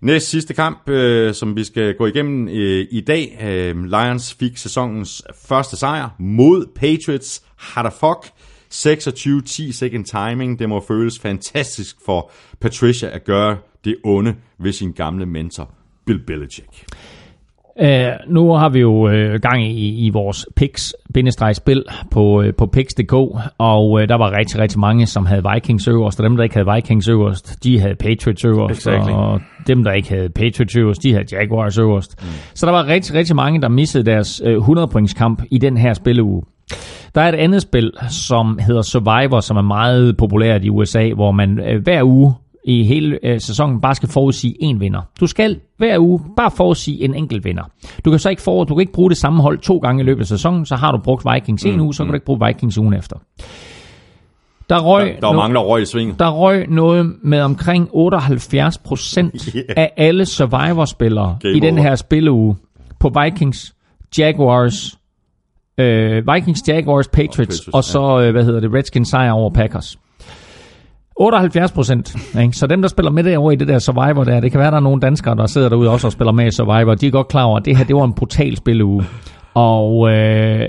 [0.00, 3.38] Næst sidste kamp, øh, som vi skal gå igennem øh, i dag.
[3.42, 7.42] Øh, Lions fik sæsonens første sejr mod Patriots.
[7.56, 8.32] How the fuck?
[8.72, 10.58] 26-10 second timing.
[10.58, 12.30] Det må føles fantastisk for
[12.60, 15.74] Patricia at gøre det onde ved sin gamle mentor,
[16.06, 16.84] Bill Belichick.
[17.82, 17.88] Uh,
[18.34, 23.12] nu har vi jo uh, gang i, i vores picks-spil på, uh, på picks.dk,
[23.58, 26.54] og uh, der var rigtig, rigtig mange, som havde Vikings øverst, og dem, der ikke
[26.54, 29.12] havde Vikings øverst, de havde Patriots øverst, exactly.
[29.12, 32.22] og dem, der ikke havde Patriots øverst, de havde Jaguars øverst.
[32.22, 32.28] Mm.
[32.54, 35.92] Så der var rigtig, rigtig mange, der missede deres uh, 100-points kamp i den her
[35.92, 36.42] spilleuge.
[37.14, 41.32] Der er et andet spil, som hedder Survivor, som er meget populært i USA, hvor
[41.32, 42.34] man uh, hver uge
[42.64, 45.00] i hele øh, sæsonen bare skal forudsige en vinder.
[45.20, 47.62] Du skal hver uge bare forudsige en enkelt vinder.
[48.04, 50.04] Du kan så ikke, for, du kan ikke bruge det samme hold to gange i
[50.04, 52.10] løbet af sæsonen, så har du brugt Vikings en mm, uge, så kan mm.
[52.10, 53.16] du ikke bruge Vikings ugen efter.
[54.68, 56.18] Der, røg der, der no- mangler røg i sving.
[56.18, 59.64] Der røg noget med omkring 78 procent yeah.
[59.76, 62.56] af alle Survivor-spillere i den her spilleuge
[63.00, 63.74] på Vikings,
[64.18, 64.98] Jaguars
[65.78, 69.98] Øh, Vikings, Jaguars, Patriots, Patriots, og så, øh, hvad hedder det, Redskins sejr over Packers.
[71.16, 72.16] 78 procent.
[72.52, 74.76] Så dem, der spiller med derovre i det der Survivor der, det kan være, der
[74.76, 76.94] er nogle danskere, der sidder derude også og spiller med i Survivor.
[76.94, 79.04] De er godt klar over, at det her, det var en brutal spilleuge.
[79.54, 80.68] Og øh,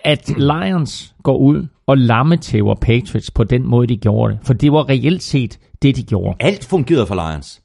[0.00, 4.40] at Lions går ud og lammetæver Patriots på den måde, de gjorde det.
[4.42, 6.36] For det var reelt set det, de gjorde.
[6.40, 7.62] Alt fungerede for Lions.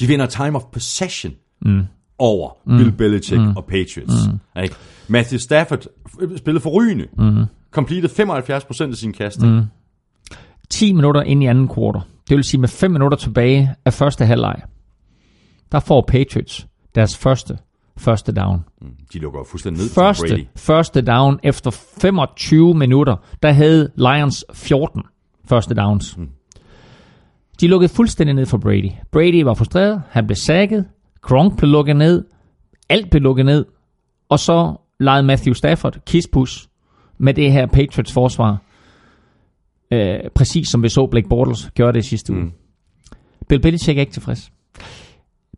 [0.00, 1.82] De vinder time of possession mm.
[2.18, 2.76] over mm.
[2.76, 3.56] Bill Belichick mm.
[3.56, 4.28] og Patriots.
[4.56, 4.62] Mm.
[4.62, 4.74] Ikke?
[5.08, 5.86] Matthew Stafford
[6.36, 7.06] spillede forrygende.
[7.18, 7.44] Mm.
[7.70, 9.42] Completed 75% af sine kast.
[9.42, 9.62] Mm.
[10.72, 12.02] 10 minutter ind i anden kvartal.
[12.28, 14.62] Det vil sige med 5 minutter tilbage af første halvleg.
[15.72, 17.58] Der får Patriots deres første
[17.96, 18.64] første down.
[19.12, 20.14] De lukker fuldstændig ned for Brady.
[20.14, 21.70] Første, første down efter
[22.00, 25.02] 25 minutter, der havde Lions 14
[25.48, 26.16] første downs.
[26.16, 26.28] Mm.
[27.60, 28.90] De lukkede fuldstændig ned for Brady.
[29.12, 30.84] Brady var frustreret, han blev sækket,
[31.20, 32.24] Gronk blev lukket ned,
[32.88, 33.64] alt blev lukket ned,
[34.28, 36.68] og så legede Matthew Stafford kispus
[37.18, 38.58] med det her Patriots forsvar.
[39.92, 42.42] Øh, præcis som vi så Blake Bortles gøre det i sidste uge.
[42.42, 42.52] Mm.
[43.48, 44.52] Bill Belichick er ikke tilfreds.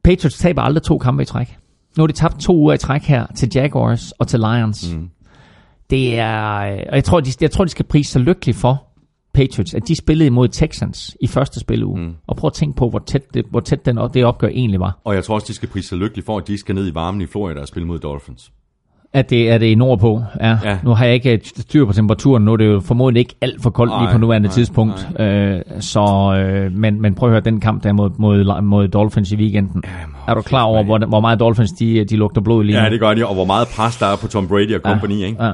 [0.04, 1.56] Patriots taber aldrig to kampe i træk.
[1.96, 4.94] Nu har de tabt to uger i træk her til Jaguars og til Lions.
[4.94, 5.10] Mm.
[5.90, 8.86] Det er, øh, og jeg tror, de, jeg tror, de skal prise sig lykkelige for
[9.34, 12.00] Patriots, at de spillede imod Texans i første spiluge.
[12.00, 12.14] Mm.
[12.26, 14.98] Og prøv at tænke på, hvor tæt, det, hvor tæt den, det opgør egentlig var.
[15.04, 16.94] Og jeg tror også, de skal prise sig lykkelige for, at de skal ned i
[16.94, 18.52] varmen i Florida og spille mod Dolphins.
[19.14, 20.22] At det er det i nordpå.
[20.40, 20.58] Ja.
[20.64, 20.78] Ja.
[20.84, 22.44] Nu har jeg ikke styr på temperaturen.
[22.44, 25.08] Nu er det jo formodentlig ikke alt for koldt lige Nej, på nuværende nej, tidspunkt.
[25.20, 29.32] Øh, så, øh, men, men prøv at høre den kamp der mod, mod, mod Dolphins
[29.32, 29.82] i weekenden.
[30.28, 33.00] er du klar over, hvor, hvor meget Dolphins de, de lugter blod lige Ja, det
[33.00, 35.26] gør de, og hvor meget pres der er på Tom Brady og kompagni, ja.
[35.26, 35.44] ikke?
[35.44, 35.52] Ja.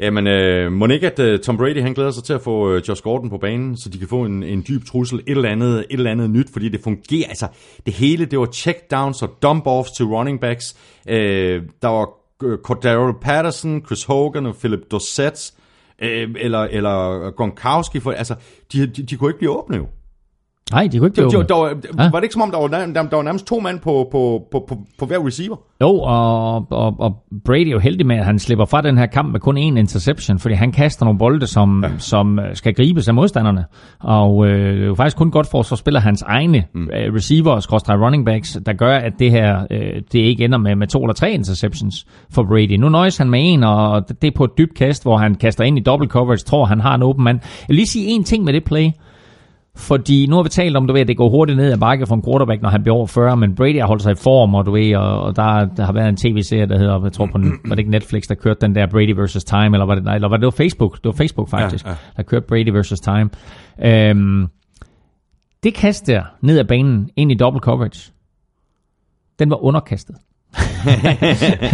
[0.00, 2.88] Jamen, øh, må ikke, at uh, Tom Brady han glæder sig til at få uh,
[2.88, 5.78] Josh Gordon på banen, så de kan få en, en dyb trussel, et eller, andet,
[5.78, 7.28] et eller andet nyt, fordi det fungerer.
[7.28, 7.46] Altså,
[7.86, 10.76] det hele, det var checkdowns og dump-offs til running backs.
[11.08, 12.08] Øh, der var
[12.42, 15.52] Øh, Cordero Patterson, Chris Hogan og Philip Dossett,
[16.02, 18.00] øh, eller, eller Gronkowski.
[18.00, 18.34] For, altså,
[18.72, 19.86] de, de, de kunne ikke blive åbne jo.
[20.72, 21.82] Nej, de kunne ikke Det, blive det, åbne.
[21.82, 23.80] der, var, var det ikke som om, der var, der, der var nærmest to mand
[23.80, 25.56] på, på, på, på, på hver receiver?
[25.80, 29.06] Jo, og, og, og Brady er jo heldig med, at han slipper fra den her
[29.06, 31.90] kamp med kun én interception, fordi han kaster nogle bolde, som, ja.
[31.98, 33.64] som øh, skal gribes af modstanderne.
[34.00, 36.82] Og øh, det er jo faktisk kun godt for, så spiller hans egne mm.
[36.82, 40.76] øh, receiver, skråstrej running backs, der gør, at det her øh, det ikke ender med,
[40.76, 42.76] med to eller tre interceptions for Brady.
[42.76, 45.64] Nu nøjes han med en, og det er på et dybt kast, hvor han kaster
[45.64, 47.38] ind i double coverage, tror han har en åben mand.
[47.42, 48.90] Jeg vil lige sige en ting med det play.
[49.78, 52.06] Fordi nu har vi talt om, du ved, at det går hurtigt ned ad bakke
[52.06, 54.54] for en quarterback, når han bliver over 40, men Brady har holdt sig i form,
[54.54, 57.26] og du ved, og, og der, der har været en tv-serie, der hedder, jeg tror
[57.26, 59.44] på, den, var det ikke Netflix, der kørte den der Brady vs.
[59.44, 61.84] Time, eller var det, nej, eller var det, det var Facebook, det var Facebook faktisk,
[61.84, 63.00] Ja, ja, der kørte Brady vs.
[63.00, 63.30] Time.
[63.84, 64.46] Øhm,
[65.62, 68.12] det kast der ned ad banen, ind i double coverage,
[69.38, 70.16] den var underkastet.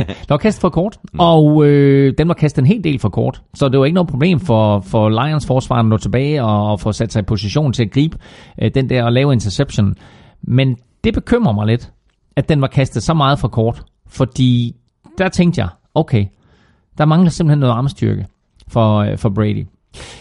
[0.05, 3.43] Der var kastet for kort, og øh, den var kastet en hel del for kort.
[3.55, 6.81] Så det var ikke noget problem for, for Lions forsvar at nå tilbage og, og
[6.81, 8.19] få sat sig i position til at gribe
[8.62, 9.94] øh, den der og lave interception.
[10.43, 11.93] Men det bekymrer mig lidt,
[12.36, 13.82] at den var kastet så meget for kort.
[14.06, 14.77] Fordi
[15.19, 16.27] der tænkte jeg, okay,
[16.98, 18.27] der mangler simpelthen noget armstyrke
[18.69, 19.66] for, øh, for Brady.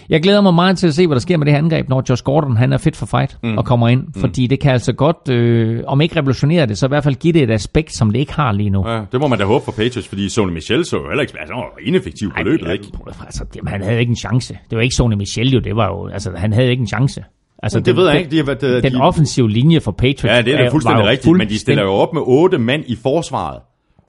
[0.09, 2.03] Jeg glæder mig meget til at se, hvad der sker med det her angreb, når
[2.09, 3.57] Josh Gordon han er fit for fight mm.
[3.57, 4.01] og kommer ind.
[4.01, 4.21] Mm.
[4.21, 7.33] Fordi det kan altså godt, øh, om ikke revolutionere det, så i hvert fald give
[7.33, 8.89] det et aspekt, som det ikke har lige nu.
[8.89, 11.33] Ja, det må man da håbe for Patriots, fordi Sony Michel så jo heller ikke,
[11.39, 12.87] altså han var ineffektiv på løbet, ikke?
[13.25, 14.57] Altså, jamen, han havde ikke en chance.
[14.69, 17.23] Det var ikke Sony Michel jo, det var jo, altså han havde ikke en chance.
[17.63, 18.31] Altså, Det ved jeg ikke.
[18.31, 21.05] De, har været, Den, de, den offensive linje for Patriots Ja, det er da fuldstændig
[21.05, 23.59] rigtigt, men de stiller jo op med otte mand i forsvaret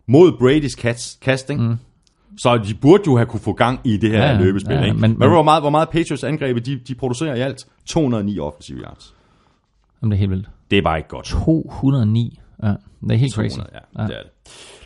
[0.08, 1.68] mod Brady's kast, casting.
[1.68, 1.76] Mm.
[2.38, 4.74] Så de burde jo have kunne få gang i det her Ja, løbespil.
[4.76, 4.96] ja, ikke?
[4.96, 7.66] men- Men, hvor, meget, hvor meget Patriots angrebet de, de producerer i alt?
[7.86, 9.14] 209 offensive yards.
[10.02, 10.48] Jamen, det er helt vildt.
[10.70, 11.24] Det er bare ikke godt.
[11.26, 12.38] 209.
[12.62, 13.56] Ja, det er helt crazy.
[13.56, 14.08] 200, ja, ja.
[14.08, 14.30] Det er det.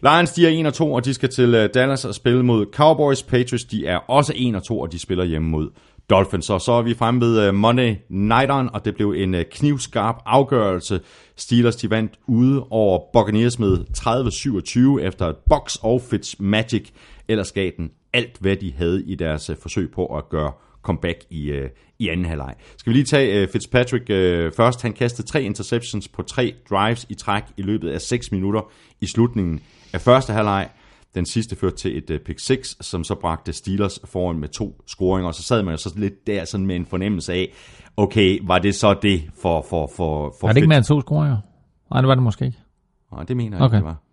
[0.03, 2.67] Lions, de er 1 og 2, og de skal til uh, Dallas og spille mod
[2.75, 3.23] Cowboys.
[3.23, 5.69] Patriots, de er også 1 og 2, og de spiller hjemme mod
[6.11, 6.51] Dolphins.
[6.51, 10.17] Og så er vi fremme ved uh, Monday Night'eren, og det blev en uh, knivskarp
[10.27, 11.01] afgørelse.
[11.37, 13.79] Steelers, de vandt ude over Buccaneers med
[15.01, 16.89] 30-27 efter et box og Fitzmagic
[17.29, 21.25] ellers gav den alt, hvad de havde i deres uh, forsøg på at gøre comeback
[21.31, 21.67] i, uh,
[21.99, 22.55] i anden halvleg.
[22.77, 24.83] Skal vi lige tage uh, Fitzpatrick uh, først.
[24.83, 28.61] Han kastede tre interceptions på tre drives i træk i løbet af 6 minutter
[29.01, 29.61] i slutningen
[29.93, 30.69] af første halvleg.
[31.15, 34.83] Den sidste førte til et uh, pick 6, som så bragte Steelers foran med to
[34.87, 35.29] scoringer.
[35.29, 37.53] Og så sad man jo så lidt der sådan med en fornemmelse af,
[37.97, 41.01] okay, var det så det for, for, for, for Er det ikke mere end to
[41.01, 41.37] scoringer?
[41.91, 42.59] Nej, det var det måske ikke.
[43.13, 43.77] Nej, det mener jeg Okay.
[43.77, 44.08] ikke, det var.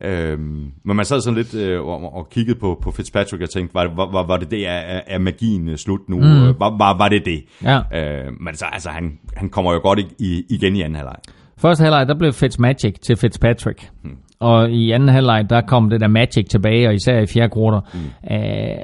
[0.00, 3.74] Øhm, men man sad sådan lidt øh, og, og kiggede på, på Fitzpatrick og tænkte,
[3.74, 6.16] var, var, var, det det, er, er- magien øh, slut nu?
[6.16, 6.24] Mm.
[6.60, 7.44] Var, var, var det det?
[7.62, 7.78] Ja.
[7.78, 11.16] Øh, men så, altså, han, han kommer jo godt i, i, igen i anden halvleg.
[11.58, 13.90] Første halvleg, der blev Fitzmagic til Fitzpatrick.
[14.04, 14.16] Mm.
[14.40, 17.80] Og i anden halvleg, der kom det der Magic tilbage, og især i fjerde kvartal.
[17.94, 18.00] Mm.
[18.30, 18.82] Uh,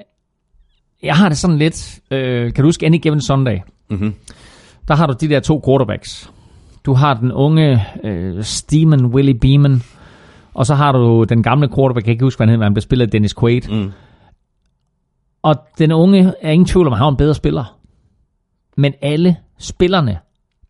[1.02, 2.00] jeg har det sådan lidt...
[2.10, 3.58] Uh, kan du huske Any Given Sunday?
[3.90, 4.14] Mhm.
[4.88, 6.30] Der har du de der to quarterbacks.
[6.86, 9.82] Du har den unge uh, Steeman Willie Beeman,
[10.54, 12.64] og så har du den gamle quarterback, jeg kan ikke huske, hvad han hedder, men
[12.64, 13.62] han blev spillet af Dennis Quaid.
[13.70, 13.92] Mm.
[15.42, 17.78] Og den unge er ingen tvivl om, at han var en bedre spiller.
[18.76, 20.18] Men alle spillerne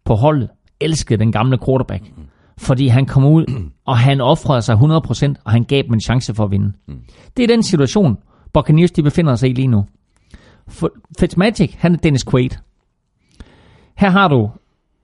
[0.05, 0.49] på holdet
[0.81, 2.13] elskede den gamle quarterback.
[2.59, 3.45] Fordi han kom ud,
[3.91, 6.73] og han offrede sig 100%, og han gav dem en chance for at vinde.
[7.37, 8.19] Det er den situation,
[8.53, 9.85] Buccaneers de befinder sig i lige nu.
[10.69, 12.51] For Fitzmagic, han er Dennis Quaid.
[13.97, 14.51] Her har du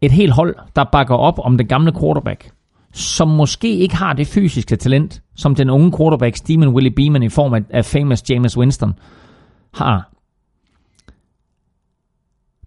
[0.01, 2.51] et helt hold, der bakker op om den gamle quarterback,
[2.93, 7.29] som måske ikke har det fysiske talent, som den unge quarterback Steven Willie Beeman i
[7.29, 8.93] form af, af famous James Winston
[9.75, 10.11] har.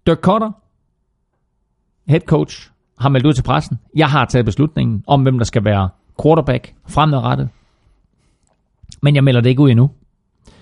[0.06, 0.50] Dirk Cutter,
[2.06, 3.78] head coach, har meldt ud til pressen.
[3.96, 5.88] Jeg har taget beslutningen om, hvem der skal være
[6.22, 7.48] quarterback fremadrettet.
[9.02, 9.90] Men jeg melder det ikke ud endnu.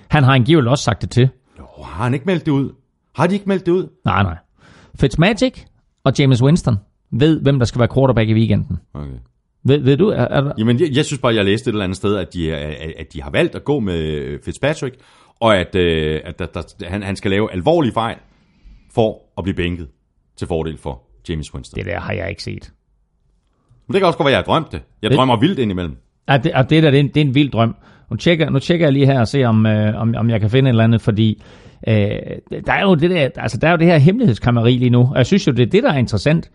[0.08, 1.28] Han har angiveligt også sagt det til.
[1.58, 2.74] Oh, har han ikke meldt det ud?
[3.14, 3.88] Har de ikke meldt det ud?
[4.04, 4.36] Nej, nej.
[4.94, 5.64] Fitzmagic
[6.04, 6.76] og James Winston
[7.10, 8.78] ved, hvem der skal være quarterback i weekenden.
[8.94, 9.18] Okay.
[9.64, 10.08] Ved, ved du?
[10.08, 10.52] Er, er der...
[10.58, 13.06] Jamen, jeg, jeg synes bare, jeg læste et eller andet sted, at de, er- at
[13.12, 14.94] de har valgt at gå med Fitzpatrick,
[15.40, 18.16] og at, øh, at der, der, han, han skal lave alvorlige fejl
[18.94, 19.88] for at blive bænket
[20.36, 21.78] til fordel for James Winston.
[21.78, 22.72] Det der har jeg ikke set.
[23.86, 24.82] Men det kan også godt være, at jeg har drømt det.
[25.02, 25.96] Jeg Det- drømmer vildt indimellem.
[26.28, 27.76] Ja, det, og det der, det er, en, det er en vild drøm.
[28.10, 30.50] Nu tjekker, nu tjekker jeg lige her og ser, om, øh, om, om jeg kan
[30.50, 31.42] finde et eller andet, fordi
[31.88, 31.94] øh,
[32.66, 35.16] der er jo det der, altså der er jo det her hemmelighedskammeri lige nu, og
[35.16, 36.50] jeg synes jo, det er det, der er interessant,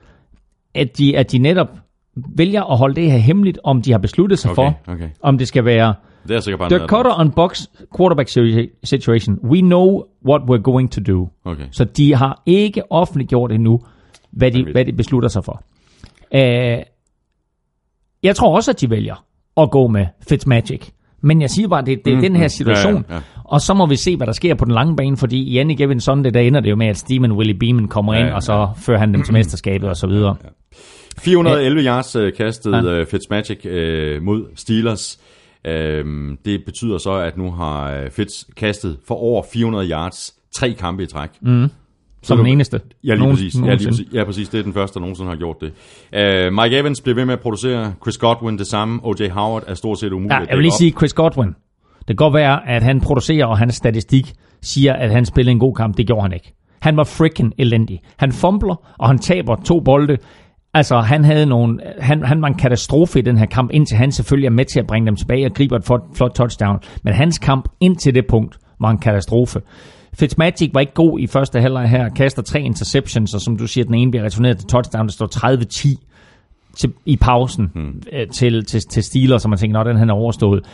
[0.76, 1.68] at de, at de netop
[2.36, 5.10] vælger at holde det her hemmeligt, om de har besluttet sig Okay, for, okay.
[5.22, 5.94] om det skal være
[6.28, 7.62] Det er sikkert bare Cutter on box
[7.98, 9.40] quarterback situa- situation.
[9.44, 11.30] We know what we're going to do.
[11.46, 11.64] Okay.
[11.72, 13.80] Så de har ikke offentliggjort endnu,
[14.32, 15.64] hvad de, hvad de beslutter sig for.
[16.36, 16.40] Uh,
[18.24, 19.26] jeg tror også, at de vælger
[19.58, 20.90] at gå med Fitzmagic.
[21.22, 22.94] Men jeg siger bare, det, det er mm, den her situation.
[23.10, 23.22] Ja, ja, ja.
[23.44, 25.76] Og så må vi se, hvad der sker på den lange bane, fordi i Any
[25.78, 28.36] Given Sunday, der ender det jo med, at Steven Willie Beeman kommer Ja, ind, ja,
[28.36, 30.36] og så fører han dem til mesterskabet og så videre.
[31.20, 32.84] 411 yards øh, kastede Ja.
[32.84, 35.20] øh, Fitzmagic øh, mod Steelers.
[35.68, 40.74] Øhm, det betyder så, at nu har øh, Fitz kastet for over 400 yards, tre
[40.74, 41.30] kampe i træk.
[41.42, 41.68] Mm.
[42.22, 42.82] Som den eneste.
[43.04, 43.56] Ja, lige Nogen- præcis.
[43.66, 44.08] Ja, lige præcis.
[44.14, 44.50] Ja, præcis.
[44.50, 45.72] Det er den første, der nogensinde har gjort det.
[46.48, 47.94] Uh, Mike Evans bliver ved med at producere.
[48.04, 49.00] Chris Godwin det samme.
[49.04, 49.30] O.J.
[49.30, 50.78] Howard er stort set umuligt Ja, jeg vil lige op.
[50.78, 51.48] sige Chris Godwin.
[51.98, 55.60] Det kan godt være, at han producerer, og hans statistik siger, at han spillede en
[55.60, 55.98] god kamp.
[55.98, 56.54] Det gjorde han ikke.
[56.82, 58.02] Han var freaking elendig.
[58.18, 60.18] Han fumbler, og han taber to bolde.
[60.76, 64.12] Altså, han, havde nogle, han, han var en katastrofe i den her kamp, indtil han
[64.12, 66.80] selvfølgelig er med til at bringe dem tilbage og griber et flot, flot touchdown.
[67.04, 69.62] Men hans kamp indtil det punkt var en katastrofe.
[70.14, 73.86] Fitzmagic var ikke god i første halvleg her, kaster tre interceptions, og som du siger,
[73.86, 75.28] den ene bliver returneret til touchdown, det står
[75.96, 76.06] 30-10
[76.78, 78.02] til, i pausen hmm.
[78.34, 80.66] til, til, til Steelers, så man tænker, at den han er overstået.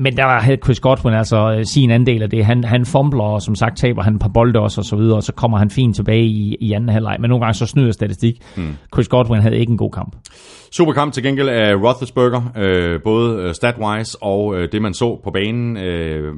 [0.00, 2.44] Men der havde Chris Godwin altså øh, sin andel af det.
[2.44, 5.16] Han, han fumbler, og som sagt taber han et par bolde også, og så videre,
[5.16, 7.16] og så kommer han fint tilbage i, i anden halvleg.
[7.20, 8.42] Men nogle gange så snyder statistik.
[8.56, 8.76] Hmm.
[8.94, 10.16] Chris Godwin havde ikke en god kamp.
[10.72, 15.30] Superkamp til gengæld af Roethlisberger, øh, både øh, stat-wise og øh, det, man så på
[15.30, 15.76] banen.
[15.76, 16.32] Øh, øh,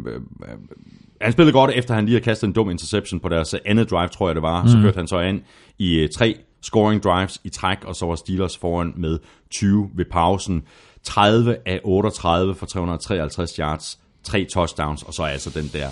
[1.20, 4.08] han spillede godt, efter han lige havde kastet en dum interception på deres andet drive,
[4.08, 4.62] tror jeg det var.
[4.62, 4.68] Mm.
[4.68, 5.40] Så kørte han så an
[5.78, 9.18] i øh, tre scoring drives i træk, og så var Steelers foran med
[9.50, 10.62] 20 ved pausen.
[11.02, 15.88] 30 af 38 for 353 yards, tre touchdowns, og så altså den der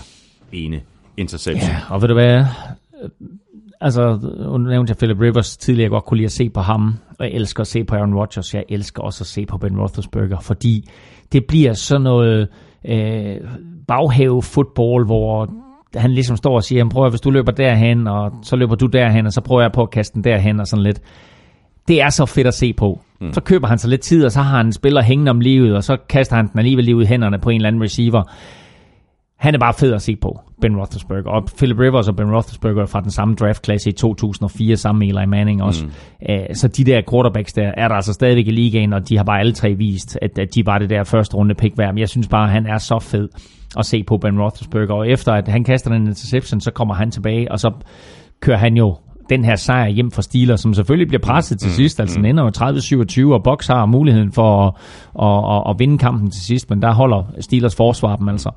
[0.52, 0.80] ene
[1.16, 1.70] interception.
[1.70, 2.44] Ja, og ved du hvad?
[3.80, 6.94] Altså, nu nævnte jeg Philip Rivers tidligere, jeg godt kunne lide at se på ham,
[7.18, 9.80] og jeg elsker at se på Aaron Rodgers, jeg elsker også at se på Ben
[9.80, 10.88] Roethlisberger, fordi
[11.32, 12.48] det bliver sådan noget
[12.84, 13.36] øh,
[13.88, 15.48] baghave-football, hvor
[15.94, 18.86] han ligesom står og siger, prøv at hvis du løber derhen, og så løber du
[18.86, 21.00] derhen, og så prøver jeg på at kaste den derhen, og sådan lidt.
[21.88, 23.00] Det er så fedt at se på.
[23.20, 23.32] Mm.
[23.32, 25.76] Så køber han sig lidt tid, og så har han en spiller hængende om livet,
[25.76, 28.22] og så kaster han den alligevel lige ud i hænderne på en eller anden receiver
[29.40, 31.30] han er bare fed at se på, Ben Roethlisberger.
[31.30, 35.08] Og Philip Rivers og Ben Roethlisberger er fra den samme draftklasse i 2004, sammen med
[35.08, 35.84] Eli Manning også.
[35.84, 36.54] Mm.
[36.54, 39.40] Så de der quarterbacks der, er der altså stadigvæk i ligaen, og de har bare
[39.40, 41.94] alle tre vist, at, at de var det der første runde pick værd.
[41.94, 43.28] Men jeg synes bare, at han er så fed
[43.78, 44.94] at se på Ben Roethlisberger.
[44.94, 47.72] Og efter at han kaster den interception, så kommer han tilbage, og så
[48.40, 48.96] kører han jo
[49.30, 52.00] den her sejr hjem for Steelers, som selvfølgelig bliver presset til sidst.
[52.00, 52.50] Altså den ender jo
[53.30, 54.74] 30-27, og Box har muligheden for at,
[55.22, 58.50] at, at, at vinde kampen til sidst, men der holder Steelers forsvar dem altså.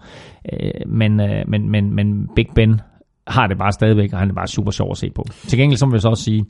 [0.53, 2.81] Øh, Men, øh, men, men, men Big Ben
[3.27, 5.25] har det bare stadigvæk, og han er bare super sjov at se på.
[5.47, 6.45] Til gengæld så vil jeg så også sige,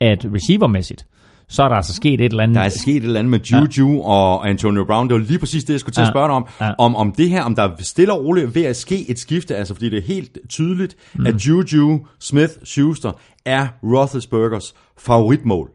[0.00, 1.06] at receivermæssigt,
[1.50, 2.54] så er der altså sket et eller andet.
[2.54, 4.08] Der er sket et eller andet med Juju ja.
[4.08, 5.08] og Antonio Brown.
[5.08, 6.10] Det var lige præcis det, jeg skulle til at Ja.
[6.12, 6.46] spørge dig om.
[6.60, 6.72] Ja.
[6.78, 6.96] om.
[6.96, 9.74] Om det her, om der er stille og roligt ved at ske et skifte, altså
[9.74, 11.26] fordi det er helt tydeligt, mm.
[11.26, 13.12] at Juju Smith-Schuster
[13.44, 15.70] er Roethlisbergers favoritmål.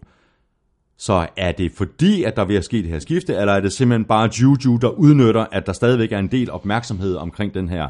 [0.97, 4.05] Så er det fordi, at der vil ske det her skifte, eller er det simpelthen
[4.05, 7.87] bare Juju, der udnytter, at der stadigvæk er en del opmærksomhed omkring den her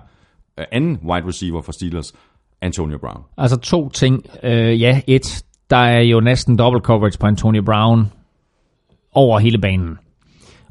[0.59, 2.13] øh, anden wide receiver for Steelers,
[2.61, 3.21] Antonio Brown?
[3.37, 4.25] Altså to ting.
[4.43, 8.11] Øh, ja, et, der er jo næsten double coverage på Antonio Brown
[9.13, 9.97] over hele banen.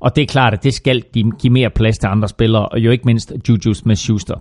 [0.01, 2.79] Og det er klart, at det skal give, give mere plads til andre spillere, og
[2.79, 4.35] jo ikke mindst Juju Smith-Schuster.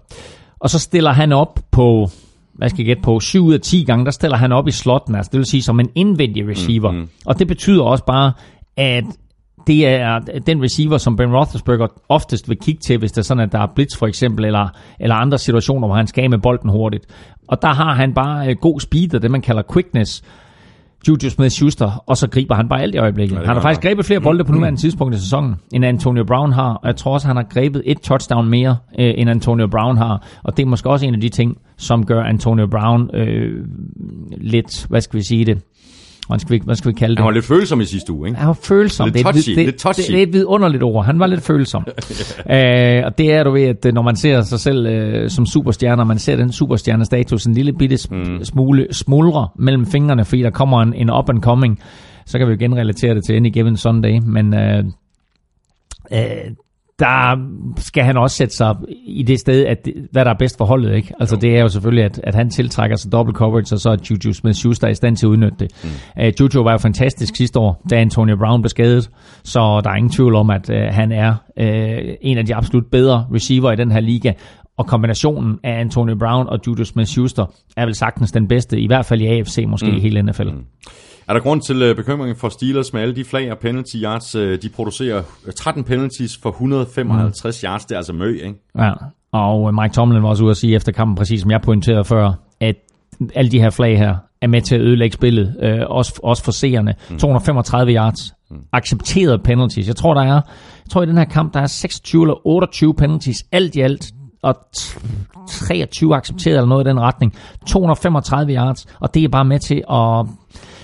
[0.60, 2.10] Og så stiller han op på,
[2.54, 4.72] hvad skal jeg gætte på, 7 ud af 10 gange, der stiller han op i
[4.72, 6.92] slotten, altså det vil sige som en indvendig receiver.
[6.92, 7.10] Mm-hmm.
[7.26, 8.32] Og det betyder også bare,
[8.78, 9.04] at
[9.68, 13.44] det er den receiver, som Ben Roethlisberger oftest vil kigge til, hvis det er sådan,
[13.44, 14.68] at der er blitz for eksempel, eller,
[15.00, 17.06] eller andre situationer, hvor han skal af med bolden hurtigt.
[17.48, 20.24] Og der har han bare øh, god speed, og det man kalder quickness,
[21.08, 23.36] Juju Smith-Schuster, og så griber han bare alt i øjeblikket.
[23.36, 26.52] Ja, han har faktisk grebet flere bolde på nuværende tidspunkt i sæsonen, end Antonio Brown
[26.52, 29.98] har, og jeg tror også, han har grebet et touchdown mere, øh, end Antonio Brown
[29.98, 33.66] har, og det er måske også en af de ting, som gør Antonio Brown øh,
[34.38, 35.62] lidt, hvad skal vi sige det,
[36.28, 37.20] hvad skal, vi, hvad skal vi kalde det?
[37.20, 38.40] Han var lidt følsom i sidste uge, ikke?
[38.40, 39.06] Han var følsom.
[39.06, 40.02] Lidt det, er touchy, vid- det, lidt touchy.
[40.02, 41.06] Det, det, er et vidunderligt ord.
[41.06, 41.86] Han var lidt følsom.
[42.56, 45.46] øh, og det er du ved, at øh, når man ser sig selv øh, som
[45.46, 48.44] superstjerne, og man ser den superstjernestatus en lille bitte mm.
[48.44, 51.80] smule smuldre mellem fingrene, fordi der kommer en, en up and coming,
[52.26, 54.20] så kan vi jo genrelatere det til Any Given Sunday.
[54.26, 54.84] Men øh,
[56.14, 56.20] øh,
[57.04, 57.38] der
[57.78, 58.76] skal han også sætte sig
[59.06, 60.96] i det sted, at det, hvad der er bedst for holdet.
[60.96, 61.14] Ikke?
[61.20, 63.98] Altså det er jo selvfølgelig, at, at han tiltrækker sig double coverage, og så er
[64.10, 65.72] Juju Smith-Schuster i stand til at udnytte det.
[65.84, 66.24] Mm.
[66.24, 69.10] Uh, Juju var jo fantastisk sidste år, da Antonio Brown blev skadet,
[69.44, 72.86] så der er ingen tvivl om, at uh, han er uh, en af de absolut
[72.92, 74.34] bedre receiver i den her liga.
[74.78, 77.46] Og kombinationen af Antonio Brown og Juju Smith-Schuster
[77.78, 79.98] er vel sagtens den bedste, i hvert fald i AFC, måske mm.
[79.98, 80.44] i hele NFL.
[80.44, 80.64] Mm.
[81.28, 84.36] Er der grund til øh, bekymring for Steelers med alle de flag og penalty yards?
[84.36, 85.24] Øh, de producerer
[85.56, 87.68] 13 penalties for 155 mm.
[87.68, 87.86] yards.
[87.86, 88.56] Det er altså møg, ikke?
[88.78, 88.92] Ja,
[89.32, 92.04] og øh, Mike Tomlin var også ude at sige efter kampen, præcis som jeg pointerede
[92.04, 92.76] før, at
[93.36, 96.52] alle de her flag her er med til at ødelægge spillet, øh, også, også for
[96.52, 96.94] seerne.
[97.10, 97.18] Mm.
[97.18, 98.58] 235 yards, mm.
[98.74, 99.88] accepterede penalties.
[99.88, 100.42] Jeg tror, der er,
[100.86, 104.12] jeg tror i den her kamp, der er 26 eller 28 penalties, alt i alt,
[104.42, 104.56] og
[105.50, 107.36] 23 accepteret eller noget i den retning.
[107.68, 110.26] 235 yards, og det er bare med til at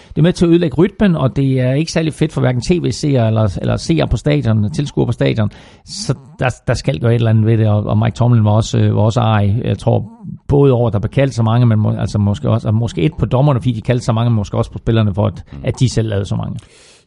[0.09, 2.61] det er med til at ødelægge rytmen, og det er ikke særlig fedt for hverken
[2.61, 5.49] tv-seere eller, eller seere på stadion, tilskuere på stadion.
[5.85, 8.51] Så der, der skal gøre et eller andet ved det, og, og Mike Tomlin var
[8.51, 9.55] også, var også ej.
[9.63, 10.11] Jeg tror
[10.47, 13.25] både over, der blev kaldt så mange, men må, altså måske, også, måske et på
[13.25, 15.89] dommerne, fordi de kaldte så mange, men måske også på spillerne, for at, at de
[15.89, 16.59] selv lavede så mange.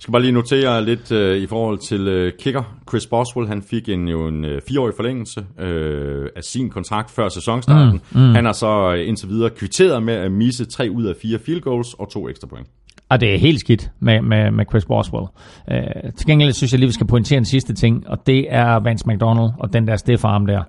[0.02, 2.62] Jeg skal bare lige notere lidt øh, i forhold til øh, kicker.
[2.88, 7.28] Chris Boswell, han fik en, jo en øh, fireårig forlængelse øh, af sin kontrakt før
[7.28, 8.00] sæsonstarten.
[8.12, 8.34] Mm, mm.
[8.34, 11.60] Han har så øh, indtil videre kvitteret med at misse tre ud af fire field
[11.60, 12.66] goals og to ekstra point.
[13.12, 15.26] Og det er helt skidt med, med, med Chris Boswell.
[15.70, 18.80] Øh, til gengæld synes jeg lige, vi skal pointere en sidste ting, og det er
[18.80, 20.62] Vance McDonald og den der stiffarm der.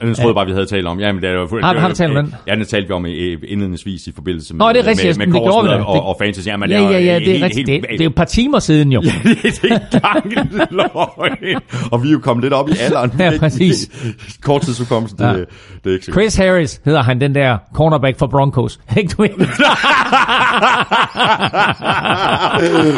[0.00, 1.00] Den troede jeg bare, vi havde talt om.
[1.00, 2.34] Jamen, det er jo, har, har du talt om den?
[2.46, 5.26] Ja, den talte vi om i, indledningsvis i forbindelse med, Nå, det er rigtigt, med,
[5.26, 6.46] med det vi og, og, fantasy.
[6.48, 7.66] Jamen, ja, ja, ja, det er, rigtigt.
[7.66, 9.02] Det, det er jo et par timer siden jo.
[9.04, 9.12] ja,
[9.42, 10.34] det er gang
[10.70, 11.60] løgn.
[11.92, 13.12] Og vi er jo kommet lidt op i alderen.
[13.18, 13.90] ja, præcis.
[14.42, 15.32] Korttidsudkommelse, det, ja.
[15.32, 15.48] det,
[15.84, 18.80] det er ikke så Chris Harris hedder han, den der cornerback for Broncos.
[18.96, 19.16] Ikke du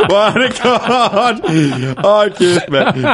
[0.09, 1.39] Hvor er det godt.
[2.07, 3.05] Åh, kæft, mand.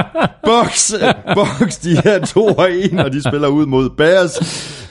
[0.44, 0.92] Box,
[1.34, 4.32] Box, de er 2 og 1, og de spiller ud mod Bears.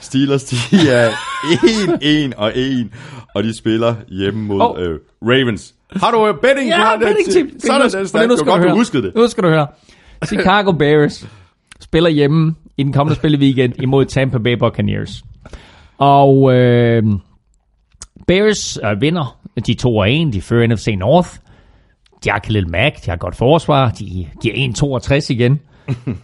[0.00, 0.56] Steelers, de
[0.90, 1.10] er
[1.88, 2.88] 1, 1 og 1,
[3.34, 4.82] og de spiller hjemme mod oh.
[4.82, 5.74] øh, Ravens.
[5.96, 6.68] Har du uh, betting?
[6.68, 7.46] Ja, betting tip.
[7.58, 8.12] Sådan er det.
[8.12, 9.14] Det var godt, du huskede det.
[9.14, 9.66] Nu skal du høre.
[10.26, 11.26] Chicago Bears
[11.80, 15.22] spiller hjemme i den kommende spilleweekend imod Tampa Bay Buccaneers.
[15.98, 17.02] Og øh,
[18.26, 19.38] Bears øh, vinder.
[19.66, 21.28] De 2 og 1, de fører NFC North.
[22.24, 23.90] De har Khalil Mack, de har godt forsvar.
[23.90, 24.68] De, de er
[25.22, 25.60] 1-62 igen.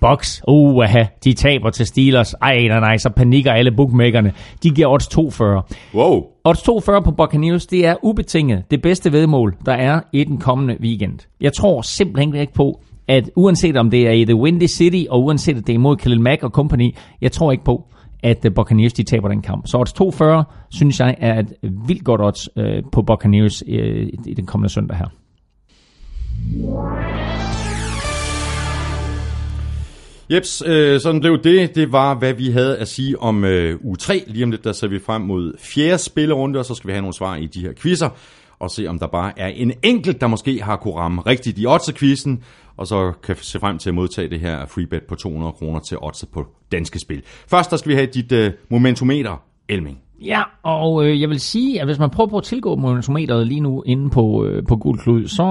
[0.00, 0.84] Box, uh,
[1.24, 2.34] de taber til Steelers.
[2.34, 4.32] Ej, nej, nej, så panikker alle bookmakerne.
[4.62, 5.62] De giver odds 240.
[5.94, 6.24] Wow.
[6.44, 10.76] Odds 240 på Buccaneers, det er ubetinget det bedste vedmål, der er i den kommende
[10.80, 11.18] weekend.
[11.40, 15.24] Jeg tror simpelthen ikke på, at uanset om det er i The Windy City, og
[15.24, 17.84] uanset at det er imod Khalil Mack og company, jeg tror ikke på,
[18.22, 19.66] at uh, Buccaneers de taber den kamp.
[19.66, 23.74] Så odds 240, synes jeg, er et vildt godt odds uh, på Buccaneers uh,
[24.26, 25.08] i den kommende søndag her.
[30.32, 31.74] Jeps, øh, sådan blev det.
[31.74, 34.24] Det var, hvad vi havde at sige om øh, u 3.
[34.26, 37.00] Lige om lidt, der ser vi frem mod fjerde spillerunde, og så skal vi have
[37.00, 38.08] nogle svar i de her quizzer,
[38.58, 41.66] og se om der bare er en enkelt, der måske har kunne ramme rigtigt i
[41.66, 42.44] odds-quizzen,
[42.76, 45.98] og så kan se frem til at modtage det her freebet på 200 kroner til
[46.00, 47.22] odds på danske spil.
[47.48, 49.98] Først, der skal vi have dit øh, momentometer, Elming.
[50.26, 53.60] Ja, og øh, jeg vil sige, at hvis man prøver på at tilgå momentometeret lige
[53.60, 55.44] nu inde på, øh, på Gul Klud, så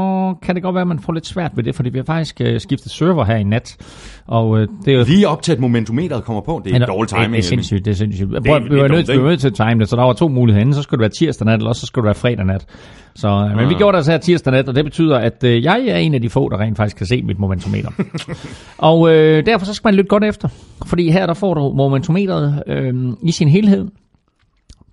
[0.43, 2.41] kan det godt være, at man får lidt svært ved det, fordi vi har faktisk
[2.41, 3.77] øh, skiftet server her i nat.
[4.27, 5.03] Og øh, det er jo...
[5.08, 6.61] Lige op til, at momentometeret kommer på.
[6.66, 7.32] Det er Men, dårlig timing.
[7.32, 8.30] det er sindssygt, det er sindssygt.
[8.30, 10.03] Prøv, det er vi var nødt vi var nødt til at time det, så der
[10.03, 10.61] var to muligheder.
[10.61, 12.66] Enten så skulle det være tirsdag nat, eller også så skulle det være fredag nat.
[13.16, 13.77] Så, øh, men vi Ah.
[13.77, 16.22] gjorde det altså her tirsdag nat, og det betyder, at øh, jeg er en af
[16.22, 17.90] de få, der rent faktisk kan se mit momentometer.
[18.77, 20.48] og øh, derfor så skal man lytte godt efter.
[20.85, 22.93] Fordi her der får du momentometeret øh,
[23.24, 23.88] i sin helhed.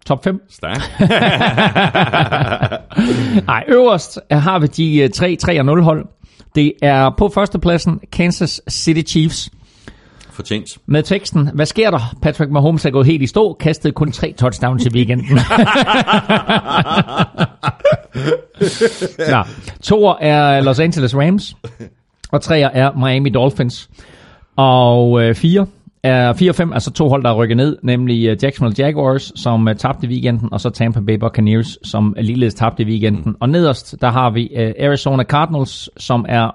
[0.09, 0.41] Top 5.
[0.51, 0.93] Stærkt.
[3.47, 6.07] Nej, øverst har vi de øh, tre 3-0 hold.
[6.55, 9.51] Det er på førstepladsen Kansas City Chiefs.
[10.31, 10.79] Fortjent.
[10.87, 12.15] Med teksten, hvad sker der?
[12.23, 15.35] Patrick Mahomes er gået helt i stå, kastede kun tre touchdowns i weekenden.
[19.33, 19.43] Nå,
[19.83, 21.57] toer er Los Angeles Rams,
[22.33, 23.91] og treer er Miami Dolphins.
[24.57, 25.67] Og øh, fire
[26.03, 29.77] er 4-5, altså to hold, der er rykket ned, nemlig øh, Jacksonville Jaguars, som øh,
[29.77, 33.23] tabte i weekenden, og så Tampa Bay Buccaneers, som øh, ligeledes tabte i weekenden.
[33.27, 33.37] Mm.
[33.41, 36.49] Og nederst, der har vi Arizona Cardinals, som er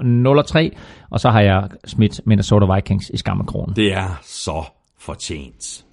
[0.72, 3.76] 0-3, og så har jeg smidt Minnesota Vikings i skammekronen.
[3.76, 4.64] Det er så
[5.00, 5.86] fortjent.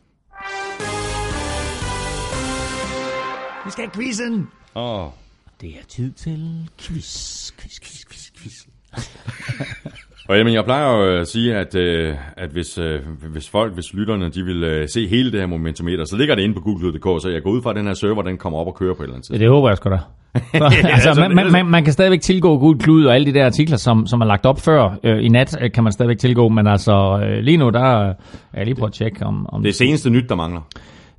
[3.64, 4.48] Vi skal have quizzen!
[4.74, 5.06] Åh.
[5.60, 8.66] Det er tid til quiz, quiz, quiz, quiz, quiz.
[10.30, 13.00] Og jamen, jeg plejer jo at sige, at, øh, at hvis, øh,
[13.32, 16.42] hvis folk, hvis lytterne, de vil øh, se hele det her momentometer, så ligger det
[16.42, 18.66] inde på google.dk, så jeg går ud fra, at den her server, den kommer op
[18.66, 19.40] og kører på et eller andet Ja, tidspunkt.
[19.40, 19.98] det håber jeg sgu da.
[20.94, 23.76] altså, man, man, man, man kan stadigvæk tilgå Gud Klud og alle de der artikler,
[23.76, 26.66] som, som er lagt op før øh, i nat, øh, kan man stadigvæk tilgå, men
[26.66, 28.14] altså øh, lige nu, der er
[28.54, 29.46] jeg lige på at tjekke om...
[29.48, 30.60] om Det er seneste nyt, der mangler.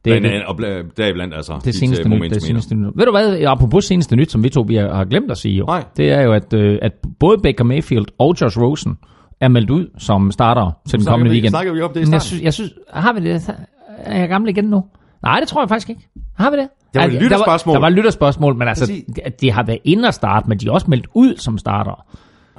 [0.05, 2.87] Det, Blandt det, andet- og bla- deriblandt altså det seneste øh, nyt, det seneste nyt.
[2.95, 5.65] Ved du hvad, apropos seneste nyt, som vi to vi har glemt at sige jo,
[5.65, 5.83] Nej.
[5.97, 8.97] det er jo, at, øh, at både Baker Mayfield og Josh Rosen
[9.41, 11.49] er meldt ud som starter til den kommende vi- weekend.
[11.51, 13.49] snakker vi om det i Men jeg synes, jeg synes, har vi det?
[13.97, 14.83] Er jeg gammel igen nu?
[15.23, 16.09] Nej, det tror jeg faktisk ikke.
[16.37, 16.67] Har vi det?
[16.93, 17.73] Det var et Altså, lytterspørgsmål.
[17.75, 20.57] Der var, der var lytterspørgsmål, men altså, de, de har været inde og starte, men
[20.57, 22.05] de er også meldt ud som starter.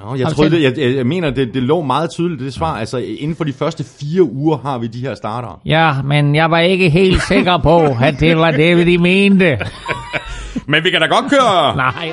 [0.01, 2.77] Nå, jeg, troede, det, jeg, jeg, mener, det, det lå meget tydeligt, det svar.
[2.77, 5.61] Altså, inden for de første fire uger har vi de her starter.
[5.65, 9.57] Ja, men jeg var ikke helt sikker på, at det var det, de mente.
[10.67, 11.75] Men vi kan da godt køre!
[11.75, 12.11] Nej.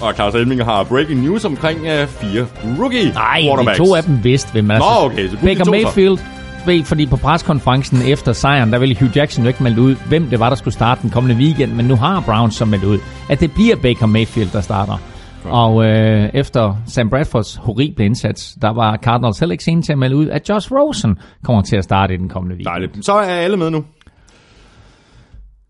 [0.00, 2.46] Og Claus Elming har breaking news omkring uh, fire
[2.78, 4.88] rookie Nej, de to af dem vidste, hvem altså.
[5.00, 6.18] Nå, okay, så Baker to så.
[6.66, 10.26] Ved, fordi på preskonferencen efter sejren, der ville Hugh Jackson jo ikke melde ud, hvem
[10.26, 12.98] det var, der skulle starte den kommende weekend, men nu har Browns så meldt ud,
[13.30, 14.98] at det bliver Baker Mayfield, der starter.
[15.44, 19.98] Og øh, efter Sam Bradfords horrible indsats, der var Cardinals heller ikke sene til at
[19.98, 22.72] melde ud, at Josh Rosen kommer til at starte i den kommende weekend.
[22.72, 23.04] Dejligt.
[23.04, 23.84] Så er alle med nu.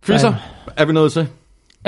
[0.07, 0.35] Quizzer,
[0.77, 1.29] er vi nået til?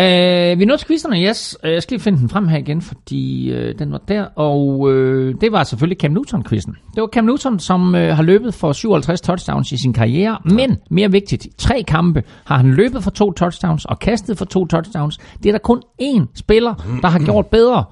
[0.00, 1.58] Øh, vi nået til quizerne, yes.
[1.64, 4.22] Øh, Jeg skal lige finde den frem her igen, fordi øh, den var der.
[4.24, 6.72] Og øh, det var selvfølgelig Cam Newton-quizzen.
[6.94, 10.38] Det var Cam Newton, som øh, har løbet for 57 touchdowns i sin karriere.
[10.44, 14.66] Men mere vigtigt, tre kampe har han løbet for to touchdowns og kastet for to
[14.66, 15.18] touchdowns.
[15.42, 17.84] Det er der kun én spiller, der har gjort bedre.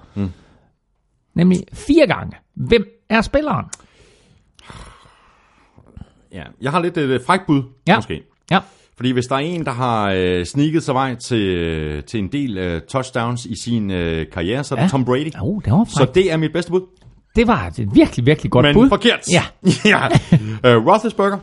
[1.34, 2.36] Nemlig fire gange.
[2.54, 3.64] Hvem er spilleren?
[6.32, 6.42] Ja.
[6.60, 7.96] Jeg har lidt et øh, frækt bud, Ja.
[7.96, 8.22] måske.
[8.50, 8.58] Ja.
[9.02, 12.28] Fordi hvis der er en, der har øh, sneaket sig vej til, øh, til en
[12.32, 14.88] del øh, touchdowns i sin øh, karriere, så er det Ja.
[14.88, 15.30] Tom Brady.
[15.40, 16.80] Oh, det var Så det er mit bedste bud.
[17.36, 18.88] Det var et virkelig, virkelig godt Men bud.
[18.88, 19.20] forkert.
[19.32, 19.42] Ja,
[19.84, 20.06] ja.
[20.76, 21.38] Uh, Roethlisberger,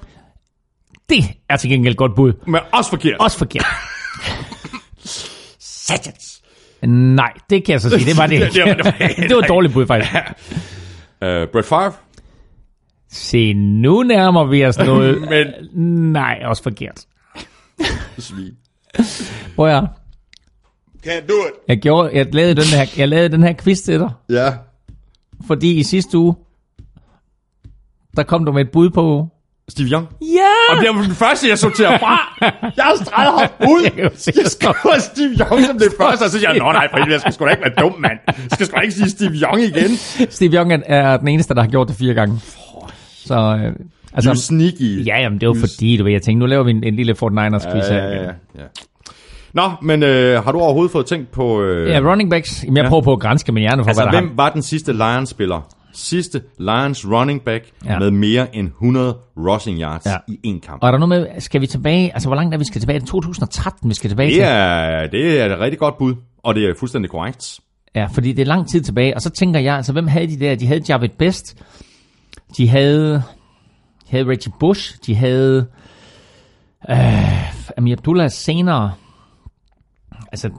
[1.09, 2.33] det er til gengæld et godt bud.
[2.47, 3.15] men også forkert.
[3.19, 3.65] Også forkert.
[5.59, 6.41] Satans.
[6.87, 8.05] Nej, det kan jeg så sige.
[8.09, 8.69] Det var det Det- det ikke.
[8.69, 8.85] var- det
[9.17, 10.11] var- det var et dårligt bud, faktisk.
[10.13, 11.91] Uh, Brett Favre,
[13.11, 15.21] Se, nu nærmer vi os noget.
[15.29, 15.47] men
[16.13, 17.05] Nej, også forkert.
[18.17, 18.53] svin.
[19.55, 19.87] Prøv at høre.
[21.07, 21.53] Can't do it.
[21.67, 24.53] jeg, gjorde, jeg, lavede den her, jeg lavede den her quiz til dig, Ja.
[25.47, 26.35] fordi i sidste uge,
[28.17, 29.27] der kom du med et bud på...
[29.69, 30.07] Steve Young.
[30.21, 30.75] Ja!
[30.75, 32.17] Og det var den første, jeg sorterer fra.
[32.77, 33.81] Jeg har streget ham ud.
[33.83, 36.59] Jeg kan jo se, Jeg skriver Steve Young som det første, og så siger jeg,
[36.59, 38.19] nå nej, for helvede, jeg skal sgu da ikke være dum, mand.
[38.27, 39.97] Jeg skal sgu da ikke sige Steve Young igen.
[40.29, 42.39] Steve Young er- er den eneste, der har gjort det fire gange.
[43.25, 43.35] Så,
[43.65, 43.75] øh,
[44.13, 45.05] Altså, sneaky.
[45.07, 47.15] ja, jamen, det var fordi, du ved, jeg tænkte, nu laver vi en, en lille
[47.15, 47.95] Fort Niners quiz her.
[48.03, 48.63] ja, ja, ja.
[49.53, 51.61] Nå, men øh, har du overhovedet fået tænkt på...
[51.61, 52.63] Øh, Ja, running backs.
[52.63, 52.89] Jamen, jeg Ja.
[52.89, 55.67] prøver på at grænske min hjerne for, altså, hvad der hvem var den sidste Lions-spiller?
[55.93, 57.93] Sidste Lions running back Ja.
[57.93, 57.99] ja.
[57.99, 60.11] med mere end 100 rushing yards Ja.
[60.11, 60.17] ja.
[60.27, 60.83] i en kamp.
[60.83, 62.95] Og er der noget med, skal vi tilbage, altså hvor langt er vi skal tilbage?
[62.95, 64.37] Er det 2013, vi skal tilbage til?
[64.39, 66.13] Det er, det er et rigtig godt bud,
[66.43, 67.59] og det er fuldstændig korrekt.
[67.95, 69.15] Ja, fordi det er lang tid tilbage.
[69.15, 70.55] Og så tænker jeg, altså hvem havde de der?
[70.55, 71.57] De havde Javid Best.
[72.57, 73.23] De havde,
[74.09, 74.97] de havde Reggie Bush.
[75.05, 75.67] De havde
[76.89, 78.93] øh, Amir Abdullah senere.
[80.31, 80.49] Altså,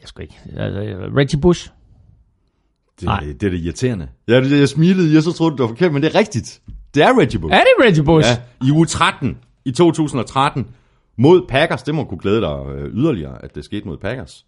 [0.00, 0.40] jeg skal ikke.
[0.56, 0.80] Altså,
[1.16, 1.70] Reggie Bush.
[3.00, 3.20] Det, Nej.
[3.20, 4.08] det er det irriterende.
[4.28, 6.62] Ja, det, jeg smilede, jeg så troede, det var forkert, men det er rigtigt.
[6.94, 7.54] Det er Reggie Bush.
[7.54, 8.28] Er det Reggie Bush?
[8.28, 10.66] Ja, i uge 13 i 2013
[11.16, 11.82] mod Packers.
[11.82, 14.46] Det må kunne glæde dig øh, yderligere, at det skete mod Packers.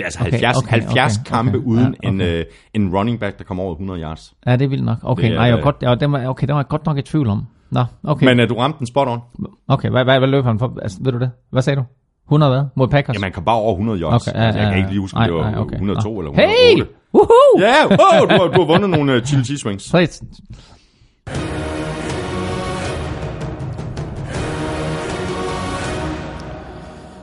[0.00, 1.66] Det er altså Okay, 70, okay, 70 okay, kampe okay.
[1.66, 2.38] uden Ja, en, okay.
[2.38, 4.34] øh, en running back, der kommer over 100 yards.
[4.46, 4.98] Ja, det er vildt nok.
[5.02, 6.98] Okay, Det nej, jeg var godt, ja, den var, okay, den var jeg godt nok
[6.98, 7.46] i tvivl om.
[7.70, 8.26] Nå, okay.
[8.26, 9.20] Men øh, du ramte den spot on.
[9.68, 10.78] okay, hvad, hvad, hvad løb han for?
[10.82, 11.30] Altså, ved du det?
[11.50, 11.84] Hvad sagde du?
[12.26, 12.64] 100 hvad?
[12.76, 13.14] Mod Packers?
[13.14, 14.28] Ja, man kan bare over 100 yards.
[14.28, 15.74] Okay, ja, altså, jeg kan ja, ikke lige huske, om det var okay.
[15.74, 16.18] 102 Nå.
[16.20, 16.70] eller Hey!
[16.70, 16.92] 108.
[17.14, 17.60] Woohoo!
[17.60, 19.84] Ja, oh, du, har, du har vundet nogle uh, chili cheese swings.
[19.90, 20.24] Så,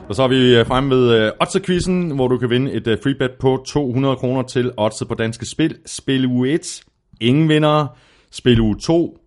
[0.08, 2.94] Og så er vi øh, fremme ved uh, Odds-quizzen, hvor du kan vinde et uh,
[3.02, 5.76] free bet på 200 kroner til Odds på Danske Spil.
[5.86, 6.82] Spil uge 1,
[7.20, 7.86] ingen vinder.
[8.30, 9.18] Spil uge 2,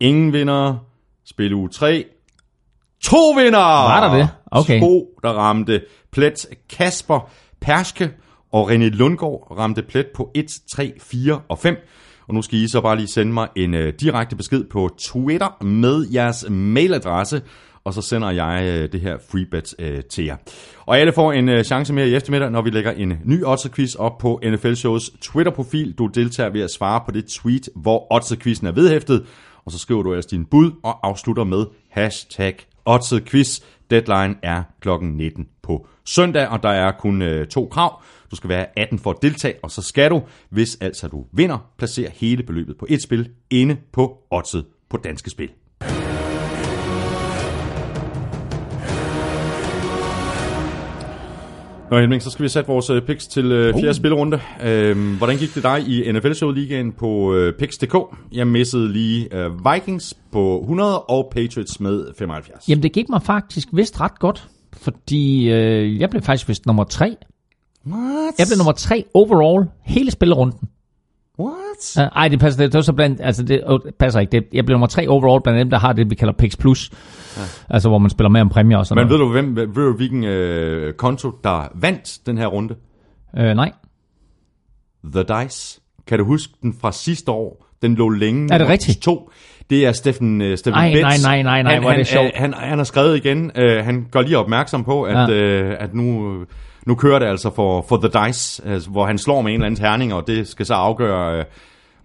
[0.00, 0.76] ingen vinder.
[1.26, 2.04] Spil uge 3,
[3.04, 3.58] to vinder!
[3.58, 4.28] Var der det?
[4.50, 4.80] Okay.
[4.80, 6.46] To, der ramte plet.
[6.70, 7.30] Kasper
[7.60, 8.10] Perske
[8.52, 11.76] og René Lundgaard ramte plet på 1, 3, 4 og 5.
[12.28, 15.64] Og nu skal I så bare lige sende mig en uh, direkte besked på Twitter
[15.64, 17.42] med jeres mailadresse,
[17.84, 20.36] og så sender jeg øh, det her free bet øh, til jer.
[20.86, 23.96] Og alle får en øh, chance mere i eftermiddag, når vi lægger en ny Odds-quiz
[23.98, 25.92] op på NFL Shows Twitter-profil.
[25.92, 29.26] Du deltager ved at svare på det tweet, hvor Odds-quizzen er vedhæftet,
[29.64, 33.60] og så skriver du ellers din bud og afslutter med hashtag Otterquiz.
[33.90, 38.02] Deadline er klokken 19 på søndag, og der er kun to krav.
[38.30, 41.58] Du skal være 18 for at deltage, og så skal du, hvis altså du vinder,
[41.78, 45.50] placere hele beløbet på et spil inde på Oddset på Danske Spil.
[51.94, 53.94] Nå Henning, så skal vi sætte vores øh, picks til øh, fjerde uh.
[53.94, 54.40] spillerunde.
[54.62, 57.94] Øhm, hvordan gik det dig i NFL Show Ligaen på øh, picks.dk?
[58.32, 62.68] Jeg missede lige øh, Vikings på 100 og Patriots med 75.
[62.68, 66.84] Jamen, det gik mig faktisk vist ret godt, fordi øh, jeg blev faktisk vist nummer
[66.84, 67.16] tre.
[67.86, 68.38] What?
[68.38, 70.58] Jeg blev nummer tre overall, hele spillerunden.
[71.40, 71.96] What?
[71.98, 74.32] Uh, ej, det passer, det, det var så blandt, altså det, oh, det passer ikke.
[74.32, 76.90] Det, jeg blev nummer tre overall blandt dem, der har det, vi kalder Pix Plus.
[77.36, 77.42] Ja.
[77.70, 79.34] Altså, hvor man spiller med om præmier og sådan Men ved noget.
[79.46, 82.74] du, hvem, ved du, hvilken øh, konto, der vandt den her runde?
[83.38, 83.72] Øh, nej.
[85.12, 85.80] The Dice.
[86.06, 87.66] Kan du huske den fra sidste år?
[87.82, 88.54] Den lå længe.
[88.54, 89.02] Er det rigtigt?
[89.02, 89.30] To.
[89.70, 91.24] Det er Steffen, uh, Steffen Ej, Betts.
[91.24, 92.26] nej, nej, nej, nej, han, hvor er han, det sjovt.
[92.26, 93.50] øh, Han, han har skrevet igen.
[93.58, 95.70] Uh, han gør lige opmærksom på, at, Ja.
[95.70, 96.34] uh, at nu,
[96.86, 99.66] nu kører det altså for, for The Dice, altså, hvor han slår med en eller
[99.66, 101.44] anden terning, og det skal så afgøre, uh,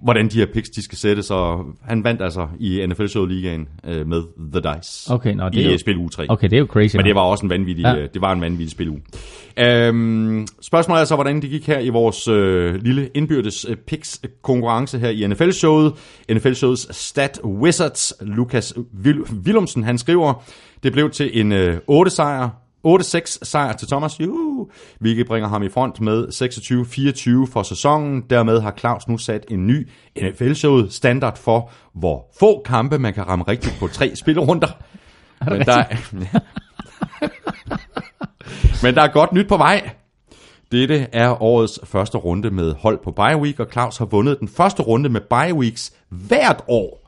[0.04, 1.32] hvordan de her picks de skal sættes.
[1.32, 5.56] Og han vandt altså i NFL Show Ligaen uh, med The Dice Okay, nå, det
[5.56, 5.78] er i jo- jo...
[5.78, 6.26] spil uge 3.
[6.30, 6.96] Okay, det er jo crazy.
[6.96, 7.90] Men det var også en vanvittig, Ja.
[7.94, 8.06] ja.
[8.14, 9.02] det var en vanvittig spiluge.
[9.58, 14.22] Øhm, spørgsmålet er så, hvordan det gik her i vores øh, lille indbyrdes øh, picks
[14.42, 15.94] konkurrence her i NFL-showet.
[16.32, 20.44] NFL-showets stat wizards, Lukas Vil- Willumsen, han skriver,
[20.84, 22.50] det blev til en øh, 8 sejr,
[22.88, 26.28] 8-6 sejr til Thomas, Juhu, hvilket bringer ham i front med
[27.48, 28.22] 26-24 for sæsonen.
[28.30, 33.28] Dermed har Claus nu sat en ny NFL-showet standard for, hvor få kampe man kan
[33.28, 34.68] ramme rigtigt på tre spillerunder.
[35.46, 35.84] Men der,
[38.84, 39.90] men der er godt nyt på vej.
[40.72, 44.48] Dette er årets første runde med hold på bye week, og Claus har vundet den
[44.48, 46.99] første runde med bye weeks hvert år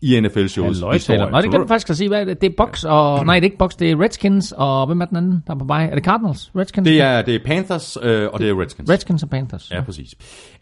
[0.00, 1.30] i NFL shows Løgtaler.
[1.30, 2.08] Nå, det kan du faktisk at sige.
[2.08, 2.40] Hvad er det?
[2.40, 3.20] Det er Bucks og...
[3.26, 4.86] Nej, det er ikke Bucks, det er Redskins og...
[4.86, 5.88] Hvem er den anden, der er på vej?
[5.90, 6.50] Er det Cardinals?
[6.56, 6.84] Redskins?
[6.84, 8.90] Det er, det er Panthers, øh, og det er Redskins.
[8.90, 9.70] Redskins og Panthers.
[9.70, 10.14] Ja, præcis.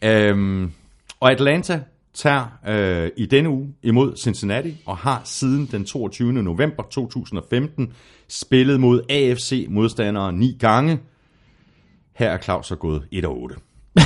[0.03, 0.71] Øhm,
[1.19, 1.81] og Atlanta
[2.13, 6.33] tager øh, i denne uge imod Cincinnati, og har siden den 22.
[6.33, 7.93] november 2015
[8.27, 10.99] spillet mod AFC-modstandere ni gange.
[12.15, 13.55] Her er Claus så gået 1 og 8.
[13.55, 13.61] Prøv,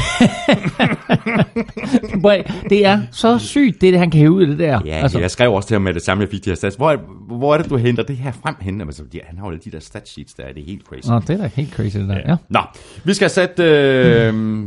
[2.70, 4.80] Det er så sygt, det, det han kan hæve ud af det der.
[4.86, 5.20] Ja, altså.
[5.20, 6.76] jeg skrev også til ham med det samme, jeg fik de her stats.
[6.76, 8.82] Hvor, er- hvor er det, du henter det her frem hen?
[8.82, 11.08] Altså, ja, han har jo alle de der stat sheets der, det er helt crazy.
[11.10, 12.20] Nå, det er da helt crazy, det der.
[12.28, 12.36] Ja.
[12.50, 12.60] Nå,
[13.04, 14.64] vi skal sætte øh,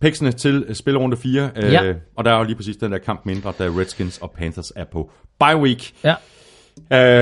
[0.00, 1.50] picksene til spillerunde 4.
[1.56, 1.94] Øh, Ja.
[2.16, 4.84] Og der er jo lige præcis den der kamp mindre, da Redskins og Panthers er
[4.92, 5.10] på
[5.40, 5.92] bye week.
[6.04, 6.14] Ja.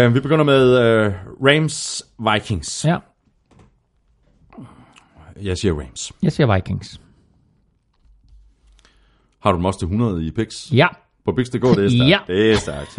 [0.05, 1.13] Øh, vi begynder med øh,
[1.45, 2.85] Rams Vikings.
[2.85, 2.97] ja.
[5.43, 6.13] Jeg siger Rams.
[6.23, 7.01] Jeg siger Vikings.
[9.47, 10.73] Har du dem også til 100 i picks?
[10.73, 10.87] Ja.
[11.25, 12.09] På picks.dk, det er stærkt.
[12.11, 12.19] Ja.
[12.27, 12.99] Det er stærkt.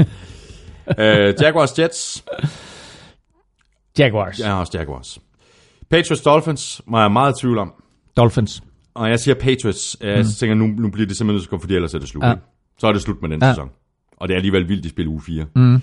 [1.00, 2.26] øh, Jaguars Jets.
[4.00, 4.40] Jaguars.
[4.42, 5.19] Har også Jaguars.
[5.90, 7.74] Patriots Dolphins var jeg meget i tvivl om.
[8.17, 8.61] Dolphins.
[8.93, 9.98] Og jeg siger Patriots.
[10.01, 10.26] Jeg mm.
[10.40, 12.24] tænker, nu, nu bliver det simpelthen nødt til at gå, fordi ellers er det slut.
[12.24, 12.30] Ja.
[12.30, 12.35] Ja.
[12.80, 13.48] Så er det slut med den Ja.
[13.48, 13.53] ja.
[13.53, 13.69] sæson.
[14.17, 15.45] Og det er alligevel vildt, de spiller uge 4.
[15.56, 15.82] Mm.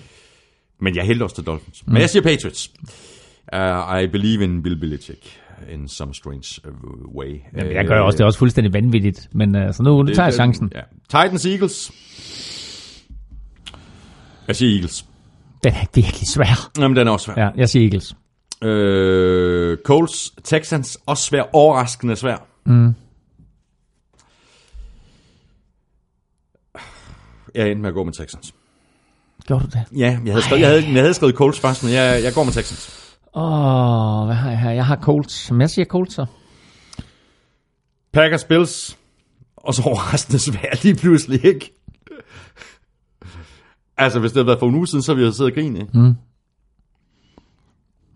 [0.81, 1.87] Men jeg hælder også til Dolphins.
[1.87, 1.93] Mm.
[1.93, 2.71] Men jeg siger Patriots.
[3.55, 7.41] Uh, I believe in Bill Belichick in some strange uh, way.
[7.57, 9.29] Jamen, jeg gør også, det er også fuldstændig vanvittigt.
[9.33, 10.71] Men uh, så nu, nu tager jeg chancen.
[10.75, 10.81] Ja.
[11.09, 11.91] Titans Eagles.
[14.47, 15.05] Jeg siger Eagles.
[15.63, 16.71] Den er virkelig svær.
[16.79, 17.43] Jamen, den er også svær.
[17.43, 18.15] Ja, jeg siger Eagles.
[18.63, 21.43] Øh, Coles, Texans, også svær.
[21.53, 22.37] Overraskende svær.
[22.65, 22.93] Mm.
[27.55, 28.53] Jeg endte med at gå med Texans.
[29.47, 29.99] Gjorde du det?
[29.99, 32.43] Ja, jeg havde skrevet, jeg havde, jeg havde skrevet Colts først, men jeg, jeg går
[32.43, 33.04] med Texans.
[33.35, 34.71] Åh, oh, hvad har jeg her?
[34.71, 35.51] Jeg har Colts.
[35.51, 36.25] Men jeg siger Colts så.
[38.13, 38.97] Packers, Bills,
[39.57, 41.73] og så overraskende svært lige pludselig, ikke?
[43.97, 45.79] Altså, hvis det havde været for en uge siden, så ville jeg siddet og grine,
[45.79, 45.97] ikke?
[45.99, 46.13] Mm.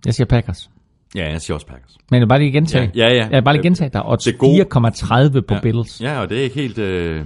[0.06, 0.70] Jeg siger Packers.
[1.16, 1.98] Ja, jeg siger også Packers.
[2.12, 2.92] Men jeg vil bare lige gentage.
[2.96, 3.22] Ja, ja, ja.
[3.24, 5.32] Jeg vil bare lige gentage, der er odds Det er gode.
[5.36, 5.60] 4,30 på Ja.
[5.62, 6.02] Bills.
[6.02, 7.26] Ja, og det er ikke helt, øh,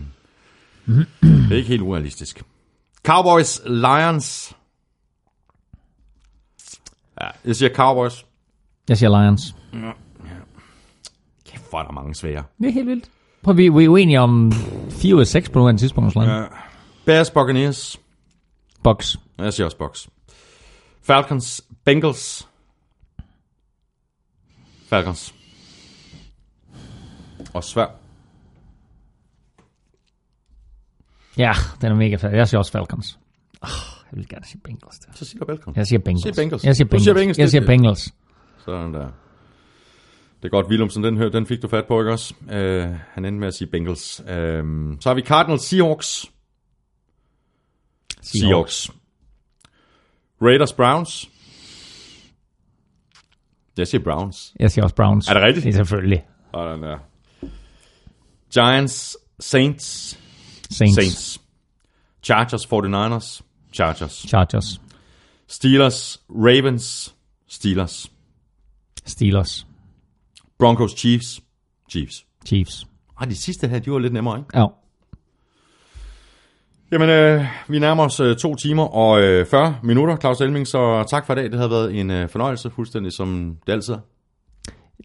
[0.88, 2.44] det er ikke helt urealistisk.
[3.06, 4.56] Cowboys, Lions.
[7.24, 8.26] Ja, jeg siger Cowboys.
[8.90, 9.56] Jeg siger Lions.
[11.46, 12.44] Kæft, hvor er der mange svære.
[12.60, 13.10] Det er helt vildt.
[13.44, 14.52] Prøv, vi, vi er uenige om
[14.90, 16.16] 4 ud af 6 på nuværende tidspunkt.
[16.16, 16.22] Ja.
[16.22, 16.46] Ja.
[17.06, 18.00] Bears, Buccaneers.
[18.84, 19.16] Box.
[19.38, 20.10] Jeg siger også Bucks.
[21.02, 22.48] Falcons, Bengals.
[24.88, 25.36] Falcons.
[27.54, 27.88] Og svær.
[31.38, 32.30] Ja, den er mega fed.
[32.30, 33.20] Jeg siger også Falcons.
[33.62, 33.70] Oh,
[34.14, 35.00] jeg vil gerne sige Bengals.
[35.00, 35.12] Der.
[35.16, 35.78] Så siger du velkommen.
[35.78, 36.24] Jeg siger Bengals.
[36.24, 36.64] Sig Bengals.
[36.66, 37.04] Jeg siger Bengals.
[37.04, 38.14] siger Bengals, Jeg det- siger Bengals.
[38.66, 39.08] Sådan der.
[40.42, 42.34] Det er godt, Willumsen, den, hør, den fik du fat på, ikke også?
[42.42, 42.50] Uh,
[43.14, 44.20] han endte med at sige Bengals.
[44.22, 44.28] Uh,
[45.00, 46.26] så har vi Cardinals, Seahawks.
[48.22, 48.90] Seahawks.
[50.42, 51.30] Raiders, Browns.
[53.78, 54.54] Jeg siger Browns.
[54.60, 55.28] Jeg siger også Browns.
[55.30, 55.64] Er det rigtigt?
[55.66, 56.26] Det er selvfølgelig.
[56.54, 56.98] Sådan der.
[58.54, 60.20] Giants, Saints.
[60.70, 60.96] Saints.
[60.96, 61.42] Saints.
[62.24, 63.42] Chargers, 49ers.
[63.74, 64.26] Chargers.
[64.28, 64.82] Chargers.
[65.48, 67.16] Steelers, Ravens.
[67.50, 68.12] Steelers.
[69.06, 69.68] Steelers.
[70.60, 71.42] Broncos, Chiefs.
[71.90, 72.26] Chiefs.
[72.46, 72.86] Chiefs.
[73.20, 74.60] Ah, de sidste her, de var lidt nemmere, ikke?
[74.60, 74.66] Ja.
[76.92, 81.04] Jamen, øh, vi nærmer os øh, to timer og øh, 40 minutter, Claus Elming, så
[81.10, 81.52] tak for i dag.
[81.52, 84.00] Det har været en øh, fornøjelse, fuldstændig som det altid er.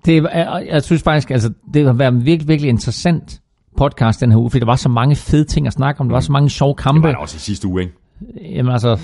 [0.05, 3.41] Det er, jeg synes faktisk, altså, det har været en virkelig, virkelig interessant
[3.77, 6.09] podcast den her uge, fordi der var så mange fede ting at snakke om.
[6.09, 7.03] Der var så mange sjove Det kampe.
[7.07, 7.95] var der også i sidste uge, ikke?
[8.41, 8.99] Jamen altså,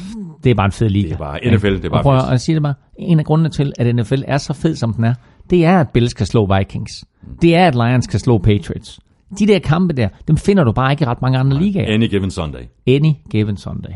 [0.45, 1.09] det er bare en fed liga.
[1.09, 2.75] Det er bare NFL, det er bare prøv at sige det bare.
[2.99, 5.15] En af grundene til, at NFL er så fed, som den er,
[5.51, 7.05] det er, at Bills kan slå Vikings.
[7.43, 9.01] Det er, at Lions kan slå Patriots.
[9.39, 11.95] De der kampe der, dem finder du bare ikke i ret mange andre ligaer.
[11.95, 12.63] Any given Sunday.
[12.87, 13.91] Any given Sunday.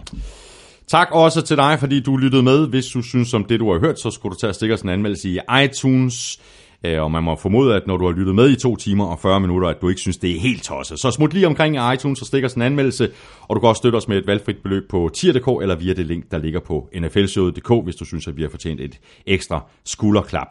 [0.89, 2.69] Tak også til dig, fordi du lyttede med.
[2.69, 4.83] Hvis du synes om det, du har hørt, så skulle du tage og stikke os
[4.83, 6.41] en anmeldelse i iTunes.
[6.85, 9.19] Øh, og man må formode, at når du har lyttet med i to timer og
[9.19, 10.99] 40 minutter, at du ikke synes, det er helt tosset.
[10.99, 13.11] Så smut lige omkring i iTunes og stik os en anmeldelse,
[13.49, 16.07] og du kan også støtte os med et valgfrit beløb på tier.dk eller via det
[16.07, 20.49] link, der ligger på nflshowet.dk, hvis du synes, at vi har fortjent et ekstra skulderklap.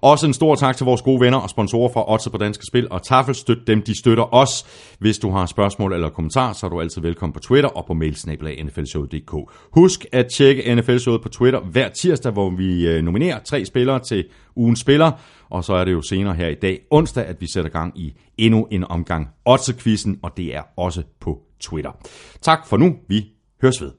[0.00, 2.88] Også en stor tak til vores gode venner og sponsorer fra Odds på Danske Spil
[2.90, 3.34] og Tafel.
[3.34, 4.66] Støt dem, de støtter os.
[4.98, 7.94] Hvis du har spørgsmål eller kommentarer, så er du altid velkommen på Twitter og på
[7.94, 9.32] mailsnabelag.nflshowet.dk.
[9.72, 14.24] Husk at tjekke NFL-showet på Twitter hver tirsdag, hvor vi øh, nominerer tre spillere til
[14.58, 15.12] ugens spiller.
[15.50, 18.14] Og så er det jo senere her i dag, onsdag, at vi sætter gang i
[18.38, 21.90] endnu en omgang Otse-quizzen, og det er også på Twitter.
[22.42, 22.96] Tak for nu.
[23.08, 23.24] Vi
[23.62, 23.90] høres ved.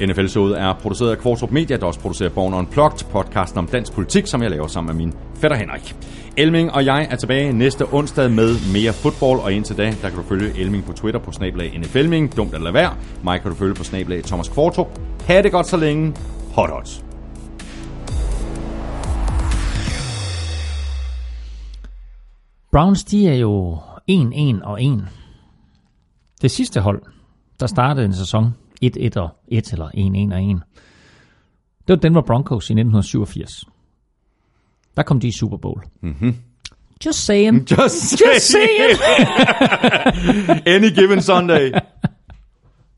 [0.00, 4.26] NFL-showet er produceret af Kvartrup Media, der også producerer Born Unplugged, podcasten om dansk politik,
[4.26, 5.96] som jeg laver sammen med min fætter Henrik.
[6.36, 10.18] Elming og jeg er tilbage næste onsdag med mere fodbold, og indtil da, der kan
[10.18, 12.94] du følge Elming på Twitter på snablag NFLming, dumt at lade være.
[13.24, 15.00] Mig kan du følge på snablag Thomas Kvartrup.
[15.26, 16.14] Ha' det godt så længe.
[16.56, 17.04] Hot hot.
[22.72, 23.78] Browns, de er jo
[24.10, 25.08] 1-1 og 1.
[26.42, 27.02] Det sidste hold,
[27.60, 28.54] der startede en sæson
[28.84, 30.62] 1-1 og 1 eller 1-1 og 1.
[31.88, 33.64] Det var Denver Broncos i 1987.
[34.96, 35.82] Der kom de i Super Bowl.
[36.02, 36.36] Mm-hmm.
[37.06, 37.70] Just saying.
[37.70, 38.98] Just, Just saying.
[40.76, 41.72] Any given Sunday.